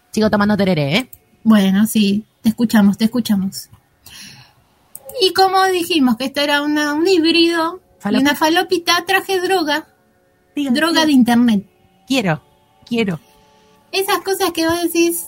Sigo 0.09 0.31
tomando 0.31 0.57
tereré, 0.57 0.97
¿eh? 0.97 1.11
Bueno, 1.43 1.85
sí, 1.87 2.25
te 2.41 2.49
escuchamos, 2.49 2.97
te 2.97 3.05
escuchamos. 3.05 3.69
Y 5.21 5.33
como 5.33 5.63
dijimos 5.67 6.17
que 6.17 6.25
esto 6.25 6.41
era 6.41 6.61
una- 6.61 6.93
un 6.93 7.07
híbrido 7.07 7.81
Falopita. 7.99 8.29
una 8.31 8.39
falopita, 8.39 9.05
traje 9.05 9.39
droga, 9.39 9.87
droga 10.55 11.05
de 11.05 11.11
internet. 11.11 11.65
Quiero, 12.07 12.41
quiero. 12.85 13.19
Esas 13.91 14.19
cosas 14.19 14.51
que 14.51 14.65
vos 14.67 14.81
decís, 14.81 15.25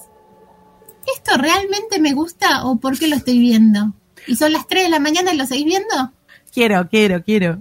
¿esto 1.16 1.38
realmente 1.38 2.00
me 2.00 2.14
gusta 2.14 2.66
o 2.66 2.78
por 2.78 2.98
qué 2.98 3.08
lo 3.08 3.16
estoy 3.16 3.40
viendo? 3.40 3.94
¿Y 4.28 4.36
son 4.36 4.54
las 4.54 4.68
3 4.68 4.84
de 4.86 4.90
la 4.90 5.00
mañana 5.00 5.34
y 5.34 5.38
lo 5.38 5.46
seguís 5.46 5.66
viendo? 5.66 6.12
Quiero, 6.54 6.88
quiero, 6.90 7.24
quiero. 7.24 7.58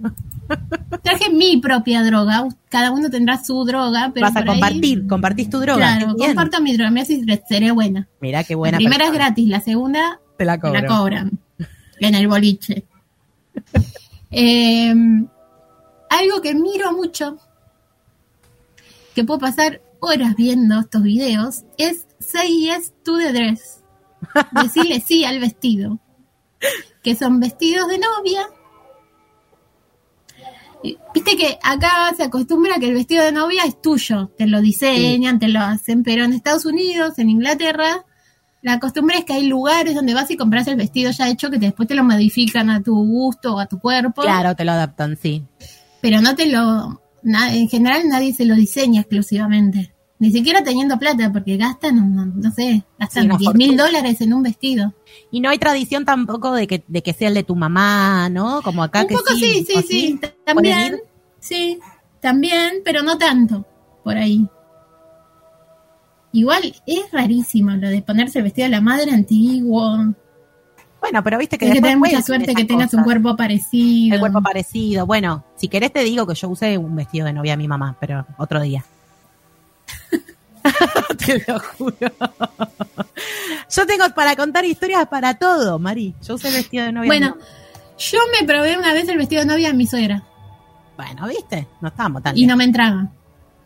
Traje 1.01 1.29
mi 1.31 1.57
propia 1.57 2.03
droga. 2.03 2.47
Cada 2.69 2.91
uno 2.91 3.09
tendrá 3.09 3.43
su 3.43 3.63
droga, 3.65 4.11
pero 4.13 4.25
Vas 4.27 4.35
a 4.35 4.39
ahí- 4.39 4.45
compartir, 4.45 5.07
compartís 5.07 5.49
tu 5.49 5.59
droga. 5.59 5.77
Claro, 5.97 6.13
bien. 6.15 6.27
comparto 6.29 6.61
mi 6.61 6.73
droga. 6.75 6.91
Me 6.91 7.01
hace 7.01 7.23
seré 7.47 7.71
buena. 7.71 8.07
Mirá 8.21 8.43
qué 8.43 8.55
buena 8.55 8.73
la 8.73 8.77
primera 8.77 9.05
persona. 9.05 9.17
es 9.17 9.25
gratis, 9.27 9.47
la 9.49 9.59
segunda 9.61 10.19
Te 10.37 10.45
la 10.45 10.59
cobro. 10.59 10.79
la 10.81 10.85
cobran 10.87 11.31
en 11.99 12.15
el 12.15 12.27
boliche. 12.27 12.85
Eh, 14.35 14.91
algo 16.09 16.41
que 16.41 16.55
miro 16.55 16.91
mucho, 16.93 17.37
que 19.13 19.23
puedo 19.23 19.39
pasar 19.39 19.79
horas 19.99 20.35
viendo 20.35 20.79
estos 20.79 21.03
videos, 21.03 21.63
es 21.77 22.07
Say 22.19 22.61
Yes 22.65 22.93
to 23.03 23.17
the 23.19 23.31
Dress. 23.31 23.81
Decirle 24.63 25.01
sí 25.01 25.23
al 25.23 25.39
vestido. 25.39 25.99
Que 27.03 27.15
son 27.15 27.39
vestidos 27.39 27.87
de 27.89 27.99
novia. 27.99 28.47
Viste 31.13 31.37
que 31.37 31.57
acá 31.63 32.13
se 32.15 32.23
acostumbra 32.23 32.77
que 32.77 32.87
el 32.87 32.93
vestido 32.93 33.23
de 33.23 33.31
novia 33.31 33.63
es 33.65 33.81
tuyo, 33.81 34.31
te 34.37 34.47
lo 34.47 34.61
diseñan, 34.61 35.39
te 35.39 35.47
lo 35.47 35.61
hacen, 35.61 36.03
pero 36.03 36.25
en 36.25 36.33
Estados 36.33 36.65
Unidos, 36.65 37.17
en 37.19 37.29
Inglaterra, 37.29 38.05
la 38.61 38.79
costumbre 38.79 39.17
es 39.17 39.25
que 39.25 39.33
hay 39.33 39.47
lugares 39.47 39.95
donde 39.95 40.13
vas 40.13 40.29
y 40.31 40.37
compras 40.37 40.67
el 40.67 40.75
vestido 40.75 41.11
ya 41.11 41.29
hecho 41.29 41.49
que 41.49 41.59
después 41.59 41.87
te 41.87 41.95
lo 41.95 42.03
modifican 42.03 42.69
a 42.69 42.81
tu 42.81 42.95
gusto 42.95 43.55
o 43.55 43.59
a 43.59 43.65
tu 43.65 43.79
cuerpo. 43.79 44.21
Claro, 44.21 44.55
te 44.55 44.65
lo 44.65 44.71
adaptan, 44.71 45.17
sí. 45.21 45.43
Pero 46.01 46.21
no 46.21 46.35
te 46.35 46.47
lo. 46.47 47.01
en 47.23 47.69
general 47.69 48.07
nadie 48.07 48.33
se 48.33 48.45
lo 48.45 48.55
diseña 48.55 49.01
exclusivamente. 49.01 49.92
Ni 50.19 50.31
siquiera 50.31 50.63
teniendo 50.63 50.97
plata, 50.97 51.31
porque 51.33 51.57
gastan, 51.57 52.15
no, 52.15 52.25
no 52.25 52.51
sé, 52.51 52.83
gastan 52.97 53.23
Sí, 53.23 53.27
una 53.27 53.37
10 53.37 53.55
mil 53.55 53.75
dólares 53.75 54.21
en 54.21 54.33
un 54.33 54.43
vestido. 54.43 54.93
Y 55.31 55.41
no 55.41 55.49
hay 55.49 55.57
tradición 55.57 56.05
tampoco 56.05 56.53
de 56.53 56.67
que, 56.67 56.83
de 56.87 57.03
que 57.03 57.13
sea 57.13 57.27
el 57.27 57.33
de 57.33 57.43
tu 57.43 57.55
mamá, 57.55 58.29
¿no? 58.29 58.61
Como 58.61 58.83
acá 58.83 59.01
un 59.01 59.07
que 59.07 59.15
poco 59.15 59.33
sí, 59.33 59.65
sí, 59.67 59.73
¿o 59.75 59.81
sí, 59.81 60.19
¿Pueden 60.19 60.33
también. 60.45 61.01
Sí, 61.39 61.79
también, 62.21 62.75
pero 62.85 63.03
no 63.03 63.17
tanto 63.17 63.65
por 64.03 64.17
ahí. 64.17 64.47
Igual 66.31 66.73
es 66.85 67.11
rarísimo 67.11 67.71
lo 67.71 67.89
de 67.89 68.01
ponerse 68.01 68.39
el 68.39 68.45
vestido 68.45 68.65
de 68.65 68.71
la 68.71 68.81
madre 68.81 69.11
antiguo. 69.11 70.13
Bueno, 70.99 71.21
pero 71.21 71.37
viste 71.37 71.57
que 71.57 71.65
Hay 71.65 71.73
que 71.73 71.81
tener 71.81 71.97
mucha 71.97 72.21
suerte 72.21 72.55
que 72.55 72.63
tengas 72.63 72.93
un 72.93 73.03
cuerpo 73.03 73.35
parecido. 73.35 74.15
El 74.15 74.19
cuerpo 74.21 74.41
parecido. 74.41 75.05
Bueno, 75.05 75.43
si 75.57 75.67
querés 75.67 75.91
te 75.91 76.03
digo 76.03 76.25
que 76.25 76.33
yo 76.33 76.47
usé 76.47 76.77
un 76.77 76.95
vestido 76.95 77.25
de 77.25 77.33
novia 77.33 77.53
de 77.53 77.57
mi 77.57 77.67
mamá, 77.67 77.97
pero 77.99 78.25
otro 78.37 78.61
día. 78.61 78.85
te 81.25 81.43
lo 81.47 81.59
juro. 81.59 82.11
Yo 83.69 83.85
tengo 83.85 84.05
para 84.15 84.35
contar 84.35 84.65
historias 84.65 85.07
para 85.07 85.35
todo, 85.35 85.79
Mari. 85.79 86.13
Yo 86.21 86.35
usé 86.35 86.49
el 86.49 86.55
vestido 86.55 86.85
de 86.85 86.91
novia. 86.91 87.07
Bueno, 87.07 87.37
yo 87.97 88.19
me 88.39 88.47
probé 88.47 88.77
una 88.77 88.93
vez 88.93 89.07
el 89.07 89.17
vestido 89.17 89.41
de 89.41 89.47
novia 89.47 89.67
de 89.69 89.73
mi 89.73 89.87
suegra 89.87 90.23
bueno, 90.95 91.27
¿viste? 91.27 91.67
No 91.81 91.87
estábamos 91.89 92.23
tan 92.23 92.37
y 92.37 92.45
no 92.45 92.55
me 92.55 92.63
entraba. 92.65 93.09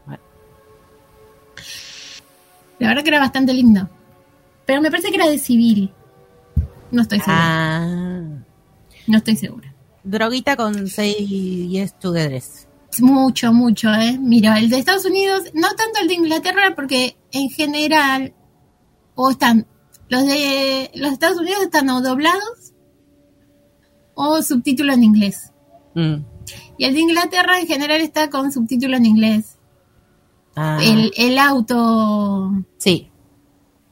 Bueno. 0.06 0.24
La 2.80 2.88
verdad 2.90 3.04
que 3.04 3.10
era 3.10 3.20
bastante 3.20 3.54
lindo. 3.54 3.90
Pero 4.66 4.82
me 4.82 4.90
parece 4.90 5.10
que 5.10 5.16
era 5.16 5.28
de 5.28 5.38
civil. 5.38 5.94
No 6.92 7.02
estoy 7.02 7.20
segura. 7.20 7.38
Ah, 7.40 8.28
No 9.08 9.18
estoy 9.18 9.36
segura. 9.36 9.74
droguita 10.04 10.56
con 10.56 10.88
6 10.88 11.18
yes 11.70 12.00
to 12.00 12.14
the 12.14 12.28
dress. 12.30 12.67
Mucho, 13.00 13.54
mucho, 13.54 13.94
¿eh? 13.94 14.18
Mira, 14.20 14.58
el 14.60 14.70
de 14.70 14.80
Estados 14.80 15.06
Unidos, 15.06 15.44
no 15.54 15.68
tanto 15.70 16.00
el 16.02 16.08
de 16.08 16.16
Inglaterra, 16.16 16.74
porque 16.76 17.18
en 17.32 17.50
general, 17.50 18.34
o 19.16 19.30
están, 19.30 19.68
los 20.10 20.26
de 20.26 20.90
los 20.96 21.12
Estados 21.12 21.40
Unidos 21.40 21.62
están 21.64 21.90
o 21.90 22.02
doblados 22.02 22.74
o 24.16 24.42
subtítulos 24.42 24.96
en 24.96 25.04
inglés. 25.04 25.52
Mm. 25.94 26.16
Y 26.78 26.86
el 26.86 26.94
de 26.94 27.00
Inglaterra 27.02 27.60
en 27.60 27.68
general 27.68 28.02
está 28.02 28.30
con 28.30 28.52
subtítulo 28.52 28.98
en 28.98 29.06
inglés. 29.06 29.58
Ah, 30.56 30.80
El, 30.82 31.12
el 31.18 31.38
auto, 31.38 32.52
sí, 32.78 33.12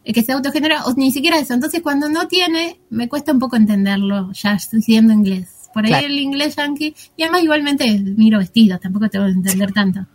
el 0.03 0.13
que 0.13 0.23
se 0.23 0.31
autogenera, 0.31 0.85
o 0.85 0.93
ni 0.93 1.11
siquiera 1.11 1.37
eso. 1.37 1.53
Entonces 1.53 1.81
cuando 1.81 2.09
no 2.09 2.27
tiene, 2.27 2.79
me 2.89 3.07
cuesta 3.09 3.31
un 3.31 3.39
poco 3.39 3.55
entenderlo, 3.55 4.31
ya 4.33 4.53
estoy 4.53 4.81
siendo 4.81 5.13
inglés. 5.13 5.54
Por 5.75 5.83
ahí 5.85 5.91
Claro. 5.91 6.07
el 6.07 6.17
inglés 6.19 6.55
yankee, 6.55 6.95
y 7.17 7.21
además 7.23 7.43
igualmente 7.43 7.99
miro 7.99 8.39
vestidos, 8.39 8.79
tampoco 8.79 9.09
te 9.09 9.19
voy 9.19 9.27
a 9.27 9.31
entender 9.33 9.71
tanto. 9.73 10.07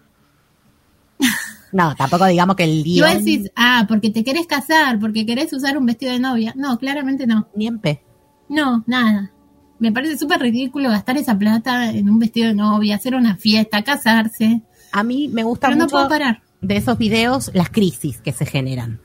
no, 1.73 1.95
tampoco 1.95 2.27
digamos 2.27 2.57
que 2.57 2.65
el 2.65 2.79
Y 2.87 2.95
guion 2.95 3.19
decís, 3.19 3.51
ah, 3.55 3.85
porque 3.89 4.11
te 4.11 4.25
querés 4.25 4.47
casar, 4.47 4.99
porque 4.99 5.25
querés 5.27 5.53
usar 5.53 5.77
un 5.79 5.87
vestido 5.87 6.13
de 6.13 6.19
novia. 6.19 6.53
No, 6.57 6.79
claramente 6.79 7.27
no. 7.27 7.49
ni 7.55 7.67
en 7.67 7.79
pe. 7.79 8.03
No, 8.49 8.83
nada. 8.87 9.31
Me 9.79 9.93
parece 9.93 10.19
súper 10.19 10.41
ridículo 10.41 10.91
gastar 10.91 11.17
esa 11.17 11.39
plata 11.39 11.91
en 11.91 12.11
un 12.11 12.19
vestido 12.19 12.49
de 12.49 12.55
novia, 12.55 12.97
hacer 12.97 13.15
una 13.15 13.37
fiesta, 13.37 13.83
casarse. 13.83 14.63
A 14.93 15.03
mí 15.05 15.29
me 15.29 15.43
gusta 15.45 15.69
Pero 15.69 15.77
no 15.79 15.85
mucho 15.85 15.93
puedo 15.97 16.09
parar. 16.09 16.43
de 16.61 16.77
esos 16.77 16.99
videos 16.99 17.51
las 17.55 17.71
crisis 17.71 18.21
que 18.21 18.33
se 18.33 18.45
generan. 18.47 19.01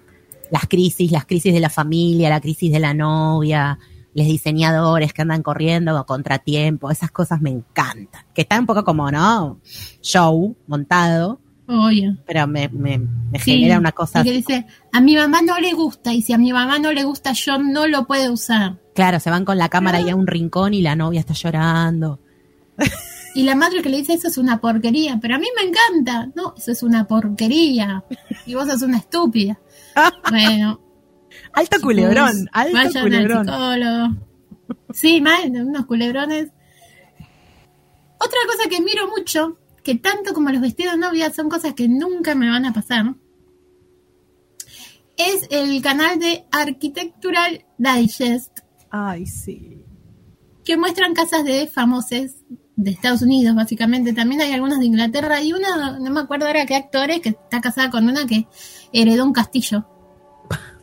Las 0.51 0.67
crisis, 0.67 1.11
las 1.11 1.25
crisis 1.25 1.53
de 1.53 1.59
la 1.59 1.69
familia, 1.69 2.29
la 2.29 2.41
crisis 2.41 2.71
de 2.71 2.79
la 2.79 2.93
novia, 2.93 3.77
los 4.15 4.25
diseñadores 4.25 5.13
que 5.13 5.21
andan 5.21 5.43
corriendo 5.43 5.95
a 5.97 6.05
contratiempo, 6.07 6.89
esas 6.89 7.11
cosas 7.11 7.41
me 7.41 7.51
encantan. 7.51 8.23
Que 8.33 8.41
está 8.41 8.57
un 8.59 8.65
poco 8.65 8.83
como, 8.83 9.11
¿no? 9.11 9.59
Show 10.01 10.55
montado, 10.67 11.39
Oye. 11.67 12.15
pero 12.25 12.47
me, 12.47 12.69
me, 12.69 12.97
me 12.97 13.39
Sí, 13.39 13.51
genera 13.51 13.77
una 13.77 13.91
cosa. 13.91 14.21
y 14.21 14.23
que 14.23 14.31
dice, 14.31 14.65
a 14.93 15.01
mi 15.01 15.15
mamá 15.15 15.41
no 15.41 15.59
le 15.59 15.73
gusta, 15.73 16.13
y 16.13 16.21
si 16.21 16.33
a 16.33 16.37
mi 16.37 16.51
mamá 16.53 16.79
no 16.79 16.91
le 16.91 17.03
gusta, 17.03 17.33
yo 17.33 17.57
no 17.59 17.85
lo 17.87 18.07
puedo 18.07 18.31
usar. 18.33 18.77
Claro, 18.95 19.19
se 19.19 19.29
van 19.29 19.43
con 19.45 19.57
la 19.57 19.67
cámara 19.69 19.97
ahí 19.99 20.09
a 20.09 20.15
un 20.15 20.25
rincón 20.27 20.73
y 20.73 20.81
la 20.81 20.95
novia 20.95 21.19
está 21.19 21.33
llorando. 21.33 22.19
Y 23.35 23.43
la 23.43 23.55
madre 23.55 23.81
que 23.81 23.89
le 23.89 23.97
dice, 23.97 24.13
eso 24.13 24.29
es 24.29 24.37
una 24.37 24.61
porquería, 24.61 25.19
pero 25.21 25.35
a 25.35 25.37
mí 25.39 25.47
me 25.57 25.67
encanta. 25.69 26.31
No, 26.35 26.53
eso 26.57 26.71
es 26.71 26.81
una 26.83 27.05
porquería. 27.05 28.05
Y 28.45 28.53
vos 28.53 28.67
sos 28.69 28.81
una 28.81 28.97
estúpida. 28.99 29.59
Bueno, 30.29 30.79
Alto 31.55 31.77
culebrón, 31.81 32.49
alto 32.51 32.73
vayan 32.73 33.03
culebrón. 33.03 33.49
al. 33.49 34.17
Sí, 34.93 35.21
mal, 35.21 35.49
unos 35.51 35.85
culebrones. 35.85 36.51
Otra 38.17 38.39
cosa 38.47 38.69
que 38.69 38.81
miro 38.81 39.07
mucho, 39.09 39.57
que 39.83 39.95
tanto 39.95 40.33
como 40.33 40.49
los 40.49 40.61
vestidos 40.61 40.93
de 40.93 40.99
novia 40.99 41.31
son 41.31 41.49
cosas 41.49 41.73
que 41.73 41.87
nunca 41.87 42.35
me 42.35 42.49
van 42.49 42.65
a 42.65 42.73
pasar, 42.73 43.15
es 45.17 45.47
el 45.49 45.81
canal 45.81 46.19
de 46.19 46.45
Architectural 46.51 47.65
Digest, 47.77 48.59
Ay, 48.89 49.25
sí. 49.25 49.83
que 50.63 50.77
muestran 50.77 51.13
casas 51.13 51.43
de 51.45 51.67
famosos 51.67 52.31
de 52.75 52.91
Estados 52.91 53.21
Unidos, 53.21 53.55
básicamente. 53.55 54.13
También 54.13 54.41
hay 54.41 54.51
algunas 54.51 54.79
de 54.79 54.85
Inglaterra 54.85 55.41
y 55.41 55.53
una, 55.53 55.99
no 55.99 56.11
me 56.11 56.19
acuerdo 56.19 56.47
ahora 56.47 56.65
qué 56.65 56.75
actores, 56.75 57.21
que 57.21 57.29
está 57.29 57.61
casada 57.61 57.89
con 57.89 58.07
una 58.09 58.25
que 58.25 58.47
heredó 58.91 59.23
un 59.23 59.33
castillo 59.33 59.85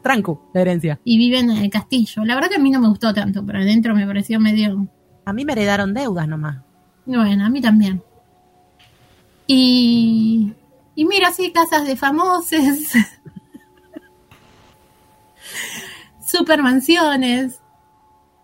Tranco, 0.03 0.51
la 0.53 0.61
herencia. 0.63 1.01
y 1.05 1.17
vive 1.17 1.39
en 1.39 1.51
el 1.51 1.71
castillo. 1.71 2.25
La 2.25 2.35
verdad 2.35 2.51
que 2.51 2.57
a 2.57 2.61
mí 2.61 2.71
no 2.71 2.81
me 2.81 2.89
gustó 2.89 3.15
tanto, 3.15 3.45
pero 3.47 3.59
adentro 3.61 3.95
me 3.95 4.07
pareció 4.07 4.41
medio... 4.41 4.87
A 5.25 5.33
mí 5.33 5.45
me 5.45 5.53
heredaron 5.53 5.95
deudas 5.95 6.27
nomás. 6.27 6.59
Bueno, 7.07 7.45
a 7.45 7.49
mí 7.49 7.61
también. 7.61 8.03
Y, 9.47 10.53
y 10.95 11.05
mira, 11.05 11.29
así 11.29 11.53
casas 11.53 11.87
de 11.87 11.97
famosos, 11.97 12.51
super 16.27 16.63
mansiones. 16.63 17.61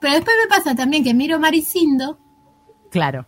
Pero 0.00 0.14
después 0.14 0.36
me 0.42 0.48
pasa 0.48 0.74
también 0.74 1.02
que 1.02 1.14
miro 1.14 1.38
Maricindo 1.40 2.18
Claro. 2.90 3.26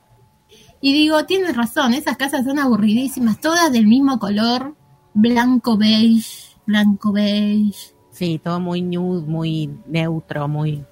y 0.81 0.93
digo, 0.93 1.25
tienes 1.27 1.57
razón, 1.57 1.95
esas 1.95 2.17
casas 2.17 2.45
son 2.45 2.59
aburridísimas, 2.59 3.41
todas 3.41 3.71
del 3.73 3.87
mismo 3.87 4.19
color, 4.19 4.77
blanco 5.13 5.77
beige, 5.77 6.57
blanco 6.67 7.13
beige. 7.13 7.95
Sí, 8.21 8.39
todo 8.39 8.61
muy 8.61 8.83
nude, 8.83 9.23
muy 9.23 9.71
neutro, 9.87 10.47
muy... 10.47 10.85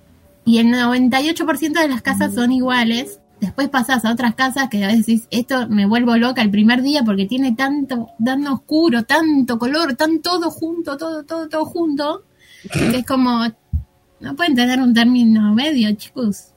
Y 0.46 0.60
el 0.60 0.68
98% 0.68 1.78
de 1.78 1.86
las 1.86 2.00
casas 2.00 2.32
son 2.32 2.52
iguales. 2.52 3.20
Después 3.38 3.68
pasas 3.68 4.06
a 4.06 4.12
otras 4.12 4.34
casas 4.34 4.70
que 4.70 4.82
a 4.82 4.86
veces 4.86 5.04
decís, 5.04 5.28
esto 5.30 5.68
me 5.68 5.84
vuelvo 5.84 6.16
loca 6.16 6.40
el 6.40 6.50
primer 6.50 6.80
día 6.80 7.02
porque 7.04 7.26
tiene 7.26 7.54
tanto, 7.54 8.08
tan 8.24 8.46
oscuro, 8.46 9.02
tanto 9.02 9.58
color, 9.58 9.94
tan 9.94 10.22
todo 10.22 10.50
junto, 10.50 10.96
todo, 10.96 11.22
todo, 11.24 11.50
todo 11.50 11.66
junto, 11.66 12.24
que 12.72 12.96
es 12.96 13.04
como, 13.04 13.44
no 14.20 14.34
pueden 14.34 14.54
tener 14.54 14.80
un 14.80 14.94
término 14.94 15.54
medio, 15.54 15.94
chicos. 15.96 16.54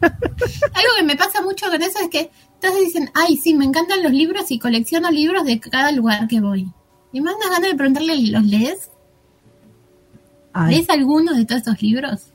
Algo 0.00 0.90
que 0.96 1.04
me 1.04 1.16
pasa 1.16 1.42
mucho 1.42 1.66
con 1.66 1.82
eso 1.82 1.98
es 2.00 2.08
que 2.08 2.30
todos 2.58 2.80
dicen, 2.80 3.10
ay, 3.12 3.36
sí, 3.36 3.52
me 3.52 3.66
encantan 3.66 4.02
los 4.02 4.12
libros 4.12 4.50
y 4.50 4.58
colecciono 4.58 5.10
libros 5.10 5.44
de 5.44 5.60
cada 5.60 5.92
lugar 5.92 6.26
que 6.26 6.40
voy. 6.40 6.72
Y 7.12 7.20
me 7.20 7.30
dan 7.32 7.40
ganas 7.40 7.60
de 7.60 7.74
preguntarle, 7.74 8.16
¿los 8.28 8.44
lees? 8.44 8.90
Ay, 10.52 10.74
¿Lees 10.76 10.90
alguno 10.90 11.34
de 11.34 11.44
todos 11.44 11.62
esos 11.62 11.80
libros? 11.82 12.26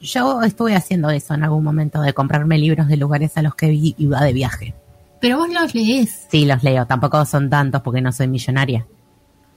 Yo 0.00 0.42
estuve 0.42 0.74
haciendo 0.76 1.10
eso 1.10 1.34
en 1.34 1.44
algún 1.44 1.64
momento, 1.64 2.00
de 2.02 2.12
comprarme 2.12 2.58
libros 2.58 2.88
de 2.88 2.96
lugares 2.96 3.36
a 3.36 3.42
los 3.42 3.54
que 3.54 3.68
vi- 3.68 3.94
iba 3.98 4.20
de 4.22 4.32
viaje. 4.32 4.74
Pero 5.20 5.38
vos 5.38 5.48
los 5.52 5.74
lees. 5.74 6.26
Sí, 6.30 6.44
los 6.46 6.62
leo, 6.62 6.86
tampoco 6.86 7.24
son 7.26 7.50
tantos 7.50 7.82
porque 7.82 8.00
no 8.00 8.12
soy 8.12 8.28
millonaria. 8.28 8.86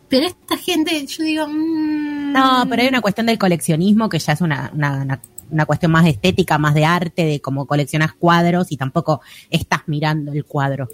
Pero 0.09 0.25
esta 0.27 0.57
gente, 0.57 1.05
yo 1.05 1.23
digo, 1.23 1.47
mm, 1.47 2.33
No, 2.33 2.65
pero 2.69 2.81
hay 2.81 2.87
una 2.87 3.01
cuestión 3.01 3.27
del 3.27 3.37
coleccionismo 3.37 4.09
que 4.09 4.19
ya 4.19 4.33
es 4.33 4.41
una, 4.41 4.71
una, 4.73 5.01
una- 5.03 5.21
una 5.51 5.65
cuestión 5.65 5.91
más 5.91 6.05
estética, 6.07 6.57
más 6.57 6.73
de 6.73 6.85
arte, 6.85 7.25
de 7.25 7.41
cómo 7.41 7.65
coleccionas 7.67 8.13
cuadros 8.13 8.71
y 8.71 8.77
tampoco 8.77 9.21
estás 9.49 9.81
mirando 9.87 10.31
el 10.31 10.45
cuadro. 10.45 10.87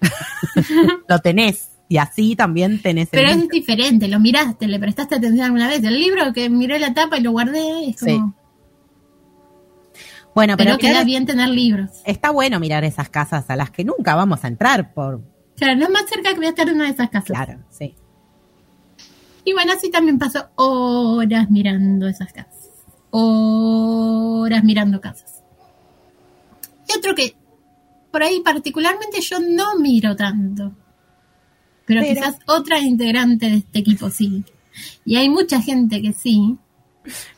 Lo 1.08 1.18
tenés. 1.20 1.68
Y 1.94 1.98
así 1.98 2.34
también 2.34 2.82
tenés 2.82 3.04
el 3.12 3.20
Pero 3.20 3.28
es 3.28 3.36
libro. 3.36 3.50
diferente, 3.52 4.08
lo 4.08 4.18
miraste, 4.18 4.66
le 4.66 4.80
prestaste 4.80 5.14
atención 5.14 5.44
alguna 5.44 5.68
vez. 5.68 5.84
El 5.84 5.94
libro 6.00 6.32
que 6.32 6.50
miré 6.50 6.80
la 6.80 6.92
tapa 6.92 7.18
y 7.18 7.20
lo 7.20 7.30
guardé, 7.30 7.88
es 7.88 8.00
como. 8.00 8.10
Sí. 8.10 8.20
Bueno, 10.34 10.56
pero, 10.56 10.70
pero 10.72 10.78
queda 10.78 11.04
bien 11.04 11.24
tener 11.24 11.48
libros. 11.50 11.90
está 12.04 12.32
bueno 12.32 12.58
mirar 12.58 12.82
esas 12.82 13.10
casas 13.10 13.48
a 13.48 13.54
las 13.54 13.70
que 13.70 13.84
nunca 13.84 14.16
vamos 14.16 14.42
a 14.42 14.48
entrar 14.48 14.92
por... 14.92 15.22
Claro, 15.54 15.78
lo 15.78 15.88
más 15.88 16.06
cerca 16.08 16.30
que 16.30 16.38
voy 16.38 16.46
a 16.46 16.48
estar 16.48 16.66
de 16.66 16.72
una 16.72 16.86
de 16.86 16.90
esas 16.90 17.10
casas. 17.10 17.28
Claro, 17.28 17.60
sí. 17.70 17.94
Y 19.44 19.52
bueno, 19.52 19.72
así 19.74 19.88
también 19.88 20.18
paso 20.18 20.48
horas 20.56 21.48
mirando 21.48 22.08
esas 22.08 22.32
casas. 22.32 22.70
Horas 23.12 24.64
mirando 24.64 25.00
casas. 25.00 25.44
Y 26.88 26.98
otro 26.98 27.14
que 27.14 27.36
por 28.10 28.24
ahí 28.24 28.40
particularmente 28.40 29.20
yo 29.20 29.38
no 29.38 29.76
miro 29.78 30.16
tanto. 30.16 30.72
Pero, 31.86 32.00
Pero- 32.00 32.14
quizás 32.14 32.38
otra 32.46 32.78
integrante 32.80 33.46
de 33.50 33.56
este 33.56 33.78
equipo 33.80 34.10
sí. 34.10 34.44
Y 35.04 35.16
hay 35.16 35.28
mucha 35.28 35.60
gente 35.60 36.00
que 36.02 36.12
sí. 36.12 36.56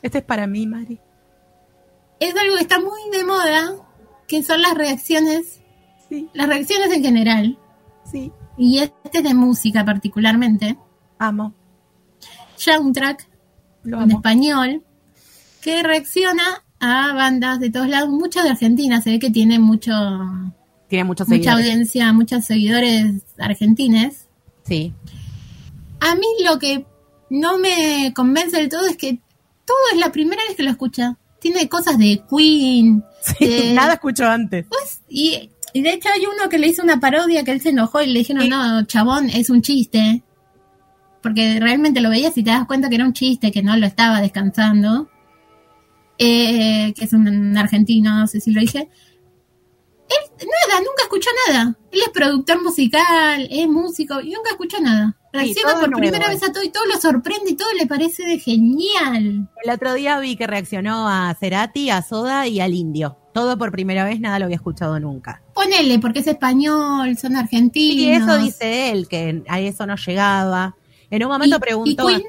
Este 0.03 0.19
es 0.19 0.25
para 0.25 0.47
mí, 0.47 0.67
Mari. 0.67 0.99
Es 2.21 2.35
algo 2.37 2.55
que 2.57 2.63
está 2.63 2.79
muy 2.81 3.01
de 3.13 3.25
moda, 3.25 3.73
que 4.29 4.43
son 4.43 4.63
las 4.63 4.75
reacciones, 4.75 5.61
Sí, 6.09 6.29
las 6.33 6.47
reacciones 6.49 6.91
en 6.93 7.03
general. 7.03 7.59
sí. 8.11 8.33
Y 8.59 8.79
este 8.79 9.19
es 9.19 9.23
de 9.25 9.35
música 9.35 9.85
particularmente. 9.85 10.79
Amo. 11.19 11.53
Soundtrack 12.57 13.29
Lo 13.83 14.01
en 14.03 14.13
español 14.13 14.83
que 15.61 15.83
reacciona 15.83 16.63
a 16.81 17.13
bandas 17.15 17.59
de 17.61 17.71
todos 17.71 17.89
lados, 17.89 18.09
muchas 18.09 18.45
de 18.45 18.51
Argentina, 18.51 19.03
se 19.03 19.11
ve 19.11 19.19
que 19.19 19.31
tiene 19.31 19.59
mucho 19.59 19.93
Tiene 20.89 21.05
mucha 21.05 21.25
seguidores. 21.25 21.55
audiencia, 21.55 22.13
muchos 22.13 22.45
seguidores 22.45 23.23
argentines. 23.39 24.26
Sí. 24.67 24.93
A 26.01 26.15
mí 26.15 26.27
lo 26.45 26.59
que 26.59 26.85
no 27.31 27.59
me 27.59 28.13
convence 28.15 28.57
del 28.57 28.69
todo 28.69 28.87
es 28.87 28.97
que 28.97 29.19
todo 29.65 29.77
es 29.93 29.99
la 29.99 30.13
primera 30.13 30.43
vez 30.47 30.57
que 30.57 30.63
lo 30.63 30.71
escucha. 30.71 31.17
Tiene 31.41 31.69
cosas 31.69 31.99
de 31.99 32.23
Queen, 32.29 33.05
Sí, 33.23 33.47
de- 33.47 33.73
Nada 33.75 33.95
escucho 33.95 34.27
antes. 34.27 34.67
pues, 34.69 35.03
y, 35.09 35.51
y 35.73 35.83
de 35.83 35.93
hecho 35.95 36.09
hay 36.15 36.23
uno 36.27 36.49
que 36.49 36.59
le 36.59 36.69
hizo 36.69 36.83
una 36.83 37.01
parodia 37.01 37.45
que 37.45 37.53
él 37.53 37.61
se 37.61 37.71
enojó 37.71 38.01
y 38.03 38.07
le 38.09 38.21
dijeron, 38.21 38.49
no, 38.49 38.85
chabón, 38.85 39.29
es 39.31 39.51
un 39.51 39.63
chiste. 39.63 40.23
Porque 41.23 41.59
realmente 41.61 42.01
lo 42.01 42.11
veías 42.11 42.37
y 42.39 42.45
te 42.45 42.51
das 42.51 42.67
cuenta 42.67 42.89
que 42.89 42.95
era 42.97 43.05
un 43.05 43.13
chiste, 43.13 43.51
que 43.51 43.63
no 43.63 43.77
lo 43.77 43.87
estaba 43.87 44.21
descansando. 44.21 45.09
Eh, 46.19 46.95
que 46.97 47.05
es 47.05 47.13
un 47.13 47.57
argentino, 47.59 48.21
no 48.21 48.27
sé 48.27 48.41
si 48.41 48.51
lo 48.53 48.61
dije. 48.61 48.89
Él, 50.09 50.47
nada, 50.69 50.81
nunca 50.81 51.03
escuchó 51.03 51.31
nada. 51.49 51.77
Él 51.91 52.01
es 52.01 52.09
productor 52.11 52.63
musical, 52.63 53.49
es 53.51 53.69
músico 53.69 54.21
y 54.21 54.31
nunca 54.31 54.51
escuchó 54.51 54.81
nada. 54.81 55.17
Reacciona 55.33 55.73
por 55.81 55.91
nuevo. 55.91 55.99
primera 55.99 56.29
vez 56.29 56.43
a 56.43 56.53
todo 56.53 56.63
y 56.63 56.71
todo 56.71 56.87
lo 56.87 56.99
sorprende 57.01 57.51
y 57.51 57.55
todo 57.57 57.69
le 57.79 57.87
parece 57.87 58.23
de 58.25 58.39
genial. 58.39 59.49
El 59.65 59.71
otro 59.71 59.93
día 59.95 60.19
vi 60.19 60.37
que 60.37 60.47
reaccionó 60.47 61.09
a 61.09 61.35
Cerati, 61.39 61.91
a 61.91 62.03
Soda 62.03 62.47
y 62.47 62.61
al 62.61 62.73
Indio. 62.75 63.17
Todo 63.35 63.59
por 63.59 63.71
primera 63.71 64.05
vez, 64.05 64.19
nada 64.21 64.39
lo 64.39 64.47
había 64.47 64.57
escuchado 64.57 64.99
nunca. 64.99 65.43
Ponele, 65.55 65.99
porque 65.99 66.21
es 66.21 66.27
español, 66.27 67.19
son 67.19 67.37
argentinos. 67.37 67.97
Y 67.97 68.11
eso 68.13 68.39
dice 68.39 68.91
él, 68.91 69.09
que 69.09 69.43
a 69.49 69.61
eso 69.61 69.85
no 69.87 69.97
llegaba. 69.97 70.75
En 71.11 71.23
un 71.25 71.31
momento 71.31 71.57
¿Y- 71.57 71.61
preguntó. 71.61 72.09
y 72.11 72.15
Queen? 72.15 72.23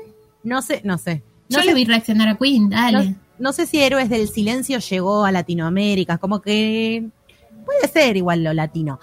No 0.44 0.62
sé, 0.62 0.82
no 0.84 0.98
sé. 0.98 1.24
No 1.50 1.60
Yo 1.60 1.64
sé, 1.64 1.70
lo 1.70 1.76
vi 1.76 1.86
reaccionar 1.86 2.28
a 2.28 2.38
Queen, 2.38 2.70
dale. 2.70 3.12
no, 3.12 3.16
no 3.40 3.54
sé 3.54 3.66
si 3.68 3.80
Héroes 3.80 4.10
del 4.10 4.28
Silencio 4.28 4.80
llegó 4.80 5.24
a 5.24 5.32
Latinoamérica, 5.32 6.18
como 6.18 6.42
que 6.42 7.08
puede 7.68 7.88
ser 7.92 8.16
igual 8.18 8.44
lo 8.44 8.54
latino. 8.54 9.00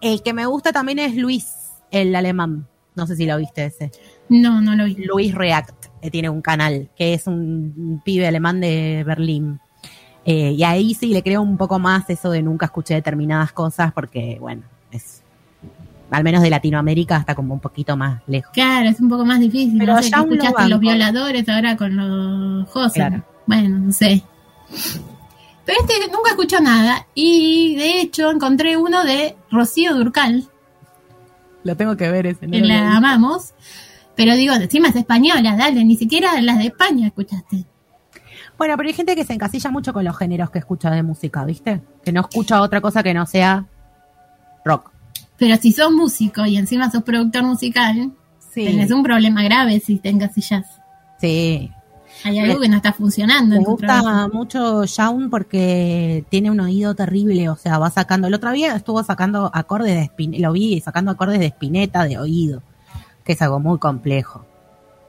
El 0.00 0.22
que 0.22 0.32
me 0.32 0.46
gusta 0.46 0.72
también 0.72 0.98
es 0.98 1.16
Luis, 1.16 1.46
el 1.90 2.14
alemán. 2.14 2.66
No 2.94 3.06
sé 3.06 3.16
si 3.16 3.26
lo 3.26 3.36
viste 3.36 3.66
ese. 3.66 3.90
No, 4.28 4.60
no 4.60 4.74
lo 4.74 4.84
vi. 4.84 4.94
Luis 5.04 5.34
React, 5.34 5.86
tiene 6.10 6.30
un 6.30 6.40
canal, 6.40 6.88
que 6.96 7.14
es 7.14 7.26
un 7.26 8.00
pibe 8.04 8.26
alemán 8.26 8.60
de 8.60 9.04
Berlín. 9.06 9.60
Eh, 10.24 10.52
y 10.52 10.62
ahí 10.64 10.94
sí 10.94 11.08
le 11.08 11.22
creo 11.22 11.42
un 11.42 11.56
poco 11.56 11.78
más 11.78 12.08
eso 12.08 12.30
de 12.30 12.42
nunca 12.42 12.66
escuché 12.66 12.94
determinadas 12.94 13.52
cosas, 13.52 13.92
porque, 13.92 14.38
bueno, 14.40 14.62
es. 14.90 15.22
Al 16.10 16.24
menos 16.24 16.42
de 16.42 16.50
Latinoamérica 16.50 17.18
está 17.18 17.36
como 17.36 17.54
un 17.54 17.60
poquito 17.60 17.96
más 17.96 18.20
lejos. 18.26 18.52
Claro, 18.52 18.88
es 18.88 19.00
un 19.00 19.08
poco 19.08 19.24
más 19.24 19.38
difícil. 19.38 19.78
Pero 19.78 19.94
no 19.94 20.02
sé, 20.02 20.10
ya 20.10 20.18
¿qué 20.18 20.22
uno 20.24 20.34
escuchaste 20.34 20.68
los 20.68 20.80
violadores 20.80 21.48
ahora 21.48 21.76
con 21.76 21.96
los 21.96 22.68
José. 22.68 22.94
Claro. 22.94 23.24
Bueno, 23.46 23.78
no 23.78 23.92
sé. 23.92 24.24
Pero 25.70 25.82
este 25.82 26.10
nunca 26.12 26.30
escuchó 26.30 26.60
nada. 26.60 27.06
Y 27.14 27.76
de 27.76 28.00
hecho 28.00 28.28
encontré 28.32 28.76
uno 28.76 29.04
de 29.04 29.36
Rocío 29.52 29.94
Durcal, 29.94 30.48
Lo 31.62 31.76
tengo 31.76 31.96
que 31.96 32.10
ver 32.10 32.26
ese. 32.26 32.48
que 32.48 32.60
la 32.60 32.96
amamos. 32.96 33.52
Pero 34.16 34.34
digo, 34.34 34.52
encima 34.54 34.88
es 34.88 34.96
española, 34.96 35.54
dale, 35.56 35.84
ni 35.84 35.94
siquiera 35.96 36.40
las 36.40 36.58
de 36.58 36.64
España 36.66 37.06
escuchaste. 37.06 37.64
Bueno, 38.58 38.76
pero 38.76 38.88
hay 38.88 38.94
gente 38.94 39.14
que 39.14 39.24
se 39.24 39.32
encasilla 39.32 39.70
mucho 39.70 39.92
con 39.92 40.04
los 40.04 40.18
géneros 40.18 40.50
que 40.50 40.58
escucha 40.58 40.90
de 40.90 41.04
música, 41.04 41.44
¿viste? 41.44 41.80
Que 42.04 42.10
no 42.12 42.22
escucha 42.22 42.60
otra 42.62 42.80
cosa 42.80 43.04
que 43.04 43.14
no 43.14 43.24
sea 43.26 43.64
rock. 44.64 44.90
Pero 45.36 45.56
si 45.56 45.72
sos 45.72 45.92
músico 45.92 46.44
y 46.46 46.56
encima 46.56 46.90
sos 46.90 47.04
productor 47.04 47.44
musical, 47.44 48.10
Sí. 48.52 48.64
tenés 48.64 48.90
un 48.90 49.04
problema 49.04 49.44
grave 49.44 49.78
si 49.78 49.98
te 49.98 50.08
encasillas. 50.08 50.66
Sí. 51.20 51.70
Hay 52.24 52.38
algo 52.38 52.60
que 52.60 52.68
no 52.68 52.76
está 52.76 52.92
funcionando 52.92 53.54
Me 53.54 53.56
en 53.56 53.64
gusta 53.64 53.86
trabajo. 53.86 54.30
mucho 54.32 54.84
Shaun 54.84 55.30
porque 55.30 56.24
tiene 56.28 56.50
un 56.50 56.60
oído 56.60 56.94
terrible, 56.94 57.48
o 57.48 57.56
sea, 57.56 57.78
va 57.78 57.90
sacando, 57.90 58.28
el 58.28 58.34
otro 58.34 58.52
día 58.52 58.74
estuvo 58.76 59.02
sacando 59.02 59.50
acordes 59.54 59.94
de 59.94 60.02
Spinetta, 60.02 60.42
lo 60.46 60.52
vi 60.52 60.80
sacando 60.80 61.10
acordes 61.10 61.40
de 61.40 61.46
Spinetta 61.46 62.04
de 62.04 62.18
oído, 62.18 62.62
que 63.24 63.32
es 63.32 63.42
algo 63.42 63.58
muy 63.60 63.78
complejo. 63.78 64.44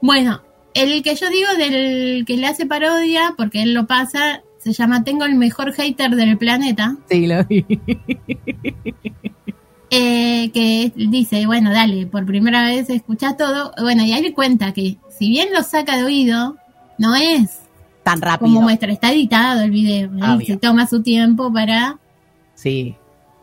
Bueno, 0.00 0.40
el 0.74 1.02
que 1.02 1.14
yo 1.14 1.28
digo 1.28 1.48
del 1.58 2.24
que 2.24 2.36
le 2.36 2.46
hace 2.46 2.66
parodia, 2.66 3.34
porque 3.36 3.62
él 3.62 3.74
lo 3.74 3.86
pasa, 3.86 4.42
se 4.58 4.72
llama 4.72 5.04
Tengo 5.04 5.24
el 5.24 5.34
mejor 5.34 5.72
hater 5.72 6.12
del 6.12 6.38
planeta, 6.38 6.96
Sí, 7.10 7.26
lo 7.26 7.44
vi. 7.44 7.66
eh, 9.90 10.50
que 10.52 10.92
dice, 10.96 11.46
bueno, 11.46 11.70
dale, 11.72 12.06
por 12.06 12.24
primera 12.24 12.62
vez 12.64 12.88
escuchás 12.88 13.36
todo. 13.36 13.72
Bueno, 13.80 14.04
y 14.04 14.12
ahí 14.12 14.22
le 14.22 14.32
cuenta 14.32 14.72
que 14.72 14.96
si 15.10 15.28
bien 15.28 15.52
lo 15.52 15.62
saca 15.62 15.96
de 15.96 16.04
oído, 16.04 16.56
no 16.98 17.14
es 17.14 17.60
Tan 18.02 18.20
rápido. 18.20 18.48
como 18.48 18.62
muestra, 18.62 18.92
está 18.92 19.12
editado 19.12 19.60
el 19.62 19.70
video. 19.70 20.10
Obvio. 20.10 20.46
se 20.46 20.56
toma 20.56 20.86
su 20.86 21.02
tiempo 21.02 21.52
para, 21.52 21.98
Sí. 22.54 22.96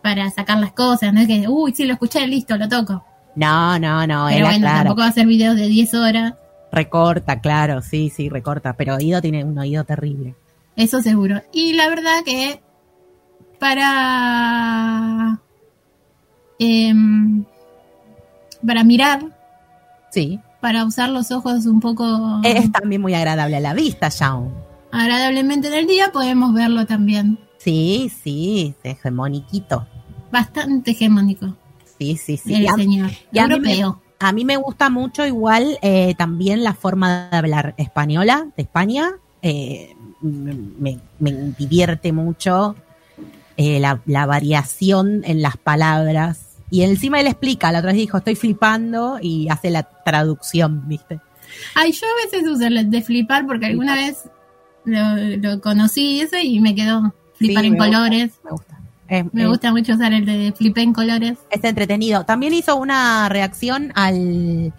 para 0.03 0.29
sacar 0.31 0.59
las 0.59 0.73
cosas, 0.73 1.13
no 1.13 1.21
es 1.21 1.27
que, 1.27 1.47
uy, 1.47 1.73
sí, 1.73 1.85
lo 1.85 1.93
escuché, 1.93 2.25
listo, 2.27 2.57
lo 2.57 2.67
toco. 2.67 3.05
No, 3.35 3.77
no, 3.79 4.05
no, 4.07 4.27
Pero 4.29 4.45
bueno, 4.45 4.57
aclara. 4.67 4.77
tampoco 4.79 5.01
va 5.01 5.05
a 5.07 5.09
hacer 5.09 5.25
videos 5.27 5.55
de 5.55 5.67
10 5.67 5.93
horas, 5.93 6.33
Recorta, 6.71 7.39
claro, 7.41 7.81
sí, 7.81 8.11
sí, 8.15 8.29
recorta, 8.29 8.73
pero 8.73 8.95
oído 8.95 9.21
tiene 9.21 9.43
un 9.43 9.57
oído 9.57 9.83
terrible. 9.85 10.35
eso 10.75 11.01
seguro. 11.01 11.41
Y 11.51 11.73
la 11.73 11.89
verdad 11.89 12.23
que 12.23 12.61
para 13.59 15.39
em, 16.59 17.43
para 18.65 18.83
mirar, 18.83 19.21
Sí. 20.11 20.39
Para 20.61 20.85
usar 20.85 21.09
los 21.09 21.31
ojos 21.31 21.65
un 21.65 21.79
poco 21.79 22.41
Es 22.43 22.71
también 22.71 23.01
muy 23.01 23.13
agradable 23.13 23.57
a 23.57 23.59
la 23.59 23.73
vista, 23.73 24.09
Shaun. 24.09 24.53
agradablemente 24.91 25.67
en 25.67 25.73
el 25.73 25.87
día, 25.87 26.11
podemos 26.11 26.53
verlo 26.53 26.85
también. 26.85 27.39
Sí, 27.57 28.11
sí, 28.23 28.75
es 28.83 28.95
hegemoniquito. 28.97 29.85
Bastante 30.31 30.91
hegemónico 30.91 31.55
Sí, 31.97 32.15
sí, 32.17 32.37
sí. 32.37 32.53
el 32.55 32.63
Y 32.63 32.67
a- 32.67 32.73
señor. 32.75 33.11
y 33.31 33.39
a 33.39 33.47
mí 33.47 33.59
me- 33.59 33.73
Europeo. 33.73 34.01
A 34.21 34.31
mí 34.33 34.43
me 34.45 34.57
gusta 34.57 34.89
mucho 34.89 35.25
igual 35.25 35.77
eh, 35.81 36.13
también 36.17 36.61
la 36.63 36.73
forma 36.73 37.29
de 37.31 37.37
hablar 37.37 37.73
española 37.77 38.47
de 38.57 38.63
España. 38.63 39.11
eh, 39.41 39.95
me, 40.21 40.99
me 41.19 41.31
divierte 41.57 42.11
mucho 42.11 42.75
eh, 43.55 43.79
la, 43.79 44.01
la 44.05 44.25
variación 44.25 45.21
en 45.23 45.41
las 45.41 45.55
palabras. 45.55 46.48
Y 46.71 46.83
encima 46.83 47.19
él 47.19 47.27
explica, 47.27 47.71
la 47.71 47.79
otra 47.79 47.91
vez 47.91 47.97
dijo, 47.99 48.17
estoy 48.17 48.35
flipando 48.35 49.17
y 49.21 49.47
hace 49.49 49.69
la 49.71 49.83
traducción, 49.83 50.87
¿viste? 50.87 51.19
Ay, 51.75 51.91
yo 51.91 52.05
a 52.05 52.25
veces 52.25 52.47
uso 52.47 52.67
el 52.67 52.89
de 52.91 53.01
flipar 53.01 53.47
porque 53.47 53.65
alguna 53.67 53.95
vez 53.95 54.29
lo, 54.85 55.15
lo 55.37 55.61
conocí 55.61 56.21
eso 56.21 56.37
y 56.41 56.59
me 56.59 56.75
quedó 56.75 57.13
flipar 57.35 57.63
Sí, 57.63 57.67
en 57.67 57.73
me 57.73 57.79
gusta, 57.79 57.97
colores. 57.99 58.31
me 58.43 58.51
gusta. 58.51 58.79
Es, 59.07 59.33
Me 59.33 59.41
es- 59.43 59.47
gusta 59.47 59.71
mucho 59.71 59.93
usar 59.93 60.13
el 60.13 60.25
de 60.25 60.53
flipé 60.55 60.81
en 60.83 60.93
colores. 60.93 61.39
es 61.49 61.63
entretenido. 61.63 62.23
También 62.25 62.53
hizo 62.53 62.75
una 62.75 63.27
reacción 63.29 63.91
al, 63.95 64.71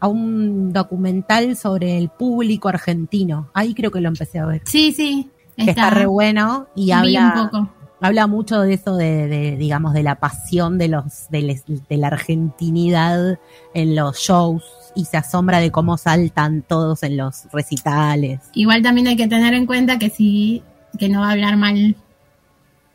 a 0.00 0.08
un 0.08 0.72
documental 0.72 1.56
sobre 1.56 1.98
el 1.98 2.08
público 2.08 2.70
argentino. 2.70 3.50
Ahí 3.52 3.74
creo 3.74 3.90
que 3.90 4.00
lo 4.00 4.08
empecé 4.08 4.38
a 4.38 4.46
ver. 4.46 4.62
Sí, 4.64 4.92
sí. 4.92 5.28
Que 5.56 5.70
está 5.70 5.90
re 5.90 6.06
bueno 6.06 6.66
y 6.74 6.90
habla... 6.92 7.34
un 7.36 7.50
poco. 7.50 7.74
Habla 8.04 8.26
mucho 8.26 8.60
de 8.60 8.74
eso 8.74 8.96
de, 8.96 9.28
de, 9.28 9.56
digamos, 9.56 9.94
de 9.94 10.02
la 10.02 10.16
pasión 10.16 10.76
de 10.76 10.88
los, 10.88 11.28
de, 11.30 11.40
les- 11.40 11.64
de 11.66 11.96
la 11.96 12.08
argentinidad 12.08 13.38
en 13.72 13.96
los 13.96 14.18
shows 14.18 14.62
y 14.94 15.06
se 15.06 15.16
asombra 15.16 15.58
de 15.58 15.70
cómo 15.70 15.96
saltan 15.96 16.60
todos 16.62 17.02
en 17.02 17.16
los 17.16 17.44
recitales. 17.52 18.40
Igual 18.52 18.82
también 18.82 19.06
hay 19.06 19.16
que 19.16 19.26
tener 19.26 19.54
en 19.54 19.64
cuenta 19.64 19.98
que 19.98 20.10
sí, 20.10 20.62
que 20.98 21.08
no 21.08 21.20
va 21.20 21.28
a 21.28 21.32
hablar 21.32 21.56
mal 21.56 21.96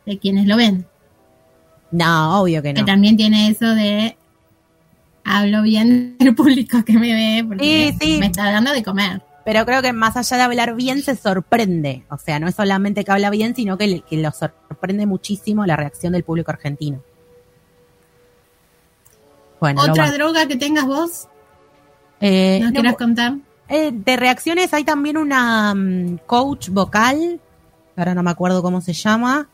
de 0.06 0.18
quienes 0.18 0.46
lo 0.46 0.56
ven. 0.56 0.86
No, 1.90 2.40
obvio 2.42 2.62
que 2.62 2.72
Que 2.72 2.80
no. 2.82 2.86
también 2.86 3.16
tiene 3.16 3.48
eso 3.48 3.66
de 3.74 4.16
hablo 5.24 5.62
bien 5.62 6.16
del 6.18 6.34
público 6.36 6.84
que 6.84 6.92
me 6.98 7.12
ve 7.12 7.44
porque 7.48 7.94
Sí, 8.00 8.12
sí. 8.14 8.18
me 8.20 8.26
está 8.26 8.50
dando 8.52 8.72
de 8.72 8.82
comer. 8.84 9.22
Pero 9.44 9.64
creo 9.64 9.80
que 9.82 9.92
más 9.92 10.16
allá 10.16 10.36
de 10.36 10.42
hablar 10.42 10.74
bien 10.74 11.02
se 11.02 11.16
sorprende. 11.16 12.04
O 12.10 12.18
sea, 12.18 12.38
no 12.38 12.46
es 12.48 12.54
solamente 12.54 13.04
que 13.04 13.10
habla 13.12 13.30
bien, 13.30 13.54
sino 13.56 13.78
que, 13.78 14.00
que 14.02 14.16
lo 14.18 14.30
sorprende 14.32 15.06
muchísimo 15.06 15.64
la 15.66 15.76
reacción 15.76 16.12
del 16.12 16.24
público 16.24 16.50
argentino. 16.50 17.00
Bueno, 19.60 19.82
Otra 19.82 20.10
droga 20.12 20.46
que 20.46 20.56
tengas 20.56 20.86
vos, 20.86 21.28
Eh, 22.20 22.58
¿nos 22.62 22.72
no, 22.72 22.80
quieras 22.80 22.96
contar? 22.96 23.34
eh, 23.68 23.90
de 23.92 24.16
reacciones 24.16 24.72
hay 24.74 24.84
también 24.84 25.16
una 25.16 25.74
mm, 25.74 26.18
coach 26.26 26.68
vocal, 26.70 27.40
ahora 27.96 28.14
no 28.14 28.22
me 28.22 28.30
acuerdo 28.30 28.62
cómo 28.62 28.80
se 28.80 28.92
llama, 28.94 29.48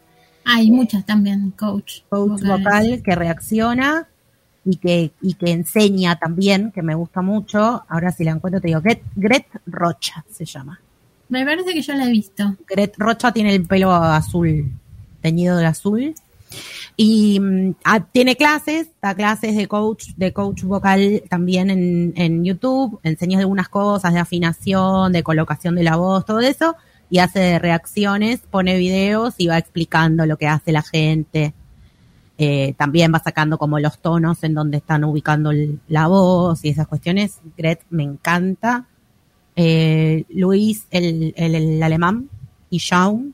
Hay 0.45 0.71
muchas 0.71 1.05
también, 1.05 1.51
coach. 1.53 2.03
coach 2.09 2.41
vocales. 2.43 2.49
vocal 2.65 3.03
que 3.05 3.15
reacciona 3.17 4.09
y 4.67 4.77
que, 4.77 5.13
y 5.23 5.35
que 5.35 5.53
enseña 5.53 6.19
también, 6.19 6.73
que 6.73 6.83
me 6.83 6.95
gusta 6.95 7.23
mucho. 7.23 7.85
Ahora 7.89 8.11
si 8.11 8.25
la 8.25 8.33
encuentro 8.33 8.61
te 8.61 8.67
digo, 8.67 8.81
Gret, 8.83 9.01
Gret 9.15 9.47
Rocha 9.65 10.25
se 10.29 10.45
llama. 10.45 10.81
Me 11.29 11.45
parece 11.45 11.73
que 11.73 11.83
yo 11.83 11.95
la 11.95 12.07
he 12.07 12.11
visto. 12.11 12.57
Gret 12.67 12.95
Rocha 12.99 13.33
tiene 13.33 13.55
el 13.55 13.65
pelo 13.65 13.93
azul, 13.93 14.71
teñido 15.23 15.57
de 15.57 15.67
azul. 15.67 16.15
Y 16.97 17.39
mm, 17.39 17.75
ah, 17.85 18.01
tiene 18.01 18.37
clases, 18.37 18.89
da 19.01 19.15
clases 19.15 19.55
de 19.55 19.69
coach, 19.69 20.09
de 20.17 20.33
coach 20.33 20.63
vocal 20.65 21.23
también 21.29 21.71
en, 21.71 22.13
en 22.17 22.45
YouTube, 22.45 22.99
enseña 23.05 23.39
algunas 23.39 23.69
cosas 23.69 24.13
de 24.15 24.21
afinación, 24.21 25.13
de 25.13 25.23
colocación 25.23 25.77
de 25.77 25.85
la 25.85 25.97
voz, 25.97 26.25
todo 26.25 26.41
eso, 26.41 26.75
y 27.09 27.19
hace 27.19 27.59
reacciones, 27.61 28.41
pone 28.51 28.79
videos 28.79 29.35
y 29.39 29.47
va 29.47 29.59
explicando 29.59 30.27
lo 30.27 30.37
que 30.39 30.49
hace 30.49 30.73
la 30.73 30.83
gente. 30.83 31.55
Eh, 32.39 32.75
también 32.77 33.13
va 33.15 33.19
sacando 33.19 33.57
como 33.57 33.79
los 33.81 33.99
tonos 33.99 34.45
en 34.45 34.53
donde 34.55 34.77
están 34.79 35.05
ubicando 35.05 35.51
el- 35.53 35.81
la 35.89 36.07
voz 36.07 36.65
y 36.65 36.69
esas 36.69 36.87
cuestiones. 36.87 37.41
Gret 37.57 37.81
me 37.91 38.03
encanta. 38.03 38.85
Eh, 39.57 40.25
Luis, 40.29 40.87
el, 40.91 41.33
el, 41.37 41.55
el 41.55 41.83
alemán, 41.83 42.29
y 42.69 42.79
Shaun, 42.79 43.33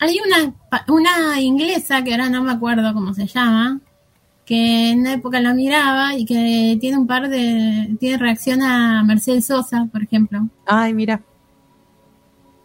Hay 0.00 0.16
una, 0.26 0.54
una 0.88 1.40
inglesa 1.40 2.02
que 2.02 2.12
ahora 2.12 2.28
no 2.28 2.42
me 2.42 2.52
acuerdo 2.52 2.92
cómo 2.94 3.14
se 3.14 3.26
llama, 3.26 3.80
que 4.44 4.90
en 4.90 5.00
una 5.00 5.14
época 5.14 5.40
lo 5.40 5.54
miraba 5.54 6.14
y 6.16 6.24
que 6.24 6.76
tiene 6.80 6.96
un 6.98 7.06
par 7.06 7.28
de. 7.28 7.96
tiene 8.00 8.16
reacción 8.18 8.62
a 8.62 9.02
Mercedes 9.04 9.46
Sosa, 9.46 9.86
por 9.92 10.02
ejemplo. 10.02 10.48
Ay, 10.66 10.94
mira. 10.94 11.20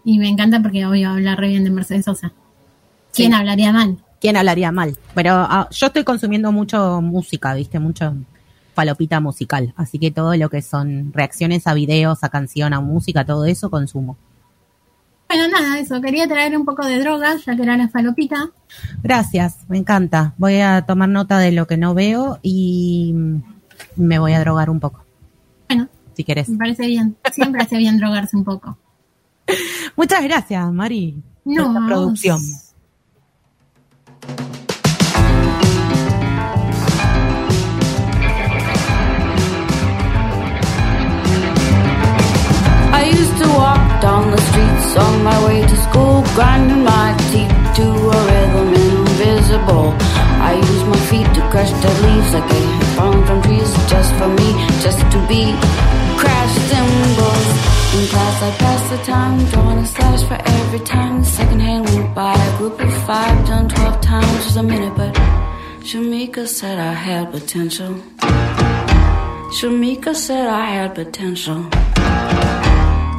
Y 0.05 0.17
me 0.19 0.27
encanta 0.29 0.59
porque 0.61 0.85
obvio 0.85 1.09
habla 1.11 1.35
re 1.35 1.49
bien 1.49 1.63
de 1.63 1.69
Mercedes 1.71 2.05
Sosa. 2.05 2.31
¿Quién 3.13 3.31
Sí. 3.31 3.37
hablaría 3.37 3.71
mal? 3.73 3.97
¿Quién 4.23 4.37
hablaría 4.37 4.71
mal? 4.71 4.97
Pero 5.13 5.33
ah, 5.33 5.67
yo 5.69 5.87
estoy 5.87 6.05
consumiendo 6.05 6.53
mucho 6.53 7.01
música, 7.01 7.53
¿viste? 7.55 7.77
Mucho 7.77 8.15
falopita 8.73 9.19
musical. 9.19 9.73
Así 9.75 9.99
que 9.99 10.11
todo 10.11 10.33
lo 10.37 10.49
que 10.49 10.61
son 10.61 11.11
reacciones 11.13 11.67
a 11.67 11.73
videos, 11.73 12.23
a 12.23 12.29
canción, 12.29 12.73
a 12.73 12.79
música, 12.79 13.25
todo 13.25 13.43
eso 13.43 13.69
consumo. 13.69 14.15
Bueno, 15.27 15.49
nada, 15.49 15.77
eso. 15.77 15.99
Quería 15.99 16.25
traer 16.25 16.55
un 16.57 16.63
poco 16.63 16.85
de 16.85 16.99
drogas, 16.99 17.43
ya 17.43 17.53
que 17.57 17.63
era 17.63 17.75
la 17.75 17.89
falopita. 17.89 18.49
Gracias, 19.03 19.57
me 19.67 19.77
encanta. 19.79 20.33
Voy 20.37 20.61
a 20.61 20.83
tomar 20.83 21.09
nota 21.09 21.37
de 21.39 21.51
lo 21.51 21.67
que 21.67 21.75
no 21.75 21.93
veo 21.93 22.39
y 22.41 23.13
me 23.97 24.19
voy 24.19 24.31
a 24.31 24.39
drogar 24.39 24.69
un 24.69 24.79
poco, 24.79 25.03
Bueno, 25.67 25.89
si 26.15 26.23
querés. 26.23 26.47
me 26.47 26.57
parece 26.57 26.87
bien. 26.87 27.17
Siempre 27.29 27.61
hace 27.61 27.75
bien 27.77 27.97
drogarse 27.97 28.37
un 28.37 28.45
poco. 28.45 28.77
Muchas 29.97 30.23
gracias, 30.23 30.71
Mari. 30.71 31.21
por 31.43 31.53
No, 31.53 31.63
esta 31.67 31.77
a 31.77 31.81
vos. 31.81 31.87
producción. 31.89 32.39
Used 43.33 43.45
to 43.45 43.57
walk 43.57 44.01
down 44.01 44.31
the 44.31 44.41
streets 44.41 44.97
on 44.97 45.23
my 45.23 45.45
way 45.45 45.61
to 45.61 45.77
school, 45.77 46.23
grinding 46.35 46.83
my 46.83 47.15
teeth 47.31 47.53
to 47.77 47.83
a 47.83 48.19
rhythm 48.29 48.73
invisible. 48.73 49.93
I 50.49 50.53
used 50.55 50.87
my 50.87 50.99
feet 51.09 51.27
to 51.35 51.41
crush 51.49 51.71
dead 51.81 51.97
leaves 52.05 52.33
like 52.33 52.43
had 52.43 52.95
fallen 52.95 53.25
from 53.25 53.41
trees 53.41 53.71
just 53.89 54.13
for 54.15 54.27
me, 54.27 54.49
just 54.85 54.99
to 55.13 55.19
be 55.27 55.43
crash 56.17 56.53
cymbals. 56.69 57.47
In 57.95 58.07
class, 58.07 58.41
I 58.41 58.51
passed 58.63 58.89
the 58.91 58.97
time, 59.11 59.45
drawing 59.51 59.79
a 59.79 59.85
slash 59.85 60.23
for 60.27 60.39
every 60.57 60.79
time 60.79 61.21
the 61.21 61.25
second 61.25 61.59
hand 61.59 61.89
went 61.89 62.13
by. 62.15 62.33
A 62.33 62.57
group 62.57 62.79
of 62.79 62.93
five 63.05 63.47
done 63.47 63.69
twelve 63.69 64.01
times 64.01 64.45
was 64.45 64.57
a 64.57 64.63
minute, 64.63 64.95
but 64.95 65.13
Shamika 65.81 66.47
said 66.47 66.77
I 66.77 66.93
had 66.93 67.31
potential. 67.31 67.95
Shamika 69.57 70.15
said 70.15 70.47
I 70.47 70.65
had 70.65 70.95
potential. 70.95 71.69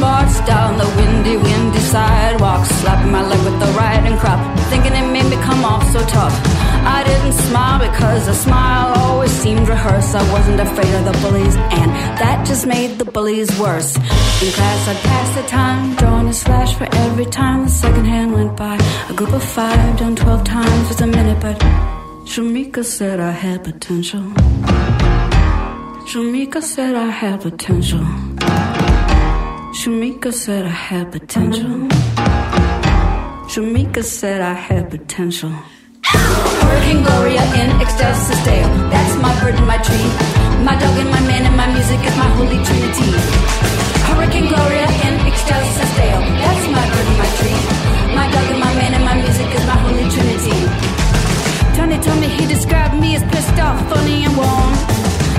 I 0.00 0.30
used 0.30 0.38
march 0.38 0.46
down 0.46 0.78
the 0.78 0.86
windy, 0.96 1.36
windy 1.36 1.78
sidewalk, 1.78 2.64
slapping 2.66 3.10
my 3.10 3.22
leg 3.26 3.38
with 3.44 3.58
the 3.58 3.66
riding 3.76 4.16
crop, 4.18 4.38
thinking 4.70 4.92
it 4.92 5.10
made 5.10 5.28
me 5.28 5.36
come 5.42 5.64
off 5.64 5.84
so 5.92 6.00
tough. 6.06 6.34
I 6.84 7.02
didn't 7.04 7.32
smile 7.32 7.78
because 7.80 8.28
a 8.28 8.34
smile 8.34 8.92
always 8.96 9.30
seemed 9.30 9.68
rehearsed. 9.68 10.14
I 10.14 10.22
wasn't 10.32 10.60
afraid 10.60 10.92
of 10.94 11.04
the 11.04 11.16
bullies, 11.22 11.56
and 11.56 11.90
that 12.20 12.46
just 12.46 12.66
made 12.66 12.98
the 12.98 13.04
bullies 13.04 13.50
worse. 13.58 13.96
In 13.96 14.52
class, 14.52 14.88
I'd 14.88 14.96
pass 15.02 15.34
the 15.34 15.42
time, 15.48 15.96
drawing 15.96 16.28
a 16.28 16.32
slash 16.32 16.74
for 16.74 16.88
every 17.06 17.26
time 17.26 17.64
the 17.64 17.70
second 17.70 18.04
hand 18.04 18.32
went 18.32 18.56
by. 18.56 18.76
A 19.08 19.14
group 19.14 19.32
of 19.32 19.42
five 19.42 19.98
done 19.98 20.16
twelve 20.16 20.44
times 20.44 20.88
was 20.88 21.00
a 21.00 21.06
minute, 21.06 21.40
but 21.40 21.58
Shamika 22.24 22.84
said 22.84 23.18
I 23.20 23.32
had 23.32 23.64
potential. 23.64 24.22
Shamika 26.10 26.62
said 26.62 26.94
I 26.94 27.10
had 27.10 27.40
potential. 27.40 28.06
Shamika 29.78 30.32
said 30.32 30.66
I 30.66 30.70
had 30.70 31.12
potential. 31.12 31.86
Shamika 33.46 34.02
said 34.02 34.40
I 34.40 34.52
had 34.52 34.90
potential. 34.90 35.54
Hurricane 36.02 37.04
Gloria 37.06 37.44
in 37.62 37.70
excelsis 37.80 38.42
Deo. 38.42 38.66
That's 38.90 39.14
my 39.22 39.30
bird 39.40 39.54
and 39.54 39.68
my 39.68 39.78
tree. 39.78 40.10
My 40.66 40.74
dog 40.82 40.98
and 40.98 41.10
my 41.14 41.22
man 41.30 41.46
and 41.46 41.56
my 41.56 41.70
music 41.70 42.00
is 42.02 42.16
my 42.18 42.26
holy 42.34 42.58
trinity. 42.66 43.10
Hurricane 44.10 44.48
Gloria 44.50 44.88
in 45.06 45.14
excelsis 45.30 45.90
Deo. 45.94 46.18
That's 46.42 46.64
my 46.74 46.84
bird 46.90 47.06
and 47.12 47.18
my 47.22 47.30
tree. 47.38 47.60
My 48.18 48.26
dog 48.34 48.50
and 48.50 48.58
my 48.58 48.74
man 48.74 48.92
and 48.98 49.04
my 49.04 49.14
music 49.14 49.46
is 49.46 49.64
my 49.70 49.78
holy 49.86 50.06
trinity. 50.10 50.58
Tony 51.78 51.98
told 52.02 52.18
me 52.18 52.26
he 52.26 52.50
described 52.50 52.98
me 52.98 53.14
as 53.14 53.22
pissed 53.30 53.58
off, 53.62 53.78
funny 53.94 54.24
and 54.26 54.34
warm. 54.36 54.74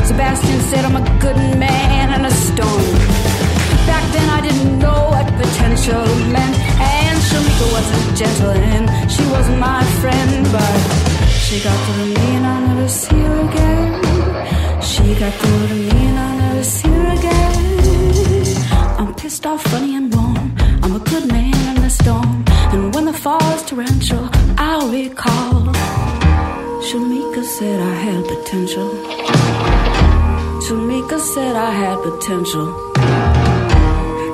Sebastian 0.08 0.62
said 0.72 0.86
I'm 0.86 0.96
a 0.96 1.04
good 1.20 1.36
man 1.60 2.08
and 2.16 2.26
a 2.26 2.32
storm. 2.32 3.29
Then 4.14 4.30
I 4.30 4.42
didn't 4.42 4.80
know 4.80 5.10
what 5.14 5.26
potential 5.38 6.06
meant, 6.36 6.56
and 6.96 7.18
Shamika 7.28 7.66
wasn't 7.76 8.18
gentle 8.18 8.52
and 8.52 9.12
she 9.12 9.24
wasn't 9.36 9.60
my 9.60 9.84
friend, 10.02 10.46
but 10.52 10.78
she 11.44 11.60
got 11.64 11.78
through 11.86 12.04
to 12.04 12.20
me 12.20 12.28
and 12.38 12.46
I'll 12.46 12.68
never 12.70 12.88
see 12.90 13.16
her 13.16 13.40
again. 13.50 14.82
She 14.82 15.16
got 15.16 15.34
through 15.34 15.68
to 15.68 15.76
me 15.76 15.98
and 16.10 16.20
I'll 16.20 16.38
never 16.38 16.64
see 16.64 16.90
her 16.90 17.08
again. 17.18 17.50
I'm 19.00 19.14
pissed 19.16 19.46
off, 19.46 19.62
funny 19.64 19.96
and 19.96 20.14
warm. 20.14 20.56
I'm 20.84 20.96
a 20.96 21.00
good 21.00 21.28
man 21.28 21.76
in 21.76 21.82
the 21.82 21.90
storm, 21.90 22.44
and 22.74 22.94
when 22.94 23.06
the 23.06 23.14
fall 23.14 23.44
is 23.54 23.64
torrential, 23.64 24.30
I'll 24.58 24.90
recall. 24.90 25.74
Shamika 26.86 27.44
said 27.44 27.80
I 27.80 27.94
had 28.06 28.26
potential. 28.26 28.90
Shamika 30.66 31.20
said 31.20 31.56
I 31.56 31.72
had 31.72 31.98
potential. 32.02 32.89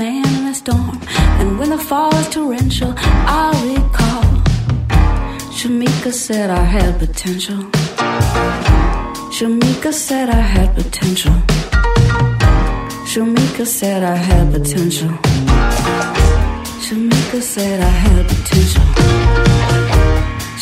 Man 0.00 0.24
in 0.38 0.46
a 0.46 0.54
storm. 0.54 0.98
And 1.40 1.58
when 1.58 1.68
the 1.68 1.82
fall 1.88 2.14
is 2.20 2.28
torrential, 2.30 2.94
I'll 3.36 3.60
recall. 3.74 4.24
Shamika 5.56 6.10
said 6.24 6.48
I 6.48 6.64
had 6.76 6.98
potential. 6.98 7.60
Shamika 9.36 9.92
said 9.92 10.28
I 10.30 10.42
had 10.54 10.68
potential. 10.74 11.36
Shamika 13.10 13.66
said 13.66 14.02
I 14.02 14.16
had 14.28 14.46
potential. 14.54 15.12
Shamika 16.84 17.38
said 17.52 17.78
I 17.92 17.94
had 18.04 18.22
potential. 18.32 18.86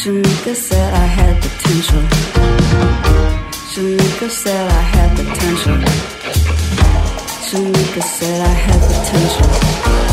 Shamika 0.00 0.54
said 0.68 0.90
I 1.04 1.08
had 1.18 1.34
potential. 1.44 2.04
Shamika 3.70 4.28
said 4.42 4.64
I 4.80 4.82
had 4.92 5.10
potential. 5.20 6.17
Shamika 7.48 8.02
said 8.02 8.42
I 8.42 8.48
had 8.48 8.78
potential. 8.82 10.07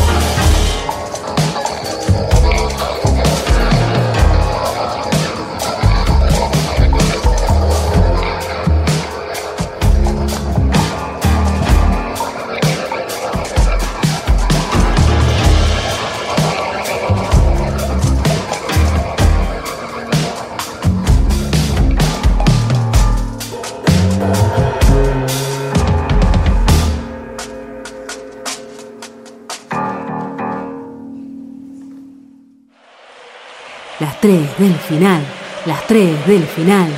Del 34.58 34.72
final. 34.72 35.22
Las 35.66 35.86
tres 35.86 36.26
del 36.26 36.42
final. 36.44 36.90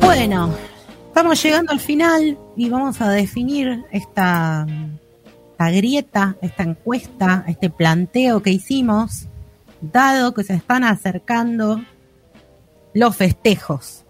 Bueno, 0.00 0.54
estamos 1.08 1.42
llegando 1.42 1.72
al 1.72 1.80
final 1.80 2.38
y 2.56 2.70
vamos 2.70 3.00
a 3.00 3.10
definir 3.10 3.84
esta, 3.90 4.64
esta 5.50 5.70
grieta, 5.72 6.36
esta 6.42 6.62
encuesta, 6.62 7.44
este 7.48 7.70
planteo 7.70 8.40
que 8.40 8.50
hicimos, 8.50 9.26
dado 9.80 10.32
que 10.32 10.44
se 10.44 10.54
están 10.54 10.84
acercando 10.84 11.80
los 12.94 13.16
festejos 13.16 14.04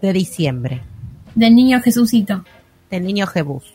de 0.00 0.12
diciembre 0.12 0.82
Del 1.34 1.54
niño 1.54 1.80
Jesucito. 1.80 2.44
del 2.90 3.04
niño 3.04 3.26
Jebús. 3.26 3.74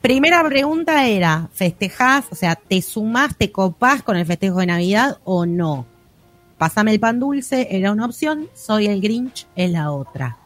Primera 0.00 0.44
pregunta 0.46 1.06
era, 1.06 1.48
¿festejás, 1.52 2.26
o 2.30 2.36
sea, 2.36 2.54
te 2.54 2.80
sumás, 2.80 3.36
te 3.36 3.50
copás 3.50 4.02
con 4.02 4.16
el 4.16 4.24
festejo 4.24 4.60
de 4.60 4.66
Navidad 4.66 5.18
o 5.24 5.46
no? 5.46 5.86
Pásame 6.58 6.92
el 6.92 7.00
pan 7.00 7.18
dulce 7.18 7.68
era 7.70 7.90
una 7.90 8.06
opción, 8.06 8.48
soy 8.54 8.86
el 8.86 9.00
Grinch 9.00 9.46
es 9.56 9.70
la 9.70 9.90
otra. 9.90 10.36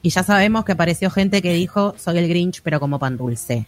Y 0.00 0.10
ya 0.10 0.22
sabemos 0.22 0.64
que 0.64 0.72
apareció 0.72 1.10
gente 1.10 1.42
que 1.42 1.52
dijo, 1.52 1.94
soy 1.98 2.18
el 2.18 2.28
Grinch 2.28 2.62
pero 2.62 2.80
como 2.80 2.98
pan 2.98 3.16
dulce. 3.16 3.66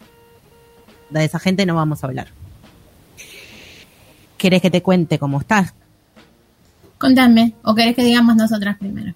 De 1.11 1.24
esa 1.24 1.39
gente 1.39 1.66
no 1.66 1.74
vamos 1.74 2.03
a 2.03 2.07
hablar. 2.07 2.28
¿Querés 4.39 4.62
que 4.62 4.70
te 4.70 4.82
cuente 4.82 5.19
cómo 5.19 5.41
estás? 5.41 5.74
Contame, 7.05 7.55
o 7.64 7.74
querés 7.74 7.94
que 7.94 8.02
digamos 8.02 8.35
nosotras 8.35 8.78
primero. 8.78 9.12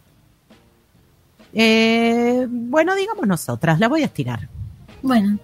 Eh, 1.55 2.47
bueno, 2.49 2.95
digamos 2.95 3.27
nosotras, 3.27 3.81
la 3.81 3.89
voy 3.89 4.03
a 4.03 4.07
estirar. 4.07 4.49
Bueno, 5.03 5.39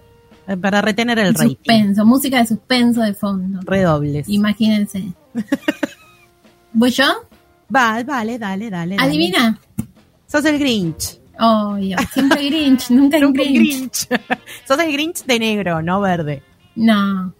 eh, 0.47 0.55
Para 0.55 0.81
retener 0.81 1.17
el 1.19 1.33
rating. 1.33 1.55
suspenso, 1.55 2.05
música 2.05 2.37
de 2.37 2.47
suspenso 2.47 3.01
de 3.01 3.13
fondo. 3.15 3.59
Redobles. 3.63 4.29
Imagínense. 4.29 5.11
¿Voy 6.73 6.91
yo? 6.91 7.05
Va, 7.75 8.03
vale, 8.03 8.37
dale, 8.37 8.69
dale. 8.69 8.95
dale. 8.95 8.97
¿Adivina? 8.99 9.57
Sos 10.27 10.45
el 10.45 10.59
Grinch. 10.59 11.17
Obvio, 11.39 11.97
siempre 12.13 12.45
Grinch, 12.49 12.91
nunca 12.91 13.19
Nunca 13.19 13.41
el 13.41 13.53
Grinch. 13.53 14.07
Grinch. 14.07 14.21
Sos 14.67 14.79
el 14.79 14.91
Grinch 14.91 15.25
de 15.25 15.39
negro, 15.39 15.81
no 15.81 15.99
verde. 15.99 16.43
No, 16.75 17.33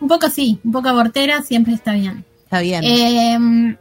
un 0.00 0.08
poco 0.08 0.28
sí, 0.28 0.60
un 0.64 0.72
poco 0.72 0.88
abortera 0.90 1.40
siempre 1.42 1.72
está 1.74 1.94
bien. 1.94 2.24
Está 2.44 2.60
bien. 2.60 2.84
Eh, 2.84 3.76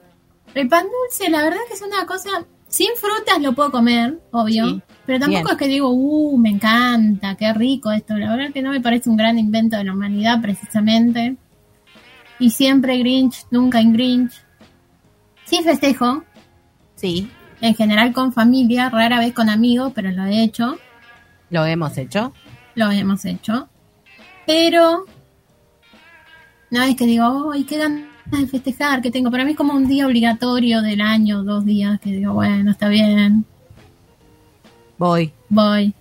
el 0.54 0.68
pan 0.68 0.86
dulce, 0.86 1.30
la 1.30 1.44
verdad 1.44 1.60
que 1.68 1.74
es 1.74 1.82
una 1.82 2.06
cosa, 2.06 2.30
sin 2.68 2.90
frutas 2.96 3.42
lo 3.42 3.54
puedo 3.54 3.72
comer, 3.72 4.20
obvio, 4.32 4.68
Sí, 4.68 4.82
pero 5.06 5.20
tampoco 5.20 5.44
bien. 5.44 5.52
es 5.52 5.58
que 5.58 5.68
digo, 5.68 5.90
uh, 5.90 6.38
me 6.38 6.50
encanta, 6.50 7.36
qué 7.36 7.54
rico 7.54 7.92
esto, 7.92 8.16
la 8.18 8.36
verdad 8.36 8.54
que 8.54 8.62
no 8.62 8.72
me 8.72 8.82
parece 8.82 9.10
un 9.10 9.18
gran 9.18 9.38
invento 9.40 9.78
de 9.78 9.84
la 9.86 9.94
humanidad 9.94 10.42
precisamente. 10.42 11.36
Y 12.40 12.50
siempre 12.50 12.98
Grinch, 12.98 13.46
nunca 13.52 13.80
en 13.82 13.94
Grinch. 13.94 14.34
Sí 15.46 15.62
festejo, 15.64 16.24
sí, 16.96 17.30
en 17.60 17.76
general 17.76 18.14
con 18.14 18.34
familia, 18.34 18.90
rara 18.90 19.20
vez 19.20 19.34
con 19.34 19.50
amigos, 19.50 19.92
pero 19.94 20.10
lo 20.12 20.26
he 20.26 20.42
hecho, 20.44 20.78
lo 21.50 21.66
hemos 21.66 21.98
hecho. 21.98 22.34
lo 22.76 22.90
hemos 22.90 23.26
hecho. 23.26 23.68
Pero 24.48 25.06
no 26.72 26.82
es 26.84 26.96
que 26.96 27.06
digo, 27.06 27.52
¡ay, 27.52 27.64
qué 27.66 27.78
ganas 27.78 28.06
de 28.26 28.48
festejar 28.48 29.02
que 29.02 29.12
tengo! 29.12 29.32
Para 29.32 29.46
mí 29.46 29.52
es 29.52 29.58
como 29.58 29.74
un 29.74 29.88
día 29.88 30.06
obligatorio 30.06 30.82
del 30.82 31.02
año, 31.02 31.44
dos 31.44 31.66
días, 31.66 32.00
que 32.00 32.12
digo, 32.12 32.34
bueno, 32.34 32.72
está 32.72 32.88
bien, 32.90 33.46
Voy. 34.98 35.34
voy. 35.50 35.94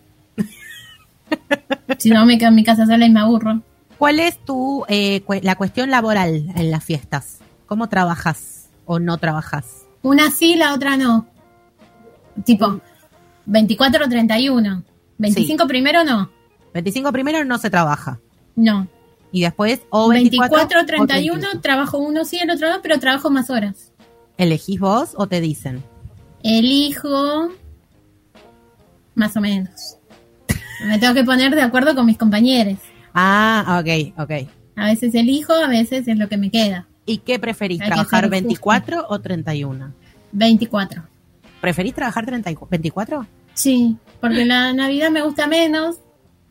si 1.99 2.11
no, 2.11 2.27
me 2.27 2.39
quedo 2.39 2.49
en 2.51 2.55
mi 2.55 2.65
casa 2.65 2.87
sola 2.87 3.07
y 3.07 3.11
me 3.11 3.21
aburro. 3.21 3.63
¿Cuál 3.99 4.21
es 4.21 4.39
tu 4.45 4.85
eh, 4.89 5.21
cu- 5.23 5.41
la 5.43 5.57
cuestión 5.57 5.91
laboral 5.91 6.47
en 6.55 6.71
las 6.71 6.85
fiestas? 6.85 7.39
¿Cómo 7.67 7.89
trabajas 7.89 8.69
o 8.87 8.99
no 8.99 9.19
trabajas? 9.19 9.85
Una 10.03 10.31
sí, 10.31 10.57
la 10.57 10.75
otra 10.75 10.97
no. 10.97 11.27
Tipo, 12.45 12.81
24 13.47 14.07
o 14.07 14.09
31. 14.09 14.83
25 15.19 15.67
primero 15.67 16.05
no. 16.05 16.31
25 16.73 17.13
primero 17.13 17.45
no 17.45 17.59
se 17.59 17.69
trabaja. 17.71 18.19
No. 18.57 18.87
Y 19.33 19.43
después, 19.43 19.81
o 19.91 20.09
24 20.09 20.59
24, 20.59 20.81
o 20.81 20.87
31, 20.87 21.41
31. 21.41 21.61
trabajo 21.61 21.99
uno 21.99 22.25
sí, 22.25 22.39
el 22.39 22.51
otro 22.51 22.69
no, 22.69 22.83
pero 22.83 22.99
trabajo 22.99 23.31
más 23.31 23.51
horas. 23.51 23.93
¿Elegís 24.37 24.81
vos 24.81 25.11
o 25.17 25.27
te 25.27 25.41
dicen? 25.41 25.83
Elijo 26.43 27.51
más 29.15 29.37
o 29.37 29.41
menos. 29.41 29.99
Me 30.85 30.99
tengo 30.99 31.15
que 31.15 31.25
poner 31.25 31.55
de 31.55 31.63
acuerdo 31.63 31.95
con 31.95 32.07
mis 32.07 32.17
compañeros. 32.17 32.79
Ah, 33.15 33.81
ok, 33.81 34.15
ok. 34.19 34.49
A 34.77 34.87
veces 34.87 35.15
elijo, 35.15 35.53
a 35.53 35.69
veces 35.69 36.09
es 36.09 36.19
lo 36.19 36.29
que 36.29 36.39
me 36.39 36.51
queda. 36.51 36.89
¿Y 37.05 37.19
qué 37.19 37.39
preferís? 37.39 37.81
Hay 37.83 37.89
¿Trabajar 37.89 38.23
ser 38.23 38.31
24 38.31 39.07
o 39.09 39.21
31? 39.21 39.93
24. 40.33 41.03
¿Preferís 41.61 41.95
trabajar 41.95 42.25
34 42.25 42.71
24? 42.71 43.27
Sí, 43.53 43.97
porque 44.21 44.45
la 44.45 44.73
Navidad 44.73 45.11
me 45.11 45.23
gusta 45.23 45.47
menos. 45.47 45.97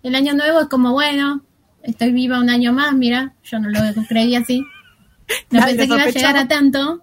El 0.03 0.15
Año 0.15 0.34
Nuevo 0.34 0.60
es 0.60 0.68
como, 0.68 0.93
bueno, 0.93 1.43
estoy 1.84 2.11
viva 2.11 2.39
un 2.39 2.49
año 2.49 2.73
más, 2.73 2.93
mira, 2.93 3.34
yo 3.43 3.60
no 3.60 3.69
lo 3.69 3.80
creí 4.07 4.35
así. 4.35 4.64
No 5.51 5.60
Nadie 5.60 5.76
pensé 5.76 5.88
que 5.88 5.93
iba 5.93 6.03
a 6.03 6.10
llegar 6.10 6.38
a 6.38 6.47
tanto. 6.47 7.01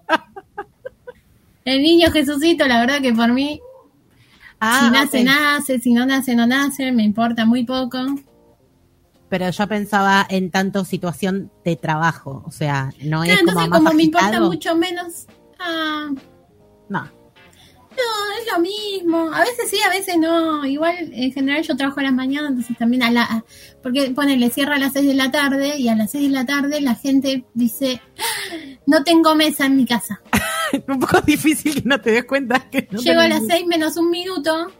El 1.65 1.81
niño 1.81 2.11
Jesucito, 2.11 2.65
la 2.67 2.79
verdad 2.79 3.01
que 3.01 3.13
por 3.13 3.31
mí, 3.33 3.59
Ah, 4.59 4.81
si 4.83 4.91
nace, 4.91 5.23
nace, 5.23 5.79
si 5.79 5.93
no 5.93 6.05
nace, 6.05 6.35
no 6.35 6.47
nace, 6.47 6.91
me 6.91 7.03
importa 7.03 7.45
muy 7.45 7.63
poco. 7.63 7.99
Pero 9.29 9.49
yo 9.49 9.67
pensaba 9.67 10.25
en 10.29 10.49
tanto 10.49 10.85
situación 10.85 11.51
de 11.63 11.75
trabajo, 11.75 12.43
o 12.45 12.51
sea, 12.51 12.91
no 13.03 13.23
es 13.23 13.29
Claro, 13.29 13.45
como 13.45 13.61
entonces 13.61 13.69
más 13.69 13.79
como 13.79 13.93
me 13.93 14.03
importa 14.03 14.39
mucho 14.39 14.75
menos, 14.75 15.27
ah, 15.59 16.09
No, 16.89 17.09
no, 17.97 18.39
es 18.39 18.51
lo 18.53 18.59
mismo. 18.59 19.33
A 19.33 19.41
veces 19.41 19.69
sí, 19.69 19.77
a 19.85 19.89
veces 19.89 20.17
no. 20.17 20.65
Igual, 20.65 20.95
en 21.13 21.31
general 21.33 21.63
yo 21.63 21.75
trabajo 21.75 21.99
a 21.99 22.03
las 22.03 22.13
mañanas, 22.13 22.49
entonces 22.51 22.77
también 22.77 23.03
a 23.03 23.11
la... 23.11 23.43
Porque, 23.83 24.11
ponele, 24.11 24.49
cierra 24.49 24.75
a 24.75 24.79
las 24.79 24.93
6 24.93 25.07
de 25.07 25.13
la 25.15 25.31
tarde 25.31 25.77
y 25.77 25.87
a 25.89 25.95
las 25.95 26.11
6 26.11 26.29
de 26.29 26.33
la 26.35 26.45
tarde 26.45 26.81
la 26.81 26.95
gente 26.95 27.45
dice, 27.53 28.01
"Ah, 28.17 28.55
no 28.85 29.03
tengo 29.03 29.35
mesa 29.35 29.65
en 29.65 29.75
mi 29.77 29.85
casa. 29.85 30.21
un 30.87 30.99
poco 30.99 31.21
difícil 31.21 31.75
que 31.75 31.89
no 31.89 31.99
te 31.99 32.11
des 32.11 32.25
cuenta 32.25 32.69
que 32.69 32.87
no 32.91 32.99
Llego 32.99 33.21
a 33.21 33.27
las 33.27 33.45
6 33.47 33.65
menos 33.67 33.97
un 33.97 34.09
minuto 34.09 34.71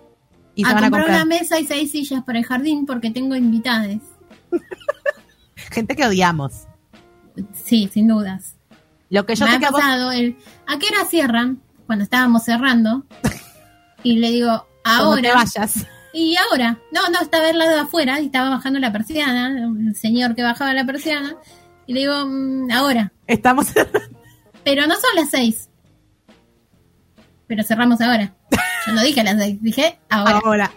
y 0.56 0.64
a 0.66 0.70
van 0.74 0.78
a 0.78 0.82
comprar 0.82 1.04
comprar. 1.06 1.22
una 1.22 1.26
mesa 1.26 1.60
y 1.60 1.66
seis 1.68 1.92
sillas 1.92 2.24
para 2.24 2.40
el 2.40 2.46
jardín 2.46 2.86
porque 2.86 3.12
tengo 3.12 3.36
invitadas. 3.36 4.00
Gente 5.56 5.96
que 5.96 6.06
odiamos. 6.06 6.68
Sí, 7.54 7.90
sin 7.94 8.08
dudas. 8.08 8.56
Lo 9.10 9.26
que 9.26 9.36
yo 9.36 9.46
me 9.46 9.52
ha 9.52 9.60
vos 9.60 9.80
pasado 9.80 10.12
el, 10.12 10.36
¿a 10.66 10.80
qué 10.80 10.88
hora 10.88 11.06
cierran? 11.06 11.62
Cuando 11.88 12.04
estábamos 12.04 12.44
cerrando. 12.44 13.06
Y 14.04 14.20
le 14.20 14.30
digo, 14.30 14.68
como 14.84 15.16
te 15.16 15.30
ahora. 15.30 15.34
vayas. 15.36 15.86
Y 16.14 16.36
ahora, 16.38 16.78
no, 16.92 17.10
no, 17.10 17.20
estaba 17.22 17.48
al 17.50 17.58
lado 17.58 17.72
de 17.72 17.80
afuera 17.82 18.20
y 18.22 18.26
estaba 18.28 18.50
bajando 18.50 18.80
la 18.80 18.92
persiana, 18.92 19.50
un 19.68 19.94
señor 19.96 20.36
que 20.36 20.44
bajaba 20.44 20.74
la 20.74 20.86
persiana, 20.86 21.36
Y 21.86 21.94
le 21.94 22.02
digo, 22.02 22.26
"Mm, 22.26 22.72
ahora. 22.72 23.12
Estamos. 23.28 23.68
Pero 24.64 24.86
no 24.88 24.96
son 24.96 25.16
las 25.16 25.30
seis. 25.30 25.70
Pero 27.48 27.64
cerramos 27.64 28.02
ahora. 28.02 28.36
Yo 28.86 28.94
no 28.94 29.02
dije 29.02 29.22
a 29.22 29.24
las 29.24 29.38
seis, 29.38 29.58
dije 29.62 30.00
ahora. 30.10 30.40
ahora. 30.44 30.72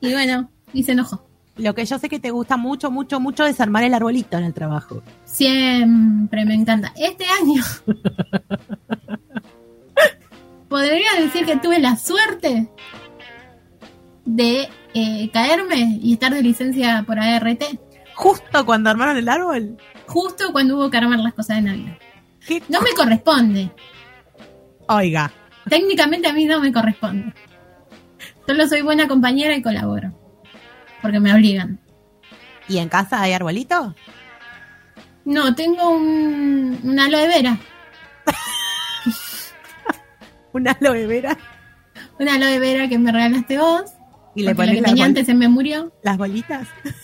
Y 0.00 0.12
bueno, 0.12 0.50
y 0.72 0.82
se 0.84 0.92
enojó. 0.92 1.27
Lo 1.58 1.74
que 1.74 1.84
yo 1.84 1.98
sé 1.98 2.08
que 2.08 2.20
te 2.20 2.30
gusta 2.30 2.56
mucho, 2.56 2.90
mucho, 2.90 3.20
mucho 3.20 3.44
es 3.44 3.60
armar 3.60 3.82
el 3.84 3.92
arbolito 3.94 4.38
en 4.38 4.44
el 4.44 4.54
trabajo. 4.54 5.02
Siempre 5.24 6.44
me 6.44 6.54
encanta. 6.54 6.92
Este 6.96 7.24
año. 7.26 7.62
Podría 10.68 11.14
decir 11.20 11.46
que 11.46 11.56
tuve 11.56 11.78
la 11.78 11.96
suerte 11.96 12.68
de 14.24 14.68
eh, 14.94 15.30
caerme 15.32 15.98
y 16.02 16.12
estar 16.12 16.32
de 16.32 16.42
licencia 16.42 17.02
por 17.06 17.18
ART 17.18 17.62
Justo 18.14 18.66
cuando 18.66 18.90
armaron 18.90 19.16
el 19.16 19.28
árbol. 19.28 19.76
justo 20.06 20.52
cuando 20.52 20.76
hubo 20.76 20.90
que 20.90 20.96
armar 20.96 21.20
las 21.20 21.34
cosas 21.34 21.56
de 21.56 21.62
Navidad. 21.62 21.98
¿Qué? 22.46 22.62
No 22.68 22.80
me 22.80 22.90
corresponde. 22.96 23.70
Oiga. 24.88 25.32
Técnicamente 25.68 26.28
a 26.28 26.32
mí 26.32 26.44
no 26.44 26.60
me 26.60 26.72
corresponde. 26.72 27.32
Solo 28.46 28.66
soy 28.66 28.82
buena 28.82 29.06
compañera 29.08 29.54
y 29.54 29.62
colaboro. 29.62 30.17
Porque 31.02 31.20
me 31.20 31.32
obligan. 31.32 31.78
¿Y 32.68 32.78
en 32.78 32.88
casa 32.88 33.22
hay 33.22 33.32
arbolito? 33.32 33.94
No, 35.24 35.54
tengo 35.54 35.90
un, 35.90 36.78
una 36.82 37.06
aloe 37.06 37.26
vera. 37.26 37.58
Una 40.52 40.72
aloe 40.72 41.06
vera. 41.06 41.36
Una 42.18 42.34
aloe 42.34 42.58
vera 42.58 42.88
que 42.88 42.98
me 42.98 43.12
regalaste 43.12 43.58
vos. 43.58 43.84
Y 44.34 44.42
le 44.42 44.50
porque 44.50 44.50
la 44.50 44.54
pones 44.54 44.76
que 44.76 44.82
tenía 44.82 45.04
antes 45.04 45.26
se 45.26 45.34
me 45.34 45.48
murió. 45.48 45.92
las 46.02 46.16
bolitas. 46.16 46.68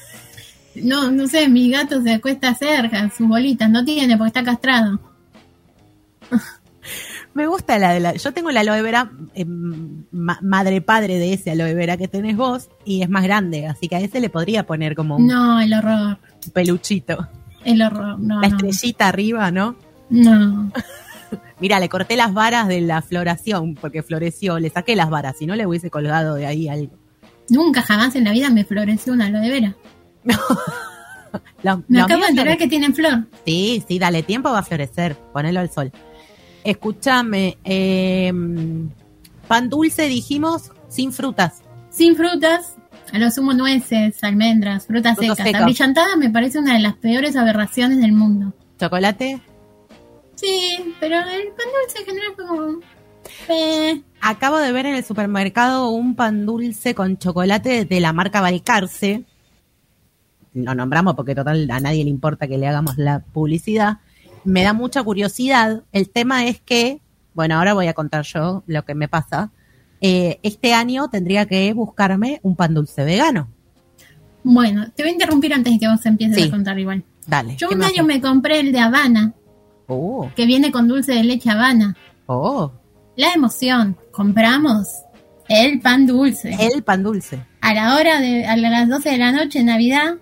No, 0.76 1.08
no 1.12 1.28
sé, 1.28 1.48
mi 1.48 1.70
gato 1.70 2.02
se 2.02 2.14
acuesta 2.14 2.52
cerca, 2.52 3.08
sus 3.16 3.28
bolitas. 3.28 3.70
No 3.70 3.84
tiene 3.84 4.16
porque 4.16 4.30
está 4.30 4.42
castrado. 4.42 4.98
Me 7.35 7.47
gusta 7.48 7.78
la 7.78 7.93
de 7.93 8.01
la. 8.01 8.15
Yo 8.15 8.32
tengo 8.32 8.51
la 8.52 8.61
aloe 8.61 8.81
vera, 8.82 9.11
eh, 9.35 9.44
ma- 9.44 10.39
madre 10.40 10.81
padre 10.81 11.19
de 11.19 11.32
ese 11.32 11.51
aloe 11.51 11.74
vera 11.74 11.97
que 11.97 12.06
tenés 12.09 12.36
vos, 12.36 12.69
y 12.85 13.02
es 13.02 13.09
más 13.11 13.24
grande, 13.24 13.66
así 13.66 13.89
que 13.89 13.97
a 13.97 14.01
ese 14.01 14.20
le 14.20 14.31
podría 14.31 14.66
poner 14.66 14.94
como 14.94 15.16
un 15.16 15.27
No, 15.27 15.61
el 15.61 15.74
horror. 15.74 16.19
peluchito. 16.52 17.28
El 17.65 17.82
horror. 17.82 18.19
No, 18.20 18.40
la 18.40 18.48
no. 18.48 18.56
estrellita 18.56 19.09
arriba, 19.09 19.51
¿no? 19.51 19.74
No. 20.11 20.70
Mira, 21.61 21.81
le 21.81 21.89
corté 21.89 22.16
las 22.16 22.32
varas 22.35 22.69
de 22.69 22.81
la 22.82 23.02
floración 23.02 23.74
porque 23.74 24.02
floreció, 24.02 24.59
le 24.61 24.70
saqué 24.70 24.94
las 24.94 25.11
varas, 25.11 25.36
si 25.39 25.47
no 25.47 25.56
le 25.56 25.66
hubiese 25.66 25.90
colgado 25.90 26.35
de 26.36 26.47
ahí 26.47 26.69
algo. 26.69 26.93
Nunca 27.48 27.82
jamás 27.82 28.15
en 28.16 28.24
la 28.24 28.32
vida 28.32 28.51
me 28.51 28.65
floreció 28.65 29.12
una 29.12 29.27
aloe 29.27 29.48
vera. 29.51 29.74
Lo- 31.65 31.78
Me 31.89 31.98
lo 31.98 32.05
acabo 32.05 32.23
de 32.23 32.28
enterar 32.28 32.56
que 32.59 32.69
tienen 32.69 32.94
flor. 32.94 33.24
Sí, 33.44 33.82
sí, 33.89 33.98
dale 33.98 34.23
tiempo, 34.23 34.51
va 34.52 34.61
a 34.61 34.62
florecer, 34.62 35.16
ponelo 35.32 35.59
al 35.61 35.70
sol. 35.70 35.90
Escúchame, 36.65 37.59
eh, 37.62 38.32
pan 39.47 39.69
dulce 39.69 40.09
dijimos 40.09 40.73
sin 40.89 41.12
frutas. 41.12 41.62
Sin 41.91 42.16
frutas, 42.16 42.74
a 43.12 43.19
lo 43.19 43.31
sumo 43.31 43.53
nueces, 43.53 44.24
almendras, 44.24 44.86
frutas 44.86 45.16
secas. 45.19 45.53
La 45.53 45.65
brillantada 45.65 46.16
me 46.16 46.31
parece 46.31 46.59
una 46.59 46.73
de 46.74 46.81
las 46.81 46.95
peores 46.95 47.36
aberraciones 47.36 48.01
del 48.01 48.12
mundo. 48.12 48.55
Chocolate. 48.81 49.41
Sí, 50.35 50.95
pero 50.99 51.16
el 51.19 51.49
pan 51.49 51.66
dulce 51.82 51.99
en 52.01 52.05
general 52.07 52.32
fue 52.35 52.47
como... 52.47 52.81
eh, 53.49 54.03
Acabo 54.20 54.59
de 54.59 54.73
ver 54.73 54.86
en 54.86 54.95
el 54.97 55.05
supermercado 55.05 55.91
un 55.91 56.16
pan 56.16 56.47
dulce 56.47 56.95
con 56.95 57.19
chocolate 57.19 57.85
de 57.85 58.01
la 58.01 58.12
marca 58.15 58.41
Balcarce. 58.41 59.24
Lo 60.55 60.74
nombramos 60.74 61.15
porque 61.15 61.35
total 61.35 61.70
a 61.70 61.78
nadie 61.78 62.05
le 62.05 62.11
importa 62.11 62.47
que 62.47 62.57
le 62.57 62.66
hagamos 62.66 62.97
la 62.97 63.20
publicidad. 63.20 63.99
Me 64.44 64.62
da 64.62 64.72
mucha 64.72 65.02
curiosidad. 65.02 65.82
El 65.92 66.10
tema 66.10 66.46
es 66.46 66.60
que, 66.60 67.00
bueno, 67.34 67.56
ahora 67.56 67.74
voy 67.74 67.86
a 67.86 67.94
contar 67.94 68.24
yo 68.24 68.62
lo 68.66 68.84
que 68.84 68.94
me 68.94 69.08
pasa. 69.08 69.50
Eh, 70.00 70.38
este 70.42 70.74
año 70.74 71.08
tendría 71.08 71.46
que 71.46 71.72
buscarme 71.72 72.40
un 72.42 72.56
pan 72.56 72.74
dulce 72.74 73.04
vegano. 73.04 73.48
Bueno, 74.42 74.90
te 74.94 75.02
voy 75.02 75.10
a 75.10 75.12
interrumpir 75.14 75.54
antes 75.54 75.72
de 75.72 75.78
que 75.78 75.88
vos 75.88 76.04
empieces 76.04 76.36
Sí. 76.36 76.48
a 76.48 76.50
contar 76.50 76.78
igual. 76.78 77.02
Dale. 77.26 77.56
Yo 77.56 77.68
¿qué 77.68 77.74
un 77.74 77.82
año 77.84 78.04
me 78.04 78.20
compré 78.20 78.60
el 78.60 78.72
de 78.72 78.80
Habana, 78.80 79.32
Oh, 79.86 80.30
que 80.36 80.44
viene 80.46 80.70
con 80.72 80.88
dulce 80.88 81.12
de 81.12 81.24
leche 81.24 81.50
Habana. 81.50 81.96
oh, 82.26 82.72
La 83.16 83.32
emoción, 83.32 83.96
compramos 84.10 84.88
el 85.48 85.80
pan 85.80 86.06
dulce. 86.06 86.54
el 86.60 86.82
pan 86.82 87.02
dulce. 87.02 87.42
A 87.62 87.72
la 87.72 87.96
hora 87.96 88.20
de, 88.20 88.44
a 88.46 88.56
las 88.56 88.88
12 88.88 89.10
de 89.10 89.18
la 89.18 89.32
noche 89.32 89.60
en 89.60 89.66
Navidad, 89.66 90.16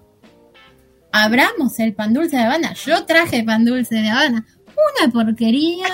abramos 1.13 1.79
el 1.79 1.95
pan 1.95 2.15
dulce 2.15 2.37
de 2.37 2.43
Habana. 2.43 2.73
Yo 2.75 3.05
traje 3.05 3.45
pan 3.45 3.65
dulce 3.65 3.95
de 3.97 4.09
Habana. 4.09 4.45
Una 4.67 5.13
porquería. 5.13 5.89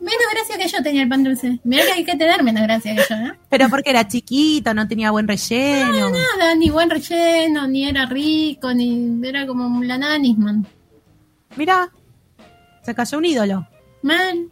Menos 0.00 0.22
gracia 0.32 0.58
que 0.58 0.68
yo 0.68 0.82
tenía 0.82 1.02
el 1.02 1.08
pan 1.08 1.24
dulce. 1.24 1.58
Mira 1.64 1.84
que 1.84 1.92
hay 1.92 2.04
que 2.04 2.16
tener 2.16 2.42
menos 2.42 2.62
gracia 2.62 2.94
que 2.94 3.02
yo, 3.08 3.16
¿eh? 3.16 3.32
Pero 3.48 3.68
porque 3.68 3.90
era 3.90 4.06
chiquito, 4.06 4.72
no 4.72 4.86
tenía 4.86 5.10
buen 5.10 5.26
relleno. 5.26 6.10
Nada, 6.10 6.54
ni 6.56 6.70
buen 6.70 6.90
relleno, 6.90 7.66
ni 7.66 7.88
era 7.88 8.06
rico, 8.06 8.72
ni 8.72 9.20
era 9.26 9.46
como 9.46 9.82
la 9.82 9.98
nada 9.98 10.18
Nisman. 10.18 10.66
Mira, 11.56 11.90
se 12.82 12.94
cayó 12.94 13.18
un 13.18 13.24
ídolo. 13.24 13.68
Mal. 14.02 14.50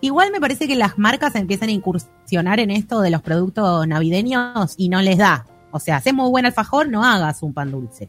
Igual 0.00 0.30
me 0.30 0.40
parece 0.40 0.66
que 0.66 0.76
las 0.76 0.98
marcas 0.98 1.34
empiezan 1.36 1.68
a 1.68 1.72
incursionar 1.72 2.60
en 2.60 2.70
esto 2.70 3.00
de 3.00 3.10
los 3.10 3.22
productos 3.22 3.86
navideños 3.86 4.74
y 4.76 4.88
no 4.88 5.00
les 5.00 5.18
da. 5.18 5.46
O 5.76 5.78
sea, 5.78 5.96
haces 5.96 6.14
muy 6.14 6.30
buen 6.30 6.46
alfajor, 6.46 6.88
no 6.88 7.04
hagas 7.04 7.42
un 7.42 7.52
pan 7.52 7.70
dulce. 7.70 8.08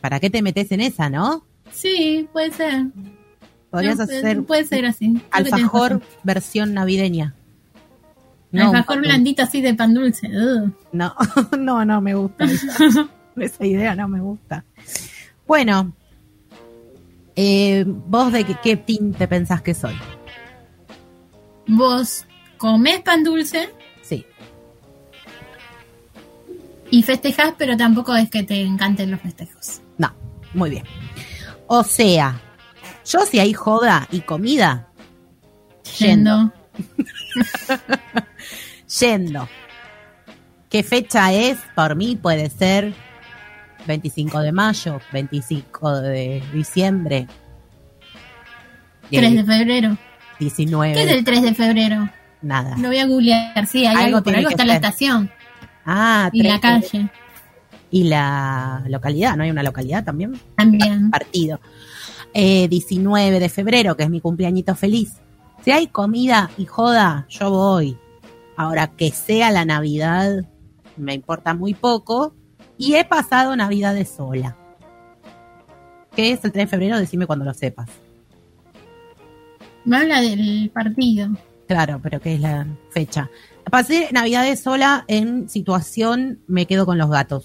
¿Para 0.00 0.18
qué 0.18 0.28
te 0.28 0.42
metes 0.42 0.72
en 0.72 0.80
esa, 0.80 1.08
no? 1.08 1.44
Sí, 1.70 2.28
puede 2.32 2.50
ser. 2.50 2.86
Podrías 3.70 3.96
No, 3.96 4.02
hacer 4.02 4.42
Puede 4.42 4.64
ser 4.64 4.86
así. 4.86 5.22
Alfajor 5.30 6.02
versión 6.24 6.74
navideña. 6.74 7.36
No, 8.50 8.70
alfajor 8.70 9.02
blandito 9.02 9.44
así 9.44 9.60
de 9.60 9.74
pan 9.74 9.94
dulce. 9.94 10.26
Ugh. 10.26 10.72
No, 10.90 11.14
no, 11.58 11.84
no 11.84 12.00
me 12.00 12.14
gusta. 12.16 12.44
Esa, 12.44 13.08
esa 13.36 13.64
idea 13.64 13.94
no 13.94 14.08
me 14.08 14.20
gusta. 14.20 14.64
Bueno, 15.46 15.92
eh, 17.36 17.84
vos 17.86 18.32
de 18.32 18.42
qué, 18.42 18.56
qué 18.60 18.76
team 18.76 19.12
te 19.12 19.28
pensás 19.28 19.62
que 19.62 19.74
soy. 19.74 19.94
Vos 21.68 22.26
comés 22.58 23.00
pan 23.02 23.22
dulce 23.22 23.75
y 26.90 27.02
festejás, 27.02 27.54
pero 27.58 27.76
tampoco 27.76 28.14
es 28.16 28.30
que 28.30 28.42
te 28.42 28.60
encanten 28.62 29.10
los 29.10 29.20
festejos. 29.20 29.80
No, 29.98 30.14
muy 30.54 30.70
bien. 30.70 30.84
O 31.66 31.82
sea, 31.82 32.40
yo 33.04 33.20
si 33.26 33.38
hay 33.38 33.52
joda 33.52 34.06
y 34.10 34.20
comida, 34.20 34.88
Yendo. 35.98 36.52
yendo. 39.00 39.48
¿Qué 40.70 40.82
fecha 40.82 41.32
es? 41.32 41.58
Por 41.74 41.94
mí 41.96 42.16
puede 42.16 42.50
ser 42.50 42.92
25 43.86 44.40
de 44.40 44.52
mayo, 44.52 45.00
25 45.12 46.00
de 46.00 46.42
diciembre, 46.52 47.26
3 49.10 49.34
de 49.34 49.44
febrero. 49.44 49.96
19. 50.38 50.92
¿Qué 50.94 51.02
es 51.04 51.10
el 51.12 51.24
3 51.24 51.42
de 51.42 51.54
febrero? 51.54 52.10
Nada. 52.42 52.76
Lo 52.78 52.88
voy 52.88 52.98
a 52.98 53.06
googlear. 53.06 53.66
Sí, 53.66 53.86
hay 53.86 53.94
Algo 53.96 54.18
algo, 54.18 54.22
por 54.24 54.36
algo 54.36 54.50
está 54.50 54.64
la 54.64 54.74
ser. 54.74 54.84
estación 54.84 55.30
Ah, 55.86 56.28
y 56.32 56.42
la 56.42 56.58
13. 56.60 56.90
calle 56.90 57.10
Y 57.90 58.04
la 58.04 58.82
localidad, 58.88 59.36
¿no 59.36 59.44
hay 59.44 59.50
una 59.50 59.62
localidad 59.62 60.04
también? 60.04 60.38
también. 60.56 61.10
Partido. 61.10 61.60
Eh, 62.34 62.68
19 62.68 63.38
de 63.40 63.48
febrero, 63.48 63.96
que 63.96 64.02
es 64.02 64.10
mi 64.10 64.20
cumpleañito 64.20 64.74
feliz. 64.74 65.14
Si 65.64 65.70
hay 65.70 65.86
comida 65.86 66.50
y 66.58 66.66
joda, 66.66 67.26
yo 67.28 67.50
voy. 67.50 67.96
Ahora 68.56 68.88
que 68.88 69.10
sea 69.10 69.50
la 69.50 69.64
Navidad, 69.64 70.44
me 70.96 71.14
importa 71.14 71.54
muy 71.54 71.74
poco. 71.74 72.34
Y 72.76 72.94
he 72.94 73.04
pasado 73.04 73.56
Navidades 73.56 74.10
sola. 74.10 74.56
¿Qué 76.14 76.32
es 76.32 76.44
el 76.44 76.52
3 76.52 76.64
de 76.64 76.66
febrero? 76.66 76.98
Decime 76.98 77.26
cuando 77.26 77.44
lo 77.44 77.54
sepas. 77.54 77.88
Me 79.84 79.98
habla 79.98 80.20
del 80.20 80.70
partido. 80.74 81.28
Claro, 81.68 82.00
pero 82.02 82.20
¿qué 82.20 82.34
es 82.34 82.40
la 82.40 82.66
fecha? 82.90 83.30
Pasé 83.70 84.08
Navidades 84.12 84.60
sola 84.60 85.04
en 85.08 85.48
situación 85.48 86.40
me 86.46 86.66
quedo 86.66 86.86
con 86.86 86.98
los 86.98 87.10
gatos. 87.10 87.44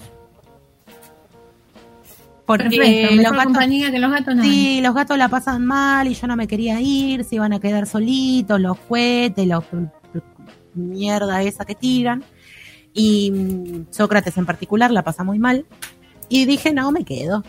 Porque 2.46 2.64
Perfecto, 2.64 3.14
los 3.14 3.24
gatos 3.24 3.44
compañía 3.44 3.90
que 3.90 3.98
los 3.98 4.10
gatos 4.10 4.36
no. 4.36 4.42
Sí, 4.42 4.80
los 4.82 4.94
gatos 4.94 5.16
la 5.18 5.28
pasan 5.28 5.64
mal 5.64 6.06
y 6.08 6.14
yo 6.14 6.26
no 6.26 6.36
me 6.36 6.46
quería 6.46 6.80
ir, 6.80 7.24
se 7.24 7.36
iban 7.36 7.52
a 7.52 7.60
quedar 7.60 7.86
solitos, 7.86 8.60
los 8.60 8.78
cohetes, 8.78 9.46
los 9.46 9.64
mierda 10.74 11.42
esa 11.42 11.64
que 11.64 11.74
tiran. 11.74 12.24
Y 12.94 13.30
mm, 13.30 13.86
Sócrates 13.90 14.36
en 14.36 14.46
particular 14.46 14.90
la 14.90 15.02
pasa 15.02 15.24
muy 15.24 15.38
mal. 15.38 15.66
Y 16.28 16.44
dije, 16.46 16.72
no, 16.72 16.90
me 16.92 17.04
quedo. 17.04 17.44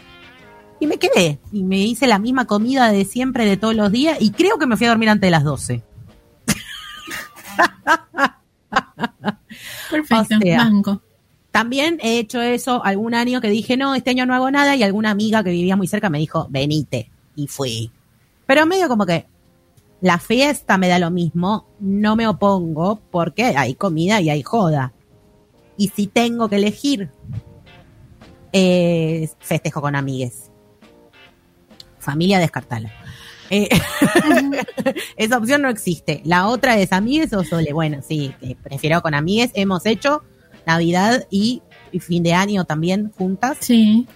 Y 0.80 0.88
me 0.88 0.98
quedé. 0.98 1.40
Y 1.52 1.64
me 1.64 1.78
hice 1.80 2.08
la 2.08 2.20
misma 2.20 2.45
comida 2.45 2.91
de 2.91 3.06
siempre, 3.06 3.45
de 3.45 3.58
todos 3.58 3.76
los 3.76 3.91
días. 3.91 4.18
Y 4.20 4.32
creo 4.32 4.58
que 4.58 4.68
me 4.68 4.78
fui 4.78 4.88
a 4.88 4.90
dormir 4.90 5.10
antes 5.10 5.28
de 5.28 5.32
las 5.32 5.44
12. 5.44 5.84
Perfecto, 9.91 10.36
o 10.36 10.40
sea, 10.40 10.58
banco. 10.58 11.02
También 11.52 12.00
he 12.02 12.18
hecho 12.18 12.41
eso 12.41 12.84
algún 12.84 13.14
año 13.14 13.40
que 13.40 13.50
dije, 13.50 13.78
no, 13.78 13.94
este 13.94 14.10
año 14.10 14.26
no 14.26 14.34
hago 14.34 14.50
nada, 14.50 14.76
y 14.76 14.84
alguna 14.84 15.12
amiga 15.12 15.44
que 15.44 15.52
vivía 15.52 15.76
muy 15.76 15.88
cerca 15.88 16.10
me 16.10 16.18
dijo, 16.18 16.48
venite. 16.50 17.12
Y 17.36 17.48
fui. 17.48 17.91
Pero 18.45 18.66
medio 18.66 18.88
como 18.88 19.06
que 19.06 19.28
la 20.02 20.20
fiesta 20.20 20.78
me 20.78 20.88
da 20.88 21.00
lo 21.00 21.12
mismo, 21.12 21.68
no 21.80 22.16
me 22.16 22.28
opongo 22.28 23.00
porque 23.10 23.45
hay 23.45 23.76
comida 23.76 24.20
y 24.20 24.30
hay 24.30 24.44
joda. 24.44 24.94
Y 25.78 25.90
si 25.90 26.08
tengo 26.08 26.50
que 26.50 26.58
elegir, 26.58 27.10
eh, 28.52 29.30
festejo 29.40 29.82
con 29.82 29.95
amigues. 29.95 30.52
Familia, 32.00 32.40
descartala. 32.40 32.91
Eh, 33.49 33.70
esa 35.18 35.38
opción 35.38 35.61
no 35.61 35.70
existe. 35.70 36.22
La 36.26 36.48
otra 36.48 36.78
es 36.80 36.91
amigues 36.94 37.34
o 37.34 37.44
sole. 37.44 37.74
Bueno, 37.74 38.02
sí, 38.07 38.34
eh, 38.41 38.56
prefiero 38.61 39.02
con 39.02 39.14
amigues. 39.14 39.52
Hemos 39.53 39.86
hecho 39.86 40.24
Navidad 40.65 41.28
y, 41.30 41.61
y 41.91 41.99
fin 41.99 42.24
de 42.24 42.34
año 42.34 42.65
también 42.65 43.11
juntas 43.18 43.57
Sí. 43.60 44.07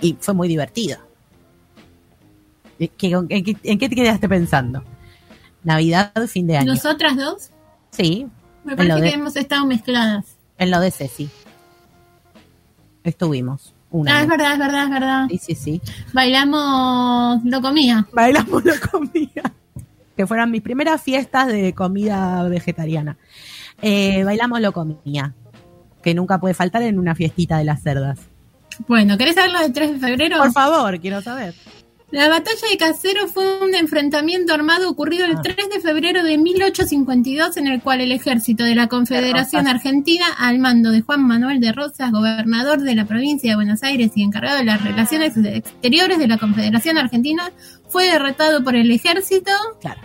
y 0.00 0.16
fue 0.20 0.34
muy 0.34 0.48
divertido. 0.48 0.98
Eh, 2.78 2.88
¿qué- 2.96 3.10
¿En 3.10 3.44
qué, 3.44 3.56
en 3.64 3.78
qué 3.78 3.88
te 3.88 3.94
quedaste 3.96 4.28
pensando? 4.28 4.84
Navidad, 5.64 6.12
fin 6.28 6.46
de 6.46 6.56
año. 6.58 6.72
¿Nosotras 6.72 7.16
dos? 7.16 7.50
Sí, 7.90 8.26
Me 8.64 8.76
parece 8.76 8.94
de- 9.00 9.08
que 9.10 9.14
hemos 9.16 9.34
estado 9.36 9.66
mezcladas. 9.66 10.24
en 10.58 10.70
lo 10.70 10.78
de 10.80 10.90
Ceci. 10.92 11.28
Estuvimos. 13.04 13.74
Una. 13.90 14.18
Ah, 14.18 14.22
es 14.22 14.28
verdad, 14.28 14.52
es 14.52 14.58
verdad, 14.58 14.84
es 14.84 14.90
verdad. 14.90 15.26
Sí, 15.30 15.38
sí, 15.38 15.54
sí. 15.54 15.82
Bailamos 16.12 17.42
lo 17.44 17.60
comía. 17.60 18.06
Bailamos 18.12 18.64
la 18.64 18.74
comida. 18.78 19.52
Que 20.16 20.26
fueron 20.26 20.50
mis 20.50 20.62
primeras 20.62 21.00
fiestas 21.00 21.46
de 21.46 21.72
comida 21.74 22.42
vegetariana. 22.48 23.16
Eh, 23.80 24.24
bailamos 24.24 24.60
lo 24.60 24.72
comía. 24.72 25.34
Que 26.02 26.14
nunca 26.14 26.38
puede 26.38 26.54
faltar 26.54 26.82
en 26.82 26.98
una 26.98 27.14
fiestita 27.14 27.58
de 27.58 27.64
las 27.64 27.82
cerdas. 27.82 28.18
Bueno, 28.86 29.16
¿querés 29.18 29.34
saber 29.34 29.52
lo 29.52 29.60
del 29.60 29.72
3 29.72 29.92
de 29.92 30.06
febrero? 30.06 30.38
Por 30.38 30.52
favor, 30.52 31.00
quiero 31.00 31.20
saber. 31.22 31.54
La 32.10 32.26
batalla 32.30 32.68
de 32.70 32.78
Casero 32.78 33.28
fue 33.28 33.62
un 33.62 33.74
enfrentamiento 33.74 34.54
armado 34.54 34.88
ocurrido 34.88 35.26
el 35.26 35.36
Ah. 35.36 35.42
3 35.42 35.56
de 35.68 35.80
febrero 35.80 36.22
de 36.24 36.38
1852 36.38 37.58
en 37.58 37.66
el 37.66 37.82
cual 37.82 38.00
el 38.00 38.12
ejército 38.12 38.64
de 38.64 38.74
la 38.74 38.86
Confederación. 38.86 39.68
Argentina, 39.68 40.24
al 40.38 40.58
mando 40.58 40.90
de 40.90 41.02
Juan 41.02 41.22
Manuel 41.26 41.60
de 41.60 41.70
Rosas, 41.72 42.10
gobernador 42.10 42.80
de 42.80 42.94
la 42.94 43.04
provincia 43.04 43.50
de 43.50 43.56
Buenos 43.56 43.82
Aires 43.82 44.12
y 44.14 44.22
encargado 44.22 44.56
de 44.56 44.64
las 44.64 44.82
relaciones 44.82 45.36
exteriores 45.36 46.18
de 46.18 46.28
la 46.28 46.38
Confederación 46.38 46.96
Argentina, 46.96 47.50
fue 47.88 48.06
derrotado 48.10 48.64
por 48.64 48.74
el 48.74 48.90
ejército 48.90 49.50
Claro, 49.82 50.00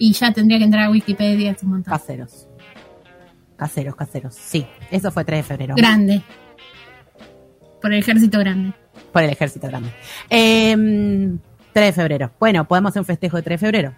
y 0.00 0.12
ya 0.12 0.32
tendría 0.32 0.58
que 0.58 0.64
entrar 0.64 0.86
a 0.86 0.90
Wikipedia, 0.90 1.52
es 1.52 1.62
un 1.62 1.70
montón. 1.70 1.92
caseros. 1.92 2.48
Caseros, 3.56 3.94
caseros. 3.94 4.34
Sí, 4.34 4.66
eso 4.90 5.12
fue 5.12 5.24
3 5.24 5.38
de 5.40 5.42
febrero. 5.44 5.74
Grande. 5.76 6.22
Por 7.80 7.92
el 7.92 8.00
ejército 8.00 8.38
grande. 8.40 8.72
Por 9.12 9.22
el 9.22 9.30
ejército 9.30 9.66
grande. 9.66 9.92
Eh, 10.28 10.76
3 11.72 11.86
de 11.86 11.92
febrero. 11.92 12.32
Bueno, 12.38 12.66
podemos 12.66 12.90
hacer 12.90 13.00
un 13.00 13.06
festejo 13.06 13.36
de 13.36 13.42
3 13.42 13.60
de 13.60 13.66
febrero. 13.66 13.94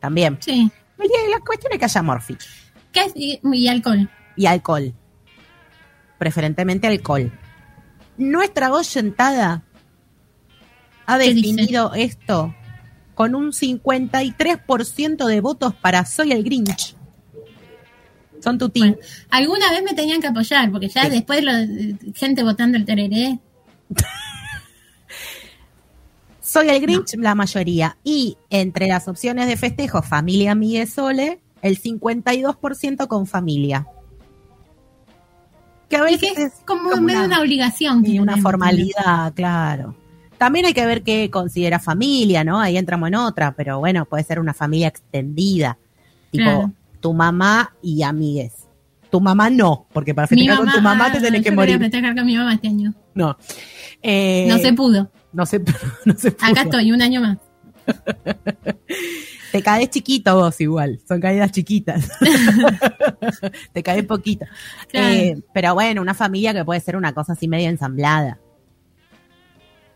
También. 0.00 0.38
Sí. 0.40 0.70
El 0.98 1.08
día- 1.08 1.18
La 1.30 1.40
cuestión 1.44 1.72
es 1.72 1.78
que 1.78 1.84
haya 1.84 2.02
morfi. 2.02 2.36
Y, 3.14 3.40
y 3.52 3.68
alcohol. 3.68 4.08
y 4.36 4.46
alcohol. 4.46 4.92
Preferentemente 6.18 6.86
alcohol. 6.88 7.30
Nuestra 8.16 8.72
oyentada 8.72 9.62
ha 11.06 11.18
definido 11.18 11.92
esto 11.94 12.54
con 13.14 13.34
un 13.34 13.52
53% 13.52 15.26
de 15.26 15.40
votos 15.40 15.74
para 15.74 16.04
Soy 16.04 16.32
el 16.32 16.42
Grinch. 16.42 16.96
Son 18.42 18.58
tu 18.58 18.68
team. 18.68 18.90
Bueno, 18.90 19.02
alguna 19.30 19.70
vez 19.72 19.82
me 19.82 19.94
tenían 19.94 20.20
que 20.20 20.28
apoyar, 20.28 20.70
porque 20.70 20.88
ya 20.88 21.04
Sí. 21.04 21.10
después 21.10 21.42
lo, 21.42 21.52
gente 22.14 22.42
votando 22.42 22.78
el 22.78 22.84
tereré. 22.84 23.38
Soy 26.40 26.68
el 26.70 26.80
Grinch, 26.80 27.14
la 27.18 27.34
mayoría. 27.34 27.96
Y 28.04 28.36
entre 28.50 28.86
las 28.88 29.06
opciones 29.08 29.46
de 29.48 29.56
festejo, 29.56 30.02
familia, 30.02 30.52
amigue, 30.52 30.86
sole, 30.86 31.40
el 31.62 31.78
52% 31.80 33.06
con 33.06 33.26
familia. 33.26 33.86
Que 35.90 35.96
a 35.96 36.06
Es 36.08 36.20
veces 36.20 36.32
que 36.36 36.42
es 36.44 36.52
como, 36.66 36.90
como 36.90 37.02
medio 37.02 37.18
una- 37.20 37.26
una 37.36 37.40
obligación. 37.40 38.02
que 38.02 38.12
y 38.12 38.18
una 38.18 38.36
formalidad, 38.38 39.32
claro. 39.34 39.94
También 40.38 40.66
hay 40.66 40.72
que 40.74 40.86
ver 40.86 41.02
qué 41.02 41.30
considera 41.30 41.78
familia, 41.80 42.44
¿no? 42.44 42.60
Ahí 42.60 42.76
entramos 42.76 43.08
en 43.08 43.16
otra, 43.16 43.52
pero 43.52 43.78
bueno, 43.80 44.04
puede 44.04 44.22
ser 44.24 44.38
una 44.38 44.54
familia 44.54 44.88
extendida. 44.88 45.76
Tipo, 46.30 46.44
Claro. 46.44 46.72
tu 47.00 47.12
mamá 47.12 47.72
y 47.82 48.02
amigues. 48.02 48.52
Tu 49.10 49.20
mamá 49.20 49.48
no, 49.50 49.86
porque 49.92 50.14
para 50.14 50.28
festejar 50.28 50.58
con 50.58 50.70
tu 50.70 50.80
mamá 50.82 51.06
ah, 51.06 51.12
te 51.12 51.20
tenés 51.20 51.42
que 51.42 51.50
yo 51.50 51.56
quería 51.56 51.76
morir. 51.76 51.78
festejar 51.90 52.14
con 52.14 52.26
mi 52.26 52.36
mamá 52.36 52.54
este 52.54 52.68
año. 52.68 52.92
No. 53.14 53.36
Eh, 54.02 54.46
no 54.48 54.58
se 54.58 54.72
pudo. 54.72 55.10
No 55.32 55.46
se, 55.46 55.58
no 56.04 56.16
se 56.16 56.32
pudo. 56.32 56.50
Acá 56.50 56.62
estoy, 56.62 56.92
un 56.92 57.02
año 57.02 57.20
más. 57.20 57.38
Te 59.52 59.62
caes 59.62 59.88
chiquito 59.88 60.36
vos 60.36 60.60
igual, 60.60 61.00
son 61.08 61.20
caídas 61.20 61.50
chiquitas. 61.52 62.06
Te 63.72 63.82
caes 63.82 64.04
poquito. 64.04 64.44
Claro. 64.88 65.14
Eh, 65.14 65.42
pero 65.54 65.74
bueno, 65.74 66.02
una 66.02 66.12
familia 66.12 66.52
que 66.52 66.64
puede 66.64 66.80
ser 66.80 66.96
una 66.96 67.14
cosa 67.14 67.32
así 67.32 67.48
medio 67.48 67.70
ensamblada. 67.70 68.38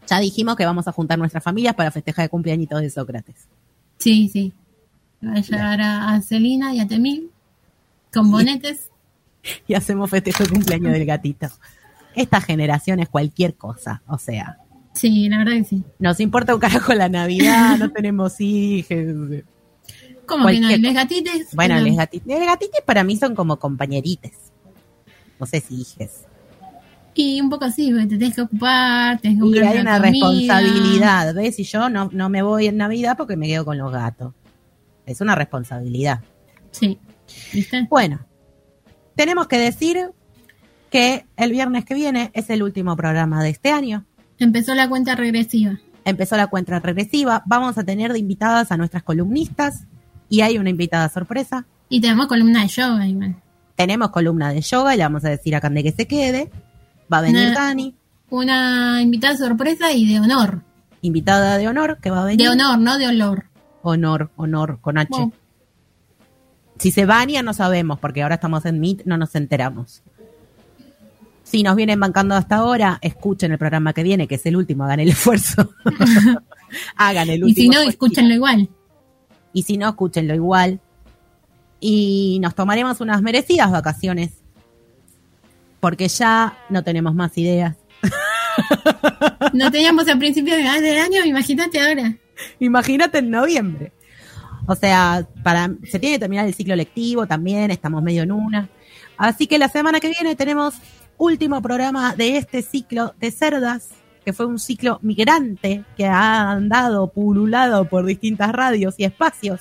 Ya 0.08 0.20
dijimos 0.20 0.56
que 0.56 0.64
vamos 0.64 0.88
a 0.88 0.92
juntar 0.92 1.18
nuestras 1.18 1.44
familias 1.44 1.74
para 1.74 1.90
festejar 1.90 2.24
el 2.24 2.30
cumpleañito 2.30 2.78
de 2.78 2.88
Sócrates. 2.88 3.46
Sí, 3.98 4.28
sí. 4.28 4.52
Va 5.24 5.34
a 5.34 5.40
llevar 5.40 5.80
a, 5.80 6.14
a 6.14 6.20
Celina 6.22 6.74
y 6.74 6.80
a 6.80 6.88
Temil 6.88 7.30
con 8.12 8.30
bonetes. 8.30 8.90
Y 9.66 9.74
hacemos 9.74 10.10
festejo 10.10 10.44
de 10.44 10.50
cumpleaños 10.50 10.92
del 10.92 11.04
gatito. 11.04 11.48
Esta 12.14 12.40
generación 12.40 13.00
es 13.00 13.08
cualquier 13.08 13.54
cosa, 13.54 14.02
o 14.06 14.18
sea, 14.18 14.58
Sí, 14.94 15.28
la 15.30 15.38
verdad 15.38 15.52
que 15.54 15.64
sí. 15.64 15.84
nos 15.98 16.20
importa 16.20 16.54
un 16.54 16.60
carajo 16.60 16.92
la 16.92 17.08
Navidad, 17.08 17.78
no 17.78 17.90
tenemos 17.90 18.34
hijos. 18.40 18.98
¿Cómo 20.26 20.46
que 20.48 20.60
no? 20.60 20.68
¿Les 20.68 20.94
gatites? 20.94 21.48
Bueno, 21.54 21.80
los 21.80 21.96
gatitos, 21.96 22.28
los 22.28 22.40
gatitos 22.46 22.80
para 22.84 23.02
mí 23.02 23.16
son 23.16 23.34
como 23.34 23.58
compañerites. 23.58 24.32
No 25.40 25.46
sé 25.46 25.60
si 25.60 25.80
hijes. 25.80 26.24
Y 27.14 27.40
un 27.40 27.50
poco 27.50 27.64
así, 27.66 27.92
te 27.92 28.06
tenés 28.06 28.34
que 28.34 28.42
ocupar, 28.42 29.18
tenés 29.20 29.42
que 29.42 29.48
Y 29.48 29.58
hay 29.58 29.78
una 29.80 29.98
comida. 30.00 30.10
responsabilidad, 30.10 31.34
¿ves? 31.34 31.58
Y 31.58 31.64
yo 31.64 31.88
no, 31.90 32.08
no 32.12 32.28
me 32.28 32.42
voy 32.42 32.66
en 32.68 32.76
Navidad 32.76 33.16
porque 33.16 33.36
me 33.36 33.46
quedo 33.46 33.64
con 33.64 33.76
los 33.78 33.90
gatos. 33.92 34.32
Es 35.04 35.20
una 35.20 35.34
responsabilidad. 35.34 36.20
Sí. 36.70 36.98
¿Viste? 37.52 37.86
Bueno, 37.90 38.20
tenemos 39.16 39.46
que 39.46 39.58
decir 39.58 40.10
que 40.92 41.26
el 41.36 41.50
viernes 41.50 41.84
que 41.84 41.94
viene 41.94 42.30
es 42.34 42.50
el 42.50 42.62
último 42.62 42.94
programa 42.96 43.42
de 43.42 43.50
este 43.50 43.72
año. 43.72 44.04
Empezó 44.38 44.74
la 44.74 44.88
cuenta 44.88 45.16
regresiva. 45.16 45.78
Empezó 46.04 46.36
la 46.36 46.46
cuenta 46.48 46.78
regresiva. 46.78 47.42
Vamos 47.46 47.78
a 47.78 47.84
tener 47.84 48.12
de 48.12 48.18
invitadas 48.18 48.70
a 48.70 48.76
nuestras 48.76 49.02
columnistas 49.02 49.86
y 50.28 50.42
hay 50.42 50.58
una 50.58 50.70
invitada 50.70 51.08
sorpresa. 51.08 51.64
Y 51.88 52.00
tenemos 52.00 52.26
columna 52.26 52.62
de 52.62 52.68
yoga, 52.68 53.06
igual. 53.08 53.36
Tenemos 53.74 54.10
columna 54.10 54.52
de 54.52 54.60
yoga 54.60 54.94
y 54.94 54.98
le 54.98 55.02
vamos 55.04 55.24
a 55.24 55.30
decir 55.30 55.56
a 55.56 55.60
Cande 55.60 55.82
que 55.82 55.92
se 55.92 56.06
quede. 56.06 56.50
Va 57.12 57.18
a 57.18 57.22
venir 57.22 57.48
Una- 57.48 57.54
Dani, 57.54 57.94
Una 58.30 59.00
invitada 59.02 59.36
sorpresa 59.36 59.92
y 59.92 60.06
de 60.12 60.20
honor. 60.20 60.62
invitada 61.00 61.56
de 61.58 61.68
honor 61.68 61.98
que 62.02 62.10
va 62.10 62.22
a 62.22 62.24
venir. 62.26 62.38
De 62.46 62.48
honor, 62.52 62.78
no 62.78 62.98
de 62.98 63.08
olor. 63.08 63.44
Honor, 63.82 64.30
honor, 64.36 64.78
con 64.80 64.98
H. 64.98 65.08
Wow. 65.10 65.32
Si 66.78 66.90
se 66.90 67.06
baña 67.06 67.42
no 67.42 67.52
sabemos, 67.54 67.98
porque 67.98 68.22
ahora 68.22 68.36
estamos 68.36 68.64
en 68.66 68.80
Meet, 68.80 69.04
no 69.04 69.16
nos 69.16 69.34
enteramos. 69.34 70.02
Si 71.52 71.62
nos 71.62 71.76
vienen 71.76 72.00
bancando 72.00 72.34
hasta 72.34 72.56
ahora, 72.56 72.98
escuchen 73.02 73.52
el 73.52 73.58
programa 73.58 73.92
que 73.92 74.02
viene, 74.02 74.26
que 74.26 74.36
es 74.36 74.46
el 74.46 74.56
último, 74.56 74.84
hagan 74.84 75.00
el 75.00 75.10
esfuerzo. 75.10 75.74
hagan 76.96 77.28
el 77.28 77.44
último. 77.44 77.48
Y 77.50 77.54
si 77.54 77.68
no, 77.68 77.72
esfuerzo. 77.74 77.90
escúchenlo 77.90 78.34
igual. 78.34 78.70
Y 79.52 79.62
si 79.64 79.76
no, 79.76 79.90
escúchenlo 79.90 80.34
igual. 80.34 80.80
Y 81.78 82.38
nos 82.40 82.54
tomaremos 82.54 83.02
unas 83.02 83.20
merecidas 83.20 83.70
vacaciones. 83.70 84.30
Porque 85.78 86.08
ya 86.08 86.56
no 86.70 86.82
tenemos 86.82 87.14
más 87.14 87.36
ideas. 87.36 87.76
No 89.52 89.70
teníamos 89.70 90.08
al 90.08 90.18
principio 90.18 90.54
de- 90.54 90.80
del 90.80 90.98
año, 90.98 91.22
imagínate 91.26 91.80
ahora. 91.80 92.16
Imagínate 92.60 93.18
en 93.18 93.30
noviembre. 93.30 93.92
O 94.66 94.74
sea, 94.74 95.26
para, 95.42 95.70
se 95.90 95.98
tiene 95.98 96.16
que 96.16 96.20
terminar 96.20 96.46
el 96.46 96.54
ciclo 96.54 96.74
lectivo 96.76 97.26
también, 97.26 97.70
estamos 97.70 98.02
medio 98.02 98.22
en 98.22 98.32
una. 98.32 98.70
Así 99.18 99.46
que 99.46 99.58
la 99.58 99.68
semana 99.68 100.00
que 100.00 100.08
viene 100.08 100.34
tenemos 100.36 100.74
último 101.22 101.62
programa 101.62 102.16
de 102.16 102.36
este 102.36 102.62
ciclo 102.62 103.14
de 103.20 103.30
cerdas, 103.30 103.90
que 104.24 104.32
fue 104.32 104.44
un 104.46 104.58
ciclo 104.58 104.98
migrante 105.02 105.84
que 105.96 106.06
ha 106.06 106.50
andado 106.50 107.06
pululado 107.12 107.84
por 107.88 108.04
distintas 108.04 108.50
radios 108.52 108.96
y 108.98 109.04
espacios, 109.04 109.60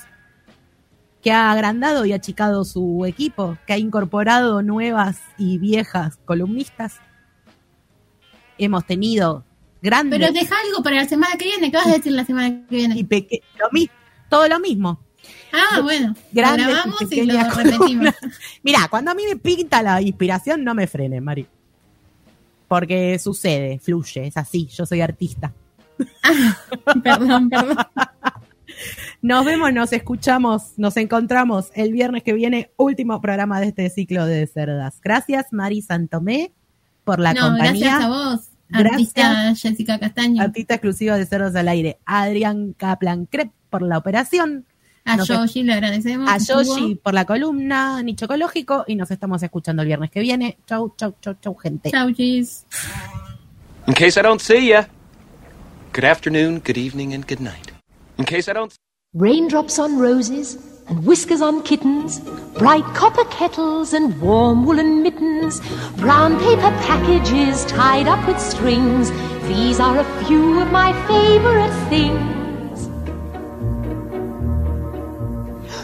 que 1.22 1.32
ha 1.32 1.52
agrandado 1.52 2.04
y 2.06 2.14
achicado 2.14 2.66
su 2.66 3.06
equipo, 3.06 3.58
que 3.68 3.74
ha 3.74 3.78
incorporado 3.78 4.64
nuevas 4.64 5.20
y 5.38 5.60
viejas 5.60 6.18
columnistas. 6.26 7.00
Hemos 8.58 8.86
tenido 8.86 9.44
grandes 9.84 10.20
Pero 10.20 10.32
deja 10.34 10.56
algo 10.68 10.82
para 10.84 10.96
la 10.98 11.08
semana 11.08 11.36
que 11.38 11.46
viene. 11.46 11.70
¿Qué 11.70 11.78
vas 11.78 11.88
a 11.88 11.92
decir 11.94 12.12
la 12.12 12.26
semana 12.26 12.50
que 12.68 12.76
y 12.76 12.78
viene? 12.88 13.04
peque- 13.06 13.42
lo 13.60 13.68
mi- 13.72 13.90
todo 14.30 14.48
lo 14.48 14.60
mismo. 14.60 15.00
Ah, 15.54 15.82
bueno. 15.82 16.16
Grandes 16.32 16.66
lo 16.66 16.72
grabamos 16.74 17.02
y 17.02 17.04
lo 17.04 17.10
pequeñas 17.10 17.56
repetimos. 17.56 18.16
Mirá, 18.64 18.88
cuando 18.90 19.12
a 19.12 19.14
mí 19.14 19.24
me 19.28 19.36
pinta 19.36 19.82
la 19.82 20.02
inspiración, 20.02 20.64
no 20.64 20.74
me 20.74 20.88
frenes, 20.88 21.22
Mari. 21.22 21.48
Porque 22.68 23.20
sucede, 23.20 23.80
fluye, 23.80 24.28
es 24.28 24.38
así, 24.38 24.68
yo 24.68 24.86
soy 24.86 25.02
artista. 25.02 25.52
perdón, 27.04 27.50
perdón. 27.50 27.78
Nos 29.22 29.46
vemos, 29.46 29.72
nos 29.72 29.94
escuchamos, 29.94 30.74
nos 30.78 30.98
encontramos 30.98 31.70
el 31.76 31.92
viernes 31.92 32.24
que 32.24 32.34
viene, 32.34 32.72
último 32.78 33.22
programa 33.22 33.60
de 33.60 33.68
este 33.68 33.88
ciclo 33.92 34.26
de 34.26 34.48
cerdas. 34.48 35.00
Gracias, 35.04 35.48
Mari 35.52 35.84
Santomé, 35.84 36.54
por 37.04 37.20
la 37.20 37.34
no, 37.34 37.42
compañía. 37.42 38.00
gracias 38.00 38.02
a 38.02 38.10
vos, 38.10 38.50
Gracias. 38.70 38.92
artista 38.94 39.56
Jessica 39.56 40.00
Castaño. 40.00 40.42
Artista 40.42 40.76
exclusiva 40.76 41.18
de 41.18 41.26
Cerdos 41.28 41.56
al 41.56 41.68
Aire. 41.68 42.00
Adrián 42.06 42.74
Kaplan 42.74 43.26
Crep 43.28 43.52
por 43.70 43.84
la 43.84 44.00
operación. 44.00 44.66
A 45.06 45.18
nos- 45.18 45.28
Yoshi 45.28 45.64
le 45.64 45.74
agradecemos. 45.74 46.30
A. 46.30 46.38
Yoshi 46.38 46.96
por 46.96 47.14
la 47.14 47.26
columna 47.26 48.02
Nicho 48.04 48.26
Ecológico 48.26 48.86
y 48.88 48.96
nos 48.96 49.10
estamos 49.12 49.42
escuchando 49.42 49.82
el 49.82 49.88
viernes 49.88 50.12
que 50.12 50.20
viene. 50.20 50.58
Chau, 50.68 50.94
chau, 50.96 51.16
chau, 51.22 51.36
chau, 51.42 51.56
gente. 51.56 51.90
Chau, 51.92 52.12
chis. 52.12 52.66
In 53.88 53.94
case 53.96 54.20
I 54.20 54.24
don't 54.24 54.40
see 54.42 54.68
ya, 54.70 54.86
good 55.94 56.06
afternoon, 56.06 56.62
good 56.64 56.78
evening, 56.78 57.14
and 57.14 57.26
good 57.28 57.42
night. 57.42 57.72
In 58.18 58.26
case 58.26 58.50
I 58.50 58.54
don't. 58.54 58.72
Raindrops 59.14 59.78
on 59.80 59.98
roses 60.00 60.58
and 60.88 61.04
whiskers 61.06 61.42
on 61.42 61.64
kittens, 61.64 62.22
bright 62.58 62.86
copper 62.96 63.26
kettles 63.26 63.94
and 63.94 64.22
warm 64.22 64.66
woolen 64.66 65.02
mittens, 65.02 65.60
brown 65.98 66.40
paper 66.40 66.72
packages 66.88 67.66
tied 67.66 68.08
up 68.08 68.26
with 68.28 68.40
strings. 68.40 69.12
These 69.48 69.80
are 69.82 69.98
a 70.00 70.06
few 70.26 70.62
of 70.62 70.72
my 70.72 70.94
favorite 71.08 71.74
things. 71.90 72.41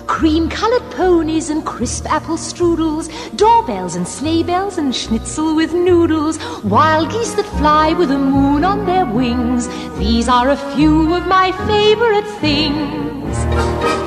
Cream 0.08 0.50
colored 0.50 0.90
ponies 0.92 1.50
and 1.50 1.66
crisp 1.66 2.10
apple 2.10 2.38
strudels, 2.38 3.10
doorbells 3.36 3.96
and 3.96 4.08
sleigh 4.08 4.42
bells 4.42 4.78
and 4.78 4.96
schnitzel 4.96 5.54
with 5.56 5.74
noodles, 5.74 6.40
wild 6.64 7.12
geese 7.12 7.34
that 7.36 7.46
fly 7.60 7.94
with 7.94 8.10
the 8.10 8.18
moon 8.18 8.64
on 8.64 8.86
their 8.86 9.06
wings. 9.06 9.68
These 10.00 10.28
are 10.30 10.50
a 10.50 10.58
few 10.76 11.14
of 11.14 11.28
my 11.28 11.52
favorite 11.68 12.28
things. 12.40 14.07